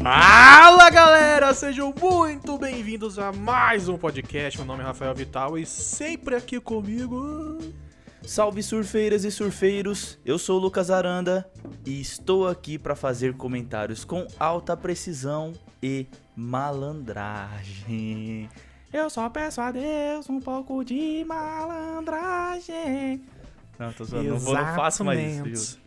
Fala 0.00 0.88
galera, 0.90 1.52
sejam 1.52 1.92
muito 2.00 2.56
bem-vindos 2.56 3.18
a 3.18 3.32
mais 3.32 3.88
um 3.88 3.98
podcast. 3.98 4.56
Meu 4.56 4.64
nome 4.64 4.84
é 4.84 4.86
Rafael 4.86 5.12
Vital 5.12 5.58
e 5.58 5.66
sempre 5.66 6.36
aqui 6.36 6.60
comigo. 6.60 7.58
Salve 8.22 8.62
surfeiras 8.62 9.24
e 9.24 9.30
surfeiros, 9.32 10.16
eu 10.24 10.38
sou 10.38 10.58
o 10.58 10.60
Lucas 10.62 10.88
Aranda 10.88 11.50
e 11.84 12.00
estou 12.00 12.46
aqui 12.46 12.78
para 12.78 12.94
fazer 12.94 13.34
comentários 13.34 14.04
com 14.04 14.24
alta 14.38 14.76
precisão 14.76 15.52
e 15.82 16.06
malandragem. 16.36 18.48
Eu 18.92 19.10
só 19.10 19.28
peço 19.28 19.60
a 19.60 19.72
Deus 19.72 20.30
um 20.30 20.38
pouco 20.38 20.84
de 20.84 21.24
malandragem. 21.24 23.20
Não, 23.76 23.92
tô 23.92 24.04
zoando, 24.04 24.28
não, 24.28 24.38
vou, 24.38 24.54
não 24.54 24.76
faço 24.76 25.04
mais 25.04 25.44
isso? 25.44 25.80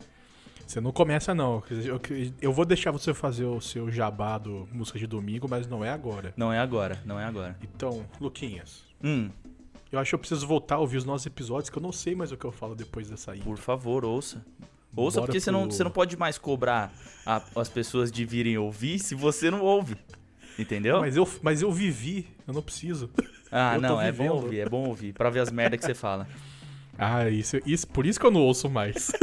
Você 0.72 0.80
não 0.80 0.92
começa, 0.94 1.36
não. 1.36 1.62
Eu, 1.70 2.00
eu 2.42 2.54
vou 2.54 2.64
deixar 2.64 2.92
você 2.92 3.14
fazer 3.14 3.44
o 3.44 3.60
seu 3.60 3.92
jabá 3.92 4.38
do 4.38 4.70
música 4.72 4.98
de 4.98 5.06
domingo, 5.06 5.46
mas 5.50 5.68
não 5.68 5.84
é 5.84 5.90
agora. 5.90 6.34
Não 6.38 6.52
é 6.54 6.60
agora, 6.60 6.98
não 7.06 7.20
é 7.20 7.26
agora. 7.26 7.58
Então, 7.62 8.06
Luquinhas. 8.22 8.84
Hum, 9.04 9.30
Eu 9.92 10.00
acho 10.00 10.12
que 10.12 10.16
eu 10.16 10.20
preciso 10.20 10.48
voltar 10.48 10.76
a 10.76 10.80
ouvir 10.80 10.96
os 10.96 11.04
nossos 11.04 11.26
episódios, 11.28 11.70
que 11.70 11.78
eu 11.78 11.82
não 11.82 11.92
sei 11.92 12.16
mais 12.16 12.32
o 12.32 12.38
que 12.38 12.46
eu 12.46 12.54
falo 12.54 12.74
depois 12.74 13.10
dessa 13.10 13.34
aí. 13.34 13.40
por 13.42 13.58
favor, 13.58 14.06
ouça. 14.06 14.46
Ouça, 14.96 15.20
Bora 15.20 15.28
porque 15.32 15.42
você 15.42 15.52
não, 15.52 15.64
pro- 15.68 15.72
você 15.76 15.84
não 15.84 15.92
pode 15.92 16.16
mais 16.16 16.38
cobrar 16.38 16.94
a- 17.26 17.42
as 17.58 17.68
pessoas 17.68 18.10
de 18.10 18.24
virem 18.24 18.58
ouvir 18.58 18.98
se 19.00 19.14
você 19.14 19.52
não 19.52 19.60
ouve. 19.62 19.98
Entendeu? 20.58 21.02
Mas 21.02 21.18
eu, 21.18 21.28
mas 21.42 21.62
eu 21.62 21.72
vivi, 21.72 22.28
eu 22.48 22.54
não 22.54 22.62
preciso. 22.62 23.10
ah, 23.52 23.76
eu 23.76 23.82
não, 23.82 24.02
é 24.02 24.10
bom 24.10 24.30
ouvir, 24.30 24.60
é 24.62 24.70
bom 24.70 24.88
ouvir, 24.88 25.12
pra 25.14 25.30
ver 25.30 25.42
as 25.42 25.52
merdas 25.52 25.82
que 25.82 25.86
você 25.86 25.94
fala. 25.94 26.26
Ah, 26.98 27.30
isso, 27.30 27.58
isso, 27.66 27.86
por 27.88 28.06
isso 28.06 28.18
que 28.18 28.26
eu 28.26 28.32
não 28.32 28.42
ouço 28.42 28.70
mais. 28.70 29.12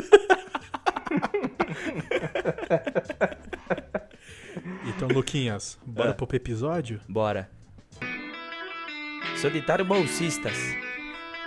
então, 4.87 5.09
Luquinhas, 5.09 5.79
bora 5.85 6.11
É. 6.11 6.13
pro 6.13 6.29
episódio? 6.35 7.01
Bora. 7.09 7.51
Solitário 9.37 9.85
Bolsistas. 9.85 10.57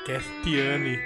Castiane. 0.05 0.99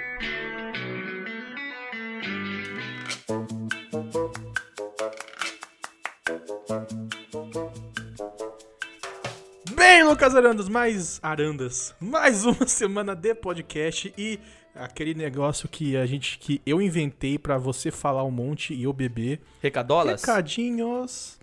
Bem, 9.74 10.04
Lucas 10.04 10.34
Arandas, 10.34 10.68
mais 10.68 11.18
Arandas, 11.22 11.94
mais 12.00 12.44
uma 12.44 12.64
semana 12.66 13.14
de 13.14 13.34
podcast 13.34 14.12
e 14.16 14.38
aquele 14.78 15.14
negócio 15.14 15.68
que 15.68 15.96
a 15.96 16.06
gente 16.06 16.38
que 16.38 16.60
eu 16.66 16.80
inventei 16.80 17.38
pra 17.38 17.58
você 17.58 17.90
falar 17.90 18.24
um 18.24 18.30
monte 18.30 18.74
e 18.74 18.84
eu 18.84 18.92
beber. 18.92 19.40
Recadolas? 19.62 20.22
Recadinhos. 20.22 21.38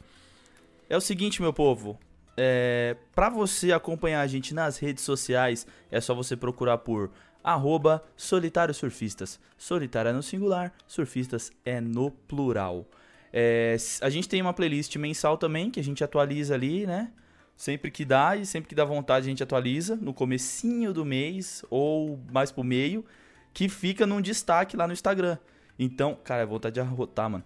É 0.90 0.98
o 0.98 1.02
seguinte, 1.02 1.42
meu 1.42 1.54
povo. 1.54 1.98
É, 2.36 2.96
para 3.14 3.30
você 3.30 3.72
acompanhar 3.72 4.22
a 4.22 4.28
gente 4.28 4.54
nas 4.54 4.78
redes 4.78 5.04
sociais, 5.04 5.68
é 5.92 6.02
só 6.02 6.16
você 6.16 6.36
procurar 6.36 6.80
por 6.80 7.12
arroba 7.44 8.04
Solitário 8.16 8.74
Surfistas. 8.74 9.40
Solitário 9.58 10.10
é 10.10 10.14
no 10.14 10.24
singular, 10.24 10.74
surfistas 10.88 11.52
é 11.66 11.82
no 11.82 12.10
plural. 12.10 12.88
É, 13.32 13.76
a 14.02 14.10
gente 14.10 14.30
tem 14.30 14.42
uma 14.42 14.54
playlist 14.54 14.96
mensal 14.96 15.38
também, 15.38 15.70
que 15.70 15.80
a 15.80 15.84
gente 15.84 16.04
atualiza 16.04 16.54
ali, 16.54 16.86
né? 16.86 17.12
Sempre 17.56 17.92
que 17.92 18.04
dá 18.04 18.36
e 18.36 18.46
sempre 18.46 18.70
que 18.70 18.76
dá 18.76 18.86
vontade 18.86 19.26
a 19.26 19.30
gente 19.30 19.44
atualiza, 19.44 19.96
no 19.96 20.14
comecinho 20.14 20.94
do 20.94 21.06
mês 21.06 21.64
ou 21.70 22.20
mais 22.32 22.52
pro 22.52 22.64
meio, 22.64 23.06
que 23.54 23.70
fica 23.70 24.08
num 24.08 24.22
destaque 24.22 24.76
lá 24.76 24.88
no 24.88 24.94
Instagram. 24.94 25.38
Então, 25.78 26.18
cara, 26.24 26.42
é 26.44 26.46
vontade 26.46 26.76
de 26.76 26.80
arrotar, 26.80 27.30
mano. 27.30 27.44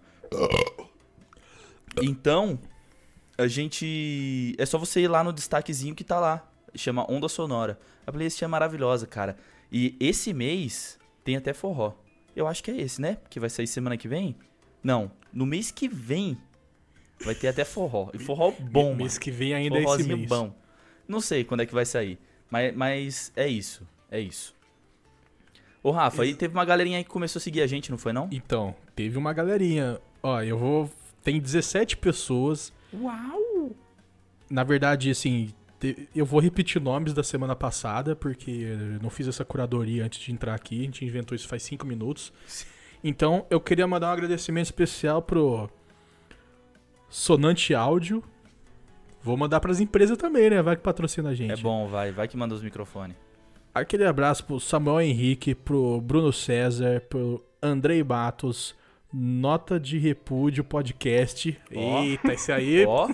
Então, 2.02 2.59
a 3.38 3.47
gente. 3.47 4.55
É 4.58 4.66
só 4.66 4.77
você 4.77 5.02
ir 5.02 5.08
lá 5.08 5.23
no 5.23 5.33
destaquezinho 5.33 5.95
que 5.95 6.03
tá 6.03 6.19
lá. 6.19 6.48
Chama 6.76 7.09
Onda 7.09 7.27
Sonora. 7.27 7.80
A 8.05 8.11
playlist 8.11 8.42
é 8.42 8.48
maravilhosa, 8.48 9.08
cara. 9.08 9.37
E 9.71 9.95
esse 9.99 10.33
mês 10.33 10.99
tem 11.23 11.36
até 11.36 11.54
forró. 11.54 11.93
Eu 12.36 12.48
acho 12.48 12.64
que 12.64 12.71
é 12.71 12.77
esse, 12.77 13.02
né? 13.02 13.17
Que 13.30 13.39
vai 13.39 13.49
sair 13.49 13.67
semana 13.67 13.98
que 13.98 14.08
vem? 14.08 14.36
Não. 14.83 15.11
No 15.33 15.45
mês 15.45 15.71
que 15.71 15.87
vem 15.87 16.37
vai 17.23 17.33
ter 17.33 17.48
até 17.48 17.65
forró. 17.65 18.09
E 18.14 18.20
forró 18.20 18.52
bom, 18.71 18.89
mano. 18.89 18.98
mês 18.98 19.17
que 19.17 19.32
vem 19.32 19.53
ainda 19.53 19.77
é 19.77 19.83
esse 19.83 20.03
mês. 20.03 20.30
bom. 20.30 20.53
Não 21.08 21.20
sei 21.20 21.43
quando 21.43 21.61
é 21.61 21.65
que 21.65 21.73
vai 21.73 21.86
sair. 21.86 22.20
Mas, 22.49 22.76
mas 22.76 23.32
é 23.36 23.48
isso. 23.48 23.87
É 24.11 24.20
isso. 24.20 24.55
Ô, 25.87 25.92
Rafa, 25.92 26.23
aí 26.23 26.36
teve 26.36 26.53
uma 26.53 26.65
galerinha 26.65 26.98
aí 26.98 27.03
que 27.05 27.09
começou 27.09 27.39
a 27.39 27.42
seguir 27.42 27.61
a 27.61 27.67
gente, 27.67 27.89
não 27.92 27.98
foi 27.98 28.11
não? 28.11 28.27
Então, 28.31 28.75
teve 28.93 29.17
uma 29.17 29.31
galerinha. 29.31 30.02
Ó, 30.21 30.42
eu 30.42 30.58
vou. 30.58 30.89
Tem 31.23 31.39
17 31.39 31.95
pessoas. 31.95 32.73
Uau! 32.93 33.71
Na 34.49 34.64
verdade, 34.65 35.09
assim, 35.09 35.53
te- 35.80 36.09
eu 36.14 36.26
vou 36.26 36.42
repetir 36.42 36.81
nomes 36.81 37.14
da 37.14 37.23
semana 37.23 37.55
passada, 37.55 38.15
porque 38.17 38.52
eu 38.52 39.02
não 39.02 39.09
fiz 39.09 39.30
essa 39.30 39.45
curadoria 39.45 40.03
antes 40.03 40.20
de 40.20 40.31
entrar 40.31 40.55
aqui. 40.55 40.81
A 40.81 40.83
gente 40.83 41.05
inventou 41.05 41.36
isso 41.36 41.47
faz 41.47 41.64
5 41.64 41.86
minutos. 41.87 42.33
Então, 43.02 43.45
eu 43.49 43.61
queria 43.61 43.87
mandar 43.87 44.09
um 44.09 44.14
agradecimento 44.14 44.65
especial 44.65 45.21
pro 45.21 45.70
Sonante 47.09 47.73
Áudio. 47.73 48.23
Vou 49.21 49.37
mandar 49.37 49.59
pras 49.59 49.80
empresas 49.80 50.17
também, 50.17 50.49
né? 50.49 50.61
Vai 50.61 50.76
que 50.76 50.81
patrocina 50.81 51.30
a 51.30 51.33
gente. 51.33 51.52
É 51.52 51.58
bom, 51.58 51.87
vai. 51.87 52.11
Vai 52.11 52.27
que 52.27 52.36
manda 52.37 52.53
os 52.53 52.61
microfones. 52.61 53.15
Aquele 53.77 54.05
abraço 54.05 54.43
pro 54.43 54.60
Samuel 54.60 55.02
Henrique, 55.02 55.54
pro 55.54 56.02
Bruno 56.02 56.33
César, 56.33 56.99
pro 57.08 57.45
Andrei 57.61 58.04
Matos, 58.04 58.76
Nota 59.14 59.80
de 59.80 59.99
Repúdio 59.99 60.64
Podcast. 60.64 61.55
Ó. 61.76 62.02
Eita, 62.02 62.33
esse 62.33 62.52
aí, 62.52 62.86
Ó, 62.89 63.08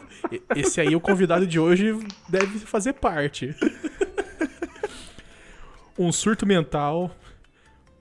esse 0.56 0.80
aí, 0.80 0.96
o 0.96 1.02
convidado 1.02 1.46
de 1.46 1.60
hoje 1.60 2.00
deve 2.30 2.60
fazer 2.60 2.94
parte. 2.94 3.54
um 6.00 6.14
surto 6.14 6.46
mental, 6.46 7.12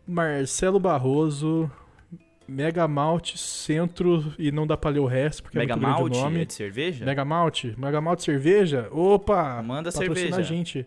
Marcelo 0.06 0.78
Barroso, 0.78 1.68
Mega 2.46 2.86
Malte, 2.86 3.38
Centro 3.38 4.32
e 4.38 4.52
não 4.52 4.68
dá 4.68 4.76
pra 4.76 4.88
ler 4.88 5.00
o 5.00 5.06
resto 5.06 5.42
porque 5.42 5.58
Mega 5.58 5.72
é 5.72 5.76
muito 5.76 5.86
grande 5.88 6.00
Malte 6.00 6.16
o 6.16 6.20
é 6.20 6.22
nome. 6.22 6.46
de 6.46 6.54
cerveja? 6.54 7.04
Mega 7.04 7.24
Malte, 7.24 7.74
Mega 7.76 8.00
Malte 8.00 8.22
cerveja? 8.22 8.88
Opa! 8.92 9.60
Manda 9.64 9.90
cerveja. 9.90 10.36
a 10.36 10.42
gente. 10.42 10.86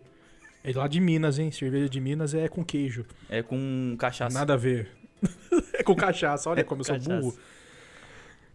É 0.68 0.76
lá 0.76 0.88
de 0.88 0.98
Minas, 1.00 1.38
hein? 1.38 1.52
Cerveja 1.52 1.88
de 1.88 2.00
Minas 2.00 2.34
é 2.34 2.48
com 2.48 2.64
queijo. 2.64 3.06
É 3.30 3.40
com 3.40 3.94
cachaça. 3.96 4.36
Nada 4.36 4.54
a 4.54 4.56
ver. 4.56 4.88
é 5.72 5.82
com 5.84 5.94
cachaça, 5.94 6.50
olha 6.50 6.64
como 6.64 6.80
eu 6.80 6.84
sou 6.84 6.96
Cachaça. 6.96 7.20
burro. 7.20 7.38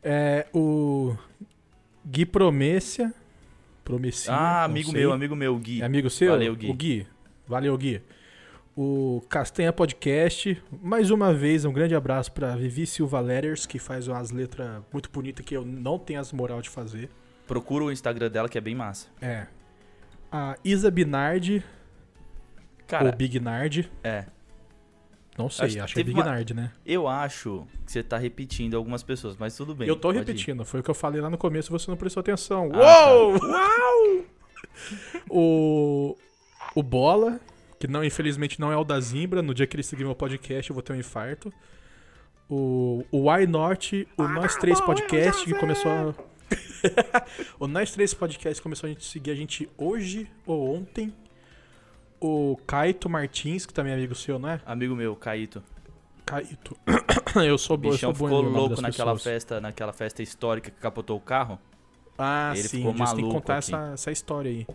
É 0.04 0.46
o 0.54 1.16
Gui 2.06 2.26
Promessia. 2.26 3.14
Promessia. 3.86 4.34
Ah, 4.34 4.66
amigo 4.66 4.92
sei. 4.92 5.00
meu, 5.00 5.14
amigo 5.14 5.38
meu, 5.38 5.58
Gui. 5.58 5.82
É 5.82 5.86
amigo 5.86 6.10
seu? 6.10 6.32
Valeu, 6.32 6.54
Gui. 6.54 6.70
O 6.70 6.74
Gui. 6.74 7.08
Valeu, 7.48 7.78
Gui. 7.78 8.02
O 8.76 9.24
Castanha 9.30 9.72
Podcast. 9.72 10.62
Mais 10.82 11.12
uma 11.12 11.34
vez, 11.34 11.64
um 11.64 11.72
grande 11.72 11.96
abraço 11.96 12.34
pra 12.34 12.58
Vivi 12.58 12.86
Silva 12.86 13.22
Letters, 13.22 13.66
que 13.66 13.80
faz 13.80 14.10
umas 14.10 14.32
letras 14.32 14.82
muito 14.92 15.10
bonitas 15.10 15.46
que 15.46 15.56
eu 15.56 15.64
não 15.64 15.98
tenho 15.98 16.20
as 16.20 16.34
moral 16.34 16.62
de 16.62 16.70
fazer. 16.70 17.10
Procura 17.48 17.86
o 17.86 17.92
Instagram 17.92 18.30
dela 18.30 18.50
que 18.50 18.58
é 18.58 18.62
bem 18.62 18.76
massa. 18.76 19.08
É. 19.22 19.48
A 20.30 20.58
Isa 20.64 20.92
Binardi, 20.92 21.64
Cara, 22.92 23.06
ou 23.08 23.16
Big 23.16 23.40
Nard. 23.40 23.92
é. 24.04 24.26
Não 25.38 25.50
sei, 25.50 25.68
Acho 25.68 25.84
acho, 25.84 25.94
que 25.96 26.02
é 26.02 26.04
Big 26.04 26.18
uma- 26.20 26.26
Nard, 26.26 26.54
né? 26.54 26.72
Eu 26.86 27.08
acho 27.08 27.66
que 27.86 27.92
você 27.94 28.04
tá 28.04 28.18
repetindo 28.18 28.76
algumas 28.76 29.02
pessoas, 29.02 29.36
mas 29.40 29.56
tudo 29.56 29.74
bem. 29.74 29.88
eu 29.88 29.96
tô 29.96 30.10
pode 30.10 30.18
ir. 30.18 30.20
repetindo, 30.20 30.66
foi 30.66 30.82
o 30.82 30.84
que 30.84 30.90
eu 30.92 30.94
falei 30.94 31.22
lá 31.22 31.30
no 31.30 31.38
começo 31.38 31.70
e 31.70 31.72
você 31.72 31.90
não 31.90 31.96
prestou 31.98 32.20
atenção. 32.20 32.70
Ah, 32.74 32.78
tá. 32.78 33.12
Uou! 33.16 33.40
Uau! 33.40 34.26
o, 35.30 36.18
o 36.76 36.84
Bola, 36.84 37.40
que 37.80 37.88
não, 37.88 38.04
infelizmente 38.04 38.60
não 38.60 38.72
é 38.72 38.78
o 38.78 38.84
da 38.84 39.00
Zimbra, 39.00 39.42
no 39.42 39.54
dia 39.54 39.66
que 39.66 39.76
ele 39.76 39.84
seguir 39.84 40.04
meu 40.04 40.14
podcast 40.16 40.70
eu 40.70 40.74
vou 40.74 40.84
ter 40.84 40.94
um 40.94 40.98
infarto. 40.98 41.52
O, 42.50 43.06
o 43.10 43.32
Why 43.32 43.48
Not, 43.48 44.06
o 44.18 44.28
Nós 44.28 44.58
Três 44.58 44.82
Podcast, 44.82 45.46
que 45.46 45.54
começou 45.54 45.90
a... 45.90 46.14
o 47.58 47.68
Nós 47.68 47.92
Três 47.92 48.14
Podcast 48.14 48.62
começou 48.62 48.88
a 48.88 48.92
gente 48.92 49.06
seguir 49.06 49.32
a 49.32 49.36
gente 49.36 49.70
hoje 49.78 50.30
ou 50.46 50.76
ontem. 50.76 51.14
O 52.22 52.56
Kaito 52.68 53.10
Martins, 53.10 53.66
que 53.66 53.74
também 53.74 53.92
é 53.92 53.96
amigo 53.96 54.14
seu, 54.14 54.38
não 54.38 54.50
é? 54.50 54.62
Amigo 54.66 54.96
meu, 54.96 55.16
Caíto. 55.16 55.64
Caíto. 56.26 56.78
eu 57.44 57.58
sou 57.58 57.76
bom, 57.76 57.90
eu 57.90 57.92
bichão 57.94 58.14
sou 58.14 58.28
bom 58.30 58.42
em 58.42 58.46
ficou 58.46 58.54
louco 58.54 58.82
naquela 58.82 59.14
pessoas. 59.14 59.24
festa, 59.24 59.60
naquela 59.60 59.92
festa 59.92 60.22
histórica 60.22 60.70
que 60.70 60.80
capotou 60.80 61.18
o 61.18 61.20
carro. 61.20 61.60
Ah, 62.18 62.52
Ele 62.54 62.68
sim, 62.68 62.78
ficou 62.78 62.92
gente 62.92 62.98
tem 63.00 63.16
que 63.16 63.22
maluco 63.22 63.34
contar 63.34 63.58
aqui. 63.58 63.74
essa, 63.74 63.92
essa 63.94 64.12
história 64.12 64.52
aí. 64.52 64.68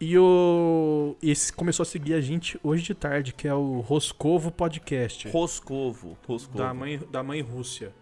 E 0.00 0.18
o. 0.18 1.14
Esse 1.22 1.52
começou 1.52 1.82
a 1.82 1.86
seguir 1.86 2.14
a 2.14 2.20
gente 2.22 2.58
hoje 2.62 2.82
de 2.82 2.94
tarde, 2.94 3.34
que 3.34 3.46
é 3.46 3.52
o 3.52 3.80
Roscovo 3.80 4.50
Podcast. 4.50 5.28
Roscovo. 5.28 6.16
Roscovo. 6.26 6.56
Da 6.56 6.72
mãe, 6.72 6.98
da 7.10 7.22
mãe 7.22 7.42
Rússia. 7.42 7.92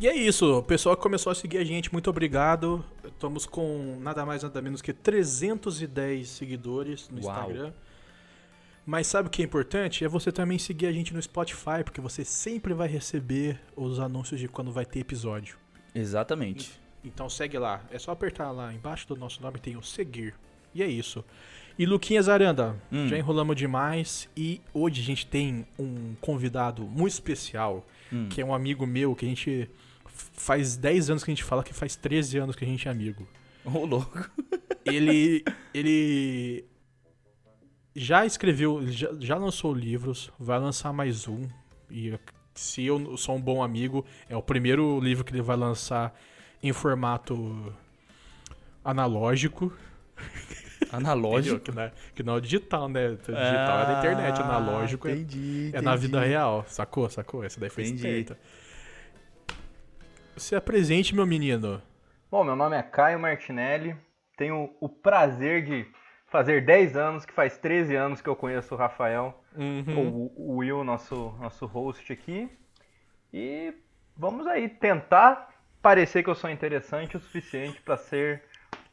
E 0.00 0.08
é 0.08 0.14
isso, 0.16 0.58
o 0.58 0.62
pessoal 0.62 0.96
que 0.96 1.02
começou 1.02 1.30
a 1.30 1.34
seguir 1.34 1.58
a 1.58 1.64
gente, 1.64 1.92
muito 1.92 2.08
obrigado. 2.08 2.82
Estamos 3.04 3.44
com 3.44 3.98
nada 4.00 4.24
mais 4.24 4.42
nada 4.42 4.62
menos 4.62 4.80
que 4.80 4.94
310 4.94 6.26
seguidores 6.26 7.08
no 7.10 7.22
Uau. 7.22 7.38
Instagram. 7.50 7.72
Mas 8.86 9.06
sabe 9.06 9.28
o 9.28 9.30
que 9.30 9.42
é 9.42 9.44
importante? 9.44 10.02
É 10.02 10.08
você 10.08 10.32
também 10.32 10.58
seguir 10.58 10.86
a 10.86 10.92
gente 10.92 11.12
no 11.12 11.20
Spotify, 11.20 11.84
porque 11.84 12.00
você 12.00 12.24
sempre 12.24 12.72
vai 12.72 12.88
receber 12.88 13.60
os 13.76 14.00
anúncios 14.00 14.40
de 14.40 14.48
quando 14.48 14.72
vai 14.72 14.86
ter 14.86 15.00
episódio. 15.00 15.58
Exatamente. 15.94 16.80
Então 17.04 17.28
segue 17.28 17.58
lá. 17.58 17.82
É 17.90 17.98
só 17.98 18.10
apertar 18.12 18.50
lá 18.52 18.72
embaixo 18.72 19.06
do 19.06 19.16
nosso 19.16 19.42
nome 19.42 19.58
tem 19.58 19.76
o 19.76 19.82
seguir. 19.82 20.34
E 20.74 20.82
é 20.82 20.86
isso. 20.86 21.22
E 21.78 21.84
Luquinhas 21.84 22.26
Aranda, 22.28 22.74
Hum. 22.90 23.06
já 23.06 23.18
enrolamos 23.18 23.54
demais 23.54 24.28
e 24.34 24.62
hoje 24.72 25.00
a 25.02 25.04
gente 25.04 25.26
tem 25.26 25.66
um 25.78 26.14
convidado 26.22 26.82
muito 26.84 27.12
especial, 27.12 27.86
Hum. 28.10 28.28
que 28.30 28.40
é 28.40 28.44
um 28.44 28.54
amigo 28.54 28.86
meu 28.86 29.14
que 29.14 29.24
a 29.26 29.28
gente 29.28 29.68
faz 30.12 30.76
10 30.76 31.10
anos 31.10 31.24
que 31.24 31.30
a 31.30 31.34
gente 31.34 31.44
fala 31.44 31.62
que 31.62 31.72
faz 31.72 31.96
13 31.96 32.38
anos 32.38 32.56
que 32.56 32.64
a 32.64 32.68
gente 32.68 32.86
é 32.88 32.90
amigo. 32.90 33.26
Ô, 33.64 33.84
louco. 33.84 34.30
Ele 34.84 35.44
ele 35.74 36.64
já 37.94 38.24
escreveu, 38.24 38.86
já, 38.90 39.10
já 39.18 39.36
lançou 39.36 39.74
livros, 39.74 40.30
vai 40.38 40.58
lançar 40.58 40.92
mais 40.92 41.28
um 41.28 41.46
e 41.90 42.18
se 42.54 42.84
eu 42.84 43.16
sou 43.16 43.36
um 43.36 43.40
bom 43.40 43.62
amigo, 43.62 44.04
é 44.28 44.36
o 44.36 44.42
primeiro 44.42 45.00
livro 45.00 45.24
que 45.24 45.32
ele 45.32 45.42
vai 45.42 45.56
lançar 45.56 46.14
em 46.62 46.72
formato 46.72 47.72
analógico. 48.84 49.72
Analógico. 50.92 51.60
Que 51.60 51.72
não, 51.72 51.82
é, 51.82 51.92
que 52.14 52.22
não 52.22 52.36
é 52.36 52.40
digital, 52.40 52.88
né? 52.88 53.08
Digital 53.10 53.78
é 53.80 53.86
da 53.86 53.98
internet, 53.98 54.40
analógico 54.40 55.08
é, 55.08 55.12
Ah, 55.12 55.14
entendi, 55.14 55.70
é 55.72 55.80
na 55.80 55.94
vida 55.96 56.18
entendi. 56.18 56.30
real. 56.32 56.64
Sacou? 56.68 57.08
Sacou? 57.08 57.44
Essa 57.44 57.60
daí 57.60 57.70
foi 57.70 57.84
Entendi. 57.84 58.06
esperta. 58.06 58.38
Se 60.40 60.56
apresente, 60.56 61.14
meu 61.14 61.26
menino. 61.26 61.82
Bom, 62.30 62.42
meu 62.42 62.56
nome 62.56 62.74
é 62.74 62.82
Caio 62.82 63.20
Martinelli. 63.20 63.94
Tenho 64.38 64.74
o 64.80 64.88
prazer 64.88 65.62
de 65.62 65.86
fazer 66.28 66.64
10 66.64 66.96
anos, 66.96 67.26
que 67.26 67.32
faz 67.34 67.58
13 67.58 67.94
anos 67.94 68.22
que 68.22 68.28
eu 68.28 68.34
conheço 68.34 68.74
o 68.74 68.78
Rafael, 68.78 69.38
Uhum. 69.54 70.30
o, 70.34 70.56
Will, 70.56 70.82
nosso, 70.82 71.36
nosso 71.38 71.66
host 71.66 72.10
aqui. 72.10 72.48
E 73.30 73.74
vamos 74.16 74.46
aí 74.46 74.66
tentar 74.70 75.50
parecer 75.82 76.22
que 76.22 76.30
eu 76.30 76.34
sou 76.34 76.48
interessante 76.48 77.18
o 77.18 77.20
suficiente 77.20 77.78
para 77.82 77.98
ser 77.98 78.42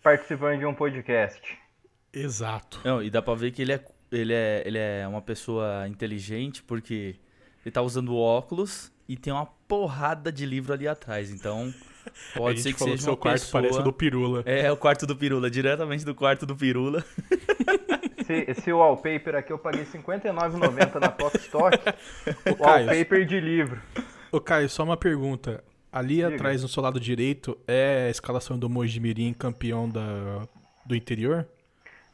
participante 0.03 0.59
de 0.59 0.65
um 0.65 0.73
podcast. 0.73 1.57
Exato. 2.11 2.81
Não, 2.83 3.01
e 3.01 3.09
dá 3.09 3.21
pra 3.21 3.35
ver 3.35 3.51
que 3.51 3.61
ele 3.61 3.71
é, 3.71 3.85
ele, 4.11 4.33
é, 4.33 4.63
ele 4.65 4.77
é 4.77 5.07
uma 5.07 5.21
pessoa 5.21 5.87
inteligente, 5.87 6.61
porque 6.61 7.15
ele 7.63 7.71
tá 7.71 7.81
usando 7.81 8.17
óculos 8.17 8.91
e 9.07 9.15
tem 9.15 9.31
uma 9.31 9.45
porrada 9.45 10.31
de 10.31 10.45
livro 10.45 10.73
ali 10.73 10.87
atrás. 10.87 11.31
Então, 11.31 11.73
pode 12.35 12.61
ser 12.61 12.73
que 12.73 12.79
seja 12.79 12.97
seu 12.97 13.11
uma 13.13 13.17
quarto 13.17 13.41
pessoa... 13.41 13.61
parece 13.61 13.79
o 13.79 13.83
do 13.83 13.93
Pirula. 13.93 14.43
É, 14.45 14.71
o 14.71 14.77
quarto 14.77 15.05
do 15.05 15.15
Pirula, 15.15 15.49
diretamente 15.49 16.05
do 16.05 16.15
quarto 16.15 16.45
do 16.45 16.55
Pirula. 16.55 17.03
Esse, 18.17 18.51
esse 18.51 18.73
wallpaper 18.73 19.35
aqui 19.35 19.53
eu 19.53 19.57
paguei 19.57 19.83
R$ 19.83 19.99
59,90 19.99 20.99
na 20.99 21.07
Top 21.07 21.37
Stock. 21.37 21.77
Caio. 22.43 22.87
Wallpaper 22.87 23.25
de 23.25 23.39
livro. 23.39 23.81
Ô, 24.29 24.41
Caio, 24.41 24.67
só 24.67 24.83
uma 24.83 24.97
pergunta. 24.97 25.63
Ali 25.89 26.15
Diga. 26.15 26.35
atrás, 26.35 26.61
no 26.61 26.67
seu 26.67 26.83
lado 26.83 26.99
direito, 26.99 27.57
é 27.65 28.07
a 28.07 28.09
escalação 28.09 28.59
do 28.59 28.69
Mojimirim 28.69 29.31
campeão 29.31 29.87
da, 29.87 30.45
do 30.85 30.93
interior? 30.93 31.47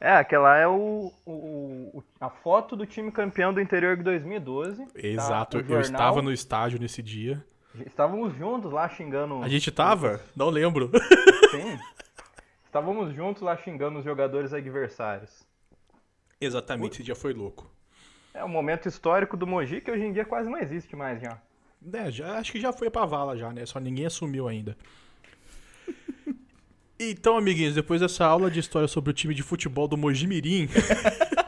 É, 0.03 0.17
aquela 0.17 0.57
é 0.57 0.67
o, 0.67 1.13
o- 1.25 2.03
a 2.19 2.29
foto 2.29 2.75
do 2.75 2.85
time 2.85 3.09
campeão 3.09 3.53
do 3.53 3.61
interior 3.61 3.95
de 3.95 4.03
2012. 4.03 4.85
Exato, 4.95 5.57
o 5.59 5.61
eu 5.61 5.79
estava 5.79 6.21
no 6.21 6.29
estádio 6.29 6.77
nesse 6.77 7.01
dia. 7.01 7.41
Estávamos 7.85 8.35
juntos 8.35 8.69
lá 8.69 8.89
xingando. 8.89 9.41
A 9.41 9.47
gente 9.47 9.71
tava? 9.71 10.19
Não 10.35 10.49
lembro. 10.49 10.91
Sim. 11.51 11.79
Estávamos 12.65 13.15
juntos 13.15 13.41
lá 13.41 13.55
xingando 13.55 13.99
os 13.99 14.03
jogadores 14.03 14.51
adversários. 14.53 15.45
Exatamente, 16.41 16.95
esse 16.95 17.03
dia 17.03 17.15
foi 17.15 17.33
louco. 17.33 17.71
É 18.33 18.43
um 18.43 18.49
momento 18.49 18.89
histórico 18.89 19.37
do 19.37 19.47
Mogi 19.47 19.79
que 19.79 19.89
hoje 19.89 20.03
em 20.03 20.11
dia 20.11 20.25
quase 20.25 20.49
não 20.49 20.57
existe 20.59 20.97
mais 20.97 21.21
já. 21.21 21.39
É, 21.93 22.11
já, 22.11 22.37
acho 22.39 22.51
que 22.51 22.59
já 22.59 22.73
foi 22.73 22.89
pra 22.89 23.05
vala 23.05 23.37
já, 23.37 23.53
né? 23.53 23.65
Só 23.65 23.79
ninguém 23.79 24.05
assumiu 24.05 24.49
ainda. 24.49 24.75
Então, 26.99 27.37
amiguinhos, 27.37 27.75
depois 27.75 28.01
dessa 28.01 28.25
aula 28.25 28.49
de 28.51 28.59
história 28.59 28.87
sobre 28.87 29.09
o 29.09 29.13
time 29.13 29.33
de 29.33 29.41
futebol 29.41 29.87
do 29.87 29.97
Mojimirim, 29.97 30.69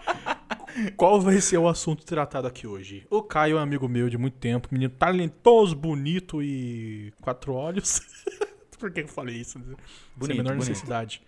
qual 0.98 1.22
vai 1.22 1.40
ser 1.40 1.58
o 1.58 1.68
assunto 1.68 2.04
tratado 2.04 2.48
aqui 2.48 2.66
hoje? 2.66 3.06
O 3.10 3.22
Caio 3.22 3.58
é 3.58 3.60
um 3.60 3.64
amigo 3.64 3.88
meu 3.88 4.10
de 4.10 4.18
muito 4.18 4.38
tempo, 4.38 4.68
menino 4.72 4.92
talentoso, 4.92 5.76
bonito 5.76 6.42
e 6.42 7.14
quatro 7.22 7.54
olhos. 7.54 8.02
Por 8.80 8.92
que 8.92 9.02
eu 9.02 9.08
falei 9.08 9.38
isso? 9.38 9.54
Sem 9.60 9.76
Bonito, 10.16 10.34
a 10.34 10.44
menor 10.44 10.56
bonito. 10.56 10.68
necessidade. 10.70 11.22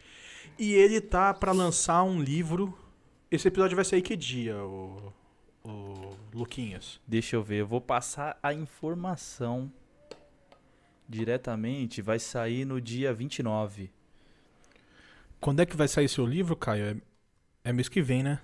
E 0.59 0.73
ele 0.73 0.99
tá 0.99 1.33
pra 1.33 1.51
lançar 1.51 2.03
um 2.03 2.21
livro. 2.21 2.77
Esse 3.31 3.47
episódio 3.47 3.75
vai 3.75 3.85
sair 3.85 4.01
que 4.01 4.15
dia, 4.15 4.57
o, 4.57 5.13
o 5.63 6.17
Luquinhas? 6.33 6.99
Deixa 7.07 7.35
eu 7.35 7.43
ver, 7.43 7.61
eu 7.61 7.67
vou 7.67 7.79
passar 7.79 8.37
a 8.43 8.53
informação 8.53 9.71
diretamente. 11.07 12.01
Vai 12.01 12.19
sair 12.19 12.65
no 12.65 12.81
dia 12.81 13.13
29. 13.13 13.91
Quando 15.39 15.61
é 15.61 15.65
que 15.65 15.75
vai 15.75 15.87
sair 15.87 16.07
seu 16.09 16.25
livro, 16.25 16.55
Caio? 16.55 17.01
É, 17.65 17.69
é 17.69 17.73
mês 17.73 17.89
que 17.89 18.01
vem, 18.01 18.23
né? 18.23 18.41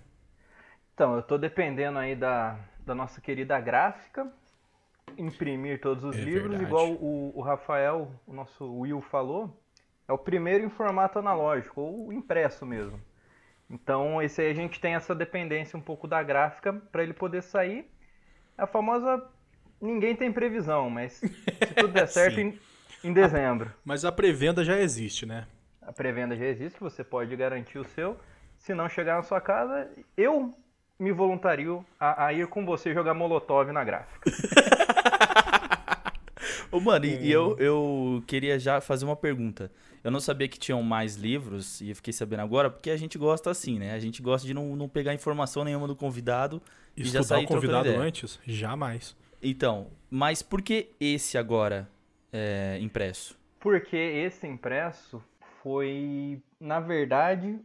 Então, 0.93 1.15
eu 1.15 1.23
tô 1.23 1.37
dependendo 1.37 1.97
aí 1.99 2.15
da, 2.15 2.59
da 2.85 2.93
nossa 2.93 3.19
querida 3.21 3.59
gráfica 3.59 4.31
imprimir 5.17 5.81
todos 5.81 6.03
os 6.05 6.17
É 6.17 6.23
livros, 6.23 6.61
verdade. 6.61 6.61
igual 6.61 6.91
o, 6.93 7.33
o 7.37 7.41
Rafael, 7.41 8.11
o 8.27 8.33
nosso 8.33 8.65
Will 8.79 9.01
falou. 9.01 9.51
É 10.07 10.13
o 10.13 10.17
primeiro 10.17 10.65
em 10.65 10.69
formato 10.69 11.19
analógico, 11.19 11.81
ou 11.81 12.13
impresso 12.13 12.65
mesmo. 12.65 13.01
Então, 13.69 14.21
esse 14.21 14.41
aí 14.41 14.51
a 14.51 14.53
gente 14.55 14.79
tem 14.81 14.95
essa 14.95 15.15
dependência 15.15 15.77
um 15.77 15.81
pouco 15.81 16.07
da 16.07 16.23
gráfica 16.23 16.73
para 16.91 17.03
ele 17.03 17.13
poder 17.13 17.43
sair. 17.43 17.89
A 18.57 18.67
famosa 18.67 19.25
ninguém 19.81 20.15
tem 20.15 20.31
previsão, 20.33 20.89
mas 20.89 21.25
se 21.61 21.75
tudo 21.75 21.93
der 21.93 22.07
certo 22.07 22.39
em, 22.39 22.59
em 23.03 23.13
dezembro. 23.13 23.71
Mas 23.83 24.03
a 24.03 24.11
pré-venda 24.11 24.63
já 24.63 24.77
existe, 24.79 25.25
né? 25.25 25.47
A 25.85 25.91
pré-venda 25.91 26.35
já 26.35 26.45
existe, 26.45 26.79
você 26.79 27.03
pode 27.03 27.35
garantir 27.35 27.79
o 27.79 27.83
seu. 27.83 28.17
Se 28.57 28.73
não 28.73 28.87
chegar 28.87 29.15
na 29.15 29.23
sua 29.23 29.41
casa, 29.41 29.89
eu 30.15 30.53
me 30.97 31.11
voluntario 31.11 31.85
a, 31.99 32.27
a 32.27 32.33
ir 32.33 32.47
com 32.47 32.65
você 32.65 32.93
jogar 32.93 33.13
Molotov 33.13 33.71
na 33.71 33.83
gráfica. 33.83 34.29
Ô, 36.71 36.79
mano, 36.79 37.05
e, 37.05 37.27
e 37.27 37.31
eu, 37.31 37.55
eu 37.59 38.23
queria 38.25 38.57
já 38.57 38.81
fazer 38.81 39.05
uma 39.05 39.15
pergunta. 39.15 39.71
Eu 40.03 40.09
não 40.09 40.19
sabia 40.19 40.47
que 40.47 40.57
tinham 40.57 40.81
mais 40.81 41.15
livros, 41.15 41.79
e 41.81 41.89
eu 41.89 41.95
fiquei 41.95 42.11
sabendo 42.11 42.41
agora, 42.41 42.69
porque 42.69 42.89
a 42.89 42.97
gente 42.97 43.17
gosta 43.17 43.51
assim, 43.51 43.77
né? 43.77 43.93
A 43.93 43.99
gente 43.99 44.21
gosta 44.21 44.47
de 44.47 44.53
não, 44.53 44.75
não 44.75 44.89
pegar 44.89 45.13
informação 45.13 45.63
nenhuma 45.63 45.87
do 45.87 45.95
convidado 45.95 46.61
e 46.97 47.03
já 47.03 47.19
Estudar 47.19 47.35
sair 47.35 47.45
o 47.45 47.47
convidado 47.47 47.89
antes? 47.89 48.39
Jamais. 48.45 49.15
Então, 49.41 49.87
mas 50.09 50.41
por 50.41 50.61
que 50.61 50.89
esse 50.99 51.37
agora 51.37 51.87
é 52.31 52.79
impresso? 52.81 53.37
Porque 53.59 53.95
esse 53.95 54.47
impresso 54.47 55.23
foi, 55.63 56.43
na 56.59 56.81
verdade, 56.81 57.57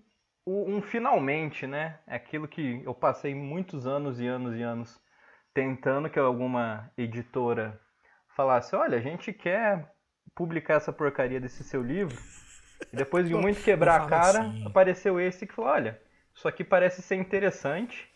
um 0.47 0.81
finalmente, 0.81 1.67
né? 1.67 1.99
É 2.07 2.15
Aquilo 2.15 2.49
que 2.49 2.83
eu 2.85 2.95
passei 2.95 3.35
muitos 3.35 3.87
anos 3.87 4.21
e 4.21 4.27
anos 4.27 4.57
e 4.57 4.63
anos 4.63 4.99
tentando 5.53 6.09
que 6.09 6.19
alguma 6.19 6.91
editora 6.97 7.79
falasse: 8.37 8.75
olha, 8.77 8.97
a 8.97 9.01
gente 9.01 9.33
quer 9.33 9.93
publicar 10.35 10.75
essa 10.75 10.93
porcaria 10.93 11.41
desse 11.41 11.65
seu 11.65 11.83
livro. 11.83 12.17
E 12.93 12.97
depois 12.97 13.27
de 13.27 13.35
muito 13.35 13.61
quebrar 13.63 14.03
a 14.03 14.07
cara, 14.07 14.43
assim. 14.43 14.65
apareceu 14.65 15.21
esse 15.21 15.47
que 15.47 15.53
falou: 15.53 15.73
olha, 15.73 16.01
isso 16.33 16.47
aqui 16.47 16.63
parece 16.63 17.03
ser 17.03 17.17
interessante. 17.17 18.09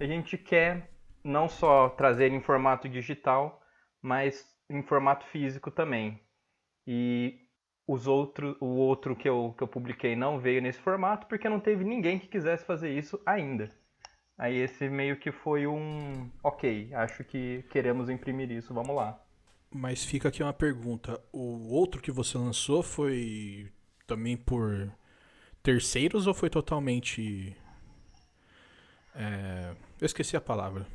A 0.00 0.04
gente 0.04 0.36
quer 0.36 0.90
não 1.22 1.48
só 1.48 1.88
trazer 1.90 2.32
em 2.32 2.40
formato 2.40 2.88
digital, 2.88 3.62
mas 4.02 4.44
em 4.68 4.82
formato 4.82 5.24
físico 5.26 5.70
também. 5.70 6.20
E 6.86 7.38
os 7.86 8.06
outro, 8.06 8.56
o 8.60 8.66
outro 8.66 9.16
que 9.16 9.28
eu, 9.28 9.54
que 9.56 9.62
eu 9.62 9.68
publiquei 9.68 10.14
não 10.14 10.38
veio 10.38 10.62
nesse 10.62 10.78
formato 10.80 11.26
porque 11.26 11.48
não 11.48 11.60
teve 11.60 11.84
ninguém 11.84 12.18
que 12.18 12.28
quisesse 12.28 12.64
fazer 12.64 12.96
isso 12.96 13.20
ainda. 13.26 13.68
Aí 14.38 14.56
esse 14.56 14.88
meio 14.88 15.18
que 15.18 15.30
foi 15.30 15.66
um. 15.66 16.30
Ok, 16.42 16.94
acho 16.94 17.22
que 17.24 17.62
queremos 17.70 18.08
imprimir 18.08 18.50
isso, 18.50 18.72
vamos 18.72 18.96
lá. 18.96 19.22
Mas 19.70 20.02
fica 20.04 20.28
aqui 20.28 20.42
uma 20.42 20.52
pergunta. 20.52 21.22
O 21.30 21.74
outro 21.74 22.00
que 22.00 22.10
você 22.10 22.38
lançou 22.38 22.82
foi 22.82 23.70
também 24.06 24.36
por 24.36 24.90
terceiros 25.62 26.26
ou 26.26 26.32
foi 26.32 26.48
totalmente. 26.48 27.54
É... 29.14 29.74
Eu 30.00 30.06
esqueci 30.06 30.36
a 30.36 30.40
palavra. 30.40 30.86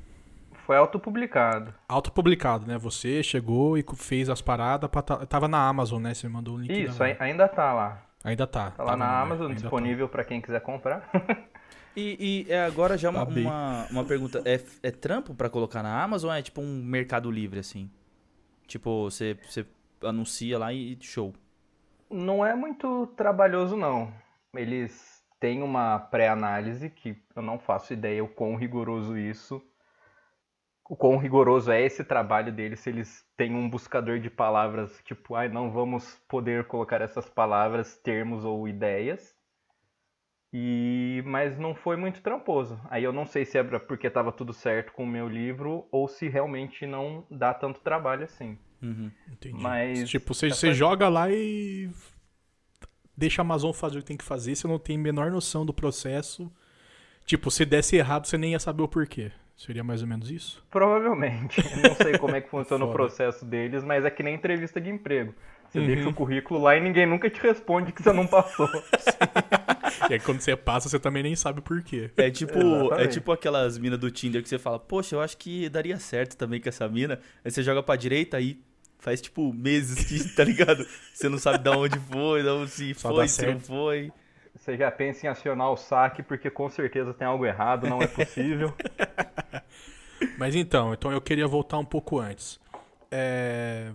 Foi 0.66 0.76
autopublicado. 0.78 1.72
Autopublicado, 1.88 2.66
né? 2.66 2.76
Você 2.78 3.22
chegou 3.22 3.78
e 3.78 3.86
fez 3.96 4.30
as 4.30 4.42
paradas. 4.42 4.90
Pra 4.90 5.02
ta- 5.04 5.26
Tava 5.26 5.48
na 5.48 5.60
Amazon, 5.68 6.02
né? 6.02 6.14
Você 6.14 6.28
mandou 6.28 6.56
o 6.56 6.58
link. 6.60 6.72
Isso, 6.72 6.98
da... 6.98 7.06
ai- 7.06 7.18
ainda 7.20 7.48
tá 7.48 7.72
lá. 7.72 8.02
Ainda 8.24 8.48
tá. 8.48 8.72
Tá 8.72 8.84
lá 8.84 8.98
na 8.98 9.06
no- 9.06 9.18
Amazon, 9.22 9.48
tá. 9.50 9.54
disponível 9.54 10.10
para 10.10 10.24
quem 10.24 10.42
quiser 10.42 10.62
comprar. 10.62 11.10
E, 11.98 12.46
e 12.50 12.52
é 12.52 12.66
agora 12.66 12.98
já 12.98 13.10
uma, 13.10 13.26
Tá 13.26 13.32
uma, 13.32 13.88
uma 13.90 14.04
pergunta. 14.04 14.42
É, 14.44 14.60
é 14.84 14.92
trampo 14.92 15.34
pra 15.34 15.50
colocar 15.50 15.82
na 15.82 16.04
Amazon 16.04 16.30
ou 16.30 16.36
é 16.36 16.42
tipo 16.42 16.60
um 16.60 16.84
mercado 16.84 17.32
livre, 17.32 17.58
assim? 17.60 17.90
Tipo, 18.68 19.10
você, 19.10 19.38
você 19.48 19.66
anuncia 20.04 20.60
lá 20.60 20.74
e 20.74 20.98
show. 21.00 21.34
Não 22.12 22.46
é 22.46 22.54
muito 22.54 23.08
trabalhoso, 23.16 23.78
não. 23.78 24.12
Eles 24.54 25.24
têm 25.40 25.64
uma 25.64 25.98
pré-análise 25.98 26.90
que 26.90 27.16
eu 27.34 27.42
não 27.42 27.58
faço 27.58 27.94
ideia 27.94 28.22
o 28.22 28.28
quão 28.28 28.58
rigoroso 28.58 29.18
isso. 29.18 29.62
O 30.90 30.96
quão 30.96 31.18
rigoroso 31.18 31.72
é 31.72 31.82
esse 31.82 32.04
trabalho 32.04 32.52
deles, 32.52 32.80
se 32.80 32.90
eles 32.90 33.26
têm 33.36 33.56
um 33.56 33.70
buscador 33.70 34.20
de 34.20 34.30
palavras, 34.30 35.02
tipo, 35.04 35.36
ai, 35.36 35.50
não 35.50 35.72
vamos 35.72 36.20
poder 36.28 36.66
colocar 36.66 37.02
essas 37.02 37.30
palavras, 37.30 37.98
termos 37.98 38.46
ou 38.46 38.68
ideias. 38.68 39.36
E 40.54 41.22
mas 41.26 41.58
não 41.58 41.76
foi 41.76 41.98
muito 41.98 42.22
tramposo. 42.22 42.80
Aí 42.90 43.04
eu 43.04 43.12
não 43.12 43.26
sei 43.26 43.44
se 43.46 43.58
é 43.58 43.64
porque 43.64 44.08
estava 44.08 44.32
tudo 44.32 44.54
certo 44.54 44.94
com 44.94 45.04
o 45.04 45.08
meu 45.08 45.28
livro 45.28 45.86
ou 45.92 46.08
se 46.08 46.30
realmente 46.30 46.86
não 46.86 47.26
dá 47.30 47.54
tanto 47.54 47.82
trabalho 47.82 48.24
assim. 48.24 48.58
Uhum. 48.82 49.12
Entendi. 49.32 49.62
Mas 49.62 50.10
Tipo, 50.10 50.34
você, 50.34 50.48
essa- 50.48 50.56
você 50.58 50.74
joga 50.74 51.10
lá 51.10 51.30
e 51.30 51.90
deixa 53.18 53.42
a 53.42 53.44
Amazon 53.44 53.74
fazer 53.74 53.98
o 53.98 54.02
que 54.02 54.08
tem 54.08 54.18
que 54.18 54.24
fazer, 54.24 54.56
você 54.56 54.68
não 54.68 54.80
tem 54.80 54.98
a 54.98 55.00
menor 55.00 55.32
noção 55.32 55.66
do 55.66 55.74
processo. 55.74 56.52
Tipo, 57.26 57.52
se 57.52 57.66
desse 57.66 57.96
errado, 57.96 58.28
você 58.28 58.38
nem 58.38 58.52
ia 58.54 58.60
saber 58.60 58.84
o 58.84 58.88
porquê. 58.88 59.32
Seria 59.56 59.84
mais 59.84 60.02
ou 60.02 60.08
menos 60.08 60.30
isso? 60.30 60.64
Provavelmente. 60.70 61.62
Eu 61.72 61.90
não 61.90 61.96
sei 61.96 62.18
como 62.18 62.36
é 62.36 62.42
que 62.42 62.50
funciona 62.52 62.84
o 62.86 62.92
processo 62.92 63.46
deles, 63.46 63.84
mas 63.84 64.04
é 64.04 64.10
que 64.10 64.22
nem 64.22 64.36
entrevista 64.36 64.82
de 64.82 64.90
emprego. 64.90 65.34
Você 65.70 65.80
Uhum. 65.80 65.86
deixa 65.88 66.10
o 66.10 66.14
currículo 66.14 66.62
lá 66.62 66.76
e 66.78 66.82
ninguém 66.82 67.06
nunca 67.06 67.30
te 67.30 67.42
responde 67.42 67.92
que 67.92 68.04
você 68.04 68.12
não 68.14 68.28
passou. 68.28 68.70
E 70.10 70.14
aí 70.14 70.20
quando 70.20 70.40
você 70.42 70.56
passa, 70.56 70.90
você 70.90 71.00
também 71.00 71.24
nem 71.24 71.36
sabe 71.36 71.60
o 71.60 71.62
porquê. 71.62 72.12
É 72.18 72.30
tipo, 72.30 72.94
é 72.94 73.08
tipo 73.08 73.32
aquelas 73.32 73.78
minas 73.78 73.98
do 73.98 74.12
Tinder 74.12 74.44
que 74.44 74.50
você 74.50 74.60
fala, 74.60 74.78
poxa, 74.78 75.16
eu 75.16 75.22
acho 75.22 75.38
que 75.38 75.68
daria 75.70 75.98
certo 75.98 76.36
também 76.36 76.60
com 76.62 76.70
essa 76.70 76.88
mina. 76.88 77.20
Aí 77.44 77.50
você 77.50 77.64
joga 77.64 77.82
pra 77.82 77.96
direita 77.96 78.38
aí 78.38 78.60
faz 79.00 79.22
tipo 79.22 79.54
meses 79.54 80.04
que, 80.06 80.30
tá 80.36 80.44
ligado? 80.44 80.86
Você 81.14 81.30
não 81.30 81.38
sabe 81.38 81.60
de 81.64 81.70
onde 81.70 81.98
foi, 82.00 82.44
de 82.44 82.50
onde 82.50 82.72
se 82.72 82.94
Só 82.94 83.10
foi, 83.14 83.28
se 83.28 83.46
não 83.46 83.60
foi. 83.60 84.12
Você 84.66 84.76
já 84.78 84.90
pensa 84.90 85.28
em 85.28 85.30
acionar 85.30 85.70
o 85.72 85.78
saque 85.78 86.24
porque 86.24 86.50
com 86.50 86.68
certeza 86.68 87.14
tem 87.14 87.28
algo 87.28 87.46
errado, 87.46 87.88
não 87.88 88.02
é 88.02 88.08
possível. 88.08 88.74
Mas 90.40 90.56
então, 90.56 90.92
então 90.92 91.12
eu 91.12 91.22
queria 91.22 91.48
voltar 91.48 91.78
um 91.78 91.86
pouco 91.86 92.20
antes. 92.20 92.60
É, 93.12 93.92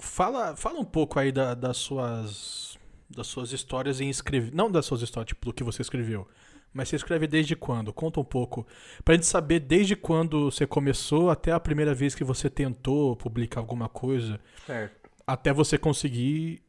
Fala, 0.00 0.56
fala 0.56 0.80
um 0.80 0.84
pouco 0.84 1.20
aí 1.20 1.30
da- 1.30 1.54
das 1.54 1.76
suas 1.76 2.76
das 3.10 3.26
suas 3.28 3.52
histórias 3.52 4.00
em 4.00 4.10
escrever, 4.10 4.52
não 4.52 4.70
das 4.70 4.84
suas 4.86 5.02
histórias, 5.02 5.28
tipo 5.28 5.46
do 5.46 5.52
que 5.52 5.62
você 5.64 5.80
escreveu, 5.82 6.26
mas 6.74 6.88
você 6.88 6.96
escreve 6.96 7.26
desde 7.28 7.54
quando? 7.56 7.92
Conta 7.92 8.18
um 8.20 8.24
pouco 8.24 8.66
pra 9.04 9.14
gente 9.14 9.26
saber 9.26 9.60
desde 9.60 9.94
quando 9.96 10.50
você 10.50 10.66
começou 10.66 11.30
até 11.30 11.50
a 11.52 11.58
primeira 11.60 11.94
vez 11.94 12.14
que 12.14 12.22
você 12.24 12.50
tentou 12.50 13.16
publicar 13.16 13.60
alguma 13.60 13.88
coisa, 13.88 14.38
Certo. 14.66 15.08
até 15.26 15.52
você 15.52 15.78
conseguir 15.78 16.60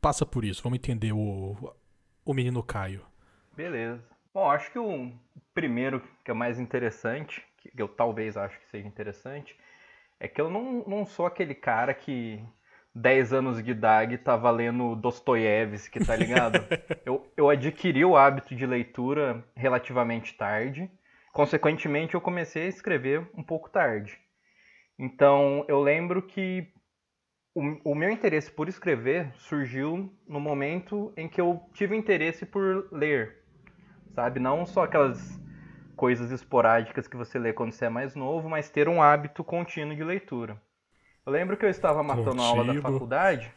passa 0.00 0.24
por 0.24 0.44
isso. 0.44 0.62
Vamos 0.62 0.78
entender 0.78 1.12
o 1.12 1.74
o 2.24 2.32
menino 2.32 2.62
Caio. 2.62 3.04
Beleza. 3.54 4.02
Bom, 4.32 4.50
acho 4.50 4.70
que 4.72 4.78
o 4.78 5.12
primeiro 5.52 6.00
que 6.24 6.30
é 6.30 6.34
o 6.34 6.36
mais 6.36 6.58
interessante, 6.58 7.44
que 7.58 7.70
eu 7.76 7.86
talvez 7.86 8.36
acho 8.36 8.58
que 8.58 8.66
seja 8.66 8.88
interessante, 8.88 9.56
é 10.18 10.26
que 10.26 10.40
eu 10.40 10.50
não, 10.50 10.84
não 10.86 11.06
sou 11.06 11.26
aquele 11.26 11.54
cara 11.54 11.92
que 11.92 12.42
10 12.94 13.32
anos 13.32 13.62
de 13.62 13.70
idade 13.70 14.18
tava 14.18 14.50
lendo 14.50 14.96
Dostoiévski, 14.96 16.04
tá 16.04 16.16
ligado? 16.16 16.64
eu, 17.04 17.30
eu 17.36 17.50
adquiri 17.50 18.04
o 18.04 18.16
hábito 18.16 18.54
de 18.54 18.66
leitura 18.66 19.44
relativamente 19.54 20.34
tarde. 20.34 20.90
Consequentemente, 21.32 22.14
eu 22.14 22.20
comecei 22.20 22.64
a 22.64 22.68
escrever 22.68 23.28
um 23.36 23.42
pouco 23.42 23.68
tarde. 23.68 24.18
Então, 24.98 25.64
eu 25.68 25.80
lembro 25.80 26.22
que 26.22 26.72
o, 27.54 27.92
o 27.92 27.94
meu 27.94 28.10
interesse 28.10 28.50
por 28.50 28.68
escrever 28.68 29.32
surgiu 29.36 30.12
no 30.26 30.40
momento 30.40 31.12
em 31.16 31.28
que 31.28 31.40
eu 31.40 31.62
tive 31.72 31.96
interesse 31.96 32.44
por 32.44 32.88
ler, 32.90 33.44
sabe? 34.14 34.40
Não 34.40 34.66
só 34.66 34.84
aquelas 34.84 35.40
coisas 35.96 36.32
esporádicas 36.32 37.06
que 37.06 37.16
você 37.16 37.38
lê 37.38 37.52
quando 37.52 37.72
você 37.72 37.84
é 37.84 37.88
mais 37.88 38.16
novo, 38.16 38.48
mas 38.48 38.68
ter 38.68 38.88
um 38.88 39.00
hábito 39.00 39.44
contínuo 39.44 39.94
de 39.94 40.02
leitura. 40.02 40.60
Eu 41.24 41.32
lembro 41.32 41.56
que 41.56 41.64
eu 41.64 41.70
estava 41.70 42.02
matando 42.02 42.42
a 42.42 42.44
aula 42.44 42.64
da 42.64 42.80
faculdade 42.82 43.52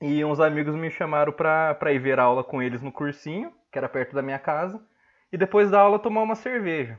e 0.00 0.24
uns 0.24 0.40
amigos 0.40 0.74
me 0.74 0.90
chamaram 0.90 1.32
pra 1.32 1.92
ir 1.92 1.98
ver 1.98 2.18
a 2.18 2.24
aula 2.24 2.42
com 2.42 2.62
eles 2.62 2.80
no 2.80 2.90
cursinho, 2.90 3.52
que 3.70 3.78
era 3.78 3.88
perto 3.88 4.14
da 4.14 4.22
minha 4.22 4.38
casa, 4.38 4.82
e 5.30 5.36
depois 5.36 5.70
da 5.70 5.80
aula 5.80 5.98
tomar 5.98 6.22
uma 6.22 6.34
cerveja. 6.34 6.98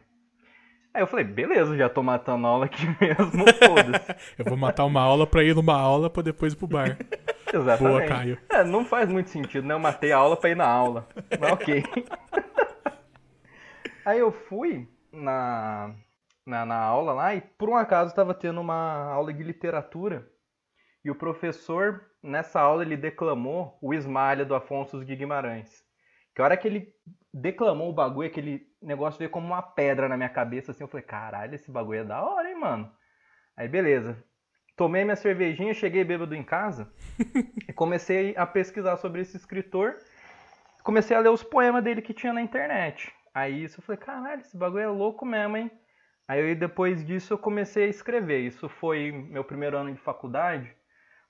Aí 0.98 1.04
eu 1.04 1.08
falei, 1.08 1.26
beleza, 1.26 1.78
já 1.78 1.88
tô 1.88 2.02
matando 2.02 2.48
a 2.48 2.50
aula 2.50 2.66
aqui 2.66 2.84
mesmo, 3.00 3.46
foda-se. 3.54 4.16
Eu 4.36 4.46
vou 4.46 4.58
matar 4.58 4.84
uma 4.84 5.00
aula 5.00 5.28
pra 5.28 5.44
ir 5.44 5.54
numa 5.54 5.80
aula 5.80 6.10
pra 6.10 6.24
depois 6.24 6.54
ir 6.54 6.56
pro 6.56 6.66
bar. 6.66 6.98
Exatamente. 7.54 8.00
Boa, 8.00 8.08
Caio. 8.08 8.40
É, 8.50 8.64
não 8.64 8.84
faz 8.84 9.08
muito 9.08 9.30
sentido, 9.30 9.68
né? 9.68 9.76
Eu 9.76 9.80
matei 9.80 10.12
a 10.12 10.18
aula 10.18 10.36
pra 10.36 10.50
ir 10.50 10.56
na 10.56 10.66
aula. 10.66 11.08
Mas 11.40 11.52
ok. 11.52 11.84
Aí 14.04 14.18
eu 14.18 14.32
fui 14.32 14.90
na, 15.12 15.94
na, 16.44 16.66
na 16.66 16.80
aula 16.80 17.14
lá 17.14 17.36
e 17.36 17.42
por 17.42 17.70
um 17.70 17.76
acaso 17.76 18.10
estava 18.10 18.34
tendo 18.34 18.60
uma 18.60 19.04
aula 19.14 19.32
de 19.32 19.44
literatura 19.44 20.28
e 21.06 21.12
o 21.12 21.16
professor, 21.16 22.02
nessa 22.24 22.60
aula, 22.60 22.82
ele 22.82 22.98
declamou 22.98 23.78
o 23.84 23.94
Ismalha 23.94 24.44
do 24.44 24.56
Afonso 24.56 25.06
de 25.06 25.16
Guimarães. 25.16 25.84
Que 26.34 26.42
a 26.42 26.46
hora 26.46 26.58
que 26.58 26.68
ele 26.68 26.92
declamou 27.32 27.92
o 27.92 27.94
bagulho, 27.94 28.28
aquele 28.28 28.67
negócio 28.82 29.18
veio 29.20 29.30
como 29.30 29.48
uma 29.48 29.62
pedra 29.62 30.08
na 30.08 30.18
minha 30.18 30.30
cabeça, 30.30 30.72
assim, 30.72 30.84
eu 30.84 30.88
falei, 30.88 31.06
caralho, 31.06 31.56
esse 31.56 31.72
bagulho 31.72 32.02
é 32.02 32.04
da 32.04 32.22
hora, 32.22 32.50
hein, 32.50 32.56
mano? 32.60 32.92
Aí 33.56 33.68
beleza. 33.68 34.22
Tomei 34.76 35.04
minha 35.04 35.16
cervejinha, 35.16 35.74
cheguei 35.74 36.04
bêbado 36.04 36.36
em 36.36 36.44
casa 36.44 36.92
e 37.68 37.74
comecei 37.74 38.36
a 38.38 38.46
pesquisar 38.46 38.98
sobre 38.98 39.22
esse 39.22 39.36
escritor. 39.36 39.98
Comecei 40.84 41.18
a 41.18 41.20
ler 41.20 41.30
os 41.30 41.44
poemas 41.44 41.84
dele 41.84 42.02
que 42.02 42.14
tinha 42.14 42.32
na 42.32 42.42
internet. 42.42 43.12
Aí 43.34 43.64
isso 43.64 43.80
eu 43.80 43.84
falei, 43.84 44.00
caralho, 44.00 44.42
esse 44.42 44.56
bagulho 44.56 44.84
é 44.84 44.88
louco 44.88 45.26
mesmo, 45.26 45.58
hein? 45.58 45.72
Aí 46.28 46.54
depois 46.56 47.06
disso 47.06 47.34
eu 47.34 47.38
comecei 47.38 47.86
a 47.86 47.90
escrever. 47.90 48.40
Isso 48.42 48.70
foi 48.70 49.12
meu 49.12 49.44
primeiro 49.44 49.78
ano 49.78 49.94
de 49.94 50.00
faculdade, 50.00 50.72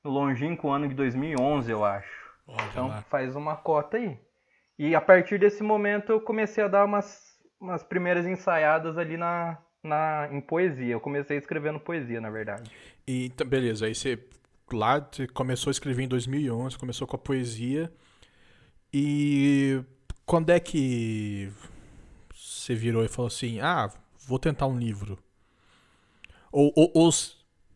no 0.04 0.12
longínquo 0.12 0.70
ano 0.70 0.88
de 0.88 0.96
2011, 0.96 1.72
eu 1.72 1.84
acho. 1.86 2.27
Olha 2.48 2.72
Então 2.72 2.88
lá. 2.88 3.01
faz 3.04 3.36
uma 3.36 3.56
cota 3.56 3.98
aí. 3.98 4.20
E 4.77 4.96
a 4.96 5.01
partir 5.01 5.39
desse 5.39 5.63
momento 5.63 6.12
eu 6.12 6.22
comecei 6.22 6.63
a 6.63 6.68
dar 6.68 6.86
umas, 6.86 7.27
umas 7.60 7.84
primeiras 7.84 8.26
ensaiadas 8.26 8.98
ali 8.98 9.18
na, 9.18 9.58
na, 9.84 10.30
em 10.32 10.42
poesia. 10.42 10.94
Eu 10.94 11.00
comecei 11.00 11.38
escrevendo 11.38 11.80
poesia, 11.80 12.22
na 12.22 12.30
verdade. 12.30 12.72
E 13.08 13.28
então, 13.28 13.48
beleza, 13.48 13.86
aí 13.86 13.96
você 13.96 14.20
lá 14.72 15.00
você 15.00 15.28
começou 15.28 15.70
a 15.70 15.72
escrever 15.72 16.04
em 16.04 16.08
2011, 16.08 16.78
começou 16.78 17.08
com 17.08 17.16
a 17.16 17.20
poesia. 17.20 17.92
E 18.94 19.82
quando 20.26 20.50
é 20.50 20.60
que 20.60 21.52
você 22.34 22.76
virou 22.76 23.04
e 23.04 23.08
falou 23.08 23.28
assim: 23.28 23.60
"Ah, 23.60 23.90
vou 24.28 24.40
tentar 24.40 24.68
um 24.68 24.78
livro"? 24.78 25.18
Ou, 26.52 26.72
ou, 26.76 26.92
ou 26.94 27.10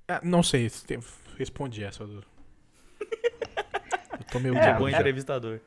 ah, 0.08 0.22
não 0.24 0.44
sei, 0.44 0.70
responde 1.38 1.84
essa. 1.84 2.04
Eu 2.04 2.24
tô 4.32 4.40
meio 4.40 4.56
É, 4.58 4.74
de 4.74 4.80
Bom 4.80 4.90
entrevistador. 4.90 5.60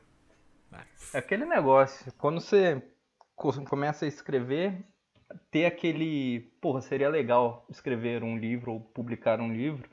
É 1.13 1.19
aquele 1.19 1.45
negócio, 1.45 2.11
quando 2.17 2.41
você 2.41 2.81
começa 3.35 4.05
a 4.05 4.07
escrever, 4.07 4.83
ter 5.51 5.65
aquele, 5.65 6.41
porra, 6.61 6.81
seria 6.81 7.09
legal 7.09 7.65
escrever 7.69 8.23
um 8.23 8.37
livro 8.37 8.73
ou 8.73 8.79
publicar 8.79 9.39
um 9.39 9.51
livro, 9.51 9.89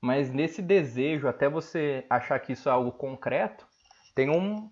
mas 0.00 0.32
nesse 0.32 0.60
desejo, 0.60 1.28
até 1.28 1.48
você 1.48 2.04
achar 2.10 2.38
que 2.40 2.52
isso 2.52 2.68
é 2.68 2.72
algo 2.72 2.92
concreto, 2.92 3.66
tem 4.14 4.30
um, 4.30 4.70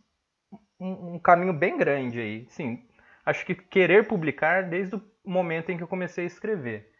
um, 0.78 1.14
um 1.14 1.18
caminho 1.18 1.52
bem 1.52 1.76
grande 1.76 2.20
aí. 2.20 2.46
Sim, 2.48 2.86
acho 3.24 3.44
que 3.46 3.54
querer 3.54 4.08
publicar 4.08 4.68
desde 4.68 4.96
o 4.96 5.02
momento 5.24 5.70
em 5.70 5.76
que 5.76 5.82
eu 5.82 5.88
comecei 5.88 6.24
a 6.24 6.26
escrever, 6.26 6.92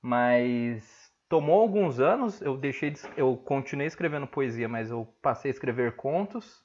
mas 0.00 1.12
tomou 1.28 1.60
alguns 1.60 2.00
anos, 2.00 2.40
eu 2.40 2.56
deixei 2.56 2.90
de, 2.90 3.00
eu 3.16 3.36
continuei 3.36 3.86
escrevendo 3.86 4.26
poesia, 4.26 4.68
mas 4.68 4.90
eu 4.90 5.06
passei 5.20 5.50
a 5.50 5.54
escrever 5.54 5.96
contos. 5.96 6.64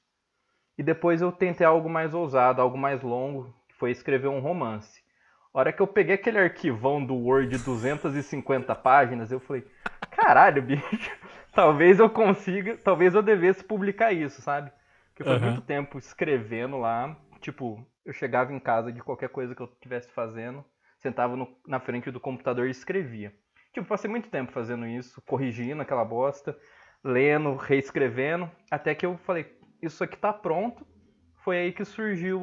E 0.77 0.83
depois 0.83 1.21
eu 1.21 1.31
tentei 1.31 1.65
algo 1.65 1.89
mais 1.89 2.13
ousado, 2.13 2.61
algo 2.61 2.77
mais 2.77 3.01
longo, 3.03 3.53
foi 3.81 3.89
escrever 3.89 4.27
um 4.27 4.39
romance. 4.39 5.01
A 5.51 5.57
hora 5.57 5.73
que 5.73 5.81
eu 5.81 5.87
peguei 5.87 6.13
aquele 6.13 6.37
arquivão 6.37 7.03
do 7.03 7.15
Word 7.15 7.57
de 7.57 7.57
250 7.57 8.75
páginas, 8.75 9.31
eu 9.31 9.39
falei, 9.39 9.65
caralho, 10.11 10.61
bicho, 10.61 11.11
talvez 11.51 11.99
eu 11.99 12.07
consiga, 12.07 12.77
talvez 12.77 13.15
eu 13.15 13.23
devesse 13.23 13.63
publicar 13.63 14.13
isso, 14.13 14.39
sabe? 14.39 14.71
Porque 15.09 15.23
foi 15.23 15.35
Aham. 15.35 15.39
muito 15.39 15.61
tempo 15.61 15.97
escrevendo 15.97 16.77
lá, 16.77 17.17
tipo, 17.41 17.83
eu 18.05 18.13
chegava 18.13 18.53
em 18.53 18.59
casa 18.59 18.91
de 18.93 19.01
qualquer 19.01 19.29
coisa 19.29 19.55
que 19.55 19.61
eu 19.63 19.65
estivesse 19.73 20.11
fazendo, 20.11 20.63
sentava 20.99 21.35
no- 21.35 21.57
na 21.67 21.79
frente 21.79 22.11
do 22.11 22.19
computador 22.19 22.67
e 22.67 22.71
escrevia. 22.71 23.33
Tipo, 23.73 23.87
passei 23.87 24.11
muito 24.11 24.29
tempo 24.29 24.51
fazendo 24.51 24.85
isso, 24.85 25.19
corrigindo 25.23 25.81
aquela 25.81 26.05
bosta, 26.05 26.55
lendo, 27.03 27.55
reescrevendo, 27.55 28.47
até 28.69 28.93
que 28.93 29.07
eu 29.07 29.17
falei, 29.17 29.51
isso 29.81 30.03
aqui 30.03 30.15
tá 30.17 30.31
pronto. 30.31 30.85
Foi 31.43 31.57
aí 31.57 31.71
que 31.73 31.83
surgiu 31.83 32.39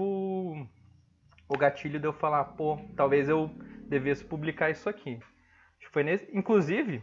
o, 1.48 1.56
gatilho 1.56 1.98
de 2.00 2.06
eu 2.06 2.12
falar, 2.12 2.44
pô, 2.44 2.78
talvez 2.96 3.28
eu 3.28 3.50
devesse 3.88 4.24
publicar 4.24 4.70
isso 4.70 4.88
aqui. 4.88 5.18
Foi 5.92 6.02
nesse, 6.04 6.28
inclusive, 6.36 7.02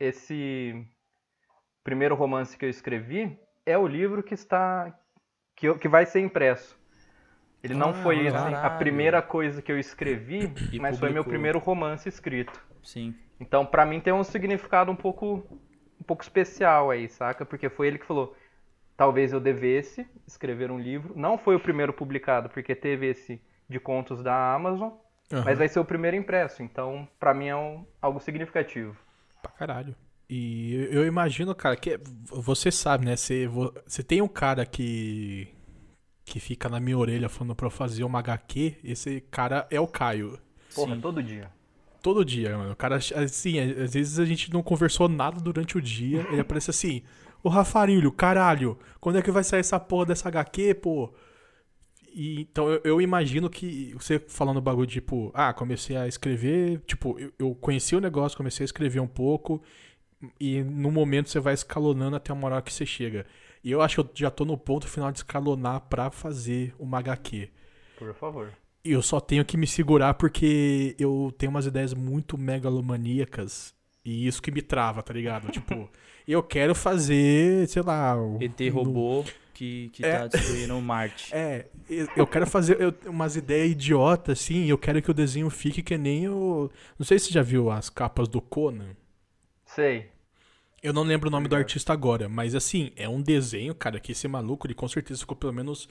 esse 0.00 0.86
primeiro 1.82 2.14
romance 2.14 2.56
que 2.56 2.64
eu 2.64 2.70
escrevi 2.70 3.38
é 3.66 3.76
o 3.78 3.86
livro 3.86 4.22
que 4.22 4.34
está 4.34 4.92
que, 5.56 5.68
eu- 5.68 5.78
que 5.78 5.88
vai 5.88 6.06
ser 6.06 6.20
impresso. 6.20 6.78
Ele 7.62 7.74
não 7.74 7.92
Ah, 7.92 7.94
foi 7.94 8.28
assim, 8.28 8.58
a 8.62 8.70
primeira 8.70 9.22
coisa 9.22 9.62
que 9.62 9.72
eu 9.72 9.78
escrevi, 9.78 10.52
E 10.72 10.78
mas 10.78 10.98
foi 10.98 11.10
meu 11.10 11.24
publicou. 11.24 11.24
primeiro 11.24 11.58
romance 11.58 12.08
escrito. 12.08 12.60
Sim. 12.82 13.14
Então, 13.40 13.66
pra 13.66 13.86
mim 13.86 14.00
tem 14.00 14.12
um 14.12 14.24
significado 14.24 14.90
um 14.92 14.96
pouco 14.96 15.44
um 16.00 16.04
pouco 16.04 16.22
especial 16.22 16.90
aí, 16.90 17.08
saca? 17.08 17.46
Porque 17.46 17.68
foi 17.70 17.88
ele 17.88 17.98
que 17.98 18.06
falou: 18.06 18.36
"Talvez 18.96 19.32
eu 19.32 19.40
devesse 19.40 20.06
escrever 20.26 20.70
um 20.70 20.78
livro". 20.78 21.14
Não 21.16 21.38
foi 21.38 21.56
o 21.56 21.60
primeiro 21.60 21.92
publicado, 21.92 22.50
porque 22.50 22.74
teve 22.74 23.08
esse 23.08 23.40
de 23.68 23.78
contos 23.80 24.22
da 24.22 24.54
Amazon, 24.54 24.90
Aham. 25.32 25.44
mas 25.44 25.58
vai 25.58 25.68
ser 25.68 25.80
o 25.80 25.84
primeiro 25.84 26.16
impresso. 26.16 26.62
Então, 26.62 27.08
pra 27.18 27.34
mim 27.34 27.46
é 27.48 27.56
um- 27.56 27.84
algo 28.00 28.20
significativo. 28.20 28.96
Pra 29.42 29.50
caralho. 29.52 29.94
E 30.28 30.74
eu 30.90 31.02
eu 31.02 31.06
imagino, 31.06 31.54
cara, 31.54 31.76
que 31.76 31.98
você 32.30 32.70
sabe, 32.70 33.04
né? 33.04 33.14
Você, 33.16 33.46
vo- 33.46 33.72
você 33.86 34.02
tem 34.02 34.22
um 34.22 34.28
cara 34.28 34.64
que 34.66 35.48
que 36.24 36.40
fica 36.40 36.68
na 36.70 36.80
minha 36.80 36.96
orelha 36.96 37.28
falando 37.28 37.54
pra 37.54 37.66
eu 37.66 37.70
fazer 37.70 38.02
uma 38.04 38.18
HQ, 38.20 38.76
esse 38.82 39.20
cara 39.30 39.66
é 39.70 39.78
o 39.78 39.86
Caio. 39.86 40.38
Porra, 40.74 40.94
Sim. 40.94 41.00
todo 41.00 41.22
dia. 41.22 41.50
Todo 42.02 42.24
dia, 42.24 42.56
mano. 42.56 42.72
O 42.72 42.76
cara, 42.76 42.96
assim, 42.96 43.58
às 43.60 43.92
vezes 43.94 44.18
a 44.18 44.24
gente 44.24 44.52
não 44.52 44.62
conversou 44.62 45.08
nada 45.08 45.38
durante 45.40 45.76
o 45.76 45.82
dia. 45.82 46.26
Ele 46.30 46.40
aparece 46.40 46.70
assim: 46.70 47.02
Ô 47.42 47.48
Rafarilho, 47.50 48.10
caralho, 48.10 48.78
quando 49.00 49.18
é 49.18 49.22
que 49.22 49.30
vai 49.30 49.44
sair 49.44 49.60
essa 49.60 49.78
porra 49.78 50.06
dessa 50.06 50.28
HQ, 50.28 50.74
pô? 50.74 51.12
E, 52.14 52.40
então 52.42 52.68
eu, 52.70 52.80
eu 52.84 53.00
imagino 53.00 53.50
que 53.50 53.92
você 53.94 54.20
falando 54.20 54.60
bagulho 54.60 54.86
tipo, 54.86 55.32
ah, 55.34 55.52
comecei 55.52 55.96
a 55.96 56.06
escrever, 56.06 56.80
tipo, 56.86 57.18
eu, 57.18 57.32
eu 57.38 57.54
conheci 57.56 57.96
o 57.96 58.00
negócio, 58.00 58.36
comecei 58.38 58.62
a 58.62 58.66
escrever 58.66 59.00
um 59.00 59.06
pouco, 59.08 59.60
e 60.40 60.62
no 60.62 60.90
momento 60.92 61.28
você 61.28 61.40
vai 61.40 61.54
escalonando 61.54 62.14
até 62.16 62.32
uma 62.32 62.46
hora 62.46 62.62
que 62.62 62.72
você 62.72 62.86
chega. 62.86 63.26
E 63.64 63.70
eu 63.70 63.80
acho 63.82 63.96
que 63.96 64.00
eu 64.02 64.10
já 64.14 64.30
tô 64.30 64.44
no 64.44 64.56
ponto 64.56 64.86
final 64.86 65.10
de 65.10 65.18
escalonar 65.18 65.80
pra 65.88 66.10
fazer 66.10 66.72
uma 66.78 66.98
HQ. 66.98 67.48
Por 67.98 68.14
favor. 68.14 68.52
E 68.84 68.92
eu 68.92 69.02
só 69.02 69.18
tenho 69.18 69.44
que 69.44 69.56
me 69.56 69.66
segurar 69.66 70.14
porque 70.14 70.94
eu 70.98 71.34
tenho 71.38 71.50
umas 71.50 71.66
ideias 71.66 71.94
muito 71.94 72.36
megalomaníacas. 72.38 73.74
E 74.04 74.26
isso 74.26 74.42
que 74.42 74.50
me 74.50 74.60
trava, 74.62 75.02
tá 75.02 75.12
ligado? 75.14 75.50
tipo, 75.50 75.88
eu 76.28 76.42
quero 76.42 76.74
fazer, 76.74 77.66
sei 77.68 77.82
lá. 77.82 78.14
o- 78.16 78.38
ET 78.42 78.60
robô 78.70 79.24
que, 79.54 79.88
que 79.90 80.04
É. 80.04 80.18
tá 80.18 80.26
destruindo 80.26 80.78
Marte. 80.82 81.32
É, 81.34 81.66
eu 82.16 82.26
quero 82.26 82.46
fazer 82.46 82.78
eu- 82.80 82.94
umas 83.06 83.36
ideias 83.36 83.70
idiotas, 83.70 84.38
assim, 84.40 84.64
e 84.64 84.68
eu 84.68 84.76
quero 84.76 85.00
que 85.00 85.10
o 85.10 85.14
desenho 85.14 85.48
fique 85.48 85.82
que 85.82 85.96
nem 85.96 86.28
o. 86.28 86.70
Não 86.98 87.06
sei 87.06 87.18
se 87.18 87.26
você 87.28 87.32
já 87.34 87.42
viu 87.42 87.70
as 87.70 87.88
capas 87.88 88.28
do 88.28 88.40
Conan. 88.42 88.94
Sei. 89.64 90.08
Eu 90.82 90.92
não 90.92 91.02
lembro 91.02 91.28
o 91.28 91.32
nome 91.32 91.48
do 91.48 91.56
artista 91.56 91.92
agora, 91.94 92.28
mas 92.28 92.54
assim, 92.54 92.90
é 92.96 93.08
um 93.08 93.22
desenho, 93.22 93.74
cara, 93.74 93.98
que 93.98 94.12
esse 94.12 94.28
maluco, 94.28 94.66
ele 94.66 94.74
com 94.74 94.86
certeza 94.86 95.20
ficou 95.20 95.36
pelo 95.36 95.52
menos 95.52 95.88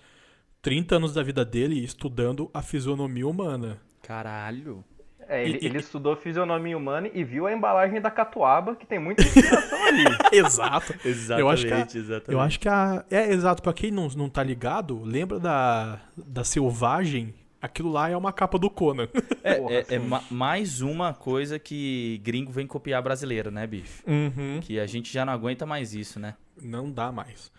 30 0.62 0.98
anos 0.98 1.14
da 1.16 1.24
vida 1.24 1.44
dele 1.44 1.84
estudando 1.84 2.52
a 2.54 2.62
fisionomia 2.62 3.28
humana. 3.28 3.82
Caralho. 4.04 4.84
É, 5.34 5.44
ele, 5.44 5.60
E- 5.62 5.66
ele 5.66 5.78
estudou 5.80 6.16
fisionomia 6.16 6.78
humana 6.78 7.10
e 7.14 7.24
viu 7.24 7.48
a 7.48 7.54
embalagem 7.54 8.00
da 8.02 8.12
catuaba, 8.12 8.76
que 8.76 8.86
tem 8.86 9.00
muita 9.00 9.24
inspiração 9.24 9.84
ali. 9.86 10.04
Exato. 10.32 10.94
Exatamente, 11.06 11.42
Eu 11.42 11.50
acho 11.50 11.66
que 11.66 11.74
a- 11.74 11.80
exatamente. 11.80 12.32
Eu 12.32 12.40
acho 12.40 12.60
que 12.60 12.70
a. 12.70 13.06
É, 13.10 13.32
exato, 13.34 13.62
pra 13.62 13.74
quem 13.74 13.92
não, 13.92 14.08
não 14.10 14.30
tá 14.30 14.44
ligado, 14.44 15.02
lembra 15.04 15.40
da, 15.40 16.00
da 16.18 16.44
Selvagem? 16.44 17.34
Aquilo 17.62 17.90
lá 17.94 18.10
é 18.10 18.18
uma 18.18 18.34
capa 18.34 18.60
do 18.60 18.70
Conan. 18.70 19.08
É, 19.42 19.56
Porra, 19.56 19.74
é- 19.74 19.86
é 19.92 20.00
ma- 20.00 20.24
mais 20.30 20.82
uma 20.82 21.14
coisa 21.14 21.58
que 21.58 22.20
gringo 22.22 22.52
vem 22.52 22.68
copiar 22.68 23.02
brasileiro, 23.02 23.50
né, 23.52 23.66
bicho? 23.66 24.04
Uhum. 24.06 24.60
Que 24.62 24.80
a 24.82 24.86
gente 24.86 25.12
já 25.14 25.24
não 25.26 25.32
aguenta 25.32 25.66
mais 25.66 25.94
isso, 25.96 26.20
né? 26.20 26.36
Não 26.62 26.92
dá 26.92 27.10
mais. 27.10 27.50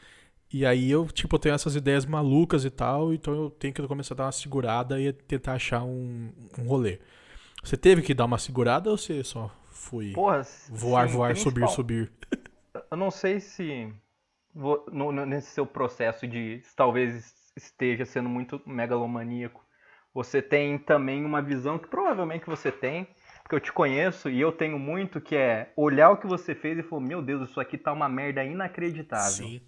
E 0.52 0.64
aí 0.66 0.90
eu, 0.90 1.06
tipo, 1.06 1.38
tenho 1.38 1.54
essas 1.54 1.74
ideias 1.74 2.04
malucas 2.04 2.66
e 2.66 2.70
tal, 2.70 3.14
então 3.14 3.34
eu 3.34 3.50
tenho 3.50 3.72
que 3.72 3.82
começar 3.88 4.12
a 4.14 4.16
dar 4.18 4.24
uma 4.26 4.32
segurada 4.32 5.00
e 5.00 5.10
tentar 5.12 5.54
achar 5.54 5.82
um, 5.82 6.28
um 6.58 6.64
rolê. 6.68 6.98
Você 7.64 7.76
teve 7.76 8.02
que 8.02 8.14
dar 8.14 8.26
uma 8.26 8.38
segurada 8.38 8.90
ou 8.90 8.96
você 8.96 9.24
só 9.24 9.50
foi 9.70 10.12
Porra, 10.12 10.42
voar, 10.68 11.08
sim, 11.08 11.14
voar, 11.16 11.36
subir, 11.36 11.68
subir? 11.68 12.12
Eu 12.90 12.96
não 12.96 13.10
sei 13.10 13.40
se 13.40 13.92
vo- 14.54 14.84
no- 14.92 15.12
nesse 15.26 15.50
seu 15.50 15.66
processo 15.66 16.26
de 16.26 16.62
talvez 16.76 17.34
esteja 17.56 18.04
sendo 18.04 18.28
muito 18.28 18.60
megalomaníaco, 18.66 19.64
você 20.12 20.42
tem 20.42 20.78
também 20.78 21.24
uma 21.24 21.40
visão 21.42 21.78
que 21.78 21.88
provavelmente 21.88 22.46
você 22.46 22.70
tem, 22.70 23.08
porque 23.42 23.54
eu 23.54 23.60
te 23.60 23.72
conheço 23.72 24.28
e 24.28 24.40
eu 24.40 24.52
tenho 24.52 24.78
muito, 24.78 25.20
que 25.20 25.34
é 25.36 25.72
olhar 25.76 26.10
o 26.10 26.16
que 26.16 26.26
você 26.26 26.54
fez 26.54 26.78
e 26.78 26.82
falar, 26.82 27.02
meu 27.02 27.22
Deus, 27.22 27.48
isso 27.48 27.60
aqui 27.60 27.76
tá 27.78 27.92
uma 27.92 28.08
merda 28.08 28.44
inacreditável. 28.44 29.46
Sim. 29.48 29.60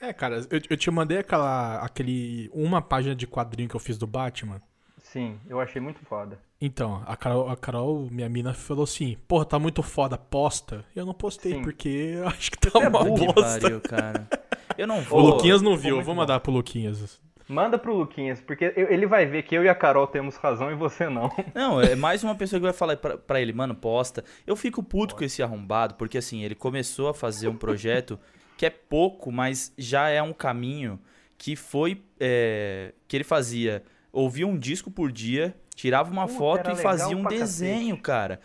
É, 0.00 0.12
cara, 0.12 0.36
eu, 0.50 0.60
eu 0.70 0.76
te 0.76 0.90
mandei 0.90 1.18
aquela, 1.18 1.84
aquele, 1.84 2.50
uma 2.52 2.80
página 2.80 3.14
de 3.14 3.26
quadrinho 3.26 3.68
que 3.68 3.76
eu 3.76 3.80
fiz 3.80 3.98
do 3.98 4.06
Batman. 4.06 4.60
Sim, 5.02 5.38
eu 5.48 5.60
achei 5.60 5.80
muito 5.80 6.00
foda. 6.04 6.38
Então, 6.60 7.02
a 7.06 7.16
Carol, 7.16 7.48
a 7.48 7.56
Carol, 7.56 8.06
minha 8.10 8.28
mina, 8.28 8.52
falou 8.54 8.84
assim: 8.84 9.16
Porra, 9.26 9.44
tá 9.44 9.58
muito 9.58 9.82
foda, 9.82 10.16
posta. 10.18 10.84
Eu 10.94 11.06
não 11.06 11.14
postei 11.14 11.54
Sim. 11.54 11.62
porque 11.62 11.88
eu 12.16 12.28
acho 12.28 12.50
que 12.50 12.58
tá 12.58 12.70
Você 12.70 12.84
é 12.84 12.88
uma 12.88 13.04
bosta. 13.04 13.60
pariu, 13.60 13.80
cara. 13.80 14.28
Eu 14.76 14.86
não 14.86 14.98
O 14.98 15.02
vou. 15.02 15.20
Luquinhas 15.20 15.62
não 15.62 15.76
viu, 15.76 15.96
eu 15.96 16.02
vou 16.04 16.14
bom. 16.14 16.20
mandar 16.20 16.38
pro 16.40 16.52
Luquinhas. 16.52 17.20
Manda 17.48 17.76
pro 17.76 17.96
Luquinhas, 17.96 18.40
porque 18.40 18.72
ele 18.76 19.06
vai 19.06 19.26
ver 19.26 19.42
que 19.42 19.54
eu 19.56 19.64
e 19.64 19.68
a 19.68 19.74
Carol 19.74 20.06
temos 20.06 20.36
razão 20.36 20.70
e 20.70 20.74
você 20.76 21.08
não. 21.08 21.28
Não, 21.52 21.80
é 21.80 21.96
mais 21.96 22.22
uma 22.22 22.36
pessoa 22.36 22.60
que 22.60 22.64
vai 22.64 22.72
falar 22.72 22.96
pra, 22.96 23.18
pra 23.18 23.40
ele, 23.40 23.52
mano, 23.52 23.74
posta. 23.74 24.22
Eu 24.46 24.54
fico 24.54 24.82
puto 24.84 25.16
com 25.16 25.24
esse 25.24 25.42
arrombado, 25.42 25.94
porque 25.94 26.18
assim, 26.18 26.44
ele 26.44 26.54
começou 26.54 27.08
a 27.08 27.14
fazer 27.14 27.48
um 27.48 27.56
projeto 27.56 28.20
que 28.56 28.64
é 28.64 28.70
pouco, 28.70 29.32
mas 29.32 29.72
já 29.76 30.08
é 30.08 30.22
um 30.22 30.32
caminho 30.32 31.00
que 31.36 31.56
foi. 31.56 32.00
é, 32.20 32.92
que 33.08 33.16
ele 33.16 33.24
fazia. 33.24 33.82
Ouvia 34.12 34.46
um 34.46 34.58
disco 34.58 34.90
por 34.90 35.12
dia, 35.12 35.54
tirava 35.74 36.10
uma 36.10 36.26
Puta, 36.26 36.38
foto 36.38 36.70
e 36.70 36.76
fazia 36.76 37.16
um 37.16 37.24
desenho, 37.24 37.96
cacete. 37.96 38.02
cara. 38.02 38.40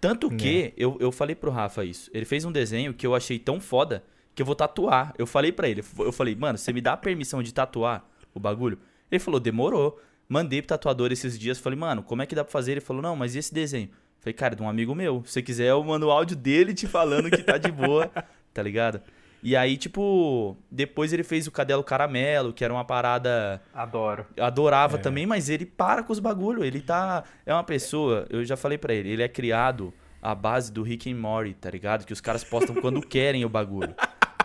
Tanto 0.00 0.30
que, 0.30 0.72
eu, 0.76 0.96
eu 1.00 1.12
falei 1.12 1.34
pro 1.34 1.50
Rafa 1.50 1.84
isso. 1.84 2.10
Ele 2.12 2.24
fez 2.24 2.44
um 2.44 2.52
desenho 2.52 2.92
que 2.94 3.06
eu 3.06 3.14
achei 3.14 3.38
tão 3.38 3.60
foda 3.60 4.02
que 4.34 4.42
eu 4.42 4.46
vou 4.46 4.54
tatuar. 4.54 5.14
Eu 5.18 5.26
falei 5.26 5.52
pra 5.52 5.68
ele, 5.68 5.84
eu 5.98 6.12
falei, 6.12 6.34
mano, 6.34 6.58
você 6.58 6.72
me 6.72 6.80
dá 6.80 6.94
a 6.94 6.96
permissão 6.96 7.42
de 7.42 7.52
tatuar 7.52 8.04
o 8.34 8.40
bagulho? 8.40 8.78
Ele 9.10 9.18
falou, 9.18 9.40
demorou. 9.40 10.00
Mandei 10.28 10.62
pro 10.62 10.68
tatuador 10.68 11.10
esses 11.10 11.36
dias, 11.36 11.58
falei, 11.58 11.76
mano, 11.76 12.04
como 12.04 12.22
é 12.22 12.26
que 12.26 12.36
dá 12.36 12.44
pra 12.44 12.52
fazer? 12.52 12.72
Ele 12.72 12.80
falou, 12.80 13.02
não, 13.02 13.16
mas 13.16 13.34
e 13.34 13.38
esse 13.40 13.52
desenho? 13.52 13.90
Falei, 14.20 14.32
cara, 14.32 14.54
de 14.54 14.62
um 14.62 14.68
amigo 14.68 14.94
meu. 14.94 15.22
Se 15.26 15.32
você 15.32 15.42
quiser, 15.42 15.70
eu 15.70 15.82
mando 15.82 16.06
o 16.06 16.10
áudio 16.10 16.36
dele 16.36 16.72
te 16.72 16.86
falando 16.86 17.30
que 17.30 17.42
tá 17.42 17.58
de 17.58 17.72
boa, 17.72 18.08
tá 18.54 18.62
ligado? 18.62 19.00
E 19.42 19.56
aí, 19.56 19.76
tipo, 19.76 20.56
depois 20.70 21.12
ele 21.12 21.22
fez 21.22 21.46
o 21.46 21.50
Cadelo 21.50 21.82
Caramelo, 21.82 22.52
que 22.52 22.62
era 22.64 22.72
uma 22.74 22.84
parada. 22.84 23.62
Adoro. 23.72 24.26
Eu 24.36 24.44
adorava 24.44 24.96
É. 24.96 25.00
também, 25.00 25.24
mas 25.26 25.48
ele 25.48 25.64
para 25.64 26.02
com 26.02 26.12
os 26.12 26.18
bagulho. 26.18 26.62
Ele 26.64 26.80
tá. 26.80 27.24
É 27.46 27.52
uma 27.54 27.64
pessoa, 27.64 28.26
eu 28.28 28.44
já 28.44 28.56
falei 28.56 28.76
pra 28.76 28.92
ele, 28.92 29.08
ele 29.10 29.22
é 29.22 29.28
criado 29.28 29.94
à 30.22 30.34
base 30.34 30.70
do 30.70 30.82
Rick 30.82 31.10
and 31.10 31.16
Morty, 31.16 31.54
tá 31.54 31.70
ligado? 31.70 32.04
Que 32.04 32.12
os 32.12 32.20
caras 32.20 32.44
postam 32.44 32.74
quando 32.76 33.00
querem 33.06 33.44
o 33.44 33.48
bagulho. 33.48 33.94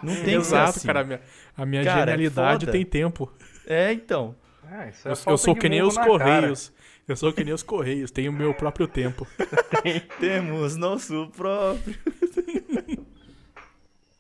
Não 0.02 0.16
tem 0.24 0.36
Exato, 0.36 0.78
assim. 0.78 0.88
cara. 0.88 1.02
A 1.02 1.04
minha, 1.04 1.22
a 1.58 1.66
minha 1.66 1.84
Cara, 1.84 2.00
é 2.12 2.14
genialidade 2.16 2.66
foda. 2.66 2.72
tem 2.72 2.86
tempo. 2.86 3.32
É, 3.68 3.92
então. 3.92 4.36
Ah, 4.70 4.88
isso 4.88 5.08
é 5.08 5.12
Eu, 5.12 5.12
eu 5.12 5.16
falta 5.18 5.38
sou 5.44 5.56
que 5.56 5.68
nem 5.70 5.82
os 5.82 5.96
na 5.96 6.02
cara. 6.06 6.12
Correios. 6.12 6.74
Eu 7.08 7.16
sou 7.16 7.32
que 7.32 7.44
nem 7.44 7.54
os 7.54 7.62
Correios, 7.62 8.10
tenho 8.12 8.32
o 8.32 8.34
meu 8.34 8.54
próprio 8.54 8.88
tempo. 8.88 9.28
Temos 10.20 10.76
nosso 10.76 11.28
próprio. 11.36 11.96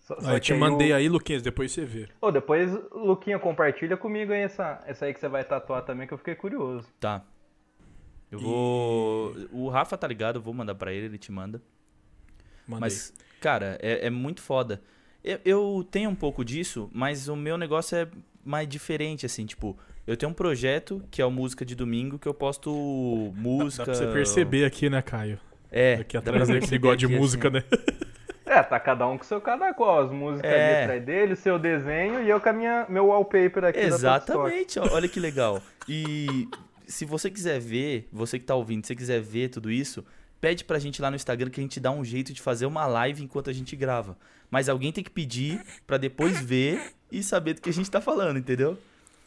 Só- 0.05 0.19
só 0.21 0.33
eu 0.33 0.39
te 0.39 0.53
mandei 0.53 0.91
o- 0.91 0.95
aí, 0.95 1.09
Luquinhas, 1.09 1.41
depois 1.41 1.71
você 1.71 1.83
vê. 1.83 2.07
Ô, 2.21 2.29
depois, 2.31 2.69
Luquinha, 2.91 3.39
compartilha 3.39 3.97
comigo 3.97 4.31
aí 4.31 4.41
essa, 4.41 4.79
essa 4.85 5.05
aí 5.05 5.13
que 5.13 5.19
você 5.19 5.27
vai 5.27 5.43
tatuar 5.43 5.81
também, 5.83 6.07
que 6.07 6.13
eu 6.13 6.17
fiquei 6.17 6.35
curioso. 6.35 6.87
Tá. 6.99 7.23
Eu 8.31 8.39
vou. 8.39 9.35
O 9.51 9.67
Rafa 9.69 9.97
tá 9.97 10.07
ligado, 10.07 10.37
eu 10.37 10.41
vou 10.41 10.53
mandar 10.53 10.75
pra 10.75 10.93
ele, 10.93 11.07
ele 11.07 11.17
te 11.17 11.31
manda. 11.31 11.59
Mandei. 12.67 12.81
Mas, 12.81 13.13
cara, 13.41 13.77
é, 13.81 14.05
é 14.07 14.09
muito 14.09 14.41
foda. 14.41 14.81
Eu, 15.23 15.39
eu 15.43 15.87
tenho 15.89 16.09
um 16.09 16.15
pouco 16.15 16.45
disso, 16.45 16.89
mas 16.93 17.27
o 17.27 17.35
meu 17.35 17.57
negócio 17.57 17.97
é 17.97 18.07
mais 18.43 18.67
diferente, 18.67 19.25
assim, 19.25 19.43
tipo, 19.45 19.75
eu 20.05 20.15
tenho 20.15 20.31
um 20.31 20.35
projeto 20.35 21.03
que 21.09 21.19
é 21.19 21.25
o 21.25 21.31
Música 21.31 21.65
de 21.65 21.73
Domingo, 21.75 22.19
que 22.19 22.27
eu 22.27 22.33
posto 22.33 22.71
música. 23.35 23.85
Dá 23.85 23.91
pra 23.91 23.93
você 23.95 24.13
perceber 24.13 24.65
aqui, 24.65 24.87
né, 24.89 25.01
Caio? 25.01 25.39
É, 25.71 25.95
Aqui 25.95 26.15
atrás 26.15 26.47
dele 26.47 26.59
que 26.61 26.67
ele 26.67 26.77
gosta 26.77 26.97
de 26.97 27.07
música, 27.07 27.47
assim. 27.47 27.57
né? 27.57 27.63
É, 28.45 28.61
tá 28.61 28.79
cada 28.79 29.07
um 29.07 29.17
com 29.17 29.23
seu 29.23 29.41
cada 29.41 29.73
qual, 29.73 30.01
as 30.05 30.11
músicas 30.11 30.51
É. 30.51 30.75
ali 30.75 30.83
atrás 30.83 31.03
dele, 31.05 31.35
seu 31.35 31.57
desenho 31.57 32.23
e 32.23 32.29
eu 32.29 32.39
com 32.39 32.49
a 32.49 32.53
minha, 32.53 32.85
meu 32.87 33.07
wallpaper 33.07 33.65
aqui. 33.65 33.79
Exatamente, 33.79 34.77
ó, 34.79 34.87
olha 34.91 35.07
que 35.07 35.19
legal. 35.19 35.61
E 35.89 36.47
se 36.85 37.05
você 37.05 37.29
quiser 37.31 37.59
ver, 37.59 38.07
você 38.13 38.37
que 38.37 38.45
tá 38.45 38.53
ouvindo, 38.55 38.83
se 38.83 38.89
você 38.89 38.95
quiser 38.95 39.19
ver 39.21 39.49
tudo 39.49 39.71
isso, 39.71 40.05
pede 40.39 40.63
pra 40.63 40.77
gente 40.77 41.01
lá 41.01 41.09
no 41.09 41.15
Instagram 41.15 41.49
que 41.49 41.59
a 41.59 41.63
gente 41.63 41.79
dá 41.79 41.89
um 41.89 42.05
jeito 42.05 42.31
de 42.33 42.41
fazer 42.41 42.67
uma 42.67 42.85
live 42.85 43.23
enquanto 43.23 43.49
a 43.49 43.53
gente 43.53 43.75
grava. 43.75 44.15
Mas 44.51 44.69
alguém 44.69 44.91
tem 44.91 45.03
que 45.03 45.09
pedir 45.09 45.59
pra 45.87 45.97
depois 45.97 46.39
ver 46.39 46.79
e 47.11 47.23
saber 47.23 47.55
do 47.55 47.61
que 47.61 47.69
a 47.69 47.73
gente 47.73 47.89
tá 47.89 47.99
falando, 47.99 48.37
entendeu? 48.37 48.77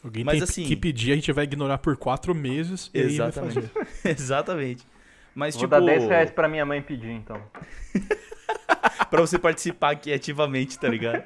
Alguém 0.01 0.23
Mas 0.23 0.35
tem 0.35 0.43
assim- 0.43 0.63
que 0.65 0.77
pedir, 0.77 1.11
a 1.11 1.15
gente 1.15 1.29
vai 1.33 1.43
ignorar 1.43 1.77
por 1.79 1.97
quatro 1.97 2.33
meses 2.33 2.89
e 2.93 2.99
Exatamente. 3.01 3.69
Exatamente. 4.05 4.87
Mas 5.35 5.55
Vou 5.55 5.61
tipo, 5.63 5.71
dar 5.71 5.81
10 5.81 6.05
reais 6.05 6.31
pra 6.31 6.47
minha 6.47 6.65
mãe 6.65 6.81
pedir, 6.81 7.11
então. 7.11 7.41
pra 9.09 9.21
você 9.21 9.37
participar 9.39 9.91
aqui 9.91 10.13
ativamente, 10.13 10.77
tá 10.77 10.87
ligado? 10.87 11.23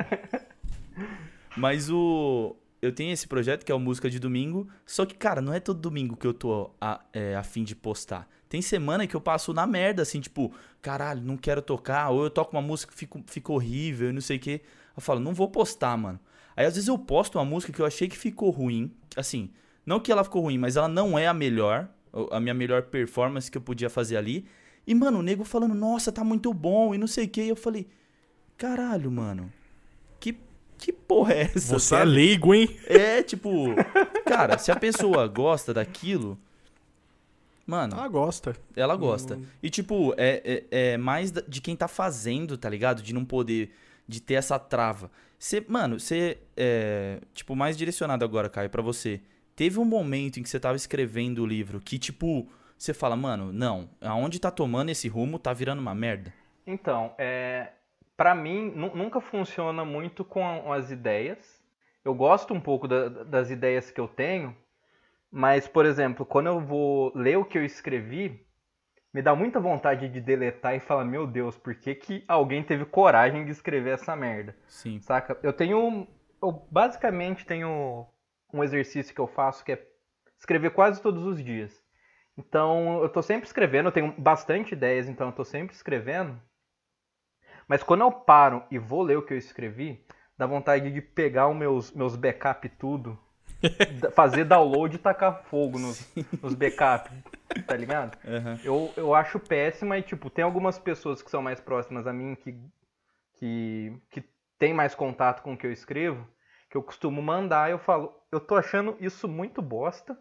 Mas 1.56 1.90
o 1.90 2.56
eu 2.84 2.92
tenho 2.92 3.14
esse 3.14 3.26
projeto 3.28 3.64
que 3.64 3.72
é 3.72 3.76
o 3.76 3.80
Música 3.80 4.10
de 4.10 4.20
Domingo, 4.20 4.68
só 4.86 5.06
que, 5.06 5.16
cara, 5.16 5.42
não 5.42 5.54
é 5.54 5.60
todo 5.62 5.80
domingo 5.80 6.18
que 6.18 6.28
eu 6.28 6.34
tô 6.34 6.70
a, 6.82 7.00
é, 7.14 7.34
a 7.34 7.42
fim 7.42 7.64
de 7.64 7.74
postar. 7.74 8.28
Tem 8.50 8.62
semana 8.62 9.08
que 9.08 9.16
eu 9.16 9.22
passo 9.22 9.54
na 9.54 9.66
merda, 9.66 10.02
assim, 10.02 10.20
tipo, 10.20 10.54
caralho, 10.82 11.22
não 11.22 11.38
quero 11.38 11.62
tocar, 11.62 12.10
ou 12.10 12.26
eu 12.26 12.30
toco 12.30 12.54
uma 12.54 12.62
música 12.62 12.92
que 12.92 13.00
fica, 13.00 13.20
fica 13.26 13.54
horrível 13.54 14.10
e 14.10 14.14
não 14.14 14.20
sei 14.20 14.36
o 14.36 14.40
quê. 14.40 14.62
Eu 14.98 15.02
falo, 15.02 15.22
não 15.22 15.34
vou 15.34 15.48
postar, 15.48 15.98
mano. 15.98 16.20
Aí 16.58 16.66
às 16.66 16.76
vezes 16.76 16.90
eu 16.90 16.98
posto 16.98 17.40
uma 17.40 17.46
música 17.46 17.72
que 17.72 17.82
eu 17.82 17.86
achei 17.86 18.10
que 18.10 18.18
ficou 18.18 18.50
ruim, 18.50 18.92
assim, 19.16 19.50
não 19.86 19.98
que 19.98 20.12
ela 20.12 20.24
ficou 20.24 20.42
ruim, 20.42 20.58
mas 20.58 20.76
ela 20.76 20.90
não 20.90 21.18
é 21.18 21.26
a 21.26 21.34
melhor, 21.34 21.88
a 22.32 22.40
minha 22.42 22.54
melhor 22.54 22.84
performance 22.84 23.50
que 23.50 23.58
eu 23.58 23.62
podia 23.62 23.90
fazer 23.90 24.18
ali. 24.18 24.46
E, 24.86 24.94
mano, 24.94 25.20
o 25.20 25.24
nego 25.24 25.44
falando, 25.44 25.74
nossa, 25.74 26.12
tá 26.12 26.24
muito 26.24 26.54
bom 26.54 26.94
e 26.94 26.98
não 26.98 27.08
sei 27.08 27.26
o 27.26 27.30
quê. 27.30 27.44
E 27.44 27.50
eu 27.50 27.56
falei, 27.56 27.88
caralho, 28.58 29.10
mano, 29.12 29.52
que 30.20 30.38
que 30.78 30.92
porra 30.92 31.34
é 31.34 31.42
essa? 31.44 31.80
Você 31.80 31.88
sabe? 31.88 32.02
é 32.02 32.06
leigo, 32.06 32.54
hein? 32.54 32.78
É, 32.88 33.24
tipo, 33.24 33.68
cara, 34.26 34.58
se 34.58 34.72
a 34.72 34.76
pessoa 34.76 35.28
gosta 35.28 35.74
daquilo. 35.74 36.38
Mano. 37.66 37.94
Ela 37.94 38.08
gosta. 38.10 38.56
Ela 38.76 38.96
gosta. 38.98 39.38
Hum. 39.38 39.46
E, 39.62 39.70
tipo, 39.70 40.14
é, 40.18 40.42
é, 40.44 40.92
é, 40.92 40.98
mais 40.98 41.32
de 41.32 41.62
quem 41.62 41.76
tá 41.76 41.88
fazendo, 41.88 42.58
tá 42.58 42.70
ligado? 42.70 43.02
De 43.02 43.14
não 43.14 43.24
poder. 43.24 43.72
De 44.06 44.22
ter 44.22 44.34
essa 44.34 44.60
trava. 44.60 45.10
Você, 45.40 45.64
mano, 45.68 46.00
você. 46.00 46.40
É, 46.58 47.22
tipo, 47.34 47.56
mais 47.56 47.78
direcionado 47.78 48.26
agora, 48.26 48.50
Caio, 48.50 48.70
para 48.70 48.82
você. 48.82 49.22
Teve 49.56 49.80
um 49.80 49.86
momento 49.86 50.40
em 50.40 50.44
que 50.44 50.50
você 50.50 50.60
tava 50.60 50.76
escrevendo 50.76 51.44
o 51.44 51.46
livro 51.46 51.80
que, 51.80 51.98
tipo, 51.98 52.50
você 52.84 52.94
fala, 52.94 53.16
mano, 53.16 53.54
não, 53.54 53.90
aonde 54.02 54.42
tá 54.42 54.52
tomando 54.52 54.90
esse 54.90 55.08
rumo 55.08 55.40
tá 55.40 55.54
virando 55.54 55.80
uma 55.80 55.96
merda. 55.96 56.34
Então, 56.68 57.14
é, 57.18 57.70
para 58.18 58.36
mim, 58.36 58.72
nunca 58.76 59.22
funciona 59.22 59.86
muito 59.86 60.26
com 60.26 60.72
as 60.74 60.92
ideias. 60.92 61.64
Eu 62.04 62.14
gosto 62.14 62.54
um 62.54 62.60
pouco 62.60 62.86
da, 62.86 63.08
das 63.08 63.50
ideias 63.50 63.90
que 63.90 64.02
eu 64.02 64.08
tenho, 64.08 64.54
mas, 65.32 65.66
por 65.66 65.86
exemplo, 65.86 66.26
quando 66.26 66.48
eu 66.48 66.60
vou 66.60 67.14
ler 67.16 67.38
o 67.38 67.46
que 67.46 67.58
eu 67.58 67.64
escrevi, 67.64 68.46
me 69.14 69.22
dá 69.22 69.34
muita 69.34 69.62
vontade 69.62 70.10
de 70.10 70.20
deletar 70.20 70.76
e 70.76 70.82
falar, 70.82 71.06
meu 71.06 71.26
Deus, 71.26 71.58
por 71.58 71.76
que, 71.76 71.96
que 71.96 72.26
alguém 72.28 72.64
teve 72.64 72.84
coragem 72.84 73.46
de 73.46 73.52
escrever 73.52 73.94
essa 73.94 74.14
merda? 74.14 74.58
Sim. 74.68 75.00
Saca? 75.00 75.38
Eu 75.42 75.54
tenho. 75.54 76.06
Eu 76.42 76.68
basicamente 76.70 77.46
tenho 77.46 78.06
um 78.52 78.62
exercício 78.62 79.16
que 79.16 79.22
eu 79.22 79.28
faço 79.28 79.64
que 79.64 79.72
é 79.72 79.88
escrever 80.38 80.72
quase 80.72 81.02
todos 81.02 81.24
os 81.24 81.42
dias. 81.42 81.83
Então, 82.38 83.02
eu 83.02 83.10
tô 83.10 83.22
sempre 83.22 83.46
escrevendo, 83.46 83.88
eu 83.88 83.92
tenho 83.92 84.14
bastante 84.18 84.74
ideias, 84.74 85.08
então 85.08 85.28
eu 85.28 85.34
tô 85.34 85.46
sempre 85.46 85.76
escrevendo. 85.76 86.40
Mas 87.68 87.84
quando 87.84 88.02
eu 88.02 88.12
paro 88.12 88.64
e 88.72 88.78
vou 88.78 89.04
ler 89.04 89.18
o 89.18 89.26
que 89.26 89.34
eu 89.34 89.38
escrevi, 89.38 90.04
dá 90.38 90.46
vontade 90.46 90.92
de 90.92 91.02
pegar 91.02 91.48
os 91.48 91.56
meus, 91.56 91.92
meus 91.92 92.16
backup 92.16 92.68
tudo, 92.70 93.18
fazer 94.14 94.46
download 94.46 94.96
e 94.96 95.00
tacar 95.00 95.44
fogo 95.44 95.80
nos, 95.80 96.12
nos 96.42 96.56
backup, 96.56 97.10
tá 97.66 97.76
ligado? 97.76 98.18
Uhum. 98.26 98.60
Eu, 98.64 98.94
eu 98.98 99.16
acho 99.16 99.40
péssima 99.40 99.98
e, 99.98 100.02
tipo, 100.02 100.30
tem 100.30 100.44
algumas 100.44 100.78
pessoas 100.78 101.22
que 101.22 101.30
são 101.30 101.42
mais 101.42 101.60
próximas 101.60 102.08
a 102.08 102.14
mim 102.14 102.36
que, 102.36 102.60
que, 103.36 104.02
que 104.10 104.24
tem 104.58 104.74
mais 104.74 104.96
contato 104.96 105.42
com 105.42 105.54
o 105.54 105.58
que 105.58 105.68
eu 105.68 105.72
escrevo, 105.72 106.28
que 106.70 106.76
eu 106.76 106.84
costumo 106.84 107.22
mandar 107.22 107.70
eu 107.70 107.78
falo, 107.78 108.14
eu 108.32 108.40
tô 108.40 108.56
achando 108.56 108.98
isso 109.00 109.28
muito 109.28 109.62
bosta, 109.62 110.18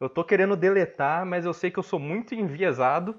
eu 0.00 0.08
tô 0.08 0.24
querendo 0.24 0.56
deletar, 0.56 1.24
mas 1.24 1.44
eu 1.44 1.52
sei 1.52 1.70
que 1.70 1.78
eu 1.78 1.82
sou 1.82 1.98
muito 1.98 2.34
enviesado 2.34 3.14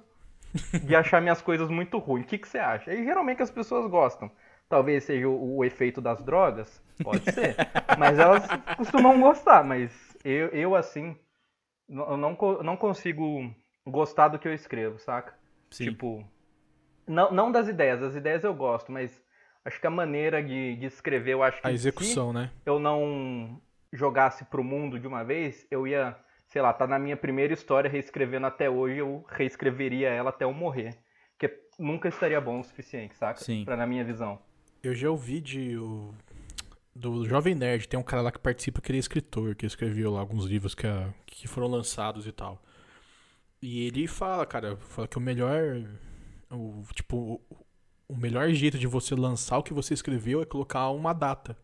de 0.84 0.96
achar 0.96 1.22
minhas 1.22 1.42
coisas 1.42 1.70
muito 1.70 1.98
ruins. 1.98 2.26
O 2.26 2.28
que, 2.28 2.38
que 2.38 2.48
você 2.48 2.58
acha? 2.58 2.94
E 2.94 3.04
geralmente 3.04 3.42
as 3.42 3.52
pessoas 3.52 3.90
gostam. 3.90 4.32
Talvez 4.68 5.04
seja 5.04 5.28
o, 5.28 5.58
o 5.58 5.66
efeito 5.66 6.02
das 6.02 6.22
drogas, 6.24 6.82
pode 7.04 7.32
ser. 7.32 7.56
mas 7.98 8.18
elas 8.18 8.48
costumam 8.78 9.20
gostar, 9.22 9.64
mas 9.64 9.92
eu, 10.24 10.48
eu 10.48 10.76
assim, 10.76 11.16
eu 11.88 12.18
não, 12.18 12.36
não 12.64 12.76
consigo 12.76 13.54
gostar 13.86 14.30
do 14.30 14.40
que 14.40 14.48
eu 14.48 14.54
escrevo, 14.54 14.98
saca? 14.98 15.34
Sim. 15.70 15.86
Tipo, 15.86 16.26
não, 17.08 17.32
não 17.32 17.52
das 17.52 17.68
ideias, 17.68 18.02
as 18.02 18.16
ideias 18.16 18.44
eu 18.44 18.54
gosto, 18.54 18.92
mas 18.92 19.22
acho 19.64 19.80
que 19.80 19.88
a 19.88 19.92
maneira 19.92 20.42
de, 20.44 20.76
de 20.78 20.86
escrever, 20.86 21.34
eu 21.34 21.44
acho 21.44 21.62
que. 21.62 21.68
A 21.68 21.72
execução, 21.72 22.34
né? 22.34 22.52
Eu 22.66 22.80
não 22.80 23.62
jogasse 23.94 24.44
pro 24.46 24.64
mundo 24.64 25.00
de 25.00 25.08
uma 25.08 25.24
vez, 25.24 25.66
eu 25.70 25.88
ia 25.88 26.18
sei 26.56 26.62
lá, 26.62 26.72
tá 26.72 26.88
na 26.88 26.98
minha 26.98 27.18
primeira 27.18 27.54
história 27.54 27.90
reescrevendo 27.90 28.46
até 28.48 28.70
hoje, 28.70 29.00
eu 29.00 29.26
reescreveria 29.28 30.08
ela 30.08 30.30
até 30.30 30.46
eu 30.46 30.54
morrer. 30.54 30.98
Porque 31.38 31.54
nunca 31.78 32.08
estaria 32.08 32.40
bom 32.40 32.62
o 32.62 32.64
suficiente, 32.64 33.14
saca? 33.18 33.44
Sim. 33.44 33.66
Pra 33.66 33.76
na 33.76 33.86
minha 33.86 34.06
visão. 34.06 34.40
Eu 34.82 34.96
já 34.96 35.10
ouvi 35.10 35.42
de 35.42 35.76
o, 35.78 36.14
do 36.96 37.26
Jovem 37.26 37.54
Nerd, 37.54 37.90
tem 37.90 38.00
um 38.00 38.04
cara 38.04 38.22
lá 38.22 38.32
que 38.32 38.40
participa 38.40 38.80
que 38.80 38.90
ele 38.90 39.00
é 39.00 39.02
escritor, 39.02 39.54
que 39.54 39.66
escreveu 39.66 40.10
lá 40.12 40.22
alguns 40.22 40.46
livros 40.46 40.74
que, 40.74 40.88
que 41.26 41.46
foram 41.46 41.68
lançados 41.68 42.26
e 42.26 42.32
tal. 42.32 42.64
E 43.62 43.86
ele 43.86 44.08
fala, 44.08 44.46
cara, 44.46 44.78
fala 44.78 45.10
que 45.10 45.18
o 45.18 45.22
melhor. 45.22 45.84
O, 46.50 46.84
tipo, 46.94 47.42
o 48.08 48.16
melhor 48.16 48.50
jeito 48.52 48.80
de 48.80 48.88
você 48.88 49.14
lançar 49.14 49.58
o 49.58 49.64
que 49.64 49.74
você 49.74 49.94
escreveu 49.94 50.42
é 50.42 50.46
colocar 50.46 50.90
uma 50.92 51.12
data. 51.12 51.58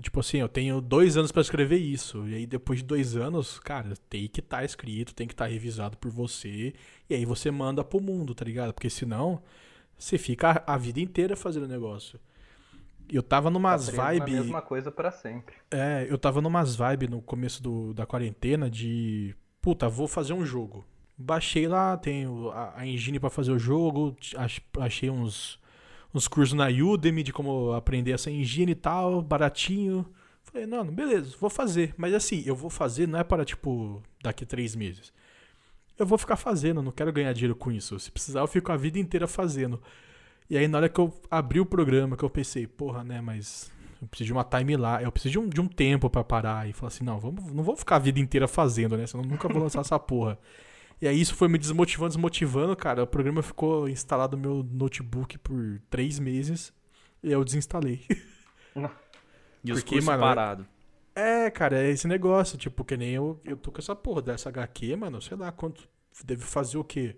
Tipo 0.00 0.20
assim, 0.20 0.38
eu 0.38 0.48
tenho 0.48 0.80
dois 0.80 1.16
anos 1.16 1.30
para 1.30 1.42
escrever 1.42 1.76
isso. 1.76 2.26
E 2.28 2.34
aí, 2.34 2.46
depois 2.46 2.80
de 2.80 2.84
dois 2.84 3.16
anos, 3.16 3.58
cara, 3.60 3.94
tem 4.08 4.26
que 4.26 4.40
estar 4.40 4.58
tá 4.58 4.64
escrito, 4.64 5.14
tem 5.14 5.26
que 5.26 5.34
estar 5.34 5.44
tá 5.44 5.50
revisado 5.50 5.96
por 5.96 6.10
você. 6.10 6.74
E 7.08 7.14
aí 7.14 7.24
você 7.24 7.50
manda 7.50 7.84
pro 7.84 8.00
mundo, 8.00 8.34
tá 8.34 8.44
ligado? 8.44 8.72
Porque 8.72 8.90
senão, 8.90 9.40
você 9.96 10.18
fica 10.18 10.62
a 10.66 10.76
vida 10.76 11.00
inteira 11.00 11.36
fazendo 11.36 11.68
negócio. 11.68 12.18
Eu 13.08 13.22
tava 13.22 13.50
numas 13.50 13.88
tá 13.88 14.10
vibes. 14.10 14.34
a 14.34 14.40
mesma 14.40 14.62
coisa 14.62 14.90
para 14.90 15.10
sempre. 15.10 15.54
É, 15.70 16.06
eu 16.08 16.18
tava 16.18 16.40
numas 16.40 16.74
vibes 16.74 17.08
no 17.08 17.20
começo 17.22 17.62
do, 17.62 17.94
da 17.94 18.06
quarentena 18.06 18.70
de. 18.70 19.34
Puta, 19.60 19.88
vou 19.88 20.08
fazer 20.08 20.32
um 20.32 20.44
jogo. 20.44 20.84
Baixei 21.16 21.68
lá, 21.68 21.96
tenho 21.96 22.50
a, 22.50 22.80
a 22.80 22.86
engine 22.86 23.20
para 23.20 23.30
fazer 23.30 23.52
o 23.52 23.58
jogo, 23.58 24.16
achei 24.80 25.08
uns 25.08 25.60
uns 26.14 26.28
cursos 26.28 26.54
na 26.54 26.68
Udemy 26.68 27.22
de 27.22 27.32
como 27.32 27.72
aprender 27.72 28.12
essa 28.12 28.30
engine 28.30 28.72
e 28.72 28.76
tal, 28.76 29.20
baratinho. 29.20 30.06
Falei, 30.44 30.66
não, 30.66 30.86
beleza, 30.86 31.34
vou 31.40 31.50
fazer. 31.50 31.92
Mas 31.96 32.14
assim, 32.14 32.42
eu 32.46 32.54
vou 32.54 32.70
fazer 32.70 33.08
não 33.08 33.18
é 33.18 33.24
para, 33.24 33.44
tipo, 33.44 34.00
daqui 34.22 34.46
três 34.46 34.76
meses. 34.76 35.12
Eu 35.98 36.06
vou 36.06 36.16
ficar 36.16 36.36
fazendo, 36.36 36.82
não 36.82 36.92
quero 36.92 37.12
ganhar 37.12 37.32
dinheiro 37.32 37.56
com 37.56 37.72
isso. 37.72 37.98
Se 37.98 38.10
precisar, 38.10 38.40
eu 38.40 38.46
fico 38.46 38.70
a 38.70 38.76
vida 38.76 38.98
inteira 38.98 39.26
fazendo. 39.26 39.82
E 40.48 40.56
aí, 40.56 40.68
na 40.68 40.78
hora 40.78 40.88
que 40.88 41.00
eu 41.00 41.12
abri 41.30 41.58
o 41.58 41.66
programa, 41.66 42.16
que 42.16 42.22
eu 42.22 42.30
pensei, 42.30 42.66
porra, 42.66 43.02
né, 43.02 43.20
mas 43.20 43.70
eu 44.00 44.06
preciso 44.06 44.26
de 44.26 44.32
uma 44.32 44.44
time 44.44 44.76
lá, 44.76 45.02
eu 45.02 45.10
preciso 45.10 45.32
de 45.32 45.38
um, 45.38 45.48
de 45.48 45.60
um 45.60 45.66
tempo 45.66 46.10
para 46.10 46.22
parar. 46.22 46.68
E 46.68 46.72
falar 46.72 46.88
assim, 46.88 47.04
não, 47.04 47.18
vamos, 47.18 47.52
não 47.52 47.64
vou 47.64 47.76
ficar 47.76 47.96
a 47.96 48.00
vida 48.00 48.20
inteira 48.20 48.46
fazendo, 48.46 48.96
né, 48.96 49.06
senão 49.06 49.24
nunca 49.24 49.48
vou 49.48 49.62
lançar 49.62 49.80
essa 49.80 49.98
porra. 49.98 50.38
E 51.04 51.06
aí 51.06 51.20
isso 51.20 51.34
foi 51.34 51.48
me 51.48 51.58
desmotivando, 51.58 52.08
desmotivando, 52.08 52.74
cara. 52.74 53.02
O 53.02 53.06
programa 53.06 53.42
ficou 53.42 53.86
instalado 53.86 54.38
no 54.38 54.42
meu 54.42 54.62
notebook 54.62 55.36
por 55.36 55.78
três 55.90 56.18
meses 56.18 56.72
e 57.22 57.30
eu 57.30 57.44
desinstalei. 57.44 58.06
E 59.62 59.70
os 59.70 59.82
Porque, 59.82 60.00
mano, 60.00 60.22
parado. 60.22 60.66
É, 61.14 61.50
cara, 61.50 61.78
é 61.78 61.90
esse 61.90 62.06
negócio, 62.06 62.56
tipo, 62.56 62.84
que 62.84 62.96
nem 62.96 63.10
eu, 63.10 63.40
eu 63.44 63.56
tô 63.56 63.70
com 63.70 63.78
essa 63.80 63.94
porra 63.94 64.20
dessa 64.20 64.48
HQ, 64.48 64.96
mano, 64.96 65.20
sei 65.20 65.36
lá 65.36 65.52
quanto. 65.52 65.86
Deve 66.24 66.42
fazer 66.42 66.76
o 66.78 66.84
quê? 66.84 67.16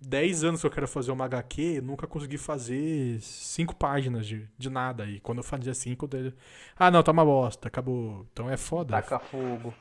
10 0.00 0.44
anos 0.44 0.60
que 0.60 0.66
eu 0.66 0.70
quero 0.70 0.88
fazer 0.88 1.10
uma 1.10 1.26
HQ, 1.26 1.82
nunca 1.82 2.06
consegui 2.06 2.38
fazer 2.38 3.20
cinco 3.20 3.74
páginas 3.76 4.26
de, 4.26 4.48
de 4.56 4.70
nada. 4.70 5.04
E 5.04 5.20
quando 5.20 5.38
eu 5.38 5.44
fazia 5.44 5.74
cinco, 5.74 6.08
eu... 6.12 6.32
ah, 6.78 6.90
não, 6.90 7.02
tá 7.02 7.12
uma 7.12 7.24
bosta, 7.24 7.68
acabou. 7.68 8.26
Então 8.32 8.48
é 8.48 8.56
foda. 8.56 8.94
Taca 8.94 9.18
fogo. 9.18 9.74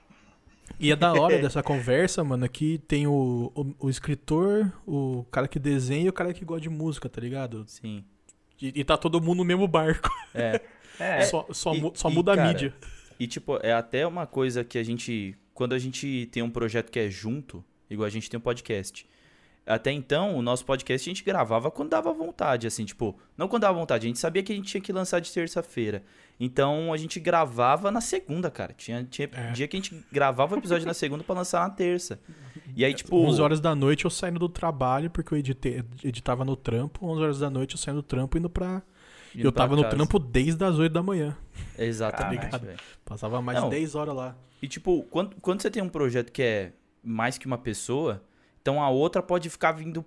E 0.80 0.92
é 0.92 0.96
da 0.96 1.14
hora 1.14 1.38
dessa 1.42 1.64
conversa, 1.64 2.24
mano, 2.24 2.48
que 2.48 2.78
tem 2.88 3.08
o, 3.08 3.52
o, 3.56 3.88
o, 3.88 3.90
escritor, 3.90 4.72
o 4.86 5.26
cara 5.32 5.48
que 5.48 5.60
desenha 5.60 6.06
e 6.06 6.10
o 6.10 6.14
cara 6.14 6.34
que 6.34 6.46
gosta 6.46 6.62
de 6.62 6.70
música, 6.70 7.10
tá 7.10 7.22
ligado? 7.22 7.64
Sim. 7.68 8.04
E, 8.62 8.82
e 8.82 8.84
tá 8.84 8.98
todo 8.98 9.22
mundo 9.22 9.40
no 9.40 9.46
mesmo 9.46 9.68
barco. 9.68 10.10
É. 10.34 10.62
é. 11.00 11.22
Só, 11.22 11.48
só, 11.52 11.74
e, 11.74 11.92
só 11.96 12.10
muda 12.10 12.36
cara, 12.36 12.50
a 12.50 12.54
mídia. 12.54 12.74
E, 13.20 13.28
tipo, 13.28 13.58
é 13.64 13.74
até 13.74 14.06
uma 14.06 14.26
coisa 14.26 14.64
que 14.64 14.78
a 14.78 14.84
gente. 14.84 15.36
Quando 15.54 15.74
a 15.74 15.80
gente 15.80 16.28
tem 16.32 16.44
um 16.44 16.50
projeto 16.50 16.92
que 16.92 17.00
é 17.00 17.10
junto, 17.10 17.64
igual 17.90 18.06
a 18.06 18.12
gente 18.12 18.30
tem 18.30 18.38
um 18.38 18.42
podcast. 18.42 19.08
Até 19.68 19.92
então, 19.92 20.38
o 20.38 20.42
nosso 20.42 20.66
podcast 20.66 21.10
a 21.10 21.12
gente 21.12 21.26
gravava 21.26 21.70
quando 21.70 21.90
dava 21.90 22.14
vontade, 22.14 22.66
assim, 22.66 22.86
tipo, 22.86 23.20
não 23.38 23.50
quando 23.50 23.64
dava 23.64 23.78
vontade, 23.78 24.06
a 24.06 24.08
gente 24.08 24.18
sabia 24.18 24.42
que 24.42 24.54
a 24.54 24.56
gente 24.56 24.70
tinha 24.70 24.80
que 24.80 24.94
lançar 24.94 25.20
de 25.20 25.30
terça-feira. 25.30 26.04
Então 26.40 26.94
a 26.94 26.98
gente 26.98 27.20
gravava 27.20 27.92
na 27.92 28.00
segunda, 28.00 28.50
cara. 28.50 28.74
Tinha, 28.74 29.04
tinha 29.04 29.30
é. 29.34 29.52
dia 29.52 29.68
que 29.68 29.76
a 29.76 29.80
gente 29.80 30.06
gravava 30.12 30.56
o 30.56 30.58
episódio 30.58 30.88
na 30.88 30.94
segunda 30.94 31.24
para 31.24 31.36
lançar 31.36 31.68
na 31.68 31.70
terça. 31.70 32.20
E 32.76 32.86
aí, 32.86 32.94
tipo. 32.94 33.18
11 33.18 33.42
horas 33.42 33.60
da 33.60 33.76
noite 33.76 34.06
eu 34.06 34.12
saindo 34.12 34.40
do 34.40 34.48
trabalho, 34.48 35.10
porque 35.10 35.34
eu 35.34 35.38
editei, 35.38 35.84
editava 36.04 36.46
no 36.46 36.56
trampo. 36.56 37.06
11 37.06 37.22
horas 37.22 37.40
da 37.40 37.50
noite 37.50 37.74
eu 37.74 37.78
saindo 37.78 38.02
do 38.02 38.04
trampo 38.04 38.38
indo 38.38 38.50
pra. 38.50 38.82
Indo 39.36 39.48
eu 39.48 39.52
tava 39.52 39.76
no 39.76 39.84
trampo 39.90 40.18
desde 40.18 40.64
as 40.64 40.80
8 40.80 40.94
da 40.94 41.04
manhã. 41.04 41.36
Exatamente. 41.78 42.48
Tá 42.48 42.60
Passava 43.04 43.42
mais 43.42 43.60
não, 43.60 43.70
de 43.70 43.76
10 43.76 43.96
horas 43.96 44.16
lá. 44.16 44.36
E 44.62 44.68
tipo, 44.68 45.04
quando, 45.10 45.36
quando 45.42 45.62
você 45.62 45.70
tem 45.70 45.84
um 45.84 45.90
projeto 45.90 46.32
que 46.32 46.42
é 46.42 46.72
mais 47.04 47.38
que 47.38 47.46
uma 47.46 47.58
pessoa, 47.58 48.24
Então 48.68 48.84
a 48.84 48.90
outra 48.90 49.24
pode 49.24 49.50
ficar 49.50 49.72
vindo, 49.72 50.04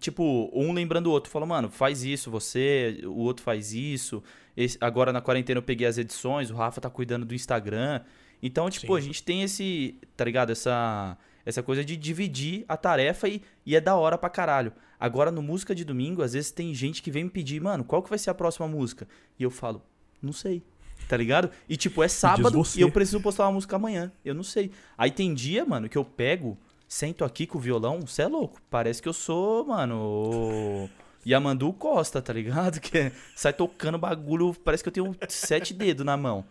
tipo, 0.00 0.50
um 0.52 0.72
lembrando 0.72 1.06
o 1.06 1.10
outro. 1.12 1.30
Falou, 1.30 1.46
mano, 1.46 1.70
faz 1.70 2.02
isso, 2.02 2.28
você, 2.28 3.02
o 3.04 3.18
outro 3.18 3.44
faz 3.44 3.72
isso. 3.72 4.20
Esse, 4.56 4.76
agora 4.80 5.12
na 5.12 5.20
quarentena 5.20 5.58
eu 5.58 5.62
peguei 5.62 5.86
as 5.86 5.96
edições, 5.96 6.50
o 6.50 6.56
Rafa 6.56 6.80
tá 6.80 6.90
cuidando 6.90 7.24
do 7.24 7.36
Instagram. 7.36 8.00
Então, 8.42 8.68
tipo, 8.68 8.94
Sim. 8.94 8.98
a 8.98 9.00
gente 9.00 9.22
tem 9.22 9.42
esse, 9.44 9.96
tá 10.16 10.24
ligado? 10.24 10.50
Essa, 10.50 11.16
essa 11.46 11.62
coisa 11.62 11.84
de 11.84 11.96
dividir 11.96 12.64
a 12.66 12.76
tarefa 12.76 13.28
e, 13.28 13.42
e 13.64 13.76
é 13.76 13.80
da 13.80 13.94
hora 13.94 14.18
pra 14.18 14.28
caralho. 14.28 14.72
Agora, 14.98 15.30
no 15.30 15.40
Música 15.40 15.72
de 15.72 15.84
Domingo, 15.84 16.20
às 16.20 16.32
vezes 16.32 16.50
tem 16.50 16.74
gente 16.74 17.02
que 17.02 17.12
vem 17.12 17.22
me 17.22 17.30
pedir, 17.30 17.62
mano, 17.62 17.84
qual 17.84 18.02
que 18.02 18.10
vai 18.10 18.18
ser 18.18 18.30
a 18.30 18.34
próxima 18.34 18.66
música? 18.66 19.06
E 19.38 19.44
eu 19.44 19.52
falo, 19.52 19.84
não 20.20 20.32
sei. 20.32 20.64
Tá 21.06 21.16
ligado? 21.16 21.48
E 21.68 21.76
tipo, 21.76 22.02
é 22.02 22.08
sábado 22.08 22.60
e 22.76 22.80
eu 22.80 22.90
preciso 22.90 23.20
postar 23.20 23.44
uma 23.44 23.52
música 23.52 23.76
amanhã. 23.76 24.10
Eu 24.24 24.34
não 24.34 24.42
sei. 24.42 24.72
Aí 24.98 25.12
tem 25.12 25.32
dia, 25.32 25.64
mano, 25.64 25.88
que 25.88 25.96
eu 25.96 26.04
pego, 26.04 26.58
sento 26.90 27.24
aqui 27.24 27.46
com 27.46 27.56
o 27.56 27.60
violão, 27.60 28.04
cê 28.04 28.22
é 28.22 28.26
louco. 28.26 28.60
Parece 28.68 29.00
que 29.00 29.08
eu 29.08 29.12
sou, 29.12 29.64
mano, 29.64 30.90
Yamandu 31.24 31.72
Costa, 31.72 32.20
tá 32.20 32.32
ligado? 32.32 32.80
Que 32.82 33.12
sai 33.36 33.52
tocando 33.52 33.96
bagulho, 33.96 34.52
parece 34.52 34.82
que 34.82 34.88
eu 34.88 34.92
tenho 34.92 35.16
sete 35.28 35.72
dedos 35.72 36.04
na 36.04 36.16
mão. 36.16 36.44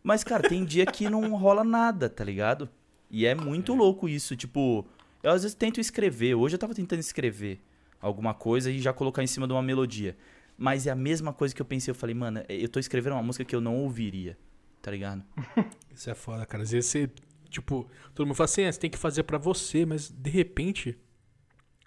Mas, 0.00 0.22
cara, 0.22 0.48
tem 0.48 0.64
dia 0.64 0.86
que 0.86 1.10
não 1.10 1.34
rola 1.34 1.64
nada, 1.64 2.08
tá 2.08 2.22
ligado? 2.22 2.70
E 3.10 3.26
é 3.26 3.34
muito 3.34 3.74
louco 3.74 4.08
isso. 4.08 4.36
Tipo, 4.36 4.86
eu 5.24 5.32
às 5.32 5.42
vezes 5.42 5.56
tento 5.56 5.80
escrever. 5.80 6.36
Hoje 6.36 6.54
eu 6.54 6.58
tava 6.58 6.72
tentando 6.72 7.00
escrever 7.00 7.60
alguma 8.00 8.32
coisa 8.32 8.70
e 8.70 8.78
já 8.78 8.92
colocar 8.92 9.24
em 9.24 9.26
cima 9.26 9.46
de 9.46 9.52
uma 9.52 9.62
melodia. 9.62 10.16
Mas 10.56 10.86
é 10.86 10.90
a 10.90 10.94
mesma 10.94 11.32
coisa 11.32 11.52
que 11.52 11.60
eu 11.60 11.66
pensei. 11.66 11.90
Eu 11.90 11.96
falei, 11.96 12.14
mano, 12.14 12.44
eu 12.48 12.68
tô 12.68 12.78
escrevendo 12.78 13.14
uma 13.14 13.22
música 13.22 13.44
que 13.44 13.56
eu 13.56 13.60
não 13.60 13.76
ouviria, 13.76 14.38
tá 14.80 14.90
ligado? 14.92 15.24
Isso 15.92 16.08
é 16.08 16.14
foda, 16.14 16.46
cara. 16.46 16.62
Às 16.62 16.70
vezes 16.70 16.88
você, 16.88 17.10
tipo, 17.50 17.88
todo 18.14 18.26
mundo 18.26 18.36
fala 18.36 18.46
assim, 18.46 18.62
"É, 18.62 18.72
você 18.72 18.80
tem 18.80 18.90
que 18.90 18.98
fazer 18.98 19.24
pra 19.24 19.38
você, 19.38 19.84
mas 19.84 20.08
de 20.10 20.30
repente 20.30 20.98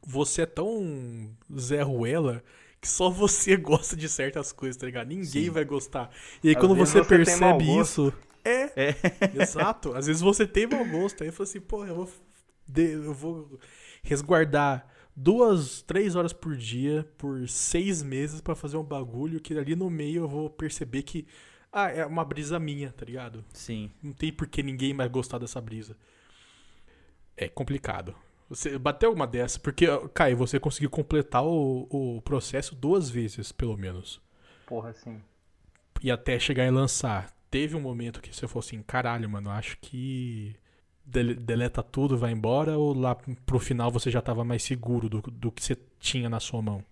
você 0.06 0.43
é 0.43 0.45
tão 0.45 1.36
Zé 1.58 1.82
Ruela 1.82 2.43
que 2.82 2.88
só 2.88 3.10
você 3.10 3.56
gosta 3.58 3.95
de 3.95 4.10
certas 4.10 4.52
coisas, 4.52 4.78
tá 4.78 4.86
ligado? 4.86 5.08
Ninguém 5.08 5.26
Sim. 5.26 5.49
vai 5.49 5.63
gostar. 5.65 6.10
E 6.43 6.49
aí 6.49 6.56
Às 6.56 6.60
quando 6.62 6.76
você, 6.76 6.99
você 6.99 7.08
percebe 7.08 7.63
isso, 7.80 8.13
é, 8.43 8.95
exato. 9.34 9.93
Às 9.93 10.08
vezes 10.08 10.21
você 10.21 10.45
tem 10.45 10.67
mau 10.67 10.86
gosto, 10.86 11.23
aí 11.23 11.32
você 11.32 11.36
fala 11.38 11.49
assim, 11.49 11.62
pô, 11.62 11.86
eu 11.86 11.95
vou, 11.95 12.10
eu 12.78 13.13
vou 13.13 13.60
resguardar 14.04 14.88
duas, 15.15 15.82
três 15.84 16.15
horas 16.15 16.34
por 16.34 16.56
dia 16.56 17.08
por 17.17 17.47
seis 17.47 18.02
meses 18.02 18.41
pra 18.41 18.56
fazer 18.56 18.78
um 18.78 18.84
bagulho 18.84 19.39
que 19.39 19.58
ali 19.58 19.76
no 19.76 19.89
meio 19.89 20.23
eu 20.23 20.28
vou 20.28 20.49
perceber 20.49 21.04
que 21.04 21.28
ah, 21.73 21.89
é 21.89 22.05
uma 22.05 22.23
brisa 22.23 22.59
minha, 22.59 22.91
tá 22.91 23.05
ligado? 23.05 23.43
Sim. 23.53 23.91
Não 24.01 24.13
tem 24.13 24.31
por 24.31 24.47
que 24.47 24.63
ninguém 24.63 24.93
mais 24.93 25.09
gostar 25.12 25.39
dessa 25.39 25.59
brisa. 25.59 25.97
É 27.36 27.47
complicado. 27.47 28.15
Você 28.49 28.77
bateu 28.77 29.09
alguma 29.09 29.25
dessa? 29.27 29.59
Porque, 29.59 29.86
Caio, 30.13 30.38
você 30.38 30.59
conseguiu 30.59 30.89
completar 30.89 31.43
o, 31.43 31.88
o 31.89 32.21
processo 32.21 32.75
duas 32.75 33.09
vezes, 33.09 33.51
pelo 33.51 33.77
menos. 33.77 34.21
Porra, 34.65 34.89
assim. 34.89 35.23
E 36.01 36.12
até 36.12 36.38
chegar 36.39 36.65
e 36.65 36.71
lançar. 36.71 37.31
Teve 37.49 37.75
um 37.75 37.79
momento 37.81 38.21
que 38.21 38.36
você 38.36 38.47
falou 38.47 38.59
assim, 38.59 38.81
caralho, 38.83 39.29
mano, 39.29 39.49
acho 39.51 39.77
que 39.79 40.55
dele- 41.05 41.36
deleta 41.36 41.83
tudo, 41.83 42.17
vai 42.17 42.31
embora, 42.31 42.77
ou 42.77 42.93
lá 42.93 43.15
pro 43.45 43.59
final 43.59 43.91
você 43.91 44.09
já 44.12 44.21
tava 44.21 44.43
mais 44.43 44.63
seguro 44.63 45.07
do, 45.09 45.21
do 45.21 45.51
que 45.51 45.63
você 45.63 45.75
tinha 45.99 46.29
na 46.29 46.39
sua 46.39 46.62
mão? 46.62 46.83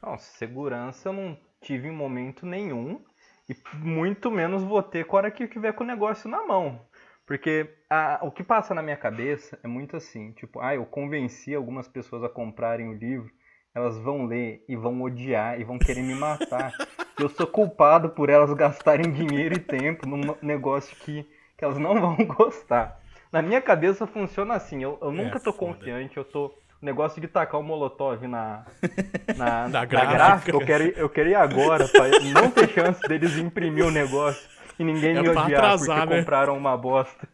Não, 0.00 0.16
segurança 0.18 1.08
eu 1.08 1.12
não 1.12 1.38
tive 1.60 1.88
em 1.88 1.92
momento 1.92 2.46
nenhum. 2.46 3.04
E 3.48 3.56
muito 3.76 4.30
menos 4.30 4.62
vou 4.62 4.82
ter 4.82 5.04
com 5.04 5.16
a 5.16 5.20
hora 5.20 5.30
que 5.30 5.42
eu 5.44 5.48
tiver 5.48 5.72
com 5.72 5.84
o 5.84 5.86
negócio 5.86 6.28
na 6.28 6.44
mão. 6.46 6.80
Porque 7.26 7.68
a- 7.88 8.20
o 8.22 8.30
que 8.30 8.42
passa 8.44 8.74
na 8.74 8.82
minha 8.82 8.96
cabeça 8.96 9.58
é 9.62 9.68
muito 9.68 9.96
assim, 9.96 10.32
tipo, 10.32 10.60
ah, 10.60 10.74
eu 10.74 10.84
convenci 10.86 11.54
algumas 11.54 11.88
pessoas 11.88 12.22
a 12.22 12.28
comprarem 12.28 12.88
o 12.88 12.92
livro, 12.94 13.30
elas 13.74 13.98
vão 13.98 14.26
ler 14.26 14.64
e 14.68 14.76
vão 14.76 15.00
odiar 15.02 15.58
e 15.60 15.64
vão 15.64 15.78
querer 15.78 16.02
me 16.02 16.14
matar. 16.14 16.78
eu 17.18 17.28
sou 17.28 17.46
culpado 17.46 18.10
por 18.10 18.28
elas 18.28 18.52
gastarem 18.54 19.12
dinheiro 19.12 19.54
e 19.54 19.60
tempo 19.60 20.06
num 20.06 20.36
negócio 20.42 20.96
que, 20.96 21.22
que 21.56 21.64
elas 21.64 21.78
não 21.78 22.00
vão 22.00 22.16
gostar. 22.26 23.00
Na 23.32 23.42
minha 23.42 23.60
cabeça 23.60 24.06
funciona 24.06 24.54
assim, 24.54 24.82
eu, 24.82 24.98
eu 25.02 25.10
nunca 25.12 25.40
tô 25.40 25.52
foda. 25.52 25.78
confiante, 25.80 26.16
eu 26.16 26.24
tô. 26.24 26.63
Negócio 26.84 27.20
de 27.20 27.26
tacar 27.26 27.58
o 27.58 27.62
molotov 27.62 28.26
na, 28.28 28.64
na, 29.36 29.62
Na 29.62 29.68
na 29.68 29.84
gráfica. 29.86 30.12
gráfica, 30.14 30.50
eu 30.52 30.60
quero, 30.60 30.84
ir- 30.84 30.94
eu 30.98 31.08
quero 31.08 31.28
ir 31.30 31.34
agora, 31.34 31.88
pra 31.88 32.08
não 32.20 32.50
ter 32.50 32.68
chance 32.68 33.00
deles 33.08 33.36
imprimir 33.38 33.86
o 33.86 33.90
negócio 33.90 34.46
e 34.78 34.84
ninguém 34.84 35.16
É 35.16 35.22
me 35.22 35.28
odiar 35.30 35.46
atrasar, 35.64 36.00
porque 36.02 36.14
né? 36.14 36.20
compraram 36.20 36.56
uma 36.56 36.76
bosta. 36.76 37.26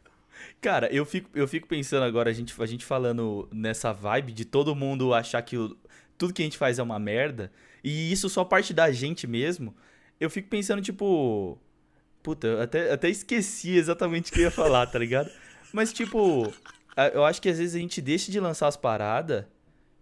Cara, 0.61 0.87
eu 0.95 1.05
fico, 1.05 1.29
eu 1.35 1.49
fico 1.49 1.67
pensando 1.67 2.05
agora, 2.05 2.31
a 2.31 2.33
gente, 2.33 2.55
a 2.63 2.67
gente 2.67 2.85
falando 2.85 3.49
nessa 3.53 3.93
vibe 3.93 4.33
de 4.33 4.45
todo 4.45 4.75
mundo 4.77 5.13
achar 5.13 5.43
que 5.43 5.57
o- 5.57 5.77
tudo 6.17 6.33
que 6.33 6.43
a 6.43 6.45
gente 6.45 6.59
faz 6.59 6.79
é 6.79 6.83
uma 6.83 6.99
merda, 6.99 7.51
e 7.83 8.13
isso 8.13 8.29
só 8.29 8.45
parte 8.45 8.73
da 8.73 8.93
gente 8.93 9.27
mesmo. 9.27 9.75
Eu 10.21 10.29
fico 10.31 10.49
pensando, 10.49 10.81
tipo. 10.83 11.59
Puta, 12.23 12.47
eu 12.47 12.61
até, 12.61 12.93
até 12.93 13.09
esqueci 13.09 13.75
exatamente 13.77 14.31
o 14.31 14.35
que 14.35 14.41
eu 14.41 14.45
ia 14.45 14.51
falar, 14.51 14.87
tá 14.87 14.99
ligado? 14.99 15.31
Mas, 15.73 15.91
tipo, 15.93 16.53
eu 17.09 17.25
acho 17.25 17.41
que 17.41 17.49
às 17.49 17.59
vezes 17.59 17.75
a 17.75 17.79
gente 17.79 18.01
deixa 18.01 18.31
de 18.33 18.39
lançar 18.41 18.69
as 18.69 18.77
paradas 18.77 19.45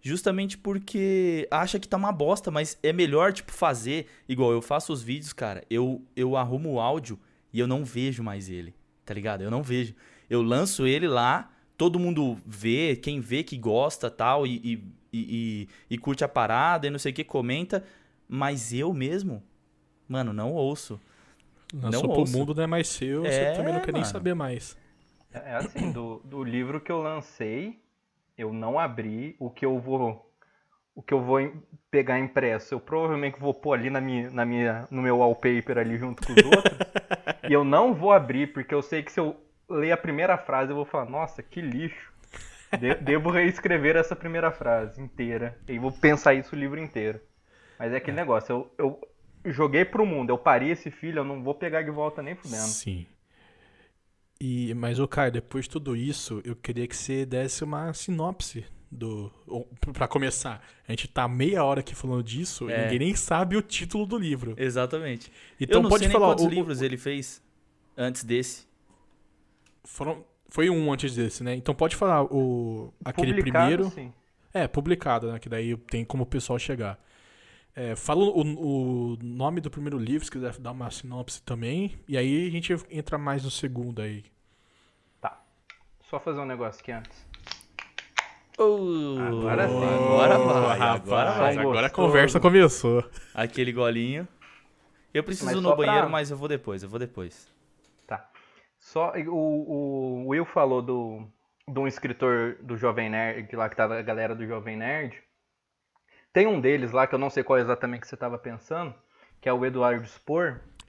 justamente 0.01 0.57
porque 0.57 1.47
acha 1.51 1.77
que 1.79 1.87
tá 1.87 1.97
uma 1.97 2.11
bosta, 2.11 2.49
mas 2.49 2.77
é 2.81 2.93
melhor, 2.93 3.33
tipo, 3.33 3.51
fazer. 3.51 4.07
Igual 4.27 4.51
eu 4.51 4.61
faço 4.61 4.93
os 4.93 5.01
vídeos, 5.03 5.33
cara, 5.33 5.63
eu, 5.69 6.01
eu 6.15 6.35
arrumo 6.37 6.73
o 6.73 6.79
áudio 6.79 7.19
e 7.53 7.59
eu 7.59 7.67
não 7.67 7.83
vejo 7.83 8.23
mais 8.23 8.49
ele, 8.49 8.73
tá 9.05 9.13
ligado? 9.13 9.41
Eu 9.43 9.51
não 9.51 9.61
vejo. 9.61 9.93
Eu 10.29 10.41
lanço 10.41 10.85
ele 10.87 11.07
lá, 11.07 11.51
todo 11.77 11.99
mundo 11.99 12.37
vê, 12.45 12.95
quem 12.95 13.19
vê 13.19 13.43
que 13.43 13.57
gosta 13.57 14.09
tal, 14.09 14.45
e, 14.47 14.61
e, 14.63 14.83
e, 15.11 15.67
e- 15.89 15.97
curte 15.97 16.23
a 16.23 16.27
parada 16.29 16.87
e 16.87 16.89
não 16.89 16.99
sei 16.99 17.11
o 17.11 17.15
que, 17.15 17.23
comenta, 17.23 17.83
mas 18.27 18.71
eu 18.73 18.93
mesmo, 18.93 19.43
mano, 20.07 20.31
não 20.31 20.53
ouço. 20.53 20.99
Lançou 21.73 21.91
Não 22.03 22.09
pro 22.09 22.19
ouço. 22.21 22.37
mundo, 22.37 22.55
não 22.55 22.63
é 22.63 22.67
mais 22.67 22.87
seu, 22.87 23.25
É, 23.25 23.31
você 23.31 23.57
também 23.57 23.73
não 23.73 23.81
quer 23.81 23.91
nem 23.91 24.01
mano. 24.01 24.11
saber 24.11 24.33
mais. 24.33 24.75
É 25.33 25.55
assim, 25.55 25.91
do, 25.91 26.21
do 26.25 26.43
livro 26.43 26.81
que 26.81 26.91
eu 26.91 27.01
lancei, 27.01 27.79
eu 28.37 28.51
não 28.51 28.79
abri 28.79 29.35
o 29.39 29.49
que 29.49 29.65
eu 29.65 29.79
vou 29.79 30.25
o 30.95 31.01
que 31.01 31.13
eu 31.13 31.21
vou 31.21 31.39
pegar 31.89 32.19
impresso. 32.19 32.73
Eu 32.73 32.79
provavelmente 32.79 33.39
vou 33.39 33.53
pôr 33.53 33.73
ali 33.73 33.89
na 33.89 34.01
minha, 34.01 34.29
na 34.31 34.45
minha, 34.45 34.85
no 34.91 35.01
meu 35.01 35.19
wallpaper 35.19 35.77
ali 35.77 35.97
junto 35.97 36.25
com 36.25 36.33
os 36.33 36.43
outros. 36.43 36.77
e 37.49 37.53
eu 37.53 37.63
não 37.63 37.93
vou 37.93 38.11
abrir, 38.11 38.51
porque 38.51 38.73
eu 38.73 38.81
sei 38.81 39.01
que 39.01 39.11
se 39.11 39.19
eu 39.19 39.37
ler 39.69 39.93
a 39.93 39.97
primeira 39.97 40.37
frase, 40.37 40.71
eu 40.71 40.75
vou 40.75 40.83
falar, 40.83 41.05
nossa, 41.05 41.41
que 41.41 41.61
lixo. 41.61 42.11
De- 42.77 42.95
devo 42.95 43.31
reescrever 43.31 43.95
essa 43.95 44.15
primeira 44.15 44.51
frase 44.51 45.01
inteira. 45.01 45.57
E 45.67 45.79
vou 45.79 45.91
pensar 45.91 46.33
isso 46.33 46.53
o 46.53 46.59
livro 46.59 46.79
inteiro. 46.79 47.21
Mas 47.77 47.93
é 47.93 47.97
aquele 47.97 48.17
negócio, 48.17 48.69
eu, 48.77 48.99
eu 49.43 49.51
joguei 49.53 49.85
pro 49.85 50.05
mundo, 50.05 50.31
eu 50.31 50.37
parei 50.37 50.71
esse 50.71 50.91
filho, 50.91 51.19
eu 51.19 51.23
não 51.23 51.41
vou 51.41 51.55
pegar 51.55 51.81
de 51.81 51.91
volta 51.91 52.21
nem 52.21 52.35
fudendo. 52.35 52.57
Sim. 52.57 53.07
E, 54.41 54.73
mas, 54.73 54.99
ô 54.99 55.07
Caio, 55.07 55.31
depois 55.31 55.65
de 55.65 55.71
tudo 55.71 55.95
isso, 55.95 56.41
eu 56.45 56.55
queria 56.55 56.87
que 56.87 56.95
você 56.95 57.25
desse 57.25 57.63
uma 57.63 57.93
sinopse 57.93 58.65
do. 58.89 59.29
Pra 59.93 60.07
começar, 60.07 60.65
a 60.87 60.91
gente 60.91 61.07
tá 61.07 61.27
meia 61.27 61.63
hora 61.63 61.81
aqui 61.81 61.93
falando 61.93 62.23
disso 62.23 62.69
e 62.69 62.73
É. 62.73 62.83
ninguém 62.85 62.99
nem 62.99 63.15
sabe 63.15 63.57
o 63.57 63.61
título 63.61 64.05
do 64.05 64.17
livro. 64.17 64.53
Exatamente. 64.57 65.31
Então 65.59 65.79
eu 65.79 65.83
não 65.83 65.89
pode 65.89 66.03
sei 66.05 66.11
falar. 66.11 66.27
nem 66.27 66.31
quantos 66.35 66.45
o- 66.45 66.47
o- 66.47 66.51
livros 66.51 66.81
ele 66.81 66.97
fez 66.97 67.41
antes 67.97 68.23
desse. 68.23 68.67
foram, 69.83 70.23
foi 70.49 70.69
um 70.69 70.91
antes 70.91 71.15
desse, 71.15 71.43
né? 71.43 71.55
Então 71.55 71.73
pode 71.75 71.95
falar 71.95 72.23
o 72.23 72.93
aquele 73.03 73.33
Publicado, 73.33 73.65
primeiro. 73.67 73.91
sim. 73.93 74.13
É, 74.53 74.67
publicado, 74.67 75.31
né? 75.31 75.39
Que 75.39 75.49
daí 75.49 75.75
tem 75.77 76.05
como 76.05 76.23
o 76.23 76.25
pessoal 76.25 76.57
chegar. 76.59 76.99
É, 77.81 77.95
fala 77.95 78.25
o, 78.25 78.41
o 78.41 79.17
nome 79.23 79.61
do 79.61 79.71
primeiro 79.71 79.97
livro, 79.97 80.25
se 80.25 80.29
quiser 80.29 80.51
dar 80.57 80.71
uma 80.73 80.91
sinopse 80.91 81.41
também. 81.41 81.97
E 82.09 82.17
aí 82.17 82.45
a 82.45 82.51
gente 82.51 82.75
entra 82.91 83.17
mais 83.17 83.45
no 83.45 83.49
segundo 83.49 84.01
aí. 84.01 84.25
Tá. 85.21 85.41
Só 86.01 86.19
fazer 86.19 86.41
um 86.41 86.45
negócio 86.45 86.81
aqui 86.81 86.91
antes. 86.91 87.25
Oh, 88.57 89.15
Agora 89.25 89.69
sim. 89.69 89.75
Agora 89.77 90.39
Ô, 90.39 90.45
vai, 90.45 90.77
rapaz, 90.77 91.01
agora 91.07 91.31
vai. 91.31 91.57
Agora 91.57 91.87
a 91.87 91.89
conversa 91.89 92.37
começou. 92.37 93.01
Aquele 93.33 93.71
golinho. 93.71 94.27
Eu 95.13 95.23
preciso 95.23 95.49
ir 95.57 95.61
no 95.61 95.73
pra- 95.73 95.85
banheiro, 95.85 96.09
mas 96.09 96.29
eu 96.29 96.35
vou 96.35 96.49
depois, 96.49 96.83
eu 96.83 96.89
vou 96.89 96.99
depois. 96.99 97.49
Tá. 98.05 98.29
Só 98.77 99.13
o, 99.15 100.25
o 100.25 100.27
Will 100.27 100.43
falou 100.43 100.81
do 100.81 101.25
de 101.65 101.79
um 101.79 101.87
escritor 101.87 102.57
do 102.61 102.75
Jovem 102.75 103.09
Nerd, 103.09 103.55
lá 103.55 103.69
que 103.69 103.77
tá 103.77 103.85
a 103.85 104.01
galera 104.01 104.35
do 104.35 104.45
Jovem 104.45 104.75
Nerd. 104.75 105.28
Tem 106.31 106.47
um 106.47 106.61
deles 106.61 106.91
lá 106.91 107.07
que 107.07 107.15
eu 107.15 107.19
não 107.19 107.29
sei 107.29 107.43
qual 107.43 107.59
exatamente 107.59 108.01
que 108.01 108.07
você 108.07 108.15
estava 108.15 108.37
pensando, 108.37 108.93
que 109.41 109.49
é 109.49 109.53
o 109.53 109.65
Eduardo 109.65 110.07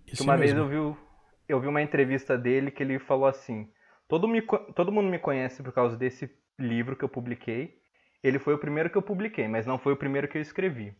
que 0.07 0.14
Isso 0.14 0.22
uma 0.22 0.37
vez 0.37 0.53
mesmo. 0.53 0.72
eu 0.72 0.92
vi, 0.92 1.00
eu 1.48 1.61
vi 1.61 1.66
uma 1.66 1.83
entrevista 1.83 2.37
dele 2.37 2.70
que 2.70 2.83
ele 2.83 2.98
falou 2.98 3.26
assim: 3.26 3.70
todo, 4.07 4.29
me, 4.29 4.42
todo 4.74 4.92
mundo 4.92 5.09
me 5.09 5.18
conhece 5.18 5.62
por 5.62 5.72
causa 5.72 5.96
desse 5.96 6.31
livro 6.59 6.96
que 6.96 7.05
eu 7.05 7.09
publiquei. 7.09 7.79
Ele 8.22 8.38
foi 8.38 8.53
o 8.53 8.59
primeiro 8.59 8.90
que 8.90 8.98
eu 8.98 9.03
publiquei, 9.03 9.48
mas 9.48 9.66
não 9.66 9.79
foi 9.79 9.94
o 9.94 9.96
primeiro 9.96 10.29
que 10.29 10.37
eu 10.37 10.42
escrevi. 10.42 10.94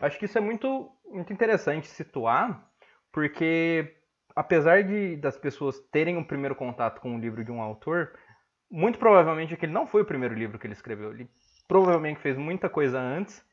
Acho 0.00 0.18
que 0.18 0.24
isso 0.24 0.38
é 0.38 0.40
muito, 0.40 0.90
muito 1.04 1.32
interessante 1.32 1.86
situar, 1.86 2.66
porque 3.12 3.94
apesar 4.34 4.82
de 4.82 5.16
das 5.16 5.36
pessoas 5.36 5.78
terem 5.92 6.16
um 6.16 6.24
primeiro 6.24 6.54
contato 6.54 7.00
com 7.00 7.14
o 7.14 7.20
livro 7.20 7.44
de 7.44 7.52
um 7.52 7.60
autor, 7.60 8.18
muito 8.70 8.98
provavelmente 8.98 9.52
aquele 9.52 9.72
não 9.72 9.86
foi 9.86 10.00
o 10.00 10.06
primeiro 10.06 10.34
livro 10.34 10.58
que 10.58 10.66
ele 10.66 10.72
escreveu. 10.72 11.12
Ele 11.12 11.28
provavelmente 11.68 12.20
fez 12.20 12.38
muita 12.38 12.70
coisa 12.70 12.98
antes 12.98 13.44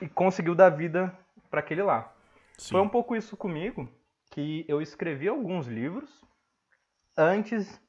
e 0.00 0.08
conseguiu 0.08 0.54
dar 0.54 0.70
vida 0.70 1.16
para 1.50 1.60
aquele 1.60 1.82
lá. 1.82 2.12
Sim. 2.58 2.72
Foi 2.72 2.80
um 2.80 2.88
pouco 2.88 3.16
isso 3.16 3.36
comigo, 3.36 3.88
que 4.30 4.64
eu 4.68 4.80
escrevi 4.80 5.28
alguns 5.28 5.66
livros 5.66 6.24
antes 7.16 7.80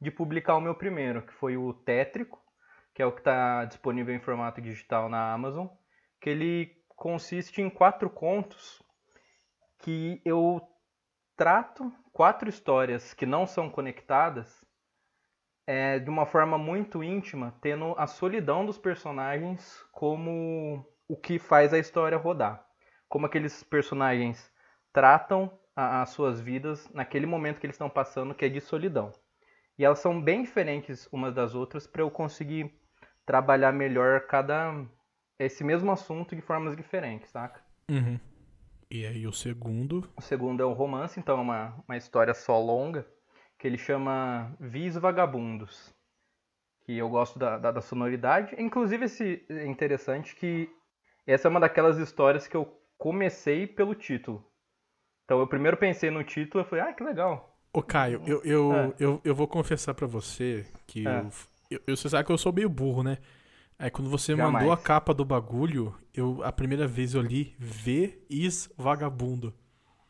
de 0.00 0.10
publicar 0.10 0.56
o 0.56 0.60
meu 0.60 0.74
primeiro, 0.74 1.22
que 1.22 1.32
foi 1.34 1.56
o 1.56 1.72
Tétrico, 1.72 2.42
que 2.94 3.02
é 3.02 3.06
o 3.06 3.12
que 3.12 3.20
está 3.20 3.64
disponível 3.64 4.14
em 4.14 4.20
formato 4.20 4.60
digital 4.60 5.08
na 5.08 5.32
Amazon, 5.32 5.68
que 6.20 6.30
ele 6.30 6.82
consiste 6.88 7.60
em 7.60 7.70
quatro 7.70 8.10
contos 8.10 8.82
que 9.78 10.20
eu 10.24 10.60
trato 11.36 11.92
quatro 12.12 12.48
histórias 12.48 13.14
que 13.14 13.26
não 13.26 13.46
são 13.46 13.70
conectadas 13.70 14.64
é, 15.66 15.98
de 15.98 16.10
uma 16.10 16.26
forma 16.26 16.58
muito 16.58 17.02
íntima, 17.02 17.56
tendo 17.60 17.94
a 17.96 18.06
solidão 18.06 18.66
dos 18.66 18.78
personagens 18.78 19.84
como 19.90 20.86
o 21.12 21.16
que 21.16 21.38
faz 21.38 21.74
a 21.74 21.78
história 21.78 22.16
rodar. 22.16 22.66
Como 23.06 23.26
aqueles 23.26 23.62
personagens 23.62 24.50
tratam 24.94 25.52
as 25.76 26.08
suas 26.08 26.40
vidas 26.40 26.88
naquele 26.94 27.26
momento 27.26 27.60
que 27.60 27.66
eles 27.66 27.74
estão 27.74 27.90
passando, 27.90 28.34
que 28.34 28.46
é 28.46 28.48
de 28.48 28.62
solidão. 28.62 29.12
E 29.78 29.84
elas 29.84 29.98
são 29.98 30.18
bem 30.18 30.42
diferentes 30.42 31.06
umas 31.12 31.34
das 31.34 31.54
outras 31.54 31.86
para 31.86 32.00
eu 32.00 32.10
conseguir 32.10 32.74
trabalhar 33.26 33.72
melhor 33.72 34.22
cada 34.22 34.86
esse 35.38 35.62
mesmo 35.62 35.92
assunto 35.92 36.34
de 36.34 36.40
formas 36.40 36.74
diferentes, 36.74 37.28
saca? 37.28 37.60
Uhum. 37.90 38.18
E 38.90 39.04
aí 39.04 39.26
o 39.26 39.32
segundo. 39.34 40.10
O 40.16 40.22
segundo 40.22 40.62
é 40.62 40.66
um 40.66 40.72
romance, 40.72 41.20
então 41.20 41.36
é 41.36 41.42
uma, 41.42 41.84
uma 41.86 41.96
história 41.98 42.32
só 42.32 42.58
longa, 42.58 43.06
que 43.58 43.66
ele 43.66 43.76
chama 43.76 44.56
Vis 44.58 44.96
Vagabundos. 44.96 45.94
Que 46.86 46.96
eu 46.96 47.10
gosto 47.10 47.38
da, 47.38 47.58
da, 47.58 47.70
da 47.70 47.80
sonoridade. 47.82 48.54
Inclusive, 48.58 49.04
esse 49.04 49.44
é 49.50 49.66
interessante 49.66 50.34
que 50.34 50.70
essa 51.26 51.48
é 51.48 51.50
uma 51.50 51.60
daquelas 51.60 51.98
histórias 51.98 52.46
que 52.46 52.56
eu 52.56 52.66
comecei 52.98 53.66
pelo 53.66 53.94
título. 53.94 54.44
Então 55.24 55.40
eu 55.40 55.46
primeiro 55.46 55.76
pensei 55.76 56.10
no 56.10 56.22
título 56.24 56.62
e 56.64 56.66
falei, 56.68 56.84
ah, 56.84 56.92
que 56.92 57.02
legal. 57.02 57.56
Ô, 57.72 57.82
Caio, 57.82 58.22
eu, 58.26 58.42
eu, 58.44 58.72
É. 58.74 58.94
eu, 58.98 59.20
eu 59.24 59.34
vou 59.34 59.48
confessar 59.48 59.94
pra 59.94 60.06
você 60.06 60.66
que 60.86 61.06
É. 61.06 61.20
eu, 61.20 61.30
eu, 61.70 61.80
eu- 61.86 61.96
você 61.96 62.08
sabe 62.08 62.26
que 62.26 62.32
eu 62.32 62.38
sou 62.38 62.52
meio 62.52 62.68
burro, 62.68 63.02
né? 63.02 63.18
Aí 63.78 63.90
quando 63.90 64.10
você 64.10 64.36
Jamais. 64.36 64.52
mandou 64.52 64.72
a 64.72 64.76
capa 64.76 65.12
do 65.14 65.24
bagulho, 65.24 65.94
eu 66.14 66.42
a 66.44 66.52
primeira 66.52 66.86
vez 66.86 67.14
eu 67.14 67.22
li 67.22 67.56
V 67.58 68.22
is 68.30 68.70
vagabundo. 68.76 69.52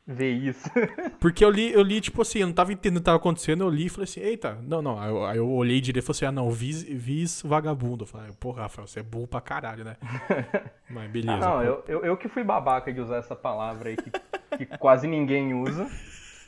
Ver 0.06 0.32
isso. 0.32 0.68
Porque 1.20 1.44
eu 1.44 1.50
li, 1.50 1.72
eu 1.72 1.82
li, 1.82 2.00
tipo 2.00 2.22
assim, 2.22 2.40
eu 2.40 2.46
não 2.48 2.54
tava 2.54 2.72
entendendo 2.72 2.96
o 2.96 3.00
que 3.00 3.04
tava 3.04 3.18
acontecendo, 3.18 3.62
eu 3.62 3.70
li 3.70 3.86
e 3.86 3.88
falei 3.88 4.04
assim, 4.04 4.20
eita, 4.20 4.58
não, 4.62 4.82
não. 4.82 4.98
Aí 5.00 5.08
eu, 5.10 5.24
aí 5.24 5.36
eu 5.38 5.48
olhei 5.48 5.80
direito 5.80 6.04
e 6.04 6.06
falei 6.06 6.16
assim, 6.16 6.26
ah, 6.26 6.32
não, 6.32 6.50
vis, 6.50 6.82
vis 6.82 7.40
vagabundo. 7.42 8.02
Eu 8.02 8.08
falei, 8.08 8.32
porra, 8.40 8.62
Rafael, 8.62 8.86
você 8.88 8.98
é 9.00 9.02
burro 9.02 9.28
pra 9.28 9.40
caralho, 9.40 9.84
né? 9.84 9.96
Mas 10.90 11.10
beleza. 11.10 11.38
não, 11.38 11.58
pô. 11.58 11.62
eu, 11.62 11.84
eu, 11.86 12.04
eu 12.04 12.16
que 12.16 12.28
fui 12.28 12.42
babaca 12.42 12.92
de 12.92 13.00
usar 13.00 13.18
essa 13.18 13.36
palavra 13.36 13.90
aí 13.90 13.96
que, 13.96 14.10
que 14.58 14.78
quase 14.78 15.06
ninguém 15.06 15.54
usa. 15.54 15.88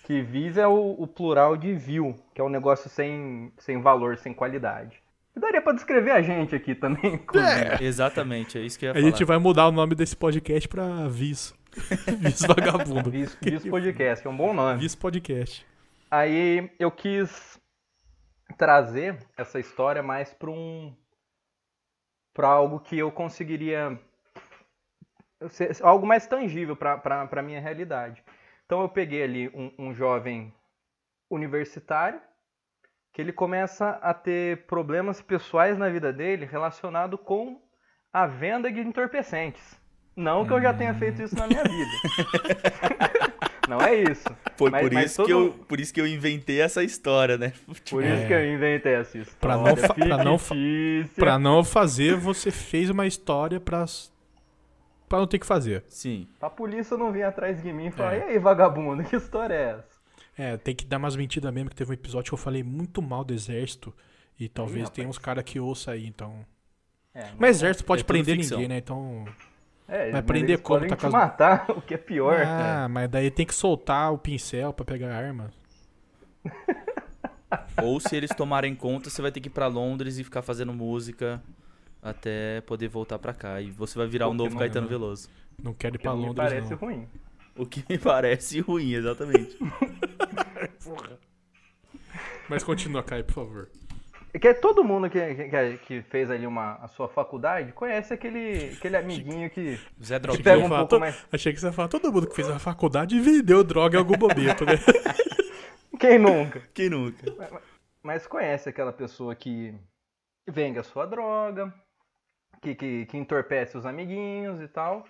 Que 0.05 0.21
vis 0.21 0.59
é 0.59 0.67
o, 0.67 0.97
o 0.99 1.07
plural 1.07 1.57
de 1.57 1.73
vil, 1.75 2.14
que 2.35 2.40
é 2.40 2.45
um 2.45 2.51
negócio 2.51 2.90
sem, 2.90 3.51
sem 3.57 3.81
valor, 3.81 4.19
sem 4.19 4.35
qualidade. 4.35 4.97
E 5.35 5.40
daria 5.40 5.62
pra 5.62 5.73
descrever 5.73 6.11
a 6.11 6.21
gente 6.21 6.55
aqui 6.55 6.75
também. 6.75 7.14
inclusive. 7.23 7.83
Exatamente, 7.85 8.59
é 8.59 8.61
isso 8.61 8.79
que 8.79 8.85
eu 8.85 8.88
ia 8.88 8.93
A 8.93 8.95
falar. 8.95 9.07
gente 9.11 9.25
vai 9.25 9.38
mudar 9.38 9.67
o 9.67 9.73
nome 9.73 9.95
desse 9.95 10.14
podcast 10.14 10.69
pra 10.69 11.09
Vis. 11.09 11.55
Vis 12.20 12.40
Vagabundo. 12.42 13.10
Vis, 13.10 13.34
Vis 13.40 13.66
Podcast, 13.68 14.26
é 14.26 14.30
um 14.30 14.37
bom 14.37 14.52
nome. 14.52 14.80
Vis 14.80 14.94
Podcast. 14.94 15.66
Aí 16.10 16.70
eu 16.78 16.90
quis 16.90 17.60
trazer 18.56 19.18
essa 19.37 19.58
história 19.58 20.02
mais 20.02 20.32
para 20.32 20.50
um 20.50 20.94
para 22.32 22.48
algo 22.48 22.80
que 22.80 22.98
eu 22.98 23.12
conseguiria 23.12 23.98
ser- 25.48 25.76
algo 25.82 26.06
mais 26.06 26.26
tangível 26.26 26.76
para 26.76 27.28
a 27.30 27.42
minha 27.42 27.60
realidade. 27.60 28.22
Então 28.66 28.80
eu 28.82 28.88
peguei 28.88 29.22
ali 29.22 29.48
um, 29.48 29.72
um 29.78 29.94
jovem 29.94 30.52
universitário 31.30 32.20
que 33.12 33.20
ele 33.22 33.32
começa 33.32 33.90
a 34.02 34.12
ter 34.12 34.66
problemas 34.66 35.22
pessoais 35.22 35.78
na 35.78 35.88
vida 35.88 36.12
dele 36.12 36.44
relacionado 36.44 37.16
com 37.16 37.62
a 38.12 38.26
venda 38.26 38.70
de 38.70 38.80
entorpecentes. 38.80 39.80
Não 40.16 40.46
que 40.46 40.53
eu 40.53 40.61
já 40.62 40.72
tenha 40.72 40.94
feito 40.94 41.22
isso 41.22 41.35
na 41.37 41.46
minha 41.46 41.62
vida. 41.64 41.90
Não 43.68 43.81
é 43.81 43.94
isso. 43.96 44.24
Foi 44.57 44.70
Mas- 44.70 44.83
por, 44.83 44.92
mas 44.92 45.05
isso 45.11 45.24
que 45.24 45.33
todo- 45.33 45.46
eu, 45.46 45.53
por 45.66 45.81
isso 45.81 45.92
que 45.94 46.00
eu 46.00 46.07
inventei 46.07 46.61
essa 46.61 46.85
história, 46.85 47.38
né? 47.38 47.53
Tipo, 47.83 47.90
Por 47.90 48.05
É. 48.05 48.14
isso 48.14 48.27
que 48.27 48.33
eu 48.35 48.55
inventei 48.55 48.92
essa 48.94 49.16
história. 49.18 49.38
Pra 49.40 49.57
não 49.57 49.77
fa- 49.77 49.94
pra 49.94 50.24
não 50.24 50.38
fa-. 50.38 50.55
Pra 51.16 51.38
não 51.38 51.64
fazer, 51.64 52.14
você 52.14 52.50
fez 52.50 52.90
uma 52.90 53.07
história 53.07 53.59
pra, 53.59 53.87
pra 55.09 55.18
não 55.18 55.27
ter 55.27 55.38
que 55.38 55.46
fazer. 55.46 55.83
Sim. 55.88 56.29
Pra 56.38 56.50
polícia 56.50 56.94
não 56.96 57.11
vir 57.11 57.22
atrás 57.22 57.62
de 57.62 57.72
mim 57.72 57.87
e 57.87 57.90
falar, 57.90 58.14
É. 58.16 58.18
e 58.18 58.22
aí, 58.33 58.38
vagabundo, 58.38 59.03
que 59.09 59.16
história 59.16 59.55
é 59.55 59.70
essa? 59.79 59.94
É, 60.37 60.57
tem 60.59 60.74
que 60.74 60.85
dar 60.85 60.98
umas 60.98 61.16
mentiras 61.16 61.53
mesmo, 61.53 61.70
que 61.70 61.77
teve 61.77 61.90
um 61.90 61.94
episódio 61.94 62.29
que 62.31 62.35
eu 62.35 62.38
falei 62.38 62.62
muito 62.62 63.00
mal 63.00 63.24
do 63.24 63.33
exército. 63.33 63.94
E 64.38 64.46
talvez 64.48 64.81
rapaz. 64.83 64.90
tenha 64.94 65.09
uns 65.09 65.16
caras 65.18 65.42
que 65.44 65.59
ouçam 65.59 65.94
aí, 65.94 66.07
então. 66.07 66.44
É, 67.14 67.29
Mas 67.38 67.57
exército 67.57 67.85
pode 67.87 68.03
É 68.03 68.05
prender 68.05 68.37
ficção. 68.37 68.59
ninguém, 68.59 68.68
né? 68.68 68.79
Então. 68.79 69.24
É, 69.88 70.11
vai 70.11 70.23
prender 70.23 70.51
eles 70.51 70.61
como? 70.62 70.87
Tá 70.87 70.97
te 70.97 71.01
com 71.01 71.07
as- 71.09 71.12
matar, 71.12 71.66
o 71.77 71.81
que 71.81 71.94
é 71.94 71.99
pior. 71.99 72.42
Ah, 72.47 72.88
mas 72.88 73.09
daí 73.11 73.31
tem 73.31 73.44
que 73.47 73.55
soltar 73.55 74.12
o 74.12 74.18
pincel 74.18 74.73
pra 74.73 74.85
pegar 74.85 75.12
a 75.12 75.16
arma. 75.16 75.51
Ou 77.83 78.01
se 78.01 78.16
eles 78.16 78.31
tomarem 78.31 78.75
conta, 78.75 79.09
você 79.11 79.23
vai 79.23 79.31
ter 79.31 79.40
que 79.40 79.49
ir 79.49 79.51
pra 79.53 79.66
Londres 79.66 80.18
e 80.18 80.25
ficar 80.25 80.42
fazendo 80.42 80.73
música 80.73 81.40
até 82.03 82.61
poder 82.62 82.88
voltar 82.88 83.18
pra 83.18 83.33
cá. 83.33 83.61
E 83.61 83.70
você 83.70 83.99
vai 83.99 84.07
virar 84.09 84.27
O 84.27 84.31
um 84.31 84.33
que 84.33 84.38
novo 84.38 84.51
não- 84.51 84.59
Caetano 84.59 84.88
Veloso. 84.88 85.29
Não 85.62 85.73
quero 85.73 85.94
ir 85.97 85.99
Que 85.99 86.03
pra 86.03 86.12
não 86.12 86.18
me 86.20 86.27
Londres, 86.29 86.49
parece 86.49 86.70
não. 86.70 86.79
ruim. 86.79 87.09
O 87.57 87.64
que 87.64 87.85
me 87.88 87.97
parece 87.97 88.59
ruim, 88.59 88.94
exatamente. 88.94 89.57
Mas 92.49 92.64
continua, 92.64 93.01
Caio, 93.03 93.25
por 93.25 93.33
favor. 93.35 93.68
É 94.35 94.38
que 94.40 94.53
todo 94.55 94.83
mundo 94.83 95.09
que, 95.09 95.20
que, 95.49 95.79
que 95.79 96.03
fez 96.03 96.29
ali 96.29 96.44
uma, 96.44 96.75
a 96.83 96.88
sua 96.88 97.09
faculdade 97.09 97.73
conhece 97.73 98.12
aquele, 98.12 98.73
aquele 98.77 98.97
amiguinho 98.97 99.49
que 99.49 99.79
Zé 100.03 100.16
Achei 100.16 100.37
que, 100.38 100.42
pega 100.42 100.64
um 100.64 100.68
pouco 100.68 100.88
to- 100.88 100.99
mais- 101.01 101.25
achei 101.33 101.53
que 101.53 101.61
você 101.61 101.66
ia 101.66 101.73
falar, 101.73 101.87
todo 101.87 102.12
mundo 102.12 102.27
que 102.27 102.35
fez 102.35 102.51
a 102.51 102.59
faculdade 102.59 103.20
vendeu 103.20 103.62
droga 103.62 103.97
em 103.97 104.01
algum 104.01 104.18
momento, 104.18 104.64
né? 104.66 104.73
Quem 106.01 106.18
nunca? 106.18 106.61
Quem 106.75 106.90
nunca? 106.90 107.25
Mas 108.03 108.27
conhece 108.27 108.68
aquela 108.68 108.92
pessoa 108.92 109.37
que 109.37 109.73
vende 110.49 110.81
a 110.81 110.83
sua 110.83 111.07
droga, 111.07 111.73
que, 112.61 112.75
que, 112.75 113.07
que 113.07 113.16
entorpece 113.16 113.79
os 113.79 113.87
amiguinhos 113.87 114.61
e 114.61 114.66
tal. 114.66 115.07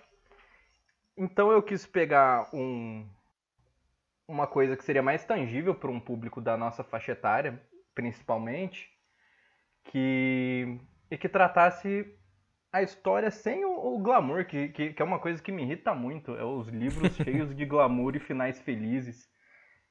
Então 1.17 1.51
eu 1.51 1.63
quis 1.63 1.83
pegar 1.87 2.47
um, 2.53 3.03
uma 4.27 4.45
coisa 4.45 4.77
que 4.77 4.83
seria 4.83 5.01
mais 5.01 5.25
tangível 5.25 5.73
para 5.73 5.89
um 5.89 5.99
público 5.99 6.39
da 6.39 6.55
nossa 6.55 6.83
faixa 6.83 7.13
etária, 7.13 7.59
principalmente, 7.95 8.93
que, 9.85 10.79
e 11.09 11.17
que 11.17 11.29
tratasse 11.29 12.05
a 12.71 12.81
história 12.81 13.31
sem 13.31 13.63
o, 13.63 13.95
o 13.95 13.99
glamour, 13.99 14.45
que, 14.45 14.69
que, 14.69 14.93
que 14.93 15.01
é 15.01 15.05
uma 15.05 15.19
coisa 15.19 15.41
que 15.41 15.51
me 15.51 15.63
irrita 15.63 15.93
muito. 15.93 16.35
É 16.35 16.43
os 16.43 16.67
livros 16.67 17.15
cheios 17.17 17.55
de 17.55 17.65
glamour 17.65 18.15
e 18.15 18.19
finais 18.19 18.59
felizes. 18.61 19.29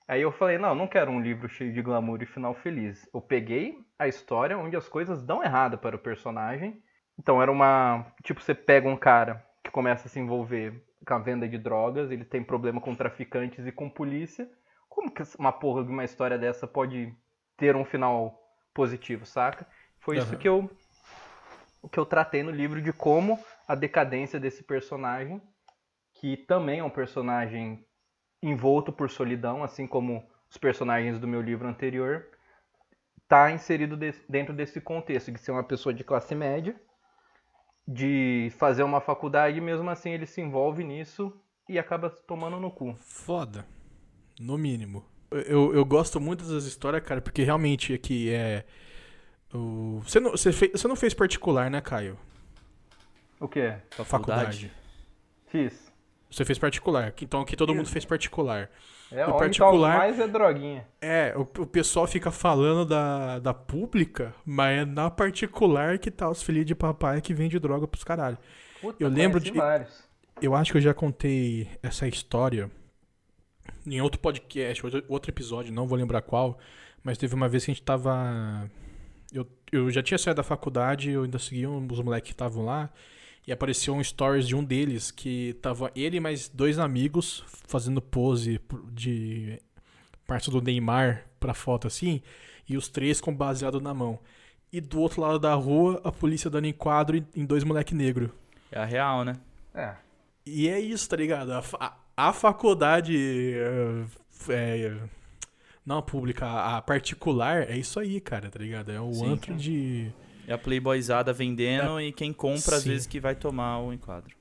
Aí 0.06 0.20
eu 0.20 0.30
falei, 0.30 0.58
não, 0.58 0.74
não 0.74 0.86
quero 0.86 1.10
um 1.10 1.20
livro 1.20 1.48
cheio 1.48 1.72
de 1.72 1.80
glamour 1.80 2.22
e 2.22 2.26
final 2.26 2.54
feliz. 2.54 3.08
Eu 3.14 3.22
peguei 3.22 3.78
a 3.98 4.06
história 4.06 4.58
onde 4.58 4.76
as 4.76 4.86
coisas 4.86 5.22
dão 5.22 5.42
errado 5.42 5.78
para 5.78 5.96
o 5.96 5.98
personagem. 5.98 6.82
Então 7.18 7.40
era 7.40 7.50
uma. 7.50 8.12
Tipo, 8.22 8.42
você 8.42 8.54
pega 8.54 8.86
um 8.88 8.96
cara 8.96 9.42
que 9.62 9.70
começa 9.70 10.06
a 10.06 10.10
se 10.10 10.20
envolver 10.20 10.84
com 11.06 11.14
a 11.14 11.18
venda 11.18 11.48
de 11.48 11.58
drogas, 11.58 12.10
ele 12.10 12.24
tem 12.24 12.42
problema 12.42 12.80
com 12.80 12.94
traficantes 12.94 13.66
e 13.66 13.72
com 13.72 13.88
polícia. 13.88 14.48
Como 14.88 15.10
que 15.10 15.22
uma 15.38 15.52
porra 15.52 15.84
de 15.84 15.90
uma 15.90 16.04
história 16.04 16.38
dessa 16.38 16.66
pode 16.66 17.14
ter 17.56 17.76
um 17.76 17.84
final 17.84 18.38
positivo, 18.74 19.24
saca? 19.24 19.66
Foi 20.04 20.16
isso 20.16 20.28
Aham. 20.28 20.36
que 20.38 20.48
eu 20.48 20.70
que 21.92 21.98
eu 21.98 22.06
tratei 22.06 22.42
no 22.42 22.50
livro 22.50 22.80
de 22.80 22.92
como 22.92 23.38
a 23.68 23.74
decadência 23.74 24.40
desse 24.40 24.62
personagem, 24.62 25.40
que 26.14 26.36
também 26.36 26.80
é 26.80 26.84
um 26.84 26.90
personagem 26.90 27.84
envolto 28.42 28.92
por 28.92 29.10
solidão, 29.10 29.62
assim 29.62 29.86
como 29.86 30.26
os 30.50 30.56
personagens 30.56 31.18
do 31.18 31.28
meu 31.28 31.42
livro 31.42 31.68
anterior, 31.68 32.26
tá 33.28 33.50
inserido 33.50 33.96
des- 33.96 34.22
dentro 34.28 34.54
desse 34.54 34.80
contexto 34.80 35.30
de 35.30 35.38
ser 35.38 35.50
uma 35.52 35.64
pessoa 35.64 35.92
de 35.94 36.04
classe 36.04 36.34
média, 36.34 36.74
de 37.86 38.50
fazer 38.58 38.82
uma 38.82 39.00
faculdade 39.00 39.58
e 39.58 39.60
mesmo 39.60 39.88
assim 39.90 40.10
ele 40.10 40.26
se 40.26 40.40
envolve 40.40 40.82
nisso 40.82 41.32
e 41.68 41.78
acaba 41.78 42.08
tomando 42.10 42.58
no 42.58 42.70
cu. 42.70 42.94
Foda. 42.94 43.66
No 44.40 44.58
mínimo. 44.58 45.04
Eu, 45.30 45.74
eu 45.74 45.84
gosto 45.84 46.20
muito 46.20 46.44
dessas 46.44 46.64
histórias, 46.64 47.02
cara, 47.04 47.20
porque 47.20 47.42
realmente 47.42 47.92
aqui 47.92 48.32
é. 48.32 48.64
O... 49.54 50.00
Você, 50.04 50.18
não, 50.20 50.32
você, 50.32 50.52
fez, 50.52 50.72
você 50.72 50.88
não 50.88 50.96
fez 50.96 51.14
particular, 51.14 51.70
né, 51.70 51.80
Caio? 51.80 52.18
O 53.40 53.46
quê? 53.48 53.74
Faculdade. 54.04 54.70
Fiz. 55.46 55.92
Você 56.30 56.44
fez 56.44 56.58
particular. 56.58 57.14
Então 57.20 57.40
aqui 57.40 57.56
todo 57.56 57.74
mundo 57.74 57.88
fez 57.88 58.04
particular. 58.04 58.68
É, 59.12 59.24
onde 59.26 59.38
particular- 59.38 59.96
mais 59.98 60.18
é 60.18 60.26
droguinha. 60.26 60.84
É, 61.00 61.32
o, 61.36 61.42
o 61.42 61.66
pessoal 61.66 62.06
fica 62.08 62.32
falando 62.32 62.84
da, 62.84 63.38
da 63.38 63.54
pública, 63.54 64.34
mas 64.44 64.80
é 64.80 64.84
na 64.84 65.08
particular 65.10 65.98
que 65.98 66.10
tá 66.10 66.28
os 66.28 66.42
filhos 66.42 66.66
de 66.66 66.74
papai 66.74 67.20
que 67.20 67.32
vende 67.32 67.58
droga 67.60 67.86
pros 67.86 68.02
caralho. 68.02 68.36
Puta, 68.80 69.00
Eu 69.02 69.08
lembro 69.08 69.38
de- 69.38 69.52
vários. 69.52 70.02
Eu 70.42 70.54
acho 70.56 70.72
que 70.72 70.78
eu 70.78 70.82
já 70.82 70.92
contei 70.92 71.68
essa 71.80 72.08
história 72.08 72.68
em 73.86 74.00
outro 74.00 74.18
podcast, 74.20 74.82
outro 75.08 75.30
episódio, 75.30 75.72
não 75.72 75.86
vou 75.86 75.96
lembrar 75.96 76.22
qual, 76.22 76.58
mas 77.04 77.16
teve 77.16 77.34
uma 77.36 77.48
vez 77.48 77.64
que 77.64 77.70
a 77.70 77.74
gente 77.74 77.84
tava. 77.84 78.68
Eu, 79.34 79.46
eu 79.72 79.90
já 79.90 80.02
tinha 80.02 80.16
saído 80.16 80.36
da 80.36 80.42
faculdade, 80.44 81.10
eu 81.10 81.24
ainda 81.24 81.38
seguia 81.38 81.68
um- 81.68 81.86
os 81.90 82.00
moleques 82.00 82.28
que 82.28 82.34
estavam 82.34 82.64
lá, 82.64 82.88
e 83.46 83.52
apareceu 83.52 83.92
um 83.94 84.02
stories 84.02 84.46
de 84.46 84.54
um 84.54 84.62
deles 84.64 85.10
que 85.10 85.54
tava 85.60 85.90
ele 85.94 86.16
e 86.16 86.20
mais 86.20 86.48
dois 86.48 86.78
amigos 86.78 87.44
fazendo 87.66 88.00
pose 88.00 88.60
de 88.92 89.60
parte 90.26 90.50
do 90.50 90.62
Neymar 90.62 91.26
pra 91.40 91.52
foto 91.52 91.86
assim, 91.86 92.22
e 92.68 92.76
os 92.76 92.88
três 92.88 93.20
com 93.20 93.34
baseado 93.34 93.80
na 93.80 93.92
mão. 93.92 94.18
E 94.72 94.80
do 94.80 94.98
outro 95.00 95.20
lado 95.20 95.38
da 95.38 95.52
rua, 95.54 96.00
a 96.04 96.10
polícia 96.10 96.48
dando 96.48 96.66
enquadro 96.66 97.16
em- 97.16 97.26
em 97.36 97.44
dois 97.44 97.62
moleque 97.64 97.94
negro. 97.94 98.32
É 98.72 98.78
a 98.78 98.84
real, 98.84 99.24
né? 99.24 99.34
É. 99.74 99.94
E 100.46 100.68
é 100.68 100.80
isso, 100.80 101.08
tá 101.08 101.16
ligado? 101.16 101.52
A, 101.52 101.60
fa- 101.62 101.96
a 102.16 102.32
faculdade. 102.32 103.16
eh, 103.56 104.04
é, 104.48 104.96
não 105.84 105.98
a 105.98 106.02
pública, 106.02 106.46
a 106.46 106.80
particular, 106.82 107.68
é 107.70 107.76
isso 107.76 108.00
aí, 108.00 108.20
cara, 108.20 108.50
tá 108.50 108.58
ligado? 108.58 108.90
É 108.90 109.00
o 109.00 109.12
Sim. 109.12 109.26
antro 109.32 109.54
de. 109.54 110.10
É 110.46 110.52
a 110.52 110.58
playboyzada 110.58 111.32
vendendo 111.32 112.00
e 112.00 112.12
quem 112.12 112.32
compra 112.32 112.76
às 112.76 112.82
Sim. 112.82 112.90
vezes 112.90 113.06
que 113.06 113.18
vai 113.18 113.34
tomar 113.34 113.78
o 113.80 113.92
enquadro. 113.92 114.34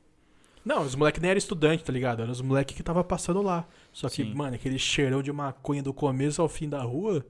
Não, 0.65 0.81
os 0.81 0.95
moleques 0.95 1.21
nem 1.21 1.31
eram 1.31 1.37
estudante, 1.37 1.83
tá 1.83 1.91
ligado? 1.91 2.21
Eram 2.21 2.31
os 2.31 2.41
moleques 2.41 2.75
que 2.75 2.83
tava 2.83 3.03
passando 3.03 3.41
lá. 3.41 3.67
Só 3.91 4.07
que, 4.09 4.23
Sim. 4.23 4.33
mano, 4.33 4.55
aquele 4.55 4.79
cheirão 4.79 5.21
de 5.21 5.31
maconha 5.31 5.83
do 5.83 5.93
começo 5.93 6.41
ao 6.41 6.47
fim 6.47 6.69
da 6.69 6.81
rua. 6.81 7.25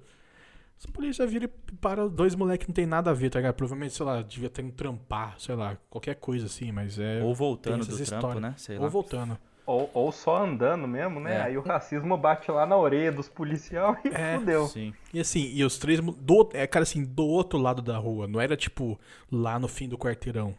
Os 0.80 0.86
polícia 0.88 1.26
vira 1.26 1.46
e 1.46 1.48
para 1.78 2.08
dois 2.10 2.36
moleques 2.36 2.66
que 2.66 2.72
não 2.72 2.76
tem 2.76 2.86
nada 2.86 3.10
a 3.10 3.14
ver, 3.14 3.30
tá 3.30 3.40
ligado? 3.40 3.56
Provavelmente, 3.56 3.94
sei 3.94 4.06
lá, 4.06 4.22
devia 4.22 4.50
ter 4.50 4.64
um 4.64 4.70
trampar, 4.70 5.36
sei 5.40 5.56
lá, 5.56 5.78
qualquer 5.90 6.16
coisa 6.16 6.46
assim, 6.46 6.72
mas 6.72 7.00
é. 7.00 7.24
Ou 7.24 7.34
voltando 7.34 7.86
do 7.86 7.94
essas 7.94 8.08
trampo, 8.08 8.28
histórias. 8.28 8.42
né? 8.42 8.54
Sei 8.58 8.78
Ou 8.78 8.84
lá. 8.84 8.90
voltando. 8.90 9.38
Ou, 9.66 9.90
ou 9.94 10.12
só 10.12 10.44
andando 10.44 10.86
mesmo, 10.88 11.20
né? 11.22 11.36
É. 11.38 11.42
Aí 11.44 11.58
o 11.58 11.62
racismo 11.62 12.18
bate 12.18 12.52
lá 12.52 12.66
na 12.66 12.76
orelha 12.76 13.12
dos 13.14 13.30
policiais 13.30 13.98
e 14.04 14.10
É. 14.10 14.38
fudeu. 14.38 14.68
Sim. 14.68 14.94
E 15.14 15.20
assim, 15.22 15.50
e 15.54 15.64
os 15.64 15.78
três. 15.78 16.00
Do, 16.02 16.50
é, 16.54 16.68
cara, 16.68 16.84
assim, 16.84 17.04
do 17.06 17.26
outro 17.26 17.58
lado 17.58 17.82
da 17.82 17.98
rua. 17.98 18.28
Não 18.28 18.42
era 18.42 18.58
tipo 18.58 19.00
lá 19.32 19.58
no 19.58 19.68
fim 19.70 19.88
do 19.88 19.98
quarteirão. 19.98 20.54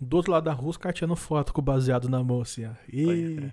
Do 0.00 0.16
outro 0.16 0.32
lado 0.32 0.42
da 0.44 0.52
rua, 0.52 0.70
os 0.70 0.76
caras 0.76 0.98
tirando 0.98 1.14
foto 1.14 1.52
com 1.52 1.60
o 1.60 1.64
baseado 1.64 2.08
na 2.08 2.20
mão, 2.24 2.40
assim, 2.40 2.64
ó. 2.66 2.70
Pode 2.70 2.92
E. 2.92 3.52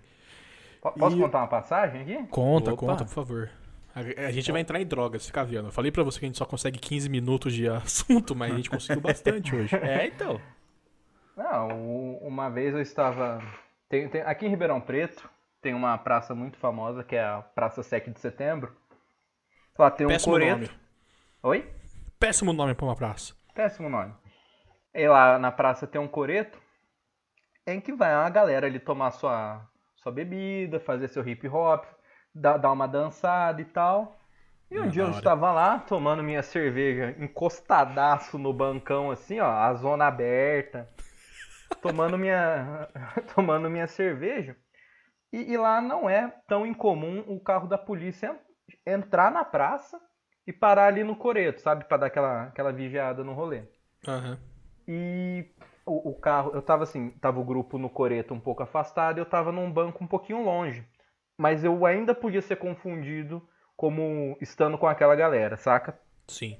Posso 0.97 1.17
E- 1.17 1.19
contar 1.21 1.37
uma 1.39 1.47
passagem 1.47 2.01
aqui? 2.01 2.27
Conta, 2.31 2.73
Opa. 2.73 2.79
conta, 2.87 3.05
por 3.05 3.13
favor. 3.13 3.49
A, 3.93 3.99
a 4.27 4.31
gente 4.31 4.51
vai 4.51 4.61
entrar 4.61 4.81
em 4.81 4.85
drogas, 4.87 5.25
fica 5.27 5.43
vendo. 5.43 5.67
Eu 5.67 5.71
falei 5.71 5.91
pra 5.91 6.01
você 6.03 6.17
que 6.19 6.25
a 6.25 6.29
gente 6.29 6.37
só 6.37 6.45
consegue 6.45 6.79
15 6.79 7.07
minutos 7.09 7.53
de 7.53 7.67
assunto, 7.69 8.35
mas 8.35 8.51
a 8.53 8.55
gente 8.55 8.69
conseguiu 8.71 9.01
bastante 9.01 9.55
hoje. 9.55 9.75
É, 9.75 10.07
então. 10.07 10.39
Não, 11.37 12.17
uma 12.21 12.49
vez 12.49 12.73
eu 12.73 12.81
estava. 12.81 13.41
Tem- 13.89 14.07
tem- 14.09 14.21
aqui 14.21 14.45
em 14.45 14.49
Ribeirão 14.49 14.79
Preto 14.79 15.29
tem 15.61 15.73
uma 15.73 15.97
praça 15.97 16.33
muito 16.33 16.57
famosa 16.57 17.03
que 17.03 17.15
é 17.15 17.23
a 17.23 17.41
Praça 17.41 17.83
7 17.83 18.11
de 18.11 18.19
Setembro. 18.19 18.73
Lá 19.77 19.89
tem 19.91 20.05
um 20.07 20.09
Péssimo 20.09 20.33
coreto. 20.33 20.51
nome. 20.61 20.69
Oi? 21.43 21.73
Péssimo 22.19 22.53
nome 22.53 22.75
pra 22.75 22.85
uma 22.85 22.95
praça. 22.95 23.33
Péssimo 23.53 23.89
nome. 23.89 24.13
E 24.93 25.07
lá 25.07 25.37
na 25.39 25.51
praça 25.51 25.87
tem 25.87 25.99
um 25.99 26.07
coreto 26.07 26.57
em 27.65 27.79
que 27.79 27.93
vai 27.93 28.13
uma 28.15 28.29
galera 28.29 28.67
ali 28.67 28.79
tomar 28.79 29.11
sua, 29.11 29.61
sua 29.95 30.11
bebida, 30.11 30.79
fazer 30.79 31.07
seu 31.07 31.27
hip 31.27 31.47
hop, 31.47 31.85
dar, 32.33 32.57
dar 32.57 32.71
uma 32.71 32.87
dançada 32.87 33.61
e 33.61 33.65
tal. 33.65 34.17
E 34.71 34.79
um 34.79 34.83
Ah, 34.83 34.87
dia 34.87 35.03
eu 35.03 35.11
estava 35.11 35.51
lá 35.51 35.79
tomando 35.79 36.21
minha 36.23 36.43
cerveja, 36.43 37.15
encostadaço 37.19 38.37
no 38.37 38.53
bancão, 38.53 39.09
assim, 39.11 39.39
ó, 39.39 39.49
a 39.49 39.73
zona 39.73 40.07
aberta, 40.07 40.87
tomando 41.82 42.17
minha, 42.17 42.88
tomando 43.36 43.70
minha 43.70 43.88
cerveja. 43.88 44.55
E, 45.34 45.51
e 45.53 45.57
lá 45.57 45.82
não 45.82 46.09
é 46.09 46.30
tão 46.47 46.65
incomum 46.65 47.24
o 47.28 47.39
carro 47.39 47.67
da 47.67 47.78
polícia 47.78 48.39
en- 48.88 48.93
entrar 48.93 49.32
na 49.32 49.45
praça 49.45 49.99
e 50.47 50.53
parar 50.53 50.88
ali 50.88 51.03
no 51.03 51.15
coreto, 51.15 51.61
sabe? 51.61 51.86
Pra 51.86 51.97
dar 51.97 52.07
aquela, 52.07 52.43
aquela 52.45 52.74
vigiada 52.74 53.24
no 53.24 53.34
rolê. 53.34 53.63
Aham. 54.07 54.38
E 54.88 55.45
o, 55.86 56.09
o 56.11 56.15
carro, 56.20 56.51
eu 56.53 56.61
tava 56.61 56.84
assim, 56.84 57.11
tava 57.22 57.39
o 57.39 57.43
grupo 57.45 57.78
no 57.78 57.89
coreto 57.89 58.34
um 58.34 58.39
pouco 58.39 58.63
afastado 58.63 59.17
eu 59.20 59.26
tava 59.26 59.51
num 59.51 59.72
banco 59.72 60.03
um 60.03 60.07
pouquinho 60.07 60.43
longe. 60.43 60.86
Mas 61.38 61.63
eu 61.63 61.86
ainda 61.86 62.13
podia 62.13 62.41
ser 62.41 62.57
confundido 62.57 63.47
como 63.78 64.38
estando 64.41 64.78
com 64.78 64.88
aquela 64.88 65.15
galera, 65.15 65.55
saca? 65.57 65.97
Sim. 66.28 66.57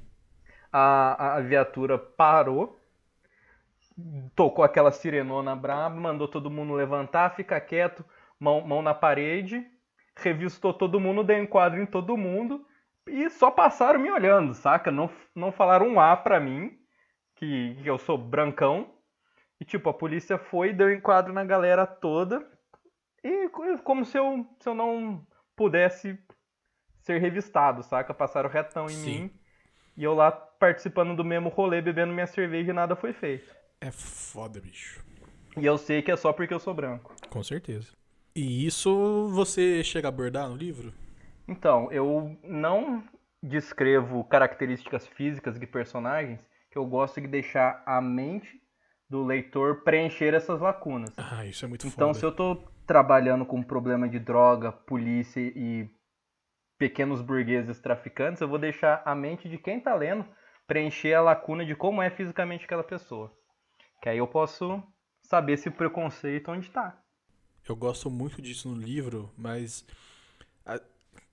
A, 0.72 1.36
a 1.38 1.42
viatura 1.42 1.98
parou, 1.98 2.79
tocou 4.36 4.64
aquela 4.64 4.92
sirenona 4.92 5.56
braba, 5.56 5.96
mandou 5.96 6.28
todo 6.28 6.50
mundo 6.50 6.74
levantar, 6.74 7.36
ficar 7.36 7.60
quieto, 7.62 8.06
mão, 8.40 8.62
mão 8.62 8.82
na 8.82 8.94
parede, 8.94 9.66
revistou 10.16 10.74
todo 10.74 11.00
mundo, 11.00 11.24
deu 11.24 11.42
enquadro 11.42 11.82
em 11.82 11.86
todo 11.86 12.18
mundo 12.18 12.66
e 13.08 13.30
só 13.30 13.50
passaram 13.52 14.00
me 14.00 14.12
olhando, 14.12 14.54
saca? 14.54 14.92
Não, 14.92 15.10
não 15.36 15.52
falaram 15.52 15.88
um 15.88 16.00
A 16.00 16.16
pra 16.16 16.40
mim, 16.40 16.78
que, 17.36 17.76
que 17.82 17.90
eu 17.90 17.98
sou 17.98 18.18
brancão. 18.18 18.94
E 19.60 19.66
tipo, 19.66 19.90
a 19.90 19.94
polícia 19.94 20.38
foi, 20.38 20.74
deu 20.74 20.92
enquadro 20.92 21.34
na 21.34 21.44
galera 21.44 21.86
toda. 21.86 22.46
E 23.24 23.50
co- 23.50 23.78
como 23.84 24.06
se 24.06 24.18
eu, 24.18 24.46
se 24.60 24.70
eu 24.70 24.76
não 24.76 25.26
pudesse 25.56 26.18
ser 27.02 27.20
revistado, 27.20 27.84
saca? 27.84 28.14
Passaram 28.14 28.50
retão 28.50 28.90
em 28.90 28.96
Sim. 28.96 29.24
mim. 29.24 29.32
E 29.98 30.04
eu 30.04 30.14
lá 30.14 30.32
participando 30.32 31.16
do 31.16 31.26
mesmo 31.26 31.50
rolê, 31.50 31.82
bebendo 31.82 32.14
minha 32.14 32.28
cerveja 32.28 32.72
e 32.72 32.74
nada 32.74 32.96
foi 32.96 33.14
feito. 33.14 33.56
É 33.82 33.92
foda, 33.92 34.60
bicho. 34.60 35.04
E 35.58 35.66
eu 35.66 35.78
sei 35.78 36.02
que 36.02 36.12
é 36.12 36.16
só 36.16 36.32
porque 36.34 36.54
eu 36.54 36.60
sou 36.60 36.74
branco. 36.74 37.14
Com 37.30 37.44
certeza. 37.44 37.92
E 38.36 38.66
isso 38.66 39.30
você 39.30 39.84
chega 39.84 40.08
a 40.08 40.10
abordar 40.10 40.48
no 40.50 40.56
livro? 40.56 40.94
Então, 41.48 41.92
eu 41.92 42.38
não 42.44 43.04
descrevo 43.42 44.24
características 44.26 45.08
físicas 45.08 45.60
de 45.60 45.66
personagens 45.66 46.40
que 46.72 46.78
eu 46.78 46.86
gosto 46.86 47.20
de 47.20 47.28
deixar 47.28 47.82
a 47.86 48.00
mente 48.00 48.48
do 49.10 49.24
leitor 49.26 49.84
preencher 49.84 50.34
essas 50.36 50.62
lacunas. 50.62 51.10
Ah, 51.18 51.46
isso 51.46 51.66
é 51.66 51.68
muito 51.68 51.88
Então, 51.88 52.10
foda. 52.10 52.20
se 52.20 52.26
eu 52.26 52.32
tô 52.32 52.56
trabalhando 52.86 53.46
com 53.46 53.64
problema 53.64 54.08
de 54.08 54.20
droga, 54.20 54.72
polícia 54.72 55.40
e 55.40 55.90
pequenos 56.78 57.22
burgueses 57.22 57.80
traficantes, 57.80 58.42
eu 58.42 58.48
vou 58.48 58.60
deixar 58.60 59.02
a 59.04 59.16
mente 59.16 59.50
de 59.50 59.58
quem 59.58 59.80
tá 59.80 59.96
lendo 59.96 60.26
preencher 60.68 61.14
a 61.16 61.22
lacuna 61.22 61.66
de 61.66 61.76
como 61.76 62.02
é 62.02 62.10
fisicamente 62.12 62.66
aquela 62.66 62.84
pessoa. 62.84 63.34
Que 64.02 64.10
aí 64.10 64.18
eu 64.18 64.28
posso 64.28 64.82
saber 65.22 65.58
se 65.58 65.70
o 65.70 65.72
preconceito 65.72 66.52
onde 66.52 66.70
tá. 66.70 66.98
Eu 67.68 67.76
gosto 67.76 68.10
muito 68.10 68.42
disso 68.42 68.70
no 68.70 68.76
livro, 68.80 69.32
mas. 69.38 69.86
a- 70.66 70.82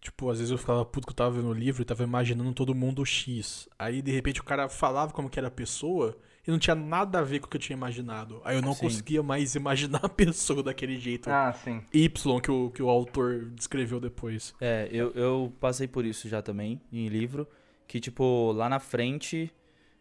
tipo, 0.00 0.30
às 0.30 0.38
vezes 0.38 0.50
eu 0.52 0.58
ficava 0.58 0.84
puto 0.84 1.06
que 1.06 1.12
eu 1.12 1.16
tava 1.16 1.30
vendo 1.32 1.48
o 1.48 1.52
livro 1.54 1.82
e 1.82 1.84
tava 1.84 2.02
imaginando 2.04 2.52
todo 2.52 2.74
mundo 2.74 3.04
X. 3.04 3.68
Aí, 3.78 4.02
de 4.02 4.12
repente, 4.12 4.40
o 4.40 4.44
cara 4.44 4.68
falava 4.68 5.12
como 5.12 5.30
que 5.30 5.38
era 5.38 5.48
a 5.48 5.50
pessoa 5.50 6.16
e 6.46 6.50
não 6.50 6.58
tinha 6.58 6.76
nada 6.76 7.18
a 7.18 7.22
ver 7.22 7.40
com 7.40 7.46
o 7.46 7.48
que 7.50 7.56
eu 7.56 7.60
tinha 7.60 7.76
imaginado. 7.76 8.40
Aí 8.44 8.56
eu 8.56 8.62
não 8.62 8.72
Sim. 8.74 8.82
conseguia 8.82 9.22
mais 9.22 9.54
imaginar 9.56 10.04
a 10.04 10.08
pessoa 10.10 10.62
daquele 10.62 10.96
jeito 10.98 11.28
Ah, 11.28 11.52
sim. 11.52 11.82
Y 11.92 12.40
que 12.40 12.50
o, 12.50 12.70
que 12.70 12.82
o 12.82 12.88
autor 12.88 13.46
descreveu 13.50 13.98
depois. 13.98 14.54
É, 14.60 14.88
eu, 14.92 15.10
eu 15.12 15.52
passei 15.58 15.88
por 15.88 16.04
isso 16.04 16.28
já 16.28 16.40
também 16.42 16.80
em 16.92 17.08
livro. 17.08 17.48
Que, 17.88 17.98
tipo, 18.00 18.52
lá 18.52 18.68
na 18.68 18.78
frente, 18.80 19.50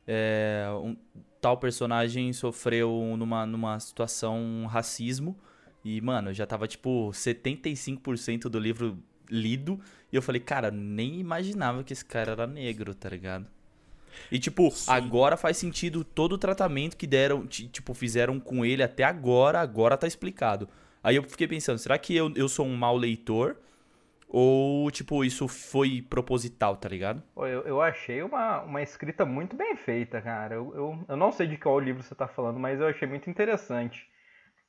é, 0.07 0.67
um 0.81 0.95
tal 1.41 1.57
personagem 1.57 2.31
sofreu 2.33 3.15
numa, 3.17 3.45
numa 3.45 3.79
situação 3.79 4.37
um 4.37 4.65
racismo. 4.65 5.37
E, 5.83 6.01
mano, 6.01 6.33
já 6.33 6.45
tava, 6.45 6.67
tipo, 6.67 7.11
75% 7.13 8.49
do 8.49 8.59
livro 8.59 8.97
lido. 9.29 9.79
E 10.11 10.15
eu 10.15 10.21
falei, 10.21 10.41
cara, 10.41 10.71
nem 10.71 11.19
imaginava 11.19 11.83
que 11.83 11.93
esse 11.93 12.03
cara 12.05 12.31
era 12.31 12.47
negro, 12.47 12.93
tá 12.95 13.09
ligado? 13.09 13.45
E, 14.31 14.39
tipo, 14.39 14.71
Sim. 14.71 14.91
agora 14.91 15.37
faz 15.37 15.57
sentido 15.57 16.03
todo 16.03 16.33
o 16.33 16.37
tratamento 16.37 16.95
que 16.97 17.05
deram, 17.05 17.45
ti- 17.45 17.67
tipo, 17.67 17.93
fizeram 17.93 18.39
com 18.39 18.65
ele 18.65 18.81
até 18.81 19.03
agora, 19.03 19.59
agora 19.59 19.97
tá 19.97 20.07
explicado. 20.07 20.67
Aí 21.03 21.17
eu 21.17 21.23
fiquei 21.23 21.47
pensando, 21.47 21.77
será 21.77 21.97
que 21.97 22.15
eu, 22.15 22.31
eu 22.35 22.47
sou 22.49 22.65
um 22.65 22.75
mau 22.75 22.97
leitor? 22.97 23.57
Ou, 24.27 24.89
tipo, 24.91 25.23
isso 25.23 25.47
foi 25.47 26.01
proposital, 26.01 26.75
tá 26.75 26.89
ligado? 26.89 27.21
Pô, 27.33 27.45
Eu, 27.47 27.61
eu 27.61 27.81
achei 27.81 28.21
uma, 28.21 28.61
uma 28.61 28.81
escrita 28.81 29.25
muito 29.25 29.55
bem 29.55 29.75
feita, 29.75 30.21
cara. 30.21 30.55
Eu, 30.55 30.73
eu, 30.75 30.99
eu 31.07 31.15
não 31.17 31.31
sei 31.31 31.47
de 31.47 31.57
qual 31.57 31.79
livro 31.79 32.03
você 32.03 32.15
tá 32.15 32.27
falando, 32.27 32.59
mas 32.59 32.79
eu 32.79 32.87
achei 32.87 33.07
muito 33.07 33.29
interessante. 33.29 34.05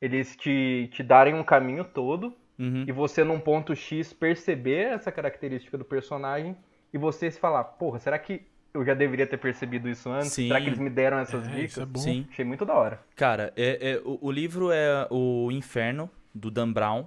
Eles 0.00 0.36
te, 0.36 0.88
te 0.92 1.02
darem 1.02 1.34
um 1.34 1.44
caminho 1.44 1.84
todo 1.84 2.34
Uhum. 2.58 2.84
e 2.88 2.92
você, 2.92 3.22
num 3.22 3.38
ponto 3.38 3.76
X, 3.76 4.14
perceber 4.14 4.86
essa 4.94 5.12
característica 5.12 5.76
do 5.76 5.84
personagem 5.84 6.56
e 6.90 6.96
você 6.96 7.30
se 7.30 7.38
falar, 7.38 7.62
porra, 7.64 7.98
será 7.98 8.18
que 8.18 8.40
eu 8.72 8.82
já 8.84 8.94
deveria 8.94 9.26
ter 9.26 9.36
percebido 9.36 9.88
isso 9.90 10.08
antes? 10.08 10.32
Sim. 10.32 10.48
Será 10.48 10.60
que 10.60 10.68
eles 10.68 10.78
me 10.78 10.88
deram 10.88 11.18
essas 11.18 11.46
É, 11.48 11.50
dicas? 11.50 11.70
isso 11.72 11.82
é 11.82 11.86
bom. 11.86 12.00
Sim. 12.00 12.26
Achei 12.30 12.44
muito 12.46 12.64
da 12.64 12.74
hora. 12.74 13.00
Cara, 13.14 13.52
é, 13.56 13.90
é- 13.92 14.02
o, 14.04 14.18
o 14.22 14.30
livro 14.30 14.70
é 14.70 15.06
O 15.10 15.50
Inferno, 15.52 16.10
do 16.34 16.50
Dan 16.50 16.72
Brown. 16.72 17.06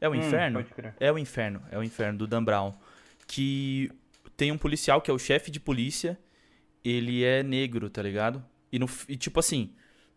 É 0.00 0.08
o 0.08 0.12
Hum, 0.12 0.16
Inferno? 0.16 0.64
crer. 0.64 0.94
É 1.00 1.10
o 1.12 1.18
Inferno, 1.18 1.62
é 1.70 1.78
o 1.78 1.82
Inferno 1.82 2.18
do 2.18 2.26
Dan 2.26 2.44
Brown. 2.44 2.74
Que 3.26 3.90
tem 4.36 4.52
um 4.52 4.58
policial 4.58 5.00
que 5.00 5.10
é 5.10 5.14
o 5.14 5.18
chefe 5.18 5.50
de 5.50 5.58
polícia, 5.60 6.18
ele 6.84 7.24
é 7.24 7.42
negro, 7.42 7.90
tá 7.90 8.02
ligado? 8.02 8.42
E, 8.72 8.78
no, 8.78 8.88
e 9.08 9.16
tipo 9.16 9.40
assim, 9.40 9.72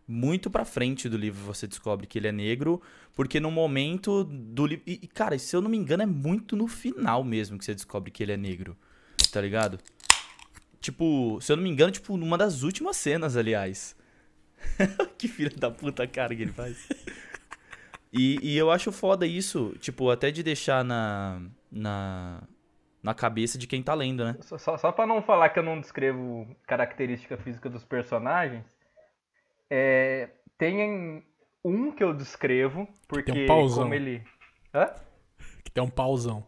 muito 0.08 0.50
pra 0.50 0.64
frente 0.66 1.08
do 1.10 1.18
livro 1.18 1.42
você 1.44 1.66
descobre 1.68 2.06
que 2.06 2.20
ele 2.20 2.28
é 2.28 2.32
negro, 2.32 2.82
porque 3.14 3.40
no 3.40 3.50
momento 3.52 4.24
do 4.24 4.66
livro. 4.68 4.84
E, 4.86 4.98
cara, 5.08 5.38
se 5.40 5.56
eu 5.56 5.62
não 5.62 5.70
me 5.70 5.78
engano, 5.78 6.04
é 6.04 6.06
muito 6.06 6.56
no 6.56 6.68
final 6.68 7.24
mesmo 7.24 7.58
que 7.58 7.66
você 7.66 7.74
descobre 7.74 8.12
que 8.12 8.22
ele 8.22 8.32
é 8.32 8.38
negro, 8.38 8.78
tá 9.32 9.42
ligado? 9.42 9.80
Tipo, 10.80 11.40
se 11.42 11.52
eu 11.52 11.56
não 11.56 11.64
me 11.64 11.70
engano, 11.70 11.92
tipo, 11.92 12.18
numa 12.18 12.38
das 12.38 12.64
últimas 12.64 12.98
cenas, 12.98 13.36
aliás. 13.38 13.96
que 15.18 15.28
filho 15.28 15.56
da 15.58 15.70
puta 15.72 16.06
cara 16.08 16.36
que 16.36 16.42
ele 16.44 16.52
faz. 16.52 16.78
E, 18.14 18.38
e 18.41 18.57
eu 18.57 18.70
acho 18.70 18.91
foda 18.91 19.26
isso, 19.26 19.74
tipo, 19.80 20.09
até 20.09 20.32
de 20.32 20.43
deixar 20.43 20.84
na, 20.84 21.41
na, 21.72 22.43
na 23.01 23.14
cabeça 23.14 23.57
de 23.57 23.68
quem 23.68 23.82
tá 23.82 23.93
lendo, 23.93 24.26
né? 24.26 24.36
Só, 24.41 24.57
só, 24.57 24.78
só 24.78 24.91
pra 24.91 25.07
não 25.07 25.22
falar 25.22 25.49
que 25.49 25.59
eu 25.59 25.64
não 25.64 25.80
descrevo 25.80 26.47
característica 26.68 27.38
física 27.38 27.70
dos 27.70 27.86
personagens, 27.86 28.66
é, 29.70 30.30
tem 30.57 31.24
um 31.64 31.91
que 31.91 32.03
eu 32.03 32.14
descrevo, 32.14 32.88
porque 33.07 33.32
Tem 33.32 33.43
um 33.43 33.47
pauzão. 33.47 33.84
como 33.84 33.93
ele... 33.93 34.22
Hã? 34.74 34.89
Que 35.64 35.72
tem 35.72 35.84
um 35.84 35.89
pauzão. 35.89 36.45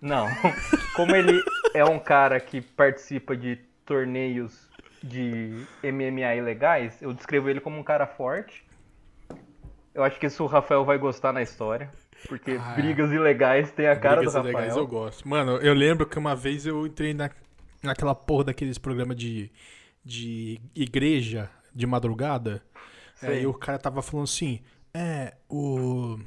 Não. 0.00 0.26
Como 0.94 1.14
ele 1.14 1.42
é 1.74 1.84
um 1.84 1.98
cara 1.98 2.38
que 2.40 2.60
participa 2.60 3.36
de 3.36 3.56
torneios 3.84 4.68
de 5.02 5.64
MMA 5.82 6.36
ilegais, 6.36 7.00
eu 7.02 7.12
descrevo 7.12 7.48
ele 7.48 7.60
como 7.60 7.78
um 7.78 7.82
cara 7.82 8.06
forte. 8.06 8.64
Eu 9.94 10.02
acho 10.04 10.18
que 10.18 10.26
isso 10.26 10.44
o 10.44 10.46
Rafael 10.46 10.84
vai 10.84 10.98
gostar 10.98 11.32
na 11.32 11.42
história. 11.42 11.90
Porque 12.28 12.52
Ah, 12.60 12.72
é. 12.76 12.82
brigas 12.82 13.10
ilegais 13.12 13.70
tem 13.72 13.86
a 13.86 13.96
cara 13.96 14.16
Brigas 14.16 14.34
do 14.34 14.42
Rafael. 14.42 14.76
eu 14.76 14.86
gosto. 14.86 15.28
Mano, 15.28 15.56
eu 15.58 15.72
lembro 15.74 16.06
que 16.06 16.18
uma 16.18 16.34
vez 16.34 16.66
eu 16.66 16.86
entrei 16.86 17.14
na, 17.14 17.30
naquela 17.82 18.14
porra 18.14 18.44
daqueles 18.44 18.76
programas 18.78 19.16
de, 19.16 19.50
de 20.04 20.60
igreja 20.74 21.48
de 21.74 21.86
madrugada. 21.86 22.62
Sei. 23.14 23.38
Aí 23.38 23.46
o 23.46 23.54
cara 23.54 23.78
tava 23.78 24.02
falando 24.02 24.24
assim: 24.24 24.60
é, 24.92 25.34
o 25.48 26.18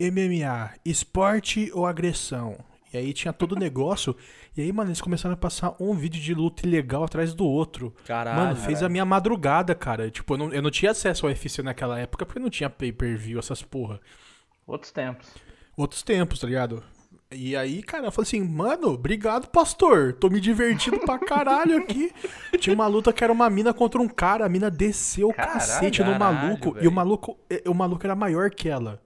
MMA, 0.00 0.72
esporte 0.84 1.70
ou 1.74 1.86
agressão? 1.86 2.56
E 2.92 2.96
aí 2.96 3.12
tinha 3.12 3.32
todo 3.32 3.52
o 3.52 3.58
negócio. 3.58 4.16
E 4.56 4.62
aí, 4.62 4.72
mano, 4.72 4.88
eles 4.90 5.00
começaram 5.00 5.34
a 5.34 5.36
passar 5.36 5.74
um 5.78 5.94
vídeo 5.94 6.20
de 6.20 6.32
luta 6.34 6.66
ilegal 6.66 7.04
atrás 7.04 7.34
do 7.34 7.44
outro. 7.44 7.94
Caralho. 8.06 8.38
Mano, 8.38 8.56
fez 8.56 8.82
a 8.82 8.88
minha 8.88 9.04
madrugada, 9.04 9.74
cara. 9.74 10.10
Tipo, 10.10 10.34
eu 10.34 10.38
não, 10.38 10.52
eu 10.52 10.62
não 10.62 10.70
tinha 10.70 10.90
acesso 10.92 11.26
ao 11.26 11.30
UFC 11.30 11.62
naquela 11.62 11.98
época 11.98 12.24
porque 12.24 12.40
não 12.40 12.50
tinha 12.50 12.70
pay-per-view, 12.70 13.38
essas 13.38 13.62
porra 13.62 14.00
Outros 14.66 14.90
tempos. 14.92 15.28
outros 15.76 16.02
tempos, 16.02 16.40
tá 16.40 16.46
ligado? 16.46 16.82
E 17.30 17.54
aí, 17.54 17.82
cara, 17.82 18.06
eu 18.06 18.10
falei 18.12 18.26
assim, 18.26 18.42
mano, 18.42 18.88
obrigado, 18.94 19.48
pastor. 19.48 20.14
Tô 20.14 20.30
me 20.30 20.40
divertindo 20.40 20.98
pra 21.00 21.18
caralho 21.18 21.76
aqui. 21.76 22.10
Tinha 22.58 22.72
uma 22.74 22.86
luta 22.86 23.12
que 23.12 23.22
era 23.22 23.30
uma 23.32 23.50
mina 23.50 23.74
contra 23.74 24.00
um 24.00 24.08
cara, 24.08 24.46
a 24.46 24.48
mina 24.48 24.70
desceu 24.70 25.28
o 25.28 25.34
cacete 25.34 26.02
no 26.02 26.18
maluco. 26.18 26.70
E 26.70 26.72
velho. 26.72 26.90
o 26.90 26.92
maluco, 26.92 27.38
o 27.66 27.74
maluco 27.74 28.06
era 28.06 28.14
maior 28.14 28.50
que 28.50 28.66
ela. 28.68 28.98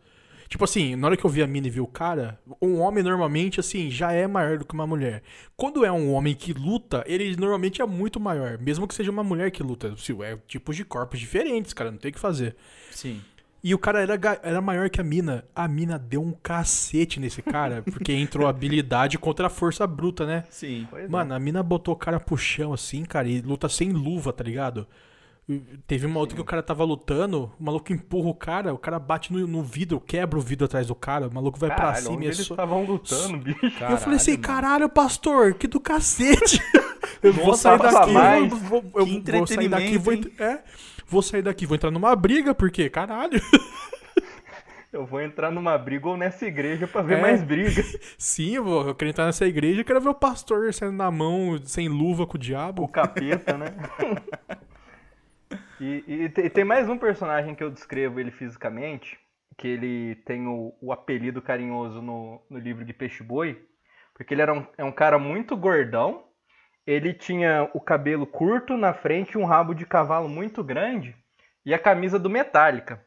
Tipo 0.52 0.64
assim, 0.64 0.94
na 0.96 1.06
hora 1.06 1.16
que 1.16 1.24
eu 1.24 1.30
vi 1.30 1.42
a 1.42 1.46
mina 1.46 1.66
e 1.66 1.70
vi 1.70 1.80
o 1.80 1.86
cara, 1.86 2.38
um 2.60 2.78
homem 2.78 3.02
normalmente, 3.02 3.58
assim, 3.58 3.90
já 3.90 4.12
é 4.12 4.26
maior 4.26 4.58
do 4.58 4.66
que 4.66 4.74
uma 4.74 4.86
mulher. 4.86 5.22
Quando 5.56 5.82
é 5.82 5.90
um 5.90 6.12
homem 6.12 6.34
que 6.34 6.52
luta, 6.52 7.02
ele 7.06 7.34
normalmente 7.36 7.80
é 7.80 7.86
muito 7.86 8.20
maior. 8.20 8.58
Mesmo 8.58 8.86
que 8.86 8.94
seja 8.94 9.10
uma 9.10 9.24
mulher 9.24 9.50
que 9.50 9.62
luta. 9.62 9.94
É 10.22 10.36
tipos 10.46 10.76
de 10.76 10.84
corpos 10.84 11.18
diferentes, 11.18 11.72
cara, 11.72 11.90
não 11.90 11.96
tem 11.96 12.10
o 12.10 12.12
que 12.12 12.20
fazer. 12.20 12.54
Sim. 12.90 13.22
E 13.64 13.74
o 13.74 13.78
cara 13.78 14.02
era, 14.02 14.20
era 14.42 14.60
maior 14.60 14.90
que 14.90 15.00
a 15.00 15.04
mina. 15.04 15.42
A 15.56 15.66
mina 15.66 15.98
deu 15.98 16.20
um 16.20 16.32
cacete 16.32 17.18
nesse 17.18 17.40
cara, 17.40 17.80
porque 17.90 18.12
entrou 18.12 18.46
habilidade 18.46 19.16
contra 19.16 19.46
a 19.46 19.50
força 19.50 19.86
bruta, 19.86 20.26
né? 20.26 20.44
Sim. 20.50 20.86
Pois 20.90 21.06
é. 21.06 21.08
Mano, 21.08 21.32
a 21.32 21.38
mina 21.38 21.62
botou 21.62 21.94
o 21.94 21.96
cara 21.96 22.20
pro 22.20 22.36
chão 22.36 22.74
assim, 22.74 23.06
cara, 23.06 23.26
e 23.26 23.40
luta 23.40 23.70
sem 23.70 23.90
luva, 23.90 24.34
tá 24.34 24.44
ligado? 24.44 24.86
Teve 25.88 26.06
uma 26.06 26.20
outra 26.20 26.36
que 26.36 26.40
o 26.40 26.44
cara 26.44 26.62
tava 26.62 26.84
lutando, 26.84 27.52
o 27.58 27.64
maluco 27.64 27.92
empurra 27.92 28.28
o 28.28 28.34
cara, 28.34 28.72
o 28.72 28.78
cara 28.78 28.98
bate 28.98 29.32
no, 29.32 29.44
no 29.46 29.62
vidro, 29.62 30.00
quebra 30.00 30.38
o 30.38 30.42
vidro 30.42 30.66
atrás 30.66 30.86
do 30.86 30.94
cara, 30.94 31.26
o 31.28 31.34
maluco 31.34 31.58
vai 31.58 31.68
pra 31.68 31.78
Caralho, 31.78 32.02
cima 32.02 32.14
onde 32.16 32.24
e 32.24 32.26
é 32.26 32.28
eles 32.28 32.38
estavam 32.38 32.84
lutando, 32.84 33.38
bicho. 33.38 33.66
E 33.66 33.92
eu 33.92 33.98
falei 33.98 34.16
assim, 34.16 34.36
Caralho, 34.38 34.38
mano. 34.38 34.42
caralho, 34.42 34.88
pastor, 34.88 35.54
que 35.54 35.66
do 35.66 35.80
cacete. 35.80 36.62
eu 37.22 37.32
vou 37.32 37.54
sair 37.54 37.78
daqui, 37.78 38.12
mais. 38.12 38.48
vou, 38.50 38.82
vou, 38.82 39.00
eu 39.00 39.06
vou 39.06 39.46
sair 39.46 39.68
daqui, 39.68 39.98
vou, 39.98 40.14
é, 40.38 41.22
sair 41.22 41.42
daqui, 41.42 41.66
vou 41.66 41.74
entrar 41.74 41.90
numa 41.90 42.14
briga, 42.14 42.54
porque, 42.54 42.88
caralho. 42.88 43.40
Eu 44.92 45.06
vou 45.06 45.22
entrar 45.22 45.50
numa 45.50 45.78
briga 45.78 46.06
ou 46.06 46.18
nessa 46.18 46.44
igreja 46.46 46.86
pra 46.86 47.00
ver 47.00 47.16
É. 47.16 47.20
mais 47.22 47.42
briga. 47.42 47.82
Sim, 48.18 48.56
eu, 48.56 48.64
vou, 48.64 48.88
eu 48.88 48.94
quero 48.94 49.08
entrar 49.10 49.24
nessa 49.24 49.46
igreja 49.46 49.80
e 49.80 49.84
quero 49.84 50.02
ver 50.02 50.10
o 50.10 50.14
pastor 50.14 50.70
saindo 50.74 50.94
na 50.98 51.10
mão, 51.10 51.58
sem 51.64 51.88
luva 51.88 52.26
com 52.26 52.34
o 52.34 52.36
O 52.36 52.38
diabo. 52.38 52.86
capeta, 52.88 53.56
né? 53.56 53.74
E, 55.82 56.24
e 56.24 56.28
te- 56.28 56.50
tem 56.50 56.64
mais 56.64 56.88
um 56.88 56.96
personagem 56.96 57.54
que 57.54 57.62
eu 57.64 57.70
descrevo 57.70 58.20
ele 58.20 58.30
fisicamente, 58.30 59.18
que 59.56 59.66
ele 59.66 60.16
tem 60.24 60.46
o, 60.46 60.74
o 60.80 60.92
apelido 60.92 61.42
carinhoso 61.42 62.00
no, 62.00 62.40
no 62.48 62.58
livro 62.58 62.84
de 62.84 62.92
Peixe 62.92 63.22
Boi, 63.22 63.60
porque 64.14 64.32
ele 64.34 64.42
era 64.42 64.52
um, 64.52 64.66
é 64.78 64.84
um 64.84 64.92
cara 64.92 65.18
muito 65.18 65.56
gordão, 65.56 66.24
ele 66.86 67.12
tinha 67.12 67.68
o 67.74 67.80
cabelo 67.80 68.26
curto 68.26 68.76
na 68.76 68.92
frente 68.92 69.32
e 69.32 69.38
um 69.38 69.44
rabo 69.44 69.74
de 69.74 69.86
cavalo 69.86 70.28
muito 70.28 70.62
grande, 70.62 71.16
e 71.64 71.72
a 71.74 71.78
camisa 71.78 72.18
do 72.18 72.30
Metallica. 72.30 73.04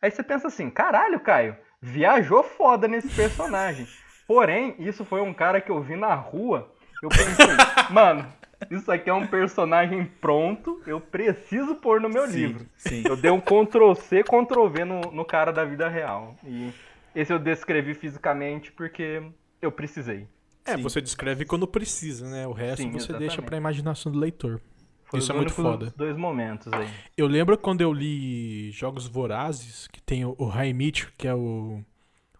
Aí 0.00 0.10
você 0.10 0.22
pensa 0.22 0.48
assim, 0.48 0.70
caralho, 0.70 1.20
Caio, 1.20 1.56
viajou 1.80 2.42
foda 2.42 2.86
nesse 2.88 3.08
personagem. 3.08 3.86
Porém, 4.26 4.74
isso 4.78 5.04
foi 5.04 5.20
um 5.20 5.34
cara 5.34 5.60
que 5.60 5.70
eu 5.70 5.82
vi 5.82 5.96
na 5.96 6.14
rua. 6.14 6.74
Eu 7.02 7.08
pensei, 7.10 7.46
mano, 7.90 8.26
isso 8.70 8.90
aqui 8.90 9.10
é 9.10 9.14
um 9.14 9.26
personagem 9.26 10.04
pronto, 10.20 10.80
eu 10.86 11.00
preciso 11.00 11.74
pôr 11.76 12.00
no 12.00 12.08
meu 12.08 12.26
Sim, 12.26 12.36
livro. 12.36 12.66
sim. 12.76 13.02
Eu 13.06 13.16
dei 13.16 13.30
um 13.30 13.40
Ctrl 13.40 13.94
C, 13.94 14.22
Ctrl 14.22 14.66
V 14.68 14.84
no, 14.84 15.00
no 15.12 15.24
cara 15.24 15.52
da 15.52 15.64
vida 15.64 15.88
real. 15.88 16.36
E 16.44 16.70
esse 17.14 17.32
eu 17.32 17.38
descrevi 17.38 17.94
fisicamente 17.94 18.72
porque 18.72 19.22
eu 19.62 19.70
precisei. 19.72 20.26
É, 20.66 20.76
Sim. 20.76 20.82
você 20.82 21.00
descreve 21.00 21.44
quando 21.44 21.66
precisa, 21.66 22.28
né? 22.28 22.46
O 22.46 22.52
resto 22.52 22.82
Sim, 22.82 22.90
você 22.90 22.96
exatamente. 23.10 23.18
deixa 23.28 23.42
pra 23.42 23.56
imaginação 23.56 24.10
do 24.10 24.18
leitor. 24.18 24.60
Foi 25.04 25.18
Isso 25.20 25.30
é 25.30 25.34
muito 25.34 25.52
foda. 25.52 25.92
dois 25.94 26.16
momentos 26.16 26.72
aí. 26.72 26.88
Eu 27.16 27.26
lembro 27.26 27.56
quando 27.58 27.82
eu 27.82 27.92
li 27.92 28.70
Jogos 28.72 29.06
Vorazes, 29.06 29.86
que 29.88 30.00
tem 30.00 30.24
o, 30.24 30.34
o 30.38 30.46
Raimich, 30.46 31.06
que 31.18 31.28
é 31.28 31.34
o, 31.34 31.84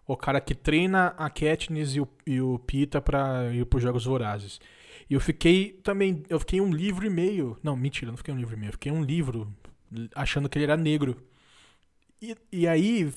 o 0.07 0.17
cara 0.17 0.41
que 0.41 0.55
treina 0.55 1.13
a 1.17 1.29
Katniss 1.29 1.95
e 1.95 2.01
o, 2.01 2.07
e 2.25 2.41
o 2.41 2.57
Pita 2.59 2.99
pra 2.99 3.51
ir 3.53 3.65
pros 3.67 3.83
Jogos 3.83 4.05
Vorazes. 4.05 4.59
E 5.09 5.13
eu 5.13 5.19
fiquei 5.19 5.79
também, 5.83 6.23
eu 6.29 6.39
fiquei 6.39 6.59
um 6.59 6.71
livro 6.71 7.05
e 7.05 7.09
meio, 7.09 7.57
não, 7.61 7.75
mentira, 7.75 8.11
não 8.11 8.17
fiquei 8.17 8.33
um 8.33 8.37
livro 8.37 8.55
e 8.55 8.57
meio, 8.57 8.69
eu 8.69 8.73
fiquei 8.73 8.91
um 8.91 9.03
livro 9.03 9.53
achando 10.15 10.49
que 10.49 10.57
ele 10.57 10.65
era 10.65 10.75
negro. 10.75 11.15
E, 12.21 12.35
e 12.51 12.67
aí, 12.67 13.11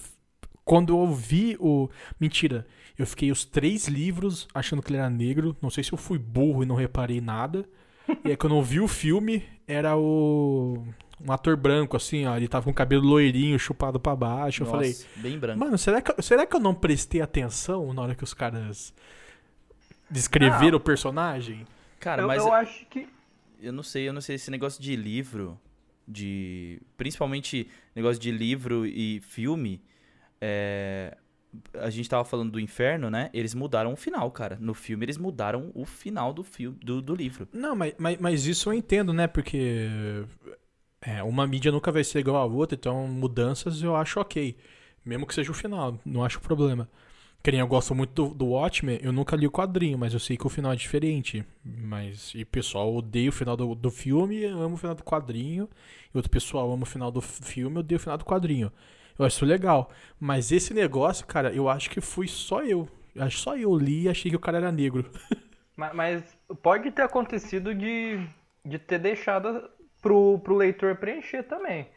quando 0.65 0.95
eu 0.95 1.13
vi 1.15 1.57
o... 1.59 1.89
Mentira, 2.21 2.67
eu 2.99 3.07
fiquei 3.07 3.31
os 3.31 3.45
três 3.45 3.89
livros 3.89 4.47
achando 4.53 4.83
que 4.83 4.91
ele 4.91 4.99
era 4.99 5.09
negro, 5.09 5.57
não 5.63 5.71
sei 5.71 5.83
se 5.83 5.93
eu 5.93 5.99
fui 5.99 6.19
burro 6.19 6.63
e 6.63 6.67
não 6.67 6.77
reparei 6.77 7.21
nada. 7.21 7.65
E 8.25 8.31
aí 8.31 8.37
quando 8.39 8.57
eu 8.57 8.63
vi 8.63 8.81
o 8.81 8.89
filme, 8.89 9.45
era 9.67 9.95
o... 9.95 10.83
Um 11.21 11.31
ator 11.31 11.59
branco, 11.59 11.95
assim, 11.95 12.25
ó. 12.25 12.35
Ele 12.35 12.49
tava 12.49 12.65
com 12.65 12.71
o 12.71 12.75
cabelo 12.75 13.07
loirinho, 13.07 13.59
chupado 13.59 14.01
pra 14.01 14.17
baixo. 14.17 14.65
Nossa, 14.65 14.77
eu 14.77 14.81
falei, 14.81 14.97
bem 15.17 15.39
branco. 15.39 15.59
mano, 15.59 15.77
será 15.77 16.01
que, 16.01 16.23
será 16.23 16.47
que 16.47 16.57
eu 16.57 16.61
não 16.61 16.75
prestei 16.75 17.21
atenção 17.21 17.93
na 17.93 18.01
hora 18.01 18.15
que 18.15 18.25
os 18.25 18.33
caras 18.33 18.95
descreveram 20.09 20.79
o 20.79 20.81
personagem? 20.81 21.67
Cara, 21.99 22.23
eu, 22.23 22.27
mas 22.27 22.45
eu 22.45 22.53
acho 22.53 22.87
que. 22.87 23.09
eu 23.61 23.73
não 23.73 23.83
sei, 23.83 24.09
eu 24.09 24.13
não 24.13 24.21
sei 24.21 24.37
esse 24.37 24.51
negócio 24.51 24.83
de 24.83 24.95
livro, 24.97 25.59
de 26.07 26.81
principalmente 26.97 27.69
negócio 27.95 28.21
de 28.21 28.31
livro 28.31 28.87
e 28.87 29.21
filme, 29.21 29.83
é, 30.41 31.17
a 31.75 31.91
gente 31.91 32.09
tava 32.09 32.25
falando 32.25 32.53
do 32.53 32.61
Inferno, 32.61 33.11
né? 33.11 33.31
Eles 33.33 33.55
mudaram 33.55 33.93
o 33.93 33.97
final, 33.97 34.31
cara. 34.31 34.57
No 34.61 34.75
filme 34.75 35.05
eles 35.05 35.19
mudaram 35.19 35.71
o 35.75 35.85
final 35.85 36.33
do 36.33 36.43
filme 36.43 36.79
do, 36.83 37.03
do 37.03 37.15
livro. 37.15 37.49
Não, 37.53 37.75
mas, 37.75 37.95
mas, 37.99 38.19
mas 38.19 38.47
isso 38.47 38.69
eu 38.69 38.75
entendo, 38.75 39.13
né? 39.13 39.27
Porque 39.27 40.25
é, 41.01 41.23
uma 41.23 41.47
mídia 41.47 41.73
nunca 41.73 41.91
vai 41.91 42.05
ser 42.05 42.21
igual 42.21 42.37
a 42.37 42.45
outra, 42.45 42.77
então 42.77 43.07
mudanças 43.07 43.83
eu 43.83 43.97
acho 43.97 44.21
ok. 44.21 44.57
Mesmo 45.05 45.27
que 45.27 45.35
seja 45.35 45.51
o 45.51 45.55
final, 45.55 45.99
não 46.05 46.25
acho 46.25 46.41
problema. 46.41 46.89
Que 47.49 47.53
nem 47.53 47.61
eu 47.61 47.67
gosto 47.67 47.95
muito 47.95 48.13
do, 48.13 48.35
do 48.35 48.47
Watchmen, 48.49 48.99
eu 49.01 49.11
nunca 49.11 49.35
li 49.35 49.47
o 49.47 49.51
quadrinho, 49.51 49.97
mas 49.97 50.13
eu 50.13 50.21
sei 50.21 50.37
que 50.37 50.47
o 50.47 50.51
final 50.51 50.71
é 50.71 50.77
diferente. 50.77 51.43
Mas, 51.65 52.33
e 52.35 52.43
o 52.43 52.47
pessoal 52.47 52.95
odeia 52.95 53.31
o 53.31 53.33
final 53.33 53.57
do, 53.57 53.75
do 53.75 53.91
filme, 53.91 54.45
ama 54.45 54.75
o 54.75 54.77
final 54.77 54.95
do 54.95 55.03
quadrinho. 55.03 55.67
E 56.13 56.19
outro 56.19 56.31
pessoal 56.31 56.71
ama 56.71 56.83
o 56.83 56.87
final 56.87 57.11
do 57.11 57.23
filme, 57.23 57.79
odeia 57.79 57.97
o 57.97 58.01
final 58.01 58.19
do 58.19 58.25
quadrinho. 58.27 58.71
Eu 59.19 59.25
acho 59.25 59.37
isso 59.37 59.47
legal. 59.47 59.91
Mas 60.21 60.53
esse 60.53 60.75
negócio, 60.75 61.27
cara, 61.27 61.51
eu 61.51 61.71
acho 61.71 61.89
que 61.89 62.03
fui 62.03 62.29
só 62.29 62.63
eu. 62.63 62.87
Acho 63.17 63.39
que 63.39 63.43
só 63.43 63.57
eu 63.57 63.75
li 63.79 64.03
e 64.03 64.09
achei 64.11 64.31
que 64.31 64.37
o 64.37 64.41
cara 64.41 64.59
era 64.59 64.71
negro. 64.71 65.11
ma- 65.77 65.95
Mas 65.95 66.23
pode 66.63 66.91
ter 66.91 67.03
acontecido 67.03 67.75
de, 67.75 68.19
de 68.65 68.79
ter 68.79 68.99
deixado 68.99 69.71
pro, 70.03 70.39
pro 70.41 70.57
leitor 70.57 70.97
preencher 70.97 71.43
também. 71.45 71.89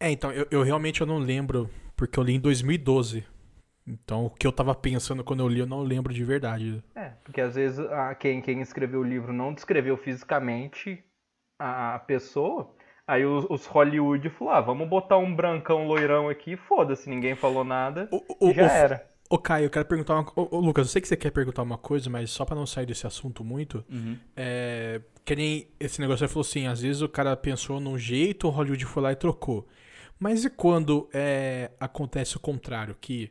É, 0.00 0.10
então, 0.10 0.32
eu, 0.32 0.46
eu 0.50 0.62
realmente 0.62 1.00
eu 1.00 1.06
não 1.06 1.18
lembro, 1.18 1.70
porque 1.96 2.18
eu 2.18 2.22
li 2.24 2.34
em 2.34 2.40
2012. 2.40 3.24
Então, 3.86 4.26
o 4.26 4.30
que 4.30 4.46
eu 4.46 4.52
tava 4.52 4.74
pensando 4.74 5.24
quando 5.24 5.40
eu 5.40 5.48
li, 5.48 5.58
eu 5.60 5.66
não 5.66 5.82
lembro 5.82 6.12
de 6.14 6.24
verdade. 6.24 6.82
É, 6.94 7.10
porque 7.24 7.40
às 7.40 7.54
vezes 7.54 7.78
a, 7.80 8.14
quem, 8.14 8.40
quem 8.40 8.60
escreveu 8.60 9.00
o 9.00 9.04
livro 9.04 9.32
não 9.32 9.52
descreveu 9.52 9.96
fisicamente 9.96 11.02
a, 11.58 11.94
a 11.96 11.98
pessoa. 11.98 12.74
Aí 13.06 13.26
os, 13.26 13.44
os 13.50 13.66
Hollywood 13.66 14.30
falaram, 14.30 14.58
ah, 14.58 14.60
vamos 14.60 14.88
botar 14.88 15.18
um 15.18 15.34
brancão 15.34 15.86
loirão 15.86 16.28
aqui, 16.28 16.56
foda-se, 16.56 17.10
ninguém 17.10 17.34
falou 17.34 17.64
nada. 17.64 18.08
O, 18.12 18.50
e 18.50 18.52
já 18.54 18.64
o- 18.64 18.68
era. 18.68 19.12
Ô, 19.28 19.38
Caio, 19.38 19.64
eu 19.64 19.70
quero 19.70 19.86
perguntar 19.86 20.14
uma 20.14 20.30
Ô, 20.36 20.56
ô, 20.58 20.60
Lucas, 20.60 20.86
eu 20.86 20.92
sei 20.92 21.00
que 21.00 21.08
você 21.08 21.16
quer 21.16 21.30
perguntar 21.30 21.62
uma 21.62 21.78
coisa, 21.78 22.10
mas 22.10 22.30
só 22.30 22.44
pra 22.44 22.54
não 22.54 22.66
sair 22.66 22.84
desse 22.86 23.06
assunto 23.06 23.42
muito, 23.42 23.84
Uhum. 23.90 24.18
é. 24.36 25.00
Que 25.24 25.34
nem 25.36 25.68
esse 25.80 26.00
negócio 26.00 26.24
aí 26.24 26.28
falou 26.28 26.42
assim: 26.42 26.66
às 26.66 26.82
vezes 26.82 27.00
o 27.00 27.08
cara 27.08 27.34
pensou 27.36 27.80
num 27.80 27.96
jeito, 27.96 28.46
o 28.46 28.50
Hollywood 28.50 28.84
foi 28.84 29.02
lá 29.02 29.12
e 29.12 29.16
trocou. 29.16 29.66
Mas 30.18 30.44
e 30.44 30.50
quando 30.50 31.08
é, 31.14 31.70
acontece 31.80 32.36
o 32.36 32.40
contrário? 32.40 32.94
Que 33.00 33.30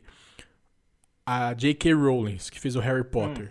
a 1.24 1.52
J.K. 1.54 1.92
Rowling, 1.94 2.36
que 2.50 2.60
fez 2.60 2.76
o 2.76 2.80
Harry 2.80 3.04
Potter, 3.04 3.50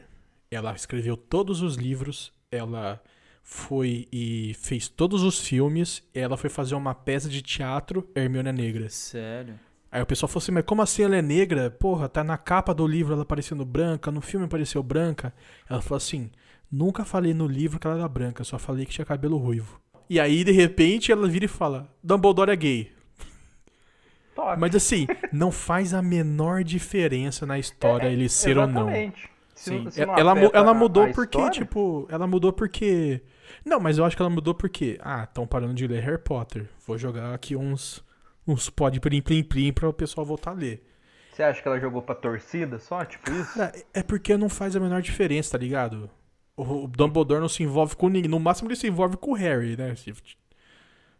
ela 0.49 0.73
escreveu 0.73 1.15
todos 1.15 1.61
os 1.61 1.75
livros, 1.75 2.33
ela 2.51 3.01
foi 3.43 4.07
e 4.11 4.53
fez 4.59 4.87
todos 4.87 5.23
os 5.23 5.39
filmes, 5.39 6.03
ela 6.13 6.37
foi 6.37 6.49
fazer 6.49 6.75
uma 6.75 6.93
peça 6.93 7.29
de 7.29 7.41
teatro, 7.41 8.09
Hermione 8.15 8.49
é 8.49 8.53
Negra. 8.53 8.89
Sério? 8.89 9.59
Aí 9.91 10.01
o 10.01 10.05
pessoal 10.05 10.29
falou 10.29 10.41
assim, 10.41 10.51
mas 10.53 10.63
como 10.63 10.81
assim 10.81 11.03
ela 11.03 11.17
é 11.17 11.21
negra? 11.21 11.69
Porra, 11.69 12.07
tá 12.07 12.23
na 12.23 12.37
capa 12.37 12.73
do 12.73 12.87
livro 12.87 13.13
ela 13.13 13.23
aparecendo 13.23 13.65
branca, 13.65 14.09
no 14.09 14.21
filme 14.21 14.45
apareceu 14.45 14.81
branca. 14.81 15.33
Ela 15.69 15.81
falou 15.81 15.97
assim, 15.97 16.31
nunca 16.71 17.03
falei 17.03 17.33
no 17.33 17.45
livro 17.45 17.77
que 17.77 17.85
ela 17.85 17.97
era 17.97 18.07
branca, 18.07 18.43
só 18.45 18.57
falei 18.57 18.85
que 18.85 18.93
tinha 18.93 19.03
cabelo 19.03 19.37
ruivo. 19.37 19.81
E 20.09 20.17
aí, 20.19 20.45
de 20.45 20.51
repente, 20.51 21.11
ela 21.11 21.27
vira 21.27 21.45
e 21.45 21.49
fala, 21.49 21.93
Dumbledore 22.01 22.51
é 22.51 22.55
gay. 22.55 22.91
Toque. 24.35 24.59
Mas 24.59 24.75
assim, 24.75 25.07
não 25.31 25.51
faz 25.51 25.93
a 25.93 26.01
menor 26.01 26.63
diferença 26.63 27.45
na 27.45 27.59
história 27.59 28.07
ele 28.07 28.29
ser 28.29 28.57
ou 28.57 28.67
não. 28.67 28.81
Exatamente. 28.89 29.29
Se 29.53 29.69
Sim. 29.69 29.83
não- 29.83 29.91
se 29.91 30.05
não 30.05 30.17
ela, 30.17 30.31
ela 30.53 30.73
mudou 30.73 31.07
porque, 31.09 31.37
história, 31.37 31.51
tipo, 31.51 32.07
ela 32.09 32.25
mudou 32.25 32.51
porque. 32.53 33.21
Não, 33.65 33.79
mas 33.79 33.97
eu 33.97 34.05
acho 34.05 34.15
que 34.15 34.21
ela 34.21 34.29
mudou 34.29 34.55
porque. 34.55 34.97
Ah, 35.01 35.23
estão 35.23 35.45
parando 35.45 35.73
de 35.73 35.85
ler 35.85 36.01
Harry 36.01 36.17
Potter. 36.17 36.67
Vou 36.87 36.97
jogar 36.97 37.33
aqui 37.33 37.55
uns. 37.55 38.03
Uns 38.47 38.69
pod 38.71 38.99
plim 38.99 39.21
plim 39.21 39.43
plim 39.43 39.71
pra 39.71 39.87
o 39.87 39.93
pessoal 39.93 40.25
voltar 40.25 40.51
a 40.51 40.53
ler. 40.55 40.83
Você 41.31 41.43
acha 41.43 41.61
que 41.61 41.67
ela 41.67 41.79
jogou 41.79 42.01
pra 42.01 42.15
torcida 42.15 42.79
só? 42.79 43.05
Tipo 43.05 43.31
isso? 43.31 43.53
Cara, 43.53 43.71
é 43.93 44.01
porque 44.01 44.35
não 44.35 44.49
faz 44.49 44.75
a 44.75 44.79
menor 44.79 45.01
diferença, 45.01 45.51
tá 45.51 45.57
ligado? 45.59 46.09
O 46.57 46.83
o 46.83 46.87
Dumbledore 46.87 47.39
não 47.39 47.47
se 47.47 47.61
envolve 47.63 47.95
com 47.95 48.09
ninguém. 48.09 48.29
No 48.31 48.39
máximo 48.39 48.67
ele 48.67 48.75
se 48.75 48.87
envolve 48.87 49.15
com 49.15 49.31
o 49.31 49.35
Harry, 49.35 49.77
né? 49.77 49.93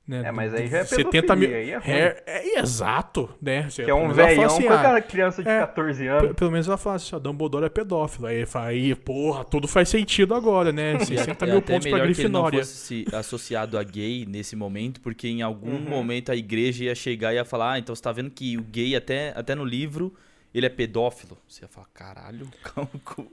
Né? 0.07 0.23
É, 0.25 0.31
mas 0.31 0.53
aí 0.53 0.67
já 0.67 0.79
é 0.79 0.83
70 0.83 1.35
mil. 1.35 1.47
aí 1.55 1.69
é 1.71 1.77
ruim. 1.77 1.85
Harry- 1.85 2.21
é 2.25 2.59
exato, 2.59 3.29
né? 3.41 3.69
Você- 3.69 3.85
Que 3.85 3.91
é 3.91 3.93
um 3.93 3.99
pelo 3.99 4.07
menos 4.09 4.17
ela 4.17 4.27
fala 4.27 4.35
velhão 4.35 4.55
assim, 4.57 4.63
com 4.67 4.73
ah, 4.73 4.79
aquela 4.79 5.01
criança 5.01 5.43
de 5.43 5.49
é, 5.49 5.59
14 5.59 6.03
P- 6.03 6.09
anos. 6.09 6.35
Pelo 6.35 6.51
menos 6.51 6.67
ela 6.67 6.77
fala 6.77 6.95
assim, 6.95 7.15
ó, 7.15 7.19
Dumbledore 7.19 7.65
é 7.65 7.69
pedófilo. 7.69 8.25
Aí 8.27 8.45
fala, 8.45 8.65
aí, 8.67 8.95
porra, 8.95 9.45
tudo 9.45 9.67
faz 9.67 9.87
sentido 9.89 10.33
agora, 10.33 10.71
né? 10.73 10.99
60 11.05 11.45
é 11.45 11.51
mil 11.51 11.61
pontos 11.61 11.87
pra 11.87 11.99
melhor 11.99 12.13
que 12.13 12.21
ele 12.21 12.29
não 12.29 12.41
Grifinória. 12.41 12.59
fosse 12.59 13.05
associado 13.13 13.77
a 13.77 13.83
gay 13.83 14.25
nesse 14.27 14.55
momento, 14.55 14.99
porque 15.01 15.27
em 15.27 15.41
algum 15.43 15.71
Uhum. 15.75 15.79
momento 15.81 16.31
a 16.31 16.35
igreja 16.35 16.85
ia 16.85 16.95
chegar 16.95 17.31
e 17.31 17.35
ia 17.35 17.45
falar, 17.45 17.73
ah, 17.73 17.79
então 17.79 17.95
você 17.95 18.01
tá 18.01 18.11
vendo 18.11 18.31
que 18.31 18.57
o 18.57 18.63
gay 18.63 18.95
até, 18.95 19.31
até 19.35 19.53
no 19.55 19.63
livro, 19.63 20.13
ele 20.53 20.65
é 20.65 20.69
pedófilo. 20.69 21.37
Você 21.47 21.63
ia 21.63 21.69
falar, 21.69 21.87
caralho, 21.93 22.47
calma, 22.63 22.89
com- 23.05 23.27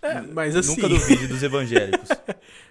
É, 0.00 0.22
mas 0.22 0.56
assim... 0.56 0.76
nunca 0.76 0.88
duvide 0.88 1.26
dos 1.26 1.42
evangélicos. 1.42 2.08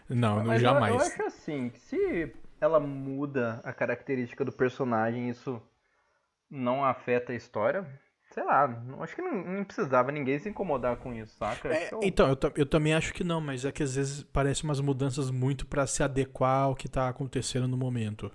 Não, 0.10 0.38
não, 0.40 0.46
Mas 0.46 0.62
eu- 0.64 0.70
jamais. 0.70 0.96
Eu, 0.96 1.02
acho 1.02 1.24
assim, 1.24 1.70
que 1.70 1.80
se 1.80 2.32
ela 2.60 2.80
muda 2.80 3.62
a 3.64 3.74
característica 3.74 4.43
do 4.43 4.51
personagem, 4.51 5.30
isso 5.30 5.62
não 6.49 6.84
afeta 6.84 7.32
a 7.32 7.36
história, 7.36 7.86
sei 8.32 8.43
lá, 8.43 8.68
não- 8.68 9.01
acho 9.03 9.16
que 9.16 9.22
não, 9.22 9.43
não 9.43 9.64
precisava 9.64 10.12
ninguém 10.12 10.39
se 10.39 10.49
incomodar 10.49 10.97
com 10.97 11.14
isso, 11.14 11.36
saca? 11.38 11.70
É, 11.70 11.93
eu- 11.93 11.99
então, 12.03 12.28
eu, 12.30 12.38
eu 12.55 12.66
também 12.66 12.93
acho 12.93 13.14
que 13.14 13.24
não, 13.24 13.39
mas 13.41 13.66
é 13.66 13.72
que 13.72 13.84
às 13.84 13.95
vezes 13.95 14.24
parece 14.24 14.64
umas 14.64 14.80
mudanças 14.80 15.30
muito 15.32 15.66
pra 15.66 15.86
se 15.88 16.03
adequar 16.03 16.64
ao 16.64 16.76
que 16.76 16.88
tá 16.88 17.07
acontecendo 17.10 17.68
no 17.68 17.78
momento. 17.78 18.32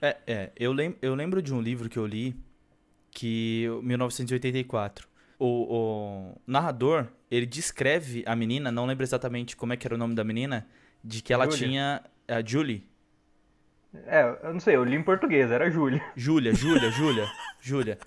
É, 0.00 0.16
é 0.26 0.52
eu, 0.56 0.72
lem 0.72 0.96
eu 1.02 1.14
lembro 1.14 1.42
de 1.42 1.52
um 1.52 1.60
livro 1.60 1.88
que 1.88 1.98
eu 1.98 2.06
li, 2.06 2.36
que 3.10 3.66
1984. 3.82 5.08
O, 5.40 5.46
o 6.34 6.40
narrador, 6.46 7.06
ele 7.30 7.46
descreve 7.46 8.24
a 8.26 8.34
menina, 8.34 8.72
não 8.72 8.86
lembro 8.86 9.04
exatamente 9.04 9.56
como 9.56 9.72
é 9.72 9.76
que 9.76 9.86
era 9.86 9.94
o 9.94 9.98
nome 9.98 10.14
da 10.14 10.24
menina, 10.24 10.66
de 11.02 11.22
que 11.22 11.32
ela 11.32 11.44
Julia. 11.44 11.58
tinha... 11.58 12.02
A 12.26 12.42
Julie? 12.44 12.86
É, 14.06 14.36
eu 14.44 14.52
não 14.52 14.60
sei, 14.60 14.76
eu 14.76 14.84
li 14.84 14.94
em 14.96 15.02
português, 15.02 15.50
era 15.50 15.70
Júlia. 15.70 16.02
Júlia, 16.16 16.54
Júlia, 16.54 16.90
Júlia, 16.92 17.28
Júlia. 17.60 17.98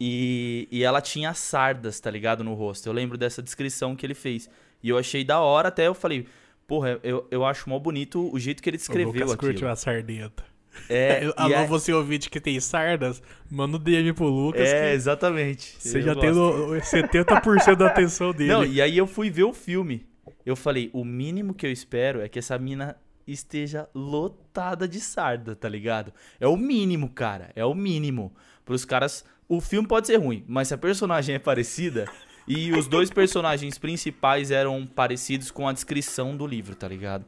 E, 0.00 0.66
e 0.70 0.82
ela 0.82 1.00
tinha 1.00 1.32
sardas, 1.34 2.00
tá 2.00 2.10
ligado, 2.10 2.42
no 2.42 2.54
rosto. 2.54 2.86
Eu 2.88 2.92
lembro 2.92 3.18
dessa 3.18 3.42
descrição 3.42 3.94
que 3.94 4.04
ele 4.06 4.14
fez. 4.14 4.48
E 4.82 4.88
eu 4.88 4.96
achei 4.98 5.22
da 5.24 5.40
hora, 5.40 5.68
até 5.68 5.86
eu 5.86 5.94
falei, 5.94 6.26
porra, 6.66 6.98
eu, 7.02 7.26
eu 7.30 7.44
acho 7.44 7.68
mó 7.68 7.78
bonito 7.78 8.32
o 8.32 8.38
jeito 8.38 8.62
que 8.62 8.70
ele 8.70 8.76
o 8.76 8.78
descreveu 8.78 9.12
Lucas 9.12 9.32
aquilo. 9.32 9.52
curtiu 9.52 9.68
a 9.68 9.76
sardenta. 9.76 10.42
É, 10.88 11.30
Alô, 11.36 11.54
é- 11.54 11.66
você 11.66 11.92
ouvinte 11.92 12.30
que 12.30 12.40
tem 12.40 12.58
sardas, 12.60 13.22
manda 13.50 13.76
um 13.76 13.80
DM 13.80 14.12
pro 14.14 14.24
Lucas 14.26 14.68
é, 14.68 14.88
que 14.90 14.94
exatamente. 14.94 15.76
você 15.78 16.00
já 16.00 16.14
gosto. 16.14 16.20
tem 16.26 16.32
no- 16.32 16.68
70% 16.80 17.76
da 17.76 17.86
atenção 17.88 18.32
dele. 18.32 18.52
Não, 18.52 18.64
e 18.64 18.80
aí 18.80 18.96
eu 18.96 19.06
fui 19.06 19.28
ver 19.30 19.44
o 19.44 19.52
filme. 19.52 20.06
Eu 20.46 20.56
falei, 20.56 20.88
o 20.94 21.04
mínimo 21.04 21.52
que 21.52 21.66
eu 21.66 21.70
espero 21.70 22.22
é 22.22 22.28
que 22.28 22.38
essa 22.38 22.58
mina 22.58 22.96
esteja 23.32 23.88
lotada 23.94 24.86
de 24.88 25.00
sarda, 25.00 25.54
tá 25.56 25.68
ligado? 25.68 26.12
É 26.38 26.46
o 26.46 26.56
mínimo, 26.56 27.08
cara. 27.10 27.50
É 27.54 27.64
o 27.64 27.74
mínimo. 27.74 28.32
Pros 28.64 28.84
caras. 28.84 29.24
O 29.48 29.60
filme 29.60 29.88
pode 29.88 30.06
ser 30.06 30.16
ruim, 30.16 30.44
mas 30.46 30.68
se 30.68 30.74
a 30.74 30.78
personagem 30.78 31.34
é 31.36 31.38
parecida. 31.38 32.06
E 32.46 32.72
os 32.72 32.86
dois 32.86 33.10
personagens 33.10 33.78
principais 33.78 34.50
eram 34.50 34.86
parecidos 34.86 35.50
com 35.50 35.68
a 35.68 35.72
descrição 35.72 36.36
do 36.36 36.46
livro, 36.46 36.74
tá 36.74 36.88
ligado? 36.88 37.24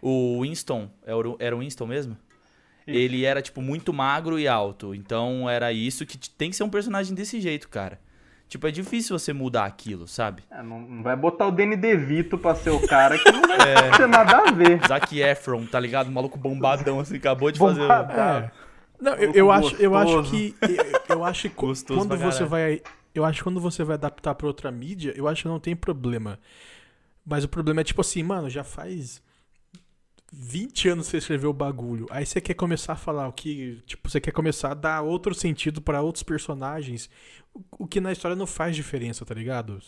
O 0.00 0.40
Winston, 0.42 0.90
era 1.04 1.28
o- 1.28 1.36
era 1.38 1.56
o 1.56 1.60
Winston 1.60 1.86
mesmo? 1.86 2.16
Isso. 2.86 2.98
Ele 2.98 3.24
era, 3.24 3.40
tipo, 3.40 3.60
muito 3.62 3.92
magro 3.92 4.38
e 4.38 4.46
alto. 4.48 4.94
Então 4.94 5.48
era 5.48 5.72
isso 5.72 6.04
que 6.04 6.18
tem 6.30 6.50
que 6.50 6.56
ser 6.56 6.64
um 6.64 6.68
personagem 6.70 7.14
desse 7.14 7.40
jeito, 7.40 7.68
cara. 7.68 8.00
Tipo, 8.52 8.66
é 8.66 8.70
difícil 8.70 9.18
você 9.18 9.32
mudar 9.32 9.64
aquilo, 9.64 10.06
sabe? 10.06 10.42
É, 10.50 10.62
não, 10.62 10.78
não 10.78 11.02
vai 11.02 11.16
botar 11.16 11.46
o 11.46 11.50
Danny 11.50 11.74
DeVito 11.74 12.36
pra 12.36 12.54
ser 12.54 12.68
o 12.68 12.86
cara 12.86 13.16
que 13.16 13.32
não 13.32 13.40
vai 13.40 13.56
ter 13.96 14.06
nada 14.06 14.46
a 14.46 14.52
ver. 14.52 14.78
Zac 14.86 15.18
Efron, 15.18 15.64
tá 15.64 15.80
ligado? 15.80 16.08
O 16.08 16.12
maluco 16.12 16.38
bombadão, 16.38 17.00
assim, 17.00 17.16
acabou 17.16 17.50
de 17.50 17.58
fazer. 17.58 17.80
É. 17.80 18.50
Não, 19.00 19.14
eu, 19.14 19.32
eu 19.32 19.50
acho, 19.50 19.74
eu 19.76 19.96
acho 19.96 20.22
que 20.24 20.54
eu, 20.60 21.16
eu 21.16 21.24
acho 21.24 21.48
que 21.48 21.54
Gostoso 21.56 21.98
quando 21.98 22.18
você 22.18 22.44
vai, 22.44 22.82
eu 23.14 23.24
acho 23.24 23.38
que 23.38 23.44
quando 23.44 23.58
você 23.58 23.82
vai 23.84 23.94
adaptar 23.94 24.34
pra 24.34 24.46
outra 24.46 24.70
mídia, 24.70 25.14
eu 25.16 25.26
acho 25.26 25.44
que 25.44 25.48
não 25.48 25.58
tem 25.58 25.74
problema. 25.74 26.38
Mas 27.24 27.44
o 27.44 27.48
problema 27.48 27.80
é 27.80 27.84
tipo 27.84 28.02
assim, 28.02 28.22
mano, 28.22 28.50
já 28.50 28.62
faz 28.62 29.22
20 30.30 30.88
anos 30.88 31.06
que 31.06 31.10
você 31.12 31.16
escreveu 31.18 31.50
o 31.50 31.54
bagulho. 31.54 32.06
Aí 32.10 32.24
você 32.24 32.40
quer 32.40 32.54
começar 32.54 32.94
a 32.94 32.96
falar 32.96 33.28
o 33.28 33.32
que, 33.32 33.82
tipo, 33.86 34.10
você 34.10 34.20
quer 34.20 34.32
começar 34.32 34.72
a 34.72 34.74
dar 34.74 35.02
outro 35.02 35.34
sentido 35.34 35.82
pra 35.82 36.00
outros 36.00 36.22
personagens, 36.22 37.08
o, 37.78 37.86
que 37.86 38.00
na 38.00 38.12
história 38.12 38.36
não 38.36 38.46
faz 38.46 38.74
diferença, 38.76 39.24
tá 39.24 39.34
ligado? 39.34 39.80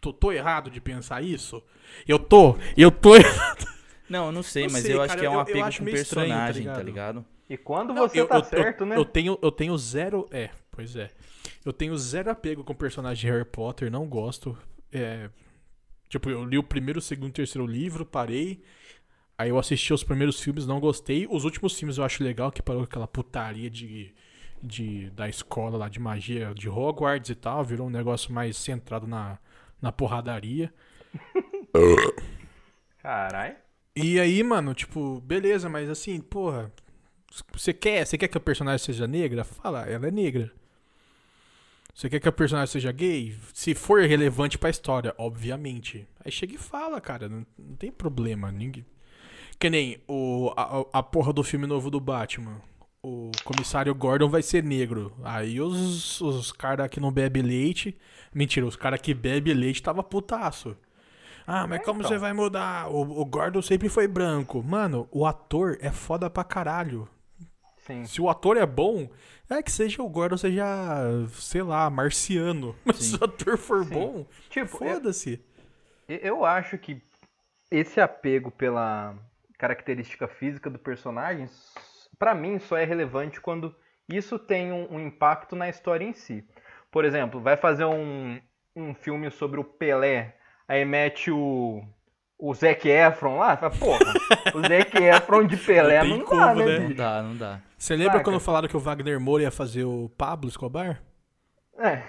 Tô, 0.00 0.12
tô 0.12 0.30
errado 0.32 0.70
de 0.70 0.80
pensar 0.80 1.22
isso? 1.22 1.62
Eu 2.06 2.18
tô, 2.18 2.56
eu 2.76 2.90
tô 2.90 3.10
Não, 4.08 4.26
eu 4.26 4.32
não 4.32 4.42
sei, 4.42 4.64
Não 4.66 4.72
mas 4.72 4.82
sei, 4.82 4.94
eu 4.94 5.00
acho 5.02 5.08
cara, 5.08 5.20
que 5.20 5.26
é 5.26 5.30
um 5.30 5.34
eu- 5.34 5.40
apego 5.40 5.64
acho 5.64 5.78
com 5.78 5.84
meio 5.84 5.96
estranho, 5.96 6.28
tá 6.28 6.34
personagem, 6.46 6.64
tá 6.66 6.82
ligado? 6.82 7.20
ligado? 7.20 7.26
E 7.48 7.56
quando 7.56 7.92
Não, 7.92 8.08
você 8.08 8.20
eu- 8.20 8.28
tá 8.28 8.36
eu- 8.38 8.44
certo, 8.44 8.80
eu, 8.82 8.86
né? 8.86 8.96
Eu 8.96 9.04
tenho, 9.04 9.38
eu 9.42 9.50
tenho 9.50 9.76
zero. 9.76 10.26
É, 10.30 10.50
pois 10.70 10.94
é. 10.94 11.10
Eu 11.64 11.72
tenho 11.72 11.96
zero 11.98 12.30
apego 12.30 12.62
com 12.62 12.72
o 12.72 12.76
personagem 12.76 13.20
de 13.28 13.32
Harry 13.32 13.44
Potter, 13.44 13.90
não 13.90 14.06
gosto. 14.06 14.56
É, 14.92 15.28
tipo, 16.08 16.30
eu 16.30 16.44
li 16.44 16.56
o 16.56 16.62
primeiro, 16.62 16.98
o 17.00 17.02
segundo 17.02 17.28
e 17.28 17.30
o 17.30 17.34
terceiro 17.34 17.66
livro, 17.66 18.06
parei. 18.06 18.62
Aí 19.38 19.48
eu 19.50 19.58
assisti 19.58 19.92
os 19.92 20.04
primeiros 20.04 20.40
filmes, 20.40 20.66
não 20.66 20.78
gostei. 20.80 21.26
Os 21.28 21.44
últimos 21.44 21.76
filmes 21.78 21.98
eu 21.98 22.04
acho 22.04 22.22
legal, 22.22 22.50
que 22.52 22.62
parou 22.62 22.82
com 22.82 22.86
aquela 22.88 23.08
putaria 23.08 23.68
de, 23.68 24.14
de, 24.62 25.10
da 25.10 25.28
escola 25.28 25.76
lá 25.78 25.88
de 25.88 26.00
magia 26.00 26.52
de 26.54 26.68
Hogwarts 26.68 27.30
e 27.30 27.34
tal. 27.34 27.64
Virou 27.64 27.86
um 27.86 27.90
negócio 27.90 28.32
mais 28.32 28.56
centrado 28.56 29.06
na, 29.06 29.38
na 29.80 29.92
porradaria. 29.92 30.72
Caralho. 32.98 33.56
E 33.94 34.20
aí, 34.20 34.42
mano, 34.42 34.74
tipo, 34.74 35.20
beleza, 35.22 35.68
mas 35.68 35.88
assim, 35.88 36.20
porra, 36.20 36.70
você 37.54 37.72
quer, 37.72 38.06
você 38.06 38.18
quer 38.18 38.28
que 38.28 38.36
a 38.36 38.40
personagem 38.40 38.84
seja 38.84 39.06
negra? 39.06 39.44
Fala, 39.44 39.86
ela 39.86 40.08
é 40.08 40.10
negra. 40.10 40.52
Você 41.94 42.10
quer 42.10 42.20
que 42.20 42.28
a 42.28 42.32
personagem 42.32 42.70
seja 42.70 42.92
gay? 42.92 43.34
Se 43.54 43.74
for 43.74 44.02
relevante 44.02 44.58
pra 44.58 44.68
história, 44.68 45.14
obviamente. 45.16 46.06
Aí 46.22 46.30
chega 46.30 46.54
e 46.54 46.58
fala, 46.58 47.00
cara, 47.00 47.26
não, 47.26 47.46
não 47.58 47.76
tem 47.76 47.90
problema. 47.90 48.52
Ninguém... 48.52 48.84
Que 49.58 49.70
nem 49.70 49.98
o, 50.06 50.52
a, 50.54 50.98
a 50.98 51.02
porra 51.02 51.32
do 51.32 51.42
filme 51.42 51.66
novo 51.66 51.90
do 51.90 51.98
Batman. 51.98 52.60
O 53.08 53.30
comissário 53.44 53.94
Gordon 53.94 54.28
vai 54.28 54.42
ser 54.42 54.64
negro. 54.64 55.12
Aí 55.22 55.60
os, 55.60 56.20
os 56.20 56.50
caras 56.50 56.88
que 56.88 56.98
não 56.98 57.12
bebem 57.12 57.40
leite. 57.42 57.96
Mentira, 58.34 58.66
os 58.66 58.74
caras 58.74 59.00
que 59.00 59.14
bebem 59.14 59.54
leite 59.54 59.80
tava 59.80 60.02
putaço. 60.02 60.76
Ah, 61.46 61.68
mas 61.68 61.80
É, 61.80 61.84
como 61.84 62.00
então. 62.00 62.10
você 62.10 62.18
vai 62.18 62.32
mudar? 62.32 62.88
O, 62.90 63.20
o 63.20 63.24
Gordon 63.24 63.62
sempre 63.62 63.88
foi 63.88 64.08
branco. 64.08 64.60
Mano, 64.60 65.06
o 65.12 65.24
ator 65.24 65.78
é 65.80 65.92
foda 65.92 66.28
pra 66.28 66.42
caralho. 66.42 67.08
Sim. 67.86 68.04
Se 68.04 68.20
o 68.20 68.28
ator 68.28 68.56
é 68.56 68.66
bom, 68.66 69.08
é 69.48 69.62
que 69.62 69.70
seja 69.70 70.02
o 70.02 70.08
Gordon, 70.08 70.36
seja, 70.36 70.64
sei 71.34 71.62
lá, 71.62 71.88
marciano. 71.88 72.74
Mas 72.84 72.96
Sim. 72.96 73.16
se 73.16 73.22
o 73.22 73.24
ator 73.24 73.56
for 73.56 73.84
Sim. 73.84 73.90
bom, 73.90 74.26
Tipo, 74.50 74.84
eu, 74.84 74.94
foda-se. 74.94 75.40
eu 76.08 76.44
acho 76.44 76.76
que 76.76 77.00
esse 77.70 78.00
apego 78.00 78.50
pela 78.50 79.14
característica 79.56 80.26
física 80.26 80.68
do 80.68 80.78
personagem, 80.80 81.48
pra 82.18 82.34
mim, 82.34 82.58
só 82.58 82.76
é 82.76 82.84
relevante 82.84 83.40
quando 83.40 83.74
isso 84.08 84.38
tem 84.38 84.72
um, 84.72 84.94
um 84.94 85.00
impacto 85.00 85.54
na 85.56 85.68
história 85.68 86.04
em 86.04 86.12
si. 86.12 86.44
Por 86.90 87.04
exemplo, 87.04 87.40
vai 87.40 87.56
fazer 87.56 87.84
um, 87.84 88.38
um 88.74 88.94
filme 88.94 89.30
sobre 89.30 89.58
o 89.60 89.64
Pelé, 89.64 90.36
aí 90.68 90.84
mete 90.84 91.30
o, 91.30 91.82
o 92.38 92.54
Zac 92.54 92.88
Efron 92.88 93.38
lá, 93.38 93.56
fala, 93.56 93.72
porra, 93.72 94.12
o 94.54 94.60
Zac 94.60 94.96
Efron 95.02 95.44
de 95.46 95.56
Pelé 95.56 95.98
Não 96.02 96.08
tem 96.10 96.18
não, 96.18 96.24
como, 96.26 96.40
dá, 96.40 96.54
né, 96.54 96.64
né? 96.64 96.78
Não 96.78 96.94
dá, 96.94 97.22
não 97.22 97.36
dá. 97.36 97.60
Você 97.76 97.94
lembra 97.96 98.14
Saca. 98.14 98.24
quando 98.24 98.40
falaram 98.40 98.68
que 98.68 98.76
o 98.76 98.80
Wagner 98.80 99.20
Moura 99.20 99.42
ia 99.42 99.50
fazer 99.50 99.84
o 99.84 100.10
Pablo 100.16 100.48
Escobar? 100.48 101.02
É, 101.78 102.02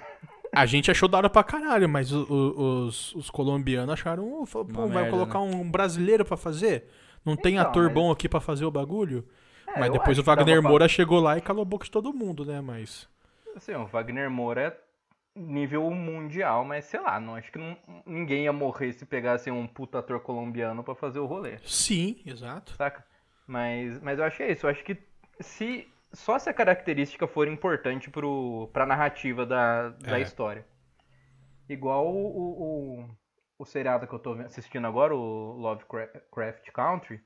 A 0.56 0.66
gente 0.66 0.90
achou 0.90 1.10
da 1.10 1.18
hora 1.18 1.30
pra 1.30 1.44
caralho, 1.44 1.90
mas 1.90 2.14
o- 2.14 2.24
o- 2.30 2.86
os, 2.86 3.14
os 3.16 3.30
colombianos 3.30 3.92
acharam, 3.94 4.46
"Pô, 4.50 4.62
Uma 4.62 4.88
vai 4.88 5.04
merda, 5.04 5.10
colocar 5.12 5.40
um 5.40 5.70
brasileiro 5.70 6.24
pra 6.24 6.38
fazer? 6.38 6.86
Não 7.26 7.36
tem 7.36 7.56
Então, 7.56 7.68
ator 7.70 7.84
mas- 7.86 7.94
bom 7.94 8.10
aqui 8.12 8.30
pra 8.30 8.40
fazer 8.40 8.64
o 8.64 8.72
bagulho? 8.72 9.28
É, 9.68 9.80
mas 9.80 9.92
depois 9.92 10.18
o 10.20 10.24
Wagner 10.24 10.62
pra- 10.62 10.70
Moura 10.70 10.88
chegou 10.88 11.20
lá 11.20 11.38
e 11.38 11.42
calou 11.42 11.62
a 11.62 11.66
boca 11.66 11.86
de 11.86 11.92
todo 11.92 12.14
mundo, 12.14 12.46
né? 12.46 12.62
Mas. 12.62 13.08
Assim, 13.56 13.74
o 13.74 13.86
Wagner 13.86 14.30
Moura 14.30 14.62
é 14.68 15.40
nível 15.40 15.90
mundial, 15.92 16.66
mas 16.66 16.86
sei 16.86 17.00
lá, 17.00 17.20
não 17.20 17.36
acho 17.36 17.52
que 17.52 17.58
não- 17.60 17.78
ninguém 18.06 18.46
ia 18.46 18.54
morrer 18.54 18.92
se 18.94 19.06
pegasse 19.06 19.52
um 19.52 19.68
puta 19.68 20.00
ator 20.00 20.20
colombiano 20.20 20.84
pra 20.84 20.96
fazer 20.96 21.20
o 21.20 21.26
rolê, 21.28 21.60
Sim, 21.64 22.20
exato. 22.26 22.74
saca? 22.74 23.06
Mas, 23.46 24.02
mas 24.02 24.18
eu 24.18 24.26
acho 24.26 24.38
que 24.38 24.44
é 24.44 24.52
isso, 24.52 24.66
eu 24.66 24.70
acho 24.72 24.84
que 24.84 24.98
se 25.40 25.88
só 26.12 26.40
se 26.40 26.50
a 26.50 26.54
característica 26.54 27.28
for 27.28 27.48
importante 27.48 28.10
pro, 28.10 28.68
pra 28.74 28.86
narrativa 28.86 29.46
da, 29.46 29.90
da 29.90 30.18
É. 30.20 30.22
história. 30.24 30.66
Igual 31.70 32.08
o, 32.08 32.26
o, 32.26 33.02
o, 33.04 33.10
o 33.60 33.66
seriado 33.66 34.08
que 34.08 34.14
eu 34.14 34.20
tô 34.20 34.34
assistindo 34.34 34.88
agora, 34.88 35.14
o 35.16 35.52
Lovecraft 35.58 36.72
Country, 36.72 37.20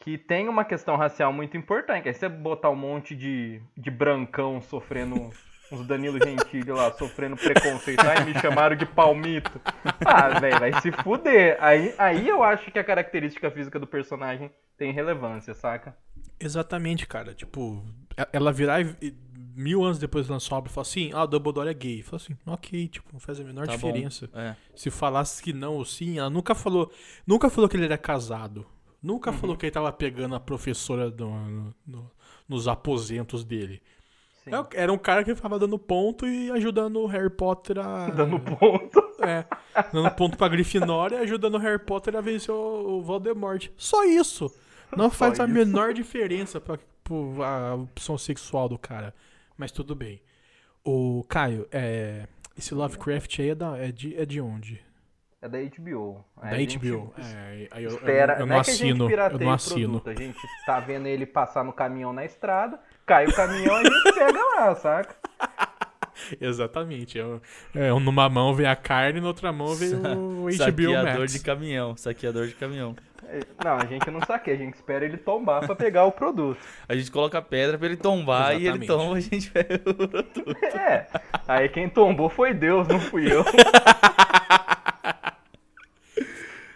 que 0.00 0.16
tem 0.18 0.48
uma 0.48 0.64
questão 0.64 0.96
racial 0.96 1.32
muito 1.32 1.56
importante. 1.56 2.08
Aí 2.08 2.14
você 2.14 2.28
botar 2.28 2.70
um 2.70 2.76
monte 2.76 3.14
de, 3.14 3.60
de 3.76 3.90
brancão 3.90 4.60
sofrendo, 4.62 5.30
uns 5.70 5.86
Danilo 5.86 6.18
Gentili 6.18 6.72
lá, 6.72 6.90
sofrendo 6.92 7.36
preconceito. 7.36 8.00
Ai, 8.00 8.24
me 8.24 8.34
chamaram 8.40 8.74
de 8.74 8.86
palmito. 8.86 9.60
Ah, 10.04 10.40
velho, 10.40 10.58
vai 10.58 10.80
se 10.80 10.90
fuder. 10.90 11.56
Aí, 11.60 11.94
aí 11.98 12.26
eu 12.26 12.42
acho 12.42 12.70
que 12.72 12.78
a 12.78 12.84
característica 12.84 13.50
física 13.50 13.78
do 13.78 13.86
personagem 13.86 14.50
tem 14.76 14.90
relevância, 14.92 15.54
saca? 15.54 15.94
Exatamente, 16.40 17.06
cara. 17.06 17.34
Tipo, 17.34 17.84
e- 18.18 18.26
ela 18.32 18.50
virar 18.52 18.80
e- 18.80 19.14
mil 19.54 19.84
anos 19.84 19.98
depois 19.98 20.26
lançar 20.28 20.54
uma 20.54 20.58
obra 20.60 20.70
e 20.70 20.74
falar 20.74 20.82
assim: 20.86 21.10
ah, 21.12 21.24
o 21.24 21.26
Dumbledore 21.26 21.68
é 21.68 21.74
gay. 21.74 22.02
Fala 22.02 22.16
assim, 22.16 22.36
ok, 22.46 22.88
tipo, 22.88 23.06
não 23.12 23.20
faz 23.20 23.38
a 23.38 23.44
menor 23.44 23.66
Tá 23.66 23.74
diferença. 23.74 24.30
É. 24.34 24.56
Se 24.74 24.90
falasse 24.90 25.42
que 25.42 25.52
não 25.52 25.74
ou 25.74 25.84
sim, 25.84 26.18
ela 26.18 26.30
nunca 26.30 26.54
falou. 26.54 26.90
Nunca 27.26 27.50
falou 27.50 27.68
que 27.68 27.76
ele 27.76 27.84
era 27.84 27.98
casado. 27.98 28.66
Nunca 29.02 29.32
falou 29.32 29.56
que 29.56 29.66
ele 29.66 29.70
tava 29.72 29.90
pegando 29.92 30.34
a 30.34 30.40
professora 30.40 31.10
do- 31.10 31.26
no- 31.30 31.74
no- 31.86 32.10
nos 32.48 32.68
aposentos 32.68 33.44
dele. 33.44 33.80
Sim. 34.44 34.50
Era 34.74 34.92
um 34.92 34.98
cara 34.98 35.22
que 35.22 35.34
ficava 35.34 35.58
dando 35.58 35.78
ponto 35.78 36.26
e 36.26 36.50
ajudando 36.50 37.00
o 37.00 37.06
Harry 37.06 37.30
Potter 37.30 37.78
a. 37.78 38.08
Dando 38.10 38.40
ponto. 38.40 39.00
É, 39.22 39.44
dando 39.92 40.10
ponto 40.12 40.36
pra 40.38 40.48
Grifinória 40.48 41.16
e 41.16 41.18
ajudando 41.20 41.54
o 41.56 41.58
Harry 41.58 41.78
Potter 41.78 42.16
a 42.16 42.20
vencer 42.22 42.54
o, 42.54 43.02
Voldemort. 43.02 43.68
Só 43.76 44.02
isso. 44.04 44.50
Não 44.96 45.10
Só 45.10 45.16
faz 45.16 45.38
a 45.40 45.44
isso. 45.44 45.52
menor 45.52 45.92
diferença 45.92 46.58
pra, 46.60 46.78
pro- 47.04 47.42
a 47.42 47.74
opção 47.74 48.16
sexual 48.18 48.68
do 48.68 48.78
cara. 48.78 49.14
Mas 49.58 49.70
tudo 49.70 49.94
bem. 49.94 50.20
O 50.82 51.22
Caio, 51.28 51.68
é, 51.70 52.26
esse 52.56 52.74
Lovecraft 52.74 53.38
aí 53.40 53.50
é, 53.50 53.54
da, 53.54 53.76
é, 53.76 53.92
de, 53.92 54.16
é 54.16 54.24
de 54.24 54.40
onde? 54.40 54.80
É 55.42 55.48
da 55.48 55.58
HBO. 55.58 56.22
Da 56.36 56.48
a 56.48 56.50
HBO. 56.50 57.14
É, 57.18 57.68
aí 57.70 57.84
eu, 57.84 57.90
eu 57.90 57.96
Espera, 57.96 58.34
não- 58.34 58.40
eu 58.40 58.46
não, 58.46 58.54
não 58.54 58.60
é 58.60 58.64
que 58.64 58.70
a 58.70 58.74
gente 58.74 58.82
assino. 58.84 59.04
Eu 59.04 59.08
pirateia 59.08 59.40
não 59.40 59.46
o 59.46 59.54
assino. 59.54 60.00
produto, 60.00 60.10
a 60.10 60.14
gente 60.22 60.38
tá 60.66 60.80
vendo 60.80 61.06
ele 61.06 61.24
passar 61.26 61.64
no 61.64 61.72
caminhão 61.72 62.12
na 62.12 62.24
estrada, 62.26 62.78
cai 63.06 63.26
o 63.26 63.34
caminhão 63.34 63.74
a 63.76 63.82
gente 63.82 64.12
pega 64.14 64.38
lá, 64.56 64.74
saca? 64.74 65.16
Exatamente. 66.38 67.16
Eu, 67.16 67.40
é, 67.74 67.88
numa 67.90 68.28
mão 68.28 68.52
vem 68.54 68.66
a 68.66 68.76
carne, 68.76 69.20
na 69.20 69.28
outra 69.28 69.50
mão 69.50 69.74
vem 69.74 69.94
o 69.94 70.42
HBO 70.44 70.52
Saqueador 70.52 71.18
Max. 71.20 71.32
de 71.32 71.38
caminhão. 71.40 71.96
Saqueador 71.96 72.46
de 72.46 72.54
caminhão. 72.54 72.94
Não, 73.64 73.76
a 73.78 73.86
gente 73.86 74.10
não 74.10 74.20
saqueia, 74.22 74.56
a 74.56 74.58
gente 74.58 74.74
espera 74.74 75.04
ele 75.04 75.16
tombar 75.16 75.64
pra 75.64 75.74
pegar 75.74 76.04
o 76.04 76.12
produto. 76.12 76.58
A 76.88 76.94
gente 76.94 77.10
coloca 77.10 77.40
pedra 77.40 77.78
pra 77.78 77.86
ele 77.86 77.96
tombar 77.96 78.52
e 78.52 78.66
ele 78.66 78.84
Exatamente. 78.84 78.86
tomba 78.88 79.16
a 79.16 79.20
gente 79.20 79.48
pega 79.52 79.74
o 79.76 79.94
produto. 79.94 80.44
É, 80.76 81.06
aí 81.48 81.68
quem 81.70 81.88
tombou 81.88 82.28
foi 82.28 82.52
Deus, 82.52 82.86
não 82.88 83.00
fui 83.00 83.32
eu. 83.32 83.42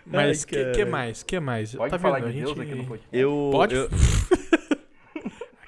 Mas 0.06 0.44
Ai, 0.44 0.46
que, 0.46 0.72
que 0.72 0.84
mais? 0.84 1.22
Que 1.22 1.40
mais? 1.40 1.74
Pode 1.74 1.90
tá 1.90 1.98
falar 1.98 2.20
vendo? 2.20 2.32
de 2.32 2.40
a 2.40 2.44
Deus 2.44 2.56
gente... 2.56 2.60
aqui 2.62 2.74
no 2.74 2.86
podcast. 2.86 3.16
Eu, 3.16 3.48
Pode? 3.52 3.74
eu- 3.74 3.88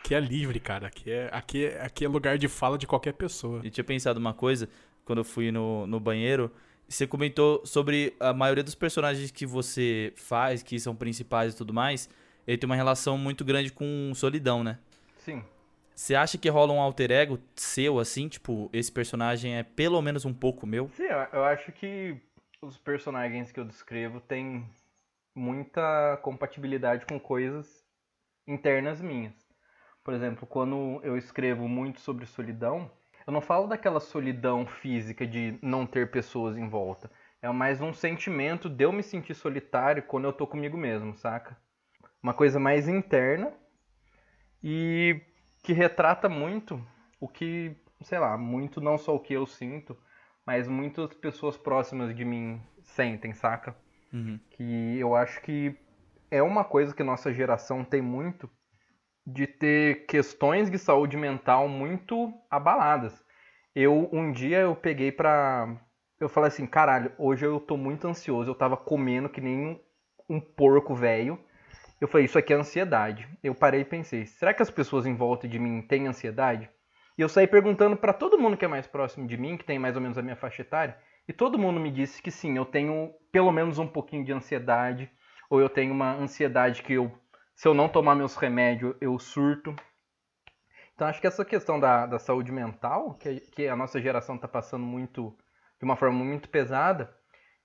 Aqui 0.06 0.14
é 0.14 0.20
livre, 0.20 0.60
cara. 0.60 0.86
Aqui 0.86 1.10
é, 1.10 1.28
aqui, 1.32 1.64
é, 1.66 1.82
aqui 1.82 2.04
é 2.04 2.08
lugar 2.08 2.38
de 2.38 2.46
fala 2.46 2.78
de 2.78 2.86
qualquer 2.86 3.12
pessoa. 3.12 3.60
Eu 3.64 3.70
tinha 3.70 3.82
pensado 3.82 4.20
uma 4.20 4.32
coisa 4.32 4.68
quando 5.04 5.18
eu 5.18 5.24
fui 5.24 5.50
no, 5.50 5.84
no 5.84 5.98
banheiro. 5.98 6.48
Você 6.88 7.08
comentou 7.08 7.60
sobre 7.66 8.14
a 8.20 8.32
maioria 8.32 8.62
dos 8.62 8.76
personagens 8.76 9.32
que 9.32 9.44
você 9.44 10.12
faz, 10.14 10.62
que 10.62 10.78
são 10.78 10.94
principais 10.94 11.54
e 11.54 11.56
tudo 11.56 11.74
mais, 11.74 12.08
ele 12.46 12.56
tem 12.56 12.66
uma 12.66 12.76
relação 12.76 13.18
muito 13.18 13.44
grande 13.44 13.72
com 13.72 14.12
solidão, 14.14 14.62
né? 14.62 14.78
Sim. 15.18 15.42
Você 15.92 16.14
acha 16.14 16.38
que 16.38 16.48
rola 16.48 16.72
um 16.72 16.80
alter 16.80 17.10
ego 17.10 17.40
seu, 17.56 17.98
assim? 17.98 18.28
Tipo, 18.28 18.70
esse 18.72 18.92
personagem 18.92 19.56
é 19.56 19.64
pelo 19.64 20.00
menos 20.00 20.24
um 20.24 20.32
pouco 20.32 20.68
meu? 20.68 20.88
Sim, 20.94 21.08
eu 21.32 21.42
acho 21.42 21.72
que 21.72 22.16
os 22.60 22.78
personagens 22.78 23.52
que 23.52 23.60
eu 23.60 23.64
descrevo 23.64 24.20
têm 24.20 24.68
muita 25.34 26.18
compatibilidade 26.22 27.04
com 27.06 27.20
coisas 27.20 27.84
internas 28.46 29.00
minhas. 29.00 29.34
Por 30.02 30.14
exemplo, 30.14 30.46
quando 30.46 31.00
eu 31.02 31.16
escrevo 31.16 31.68
muito 31.68 32.00
sobre 32.00 32.26
solidão, 32.26 32.90
eu 33.26 33.32
não 33.32 33.40
falo 33.40 33.66
daquela 33.66 34.00
solidão 34.00 34.66
física 34.66 35.26
de 35.26 35.58
não 35.60 35.84
ter 35.84 36.10
pessoas 36.10 36.56
em 36.56 36.68
volta. 36.68 37.10
É 37.42 37.50
mais 37.50 37.80
um 37.80 37.92
sentimento 37.92 38.68
de 38.68 38.84
eu 38.84 38.92
me 38.92 39.02
sentir 39.02 39.34
solitário 39.34 40.02
quando 40.04 40.24
eu 40.24 40.32
tô 40.32 40.46
comigo 40.46 40.76
mesmo, 40.76 41.14
saca? 41.14 41.56
Uma 42.22 42.32
coisa 42.32 42.58
mais 42.58 42.88
interna 42.88 43.52
e 44.62 45.20
que 45.62 45.72
retrata 45.72 46.28
muito 46.28 46.80
o 47.20 47.28
que, 47.28 47.76
sei 48.00 48.18
lá, 48.18 48.38
muito 48.38 48.80
não 48.80 48.96
só 48.96 49.14
o 49.14 49.20
que 49.20 49.34
eu 49.34 49.46
sinto, 49.46 49.96
mas 50.46 50.68
muitas 50.68 51.12
pessoas 51.14 51.56
próximas 51.56 52.14
de 52.14 52.24
mim 52.24 52.62
sentem, 52.82 53.34
saca? 53.34 53.76
Uhum. 54.12 54.38
Que 54.50 54.98
eu 54.98 55.16
acho 55.16 55.42
que 55.42 55.76
é 56.30 56.42
uma 56.42 56.64
coisa 56.64 56.94
que 56.94 57.02
nossa 57.02 57.32
geração 57.32 57.84
tem 57.84 58.00
muito 58.00 58.48
de 59.26 59.46
ter 59.46 60.06
questões 60.06 60.70
de 60.70 60.78
saúde 60.78 61.16
mental 61.16 61.68
muito 61.68 62.32
abaladas. 62.48 63.24
Eu 63.74 64.08
um 64.12 64.30
dia 64.30 64.60
eu 64.60 64.76
peguei 64.76 65.10
pra 65.10 65.76
eu 66.18 66.28
falei 66.28 66.48
assim, 66.48 66.66
caralho, 66.66 67.12
hoje 67.18 67.44
eu 67.44 67.60
tô 67.60 67.76
muito 67.76 68.06
ansioso, 68.08 68.50
eu 68.50 68.54
tava 68.54 68.76
comendo 68.76 69.28
que 69.28 69.40
nem 69.40 69.58
um, 69.58 69.80
um 70.36 70.40
porco 70.40 70.94
velho. 70.94 71.38
Eu 72.00 72.08
falei, 72.08 72.24
isso 72.24 72.38
aqui 72.38 72.52
é 72.52 72.56
ansiedade. 72.56 73.28
Eu 73.42 73.54
parei 73.54 73.80
e 73.80 73.84
pensei, 73.84 74.24
será 74.26 74.54
que 74.54 74.62
as 74.62 74.70
pessoas 74.70 75.04
em 75.06 75.14
volta 75.14 75.46
de 75.46 75.58
mim 75.58 75.82
têm 75.82 76.06
ansiedade? 76.06 76.70
E 77.16 77.22
eu 77.22 77.28
saí 77.28 77.46
perguntando 77.46 77.96
pra 77.96 78.12
todo 78.12 78.38
mundo 78.38 78.56
que 78.56 78.64
é 78.64 78.68
mais 78.68 78.86
próximo 78.86 79.26
de 79.26 79.36
mim, 79.36 79.56
que 79.56 79.64
tem 79.64 79.78
mais 79.78 79.96
ou 79.96 80.02
menos 80.02 80.18
a 80.18 80.22
minha 80.22 80.36
faixa 80.36 80.62
etária, 80.62 80.98
e 81.26 81.32
todo 81.32 81.58
mundo 81.58 81.80
me 81.80 81.90
disse 81.90 82.22
que 82.22 82.30
sim, 82.30 82.56
eu 82.56 82.64
tenho 82.64 83.12
pelo 83.32 83.50
menos 83.50 83.78
um 83.78 83.86
pouquinho 83.86 84.24
de 84.24 84.32
ansiedade, 84.32 85.10
ou 85.48 85.60
eu 85.60 85.68
tenho 85.68 85.92
uma 85.92 86.12
ansiedade 86.12 86.82
que 86.82 86.92
eu, 86.92 87.10
se 87.54 87.66
eu 87.66 87.74
não 87.74 87.88
tomar 87.88 88.14
meus 88.14 88.36
remédios, 88.36 88.94
eu 89.00 89.18
surto. 89.18 89.74
Então 90.94 91.08
acho 91.08 91.20
que 91.20 91.26
essa 91.26 91.44
questão 91.44 91.80
da, 91.80 92.06
da 92.06 92.18
saúde 92.18 92.52
mental, 92.52 93.14
que, 93.14 93.40
que 93.40 93.68
a 93.68 93.76
nossa 93.76 94.00
geração 94.00 94.36
está 94.36 94.46
passando 94.46 94.84
muito, 94.84 95.36
de 95.78 95.84
uma 95.84 95.96
forma 95.96 96.24
muito 96.24 96.48
pesada, 96.48 97.14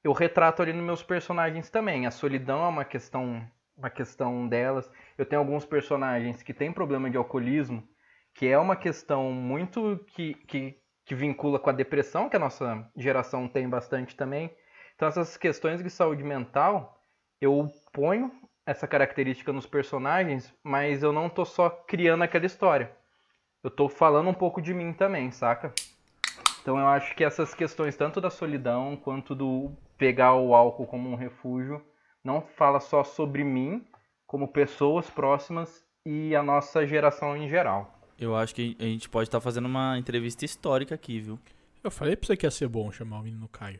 eu 0.04 0.12
retrato 0.14 0.62
ali 0.62 0.74
nos 0.74 0.84
meus 0.84 1.04
personagens 1.04 1.70
também. 1.70 2.06
A 2.06 2.12
solidão 2.12 2.64
é 2.66 2.68
uma 2.68 2.86
questão, 2.86 3.46
uma 3.78 3.90
questão 3.90 4.48
delas. 4.48 4.90
Eu 5.18 5.26
tenho 5.26 5.42
alguns 5.42 5.66
personagens 5.66 6.42
que 6.42 6.54
têm 6.54 6.72
problema 6.72 7.10
de 7.10 7.18
alcoolismo, 7.18 7.88
que 8.34 8.48
é 8.48 8.58
uma 8.58 8.76
questão 8.76 9.32
muito 9.32 10.04
que, 10.08 10.34
que, 10.34 10.78
que 11.06 11.16
vincula 11.16 11.60
com 11.60 11.70
a 11.70 11.74
depressão, 11.74 12.30
que 12.30 12.36
a 12.36 12.40
nossa 12.40 12.90
geração 12.96 13.48
tem 13.48 13.70
bastante 13.70 14.16
também. 14.16 14.56
Então 14.96 15.08
essas 15.08 15.38
questões 15.38 15.84
de 15.84 15.90
saúde 15.90 16.24
mental, 16.24 17.00
eu 17.40 17.68
ponho 17.92 18.32
essa 18.66 18.88
característica 18.88 19.52
nos 19.52 19.66
personagens, 19.66 20.54
mas 20.64 21.04
eu 21.04 21.12
não 21.12 21.30
tô 21.30 21.44
só 21.44 21.70
criando 21.70 22.24
aquela 22.24 22.46
história. 22.46 22.92
Eu 23.64 23.70
tô 23.70 23.90
falando 23.90 24.30
um 24.30 24.34
pouco 24.34 24.62
de 24.62 24.74
mim 24.74 24.94
também, 24.94 25.32
saca? 25.32 25.74
Então 26.62 26.80
eu 26.80 26.88
acho 26.88 27.16
que 27.16 27.24
essas 27.24 27.54
questões, 27.54 27.98
tanto 27.98 28.22
da 28.22 28.30
solidão 28.30 28.96
quanto 28.96 29.34
do 29.36 29.72
pegar 29.98 30.36
o 30.36 30.54
álcool 30.54 30.88
como 30.88 31.10
um 31.10 31.16
refúgio, 31.16 31.84
não 32.24 32.42
fala 32.42 32.80
só 32.80 33.04
sobre 33.04 33.44
mim, 33.44 33.86
como 34.28 34.48
pessoas 34.48 35.10
próximas 35.10 35.84
e 36.06 36.36
a 36.36 36.44
nossa 36.44 36.86
geração 36.86 37.36
em 37.36 37.48
geral. 37.50 38.01
Eu 38.22 38.36
acho 38.36 38.54
que 38.54 38.78
a 38.80 38.84
gente 38.84 39.10
pode 39.10 39.28
estar 39.28 39.42
fazendo 39.42 39.66
uma 39.66 39.98
entrevista 39.98 40.46
histórica 40.46 40.94
aqui, 40.94 41.20
viu? 41.20 41.40
Eu 41.84 41.90
falei 41.90 42.16
pra 42.16 42.28
você 42.28 42.38
que 42.38 42.46
ia 42.46 42.52
ser 42.52 42.68
bom 42.68 42.92
chamar 42.92 43.20
o 43.20 43.24
menino 43.24 43.48
Caio. 43.50 43.80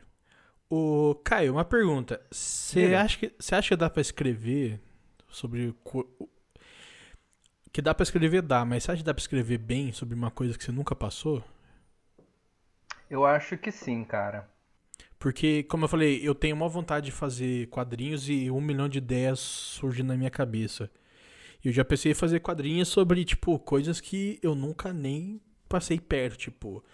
O 0.68 1.14
Caio, 1.22 1.52
uma 1.52 1.64
pergunta. 1.64 2.20
Você 2.30 2.92
acha, 2.94 3.18
que- 3.18 3.32
você 3.38 3.54
acha 3.54 3.68
que 3.68 3.76
dá 3.76 3.88
pra 3.88 4.00
escrever 4.00 4.80
sobre. 5.28 5.72
Que 7.72 7.80
dá 7.80 7.94
pra 7.94 8.02
escrever, 8.02 8.42
dá, 8.42 8.64
mas 8.64 8.82
você 8.82 8.90
acha 8.90 8.98
que 9.02 9.06
dá 9.06 9.14
pra 9.14 9.20
escrever 9.20 9.58
bem 9.58 9.92
sobre 9.92 10.14
uma 10.14 10.30
coisa 10.30 10.58
que 10.58 10.64
você 10.64 10.72
nunca 10.72 10.94
passou? 10.96 11.42
Eu 13.08 13.24
acho 13.24 13.56
que 13.56 13.70
sim, 13.70 14.02
cara. 14.04 14.48
Porque, 15.18 15.62
como 15.64 15.84
eu 15.84 15.88
falei, 15.88 16.20
eu 16.26 16.34
tenho 16.34 16.56
uma 16.56 16.68
vontade 16.68 17.06
de 17.06 17.12
fazer 17.12 17.68
quadrinhos 17.68 18.28
e 18.28 18.50
um 18.50 18.60
milhão 18.60 18.88
de 18.88 18.98
ideias 18.98 19.38
surgem 19.38 20.04
na 20.04 20.16
minha 20.16 20.30
cabeça. 20.30 20.90
E 21.64 21.68
eu 21.68 21.72
já 21.72 21.84
pensei 21.84 22.12
em 22.12 22.14
fazer 22.14 22.40
quadrinhos 22.40 22.88
sobre, 22.88 23.24
tipo, 23.24 23.58
coisas 23.58 24.00
que 24.00 24.38
eu 24.42 24.54
nunca 24.54 24.92
nem 24.92 25.40
passei 25.68 25.98
perto, 26.00 26.36
tipo. 26.38 26.84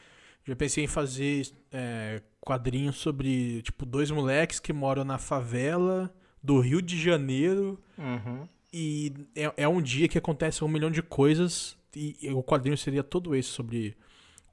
Já 0.46 0.56
pensei 0.56 0.84
em 0.84 0.86
fazer 0.88 1.46
é, 1.72 2.22
quadrinhos 2.40 2.96
sobre, 2.96 3.60
tipo, 3.62 3.84
dois 3.84 4.10
moleques 4.10 4.58
que 4.60 4.72
moram 4.72 5.04
na 5.04 5.18
favela 5.18 6.14
do 6.42 6.60
Rio 6.60 6.80
de 6.80 6.98
Janeiro 7.00 7.78
Uhum. 7.98 8.48
e 8.72 9.12
é, 9.34 9.52
é 9.64 9.68
um 9.68 9.82
dia 9.82 10.08
que 10.08 10.16
acontece 10.16 10.62
um 10.64 10.68
milhão 10.68 10.90
de 10.90 11.02
coisas 11.02 11.76
e, 11.94 12.16
e 12.22 12.30
o 12.30 12.42
quadrinho 12.42 12.78
seria 12.78 13.02
todo 13.02 13.34
esse 13.34 13.48
sobre 13.48 13.96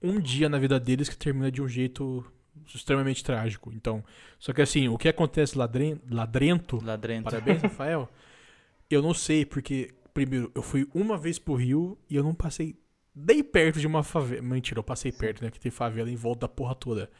um 0.01 0.19
dia 0.19 0.49
na 0.49 0.57
vida 0.57 0.79
deles 0.79 1.07
que 1.07 1.15
termina 1.15 1.49
de 1.51 1.61
um 1.61 1.67
jeito 1.67 2.25
extremamente 2.73 3.23
trágico. 3.23 3.71
Então, 3.73 4.03
só 4.39 4.51
que 4.51 4.61
assim, 4.61 4.87
o 4.89 4.97
que 4.97 5.07
acontece 5.07 5.57
ladren, 5.57 5.97
ladrento, 6.09 6.83
Ladrento. 6.83 7.25
parabéns, 7.25 7.61
Rafael, 7.61 8.09
eu 8.89 9.01
não 9.01 9.13
sei, 9.13 9.45
porque, 9.45 9.93
primeiro, 10.15 10.51
eu 10.55 10.63
fui 10.63 10.89
uma 10.95 11.19
vez 11.19 11.37
pro 11.37 11.55
Rio 11.55 11.99
e 12.09 12.15
eu 12.15 12.23
não 12.23 12.33
passei 12.33 12.77
nem 13.15 13.43
perto 13.43 13.79
de 13.81 13.87
uma 13.87 14.03
favela. 14.03 14.41
Mentira, 14.41 14.79
eu 14.79 14.85
passei 14.85 15.11
perto, 15.11 15.43
né? 15.43 15.51
Que 15.51 15.59
tem 15.59 15.71
favela 15.71 16.09
em 16.09 16.15
volta 16.15 16.41
da 16.41 16.49
porra 16.49 16.75
toda. 16.75 17.11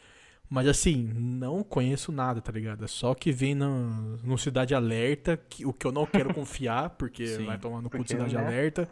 Mas 0.50 0.68
assim, 0.68 1.12
não 1.16 1.64
conheço 1.64 2.12
nada, 2.12 2.42
tá 2.42 2.52
ligado? 2.52 2.86
É 2.86 2.88
só 2.88 3.16
que 3.16 3.32
vem 3.32 3.56
no, 3.56 4.18
no 4.20 4.38
Cidade 4.38 4.76
Alerta, 4.76 5.38
que, 5.38 5.66
o 5.66 5.74
que 5.74 5.88
eu 5.88 5.92
não 5.92 6.08
quero 6.08 6.34
confiar, 6.34 6.92
porque 6.92 7.28
Sim. 7.38 7.46
vai 7.46 7.60
tomar 7.60 7.82
no 7.82 7.90
cu 7.90 8.04
de 8.04 8.12
Cidade 8.12 8.36
né? 8.36 8.48
Alerta. 8.48 8.90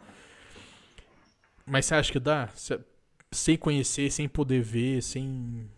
Mas 1.66 1.86
você 1.86 1.94
acha 1.94 2.12
que 2.12 2.20
dá? 2.20 2.48
Cê- 2.54 2.80
sem 3.32 3.56
conhecer, 3.56 4.10
sem 4.10 4.28
poder 4.28 4.62
ver, 4.62 5.02
sem. 5.02 5.68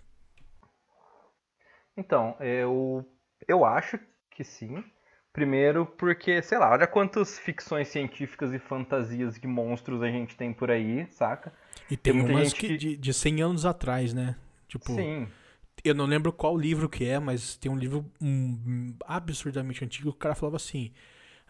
Então, 1.96 2.36
eu, 2.40 3.04
eu 3.48 3.64
acho 3.64 3.98
que 4.30 4.44
sim. 4.44 4.84
Primeiro 5.36 5.84
porque, 5.84 6.40
sei 6.42 6.58
lá, 6.58 6.70
olha 6.70 6.86
quantas 6.86 7.38
ficções 7.38 7.88
científicas 7.88 8.54
e 8.54 8.58
fantasias 8.58 9.38
de 9.38 9.46
monstros 9.46 10.02
a 10.02 10.08
gente 10.10 10.34
tem 10.36 10.52
por 10.52 10.70
aí, 10.70 11.06
saca? 11.10 11.52
E 11.90 11.96
tem, 11.96 12.12
Tem 12.14 12.22
umas 12.22 12.52
que, 12.54 12.68
que- 12.68 12.76
de, 12.76 12.96
de 12.96 13.12
100 13.14 13.42
anos 13.42 13.66
atrás, 13.66 14.14
né? 14.14 14.34
Tipo, 14.66 14.92
Sim. 14.94 15.28
eu 15.84 15.94
não 15.94 16.06
lembro 16.06 16.32
qual 16.32 16.56
livro 16.56 16.88
que 16.88 17.04
é, 17.04 17.18
mas 17.18 17.56
tem 17.56 17.70
um 17.70 17.76
livro 17.78 18.04
hum, 18.20 18.94
absurdamente 19.06 19.84
antigo 19.84 20.10
que 20.10 20.16
o 20.16 20.18
cara 20.18 20.34
falava 20.34 20.56
assim: 20.56 20.90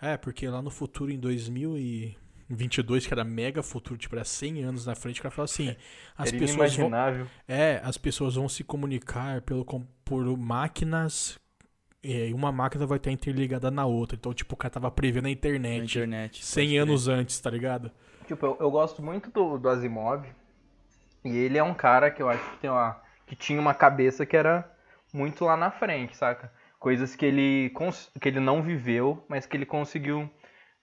É, 0.01 0.17
porque 0.17 0.49
lá 0.49 0.61
no 0.61 0.71
futuro, 0.71 1.11
em 1.13 1.19
2022, 1.19 3.07
que 3.07 3.15
era 3.15 3.25
mega 3.25 3.63
futuro, 3.63 3.99
tipo, 3.99 4.15
era 4.17 4.25
100 4.25 4.65
anos 4.65 4.87
na 4.87 4.95
frente, 4.95 5.21
o 5.21 5.23
cara 5.23 5.33
falava 5.35 5.51
assim: 5.53 5.77
As 6.17 6.29
Era 6.29 6.39
pessoas 6.39 6.75
vão. 6.77 6.87
inimaginável. 6.87 7.31
É, 7.49 7.81
as 7.85 7.97
pessoas 7.99 8.35
vão 8.35 8.49
se 8.49 8.65
comunicar 8.65 9.43
pelo, 9.43 9.65
por 10.05 10.25
máquinas. 10.37 11.37
E 12.07 12.33
uma 12.35 12.53
máquina 12.53 12.87
vai 12.87 12.99
estar 12.99 13.11
interligada 13.11 13.71
na 13.71 13.87
outra. 13.87 14.17
Então, 14.17 14.33
tipo, 14.35 14.55
o 14.55 14.57
cara 14.57 14.73
tava 14.73 14.91
prevendo 14.91 15.27
a 15.27 15.31
Na 15.69 15.79
internet 15.79 15.85
internet. 15.85 16.45
100 16.45 16.79
pode 16.79 16.79
crer. 16.79 17.01
anos 17.01 17.09
antes, 17.09 17.39
tá 17.41 17.51
ligado? 17.51 17.91
Tipo, 18.27 18.45
eu, 18.47 18.57
eu 18.61 18.71
gosto 18.71 19.03
muito 19.03 19.31
do, 19.31 19.57
do 19.59 19.69
Asimov. 19.71 20.27
E 21.25 21.37
ele 21.37 21.59
é 21.59 21.63
um 21.63 21.75
cara 21.75 22.11
que 22.11 22.23
eu 22.23 22.29
acho 22.29 22.51
que 22.53 22.59
tem 22.59 22.71
uma. 22.71 23.03
que 23.27 23.37
tinha 23.37 23.61
uma 23.61 23.75
cabeça 23.75 24.25
que 24.27 24.37
era 24.37 24.71
muito 25.13 25.45
lá 25.45 25.57
na 25.57 25.71
frente, 25.71 26.17
saca? 26.17 26.53
Coisas 26.79 27.17
que 27.17 27.27
ele, 27.27 27.71
cons- 27.71 28.11
que 28.21 28.29
ele 28.29 28.41
não 28.41 28.63
viveu, 28.63 29.25
mas 29.29 29.47
que 29.47 29.57
ele 29.57 29.67
conseguiu 29.67 30.31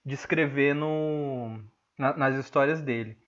descrever 0.04 0.74
no, 0.74 1.58
na- 1.98 2.16
nas 2.16 2.36
histórias 2.36 2.82
dele. 2.82 3.18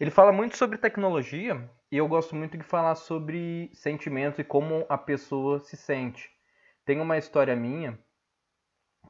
Ele 0.00 0.10
fala 0.12 0.32
muito 0.32 0.56
sobre 0.58 0.78
tecnologia 0.78 1.70
e 1.92 1.98
eu 1.98 2.08
gosto 2.08 2.36
muito 2.36 2.58
de 2.58 2.64
falar 2.64 2.96
sobre 2.96 3.70
sentimentos 3.74 4.40
e 4.40 4.44
como 4.44 4.86
a 4.90 4.98
pessoa 4.98 5.60
se 5.60 5.76
sente. 5.76 6.30
Tem 6.84 7.00
uma 7.00 7.16
história 7.18 7.56
minha 7.56 7.98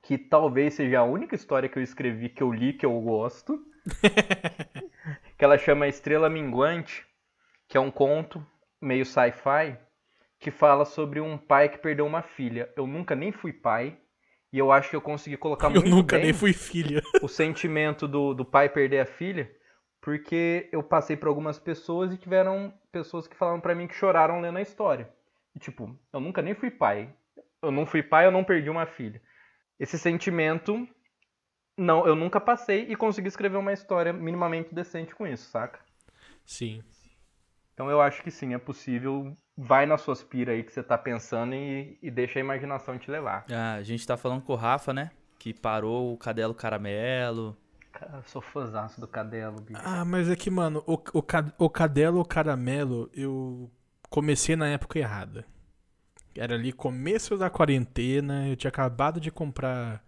que 0.02 0.18
talvez 0.18 0.74
seja 0.74 1.00
a 1.00 1.04
única 1.04 1.34
história 1.34 1.68
que 1.68 1.78
eu 1.78 1.82
escrevi 1.82 2.28
que 2.28 2.42
eu 2.42 2.52
li 2.52 2.72
que 2.72 2.84
eu 2.86 3.00
gosto 3.00 3.58
que 5.36 5.44
ela 5.44 5.58
chama 5.58 5.88
Estrela 5.88 6.30
Minguante, 6.30 7.06
que 7.68 7.76
é 7.76 7.80
um 7.80 7.90
conto 7.90 8.44
meio 8.80 9.04
sci-fi 9.04 9.78
que 10.38 10.50
fala 10.50 10.84
sobre 10.84 11.20
um 11.20 11.38
pai 11.38 11.68
que 11.68 11.78
perdeu 11.78 12.06
uma 12.06 12.22
filha. 12.22 12.70
Eu 12.76 12.86
nunca 12.86 13.14
nem 13.14 13.32
fui 13.32 13.52
pai 13.52 13.98
e 14.52 14.58
eu 14.58 14.70
acho 14.70 14.90
que 14.90 14.96
eu 14.96 15.00
consegui 15.00 15.36
colocar 15.36 15.68
Eu 15.68 15.80
muito 15.80 15.88
nunca 15.88 16.16
bem 16.16 16.26
nem 16.26 16.32
fui 16.34 16.52
filha. 16.52 17.02
o 17.22 17.28
sentimento 17.28 18.06
do, 18.06 18.34
do 18.34 18.44
pai 18.44 18.68
perder 18.68 19.00
a 19.00 19.06
filha, 19.06 19.50
porque 20.00 20.68
eu 20.70 20.82
passei 20.82 21.16
por 21.16 21.28
algumas 21.28 21.58
pessoas 21.58 22.12
e 22.12 22.18
tiveram 22.18 22.72
pessoas 22.92 23.26
que 23.26 23.36
falaram 23.36 23.60
pra 23.60 23.74
mim 23.74 23.86
que 23.86 23.94
choraram 23.94 24.40
lendo 24.40 24.58
a 24.58 24.62
história. 24.62 25.08
E 25.54 25.58
tipo, 25.58 25.98
eu 26.12 26.20
nunca 26.20 26.42
nem 26.42 26.54
fui 26.54 26.70
pai. 26.70 27.12
Eu 27.64 27.72
não 27.72 27.86
fui 27.86 28.02
pai, 28.02 28.26
eu 28.26 28.30
não 28.30 28.44
perdi 28.44 28.70
uma 28.70 28.86
filha. 28.86 29.20
Esse 29.78 29.98
sentimento 29.98 30.88
não, 31.76 32.06
eu 32.06 32.14
nunca 32.14 32.40
passei 32.40 32.86
e 32.88 32.94
consegui 32.94 33.28
escrever 33.28 33.56
uma 33.56 33.72
história 33.72 34.12
minimamente 34.12 34.74
decente 34.74 35.14
com 35.14 35.26
isso, 35.26 35.50
saca? 35.50 35.80
Sim. 36.44 36.82
Então 37.72 37.90
eu 37.90 38.00
acho 38.00 38.22
que 38.22 38.30
sim, 38.30 38.54
é 38.54 38.58
possível. 38.58 39.36
Vai 39.56 39.84
na 39.86 39.98
sua 39.98 40.14
pira 40.16 40.52
aí 40.52 40.62
que 40.62 40.72
você 40.72 40.82
tá 40.82 40.96
pensando 40.96 41.54
e, 41.54 41.98
e 42.00 42.10
deixa 42.10 42.38
a 42.38 42.40
imaginação 42.40 42.98
te 42.98 43.10
levar. 43.10 43.44
Ah, 43.50 43.74
a 43.74 43.82
gente 43.82 44.06
tá 44.06 44.16
falando 44.16 44.42
com 44.42 44.52
o 44.52 44.56
Rafa, 44.56 44.92
né? 44.92 45.10
Que 45.38 45.52
parou 45.52 46.12
o 46.12 46.16
Cadelo 46.16 46.54
Caramelo. 46.54 47.56
Cara, 47.92 48.18
eu 48.18 48.22
sou 48.24 48.42
fãzaço 48.42 49.00
do 49.00 49.06
Cadelo, 49.06 49.60
bicho. 49.60 49.80
Ah, 49.84 50.04
mas 50.04 50.28
é 50.28 50.36
que, 50.36 50.50
mano, 50.50 50.82
o, 50.86 50.94
o, 50.94 51.24
o 51.58 51.70
Cadelo 51.70 52.20
o 52.20 52.24
Caramelo, 52.24 53.10
eu 53.12 53.70
comecei 54.08 54.56
na 54.56 54.68
época 54.68 54.98
errada. 54.98 55.44
Era 56.36 56.54
ali 56.54 56.72
começo 56.72 57.36
da 57.36 57.48
quarentena, 57.48 58.48
eu 58.48 58.56
tinha 58.56 58.68
acabado 58.68 59.20
de 59.20 59.30
comprar 59.30 60.04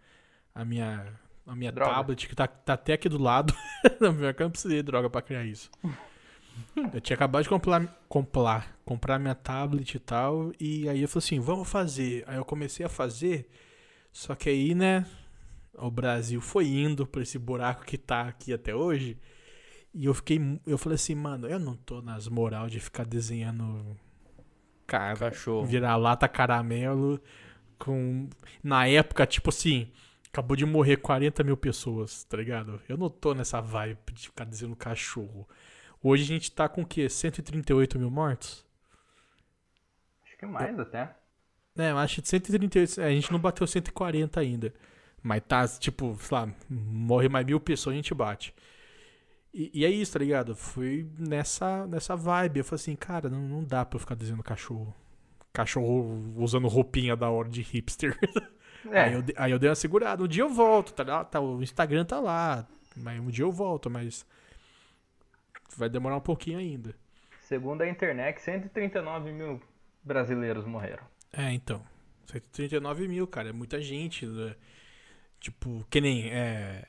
a 0.55 0.64
minha, 0.64 1.07
a 1.47 1.55
minha 1.55 1.70
Droga. 1.70 1.93
tablet, 1.93 2.29
que 2.29 2.35
tá, 2.35 2.47
tá 2.47 2.72
até 2.74 2.95
aqui 2.95 3.09
do 3.09 3.18
lado. 3.18 3.55
não, 4.01 4.09
eu 4.12 4.35
não 4.39 4.51
precisei 4.51 4.79
de 4.79 4.83
droga 4.85 5.09
pra 5.09 5.22
criar 5.22 5.45
isso. 5.45 5.70
Eu 6.93 7.03
tinha 7.03 7.14
acabado 7.14 7.43
de 7.43 7.51
comprar, 7.51 7.87
comprar, 8.09 8.79
comprar 8.83 9.18
minha 9.18 9.35
tablet 9.35 9.95
e 9.95 9.99
tal, 9.99 10.53
e 10.59 10.89
aí 10.89 11.03
eu 11.03 11.09
falei 11.09 11.24
assim, 11.24 11.39
vamos 11.39 11.68
fazer. 11.68 12.24
Aí 12.27 12.37
eu 12.37 12.47
comecei 12.47 12.85
a 12.85 12.89
fazer, 12.89 13.51
só 14.11 14.35
que 14.35 14.49
aí, 14.49 14.74
né, 14.74 15.05
o 15.74 15.91
Brasil 15.91 16.41
foi 16.41 16.66
indo 16.68 17.07
pra 17.07 17.22
esse 17.22 17.39
buraco 17.39 17.85
que 17.85 17.99
tá 17.99 18.22
aqui 18.22 18.53
até 18.55 18.74
hoje. 18.74 19.18
E 19.93 20.07
eu 20.07 20.14
fiquei, 20.14 20.41
eu 20.66 20.79
falei 20.79 20.97
assim, 20.97 21.14
mano, 21.14 21.47
eu 21.47 21.59
não 21.59 21.77
tô 21.77 22.01
nas 22.03 22.29
moral 22.29 22.68
de 22.68 22.81
ficar 22.81 23.05
desenhando 23.05 23.97
cara, 24.87 25.16
Cachorro. 25.30 25.66
virar 25.66 25.97
lata 25.97 26.28
caramelo 26.28 27.20
com 27.78 28.28
na 28.62 28.87
época, 28.87 29.26
tipo 29.26 29.51
assim, 29.51 29.91
acabou 30.28 30.57
de 30.57 30.64
morrer 30.64 30.97
40 30.99 31.43
mil 31.45 31.57
pessoas, 31.57 32.24
tá 32.24 32.37
ligado? 32.37 32.80
Eu 32.89 32.97
não 32.97 33.09
tô 33.09 33.34
nessa 33.34 33.61
vibe 33.61 33.99
de 34.12 34.28
ficar 34.28 34.45
desenhando 34.45 34.76
cachorro. 34.76 35.49
Hoje 36.03 36.22
a 36.24 36.26
gente 36.26 36.53
tá 36.53 36.68
com 36.68 36.82
o 36.82 36.87
quê? 36.87 37.09
138 37.09 37.99
mil 37.99 38.11
mortos? 38.11 38.64
Acho 40.24 40.37
que 40.39 40.47
mais 40.47 40.78
até. 40.78 41.14
É, 41.76 41.91
eu 41.91 41.99
acho 41.99 42.22
que 42.22 42.28
138. 42.28 43.01
A 43.01 43.11
gente 43.11 43.32
não 43.32 43.39
bateu 43.39 43.66
140 43.66 44.41
ainda. 44.41 44.72
Mas 45.22 45.43
tá, 45.47 45.66
tipo, 45.66 46.16
sei 46.20 46.37
lá, 46.37 46.49
morre 46.68 47.28
mais 47.28 47.45
mil 47.45 47.59
pessoas 47.59 47.95
a 47.95 47.97
gente 47.97 48.14
bate. 48.14 48.55
E, 49.59 49.71
e 49.73 49.85
é 49.87 49.89
isso, 49.89 50.13
tá 50.13 50.19
ligado? 50.19 50.55
Fui 50.55 51.09
nessa, 51.19 51.87
nessa 51.87 52.15
vibe. 52.15 52.59
Eu 52.59 52.65
falei 52.65 52.83
assim, 52.83 52.95
cara, 52.95 53.31
não, 53.31 53.41
não 53.41 53.65
dá 53.65 53.87
pra 53.87 53.97
eu 53.97 54.01
ficar 54.01 54.15
desenhando 54.15 54.43
cachorro. 54.43 54.95
Cachorro 55.51 56.35
usando 56.37 56.69
roupinha 56.69 57.17
da 57.17 57.31
hora 57.31 57.49
de 57.49 57.63
hipster. 57.63 58.19
É, 58.93 59.01
Aí, 59.01 59.15
eu, 59.15 59.25
aí 59.37 59.51
eu 59.51 59.59
dei 59.59 59.69
uma 59.69 59.75
segurada. 59.75 60.23
Um 60.23 60.29
dia 60.29 60.43
eu 60.45 60.49
volto, 60.49 60.93
tá, 60.93 61.03
lá, 61.03 61.25
tá? 61.25 61.41
O 61.41 61.61
Instagram 61.63 62.05
tá 62.05 62.21
lá. 62.21 62.65
Mas 62.95 63.19
um 63.19 63.29
dia 63.29 63.45
eu 63.45 63.51
volto, 63.51 63.91
mas. 63.91 64.25
Vai 65.77 65.89
demorar 65.89 66.17
um 66.17 66.21
pouquinho 66.21 66.59
ainda. 66.59 66.95
segundo 67.41 67.83
a 67.83 67.89
internet, 67.89 68.41
139 68.41 69.33
mil 69.33 69.61
brasileiros 70.05 70.65
morreram. 70.67 71.03
É, 71.33 71.51
então. 71.53 71.83
139 72.27 73.09
mil, 73.09 73.27
cara. 73.27 73.49
É 73.49 73.53
muita 73.53 73.81
gente. 73.81 74.25
né? 74.27 74.55
Tipo, 75.41 75.85
que 75.91 76.01
nem. 76.01 76.29
É... 76.31 76.87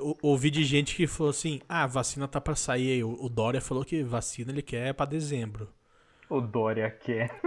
ou- 0.00 0.18
Ouvi 0.22 0.50
de 0.50 0.64
gente 0.64 0.94
que 0.94 1.06
falou 1.06 1.30
assim: 1.30 1.60
ah, 1.68 1.84
a 1.84 1.86
vacina 1.86 2.26
tá 2.28 2.40
pra 2.40 2.54
sair. 2.56 2.90
aí. 2.92 3.04
O 3.04 3.24
o 3.24 3.28
Dória 3.28 3.60
falou 3.60 3.84
que 3.84 4.02
vacina 4.02 4.50
ele 4.52 4.62
quer 4.62 4.92
pra 4.94 5.06
dezembro. 5.06 5.68
O 6.28 6.40
Dória 6.40 6.90
quer. 6.90 7.40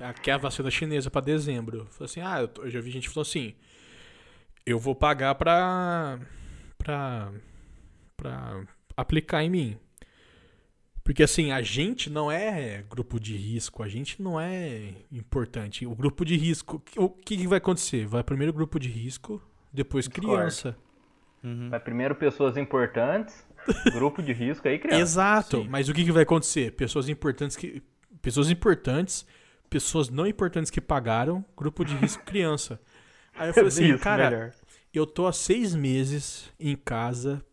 Ah, 0.00 0.12
Quer 0.14 0.32
a 0.32 0.38
vacina 0.38 0.70
chinesa 0.70 1.10
pra 1.10 1.20
dezembro. 1.20 1.86
Falou 1.90 2.04
assim: 2.04 2.20
ah, 2.20 2.40
eu, 2.40 2.64
eu 2.64 2.70
já 2.70 2.80
vi 2.80 2.90
gente 2.90 3.08
que 3.08 3.14
falou 3.14 3.22
assim. 3.26 3.54
eu 4.64 4.78
vou 4.78 4.94
pagar 4.94 5.34
pra. 5.34 6.18
pra. 6.78 7.32
pra 8.16 8.64
aplicar 8.96 9.42
em 9.44 9.50
mim. 9.50 9.76
Porque 11.02 11.22
assim, 11.22 11.50
a 11.52 11.62
gente 11.62 12.10
não 12.10 12.30
é 12.30 12.84
grupo 12.88 13.18
de 13.18 13.34
risco, 13.34 13.82
a 13.82 13.88
gente 13.88 14.20
não 14.20 14.38
é 14.38 14.92
importante. 15.10 15.86
O 15.86 15.94
grupo 15.94 16.22
de 16.22 16.36
risco, 16.36 16.82
o 16.98 17.08
que, 17.08 17.46
vai 17.46 17.56
acontecer? 17.56 18.06
Vai 18.06 18.22
primeiro 18.22 18.52
grupo 18.52 18.78
de 18.78 18.90
risco, 18.90 19.40
depois 19.72 20.08
criança. 20.08 20.76
Uhum. 21.42 21.70
Vai 21.70 21.80
primeiro 21.80 22.14
pessoas 22.14 22.56
importantes, 22.56 23.46
grupo 23.92 24.22
de 24.22 24.32
risco 24.32 24.66
aí 24.66 24.78
criança. 24.78 25.00
Exato, 25.00 25.62
Sim. 25.62 25.68
mas 25.68 25.88
o 25.88 25.94
que, 25.94 26.04
que 26.04 26.12
vai 26.12 26.22
acontecer? 26.22 26.72
Pessoas 26.72 27.08
importantes 27.08 27.56
que. 27.56 27.82
Pessoas 28.20 28.50
importantes, 28.50 29.24
pessoas 29.70 30.08
não 30.08 30.26
importantes 30.26 30.70
que 30.70 30.80
pagaram, 30.80 31.44
grupo 31.56 31.84
de 31.84 31.94
risco 31.94 32.22
criança. 32.26 32.80
Aí 33.34 33.50
eu 33.50 33.54
falei 33.54 33.68
assim, 33.68 33.92
Isso, 33.94 34.02
cara, 34.02 34.30
melhor. 34.30 34.52
eu 34.92 35.06
tô 35.06 35.26
há 35.26 35.32
seis 35.32 35.74
meses 35.74 36.52
em 36.58 36.74
casa 36.74 37.44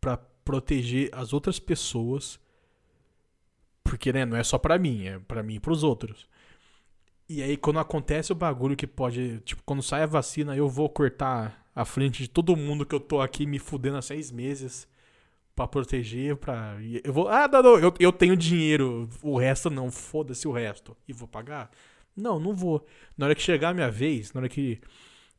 pra 0.00 0.16
proteger 0.16 1.10
as 1.12 1.32
outras 1.34 1.58
pessoas. 1.58 2.40
Porque, 3.82 4.12
né, 4.14 4.24
não 4.24 4.36
é 4.36 4.42
só 4.42 4.56
pra 4.56 4.78
mim, 4.78 5.06
é 5.06 5.18
pra 5.18 5.42
mim 5.42 5.56
e 5.56 5.60
pros 5.60 5.82
outros. 5.82 6.26
E 7.28 7.42
aí, 7.42 7.56
quando 7.56 7.78
acontece 7.78 8.32
o 8.32 8.34
bagulho 8.34 8.76
que 8.76 8.86
pode. 8.86 9.40
Tipo, 9.40 9.62
quando 9.64 9.82
sai 9.82 10.02
a 10.02 10.06
vacina, 10.06 10.56
eu 10.56 10.68
vou 10.68 10.88
cortar 10.88 11.63
a 11.74 11.84
frente 11.84 12.22
de 12.22 12.28
todo 12.28 12.56
mundo 12.56 12.86
que 12.86 12.94
eu 12.94 13.00
tô 13.00 13.20
aqui 13.20 13.46
me 13.46 13.58
fudendo 13.58 13.96
há 13.96 14.02
seis 14.02 14.30
meses 14.30 14.88
pra 15.54 15.66
proteger, 15.66 16.36
pra. 16.36 16.76
e 16.80 17.00
Eu 17.04 17.12
vou. 17.12 17.28
Ah, 17.28 17.48
não, 17.48 17.62
não, 17.62 17.78
eu, 17.78 17.94
eu 17.98 18.12
tenho 18.12 18.36
dinheiro, 18.36 19.08
o 19.22 19.38
resto 19.38 19.70
não, 19.70 19.90
foda-se 19.90 20.46
o 20.46 20.52
resto. 20.52 20.96
E 21.08 21.12
vou 21.12 21.28
pagar? 21.28 21.70
Não, 22.16 22.38
não 22.38 22.54
vou. 22.54 22.86
Na 23.16 23.26
hora 23.26 23.34
que 23.34 23.42
chegar 23.42 23.70
a 23.70 23.74
minha 23.74 23.90
vez, 23.90 24.32
na 24.32 24.40
hora 24.40 24.48
que. 24.48 24.80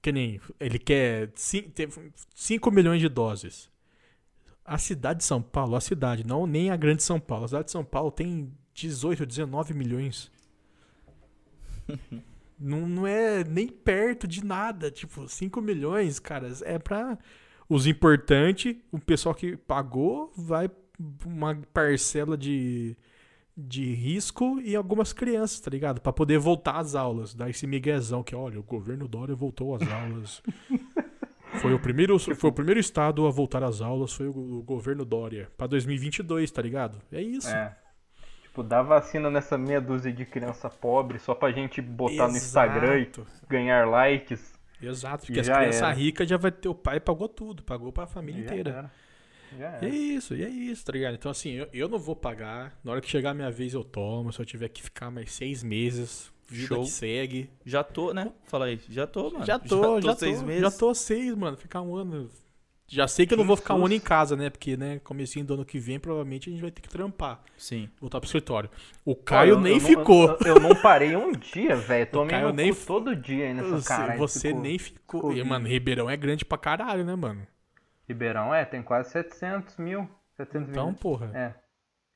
Que 0.01 0.11
nem. 0.11 0.39
Ele 0.59 0.77
quer 0.77 1.31
5 1.35 2.71
milhões 2.71 3.01
de 3.01 3.09
doses. 3.09 3.69
A 4.63 4.77
cidade 4.77 5.19
de 5.19 5.25
São 5.25 5.41
Paulo, 5.41 5.75
a 5.75 5.81
cidade, 5.81 6.25
não 6.25 6.47
nem 6.47 6.69
a 6.71 6.75
grande 6.75 7.03
São 7.03 7.19
Paulo. 7.19 7.45
A 7.45 7.47
cidade 7.47 7.65
de 7.65 7.71
São 7.71 7.83
Paulo 7.83 8.11
tem 8.11 8.51
18, 8.73 9.25
19 9.25 9.73
milhões. 9.73 10.31
não, 12.59 12.87
não 12.87 13.07
é 13.07 13.43
nem 13.43 13.67
perto 13.67 14.27
de 14.27 14.43
nada. 14.43 14.89
Tipo, 14.91 15.27
5 15.27 15.61
milhões, 15.61 16.19
cara, 16.19 16.51
é 16.63 16.79
pra 16.79 17.17
os 17.67 17.87
importantes, 17.87 18.75
o 18.91 18.99
pessoal 18.99 19.33
que 19.33 19.57
pagou, 19.57 20.31
vai 20.35 20.69
uma 21.25 21.55
parcela 21.73 22.37
de, 22.37 22.95
de 23.57 23.93
risco 23.93 24.59
e 24.61 24.75
algumas 24.75 25.11
crianças, 25.11 25.59
tá 25.59 25.69
ligado? 25.71 25.99
Pra 25.99 26.13
poder 26.13 26.37
voltar 26.37 26.77
às 26.77 26.95
aulas. 26.95 27.33
Dar 27.33 27.49
esse 27.49 27.65
miguezão 27.65 28.23
que, 28.23 28.35
olha, 28.35 28.59
o 28.59 28.63
governo 28.63 29.07
Dória 29.07 29.35
voltou 29.35 29.75
às 29.75 29.81
aulas. 29.89 30.41
Foi 31.61 31.73
o 31.73 31.79
primeiro, 31.79 32.19
foi 32.19 32.49
o 32.49 32.53
primeiro 32.53 32.81
estado 32.81 33.25
a 33.25 33.31
voltar 33.31 33.63
às 33.63 33.79
aulas, 33.79 34.11
foi 34.11 34.27
o, 34.27 34.57
o 34.57 34.61
governo 34.61 35.05
Dória. 35.05 35.49
Pra 35.55 35.67
2022, 35.67 36.51
tá 36.51 36.61
ligado? 36.61 37.01
É 37.09 37.21
isso. 37.21 37.47
É. 37.47 37.77
Tipo, 38.55 38.63
dá 38.63 38.81
vacina 38.81 39.29
nessa 39.29 39.57
meia 39.57 39.81
dúzia 39.81 40.13
de 40.13 40.25
criança 40.25 40.69
pobre 40.69 41.19
só 41.19 41.35
pra 41.35 41.51
gente 41.51 41.81
botar 41.81 42.29
no 42.29 42.37
Instagram 42.37 42.99
e 42.99 43.01
Exato. 43.01 43.27
ganhar 43.49 43.85
likes. 43.85 44.53
Exato, 44.81 45.25
porque 45.25 45.41
as 45.41 45.45
Já 45.47 45.57
crianças 45.57 45.97
ricas 45.97 46.29
já 46.29 46.37
vai 46.37 46.51
ter. 46.53 46.69
O 46.69 46.73
pai 46.75 47.01
pagou 47.01 47.27
tudo, 47.27 47.61
pagou 47.63 47.91
pra 47.91 48.07
família 48.07 48.43
Já 48.43 48.47
inteira. 48.47 48.69
era. 48.71 48.91
Já 49.59 49.85
E 49.85 49.85
é 49.85 49.89
isso, 49.89 50.33
e 50.35 50.41
é 50.45 50.47
isso, 50.47 50.85
tá 50.85 50.93
ligado? 50.93 51.15
Então, 51.15 51.29
assim, 51.29 51.51
eu, 51.51 51.67
eu 51.73 51.89
não 51.89 51.99
vou 51.99 52.15
pagar. 52.15 52.79
Na 52.81 52.93
hora 52.93 53.01
que 53.01 53.09
chegar 53.09 53.31
a 53.31 53.33
minha 53.33 53.51
vez, 53.51 53.73
eu 53.73 53.83
tomo. 53.83 54.31
Se 54.31 54.39
eu 54.39 54.45
tiver 54.45 54.69
que 54.69 54.81
ficar 54.81 55.11
mais 55.11 55.33
seis 55.33 55.61
meses, 55.61 56.31
vida 56.47 56.75
Show. 56.75 56.83
que 56.85 56.89
segue. 56.91 57.49
Já 57.65 57.83
tô, 57.83 58.13
né? 58.13 58.31
Fala 58.45 58.67
aí. 58.67 58.79
Já 58.87 59.05
tô, 59.05 59.31
mano. 59.31 59.45
já 59.45 59.59
tô, 59.59 59.99
já 59.99 60.13
tô. 60.13 60.19
seis 60.19 60.41
meses. 60.41 60.61
Já 60.61 60.71
tô 60.71 60.93
seis, 60.95 61.35
mano. 61.35 61.57
Ficar 61.57 61.81
um 61.81 61.93
ano. 61.93 62.29
Já 62.87 63.07
sei 63.07 63.25
que 63.25 63.33
eu 63.33 63.37
não 63.37 63.45
vou 63.45 63.57
ficar 63.57 63.73
um 63.73 63.83
ano 63.85 63.95
em 63.95 63.99
casa, 63.99 64.35
né? 64.35 64.49
Porque, 64.49 64.77
né, 64.77 64.99
comecinho 64.99 65.43
do 65.43 65.55
ano 65.55 65.65
que 65.65 65.79
vem, 65.79 65.99
provavelmente 65.99 66.49
a 66.49 66.51
gente 66.51 66.61
vai 66.61 66.69
ter 66.69 66.81
que 66.81 66.87
trampar. 66.89 67.41
Sim. 67.57 67.89
Voltar 67.99 68.19
pro 68.19 68.27
escritório. 68.27 68.69
O 69.03 69.15
Caio 69.15 69.55
eu- 69.55 69.59
nem 69.59 69.73
eu 69.77 69.81
não- 69.81 69.87
ficou. 69.87 70.37
Eu, 70.45 70.55
eu 70.55 70.59
não 70.59 70.75
parei 70.81 71.15
um 71.15 71.31
dia, 71.31 71.75
velho. 71.75 72.05
Tomei 72.11 72.29
Caio 72.29 72.53
nem 72.53 72.69
f- 72.69 72.85
todo 72.85 73.15
dia 73.15 73.45
aí 73.47 73.53
nessa 73.55 73.81
cara. 73.87 74.15
você 74.17 74.49
ficou- 74.49 74.61
nem 74.61 74.77
ficou. 74.77 75.19
ficou 75.21 75.33
E, 75.33 75.43
mano, 75.43 75.67
Ribeirão 75.67 76.07
é 76.09 76.15
grande 76.15 76.45
pra 76.45 76.57
caralho, 76.59 77.03
né, 77.03 77.15
mano? 77.15 77.45
Ribeirão, 78.07 78.53
é, 78.53 78.63
tem 78.65 78.83
quase 78.83 79.09
700 79.09 79.77
mil. 79.77 80.07
700 80.37 80.69
Então, 80.69 80.87
mil. 80.87 80.95
porra. 80.95 81.31
É. 81.33 81.53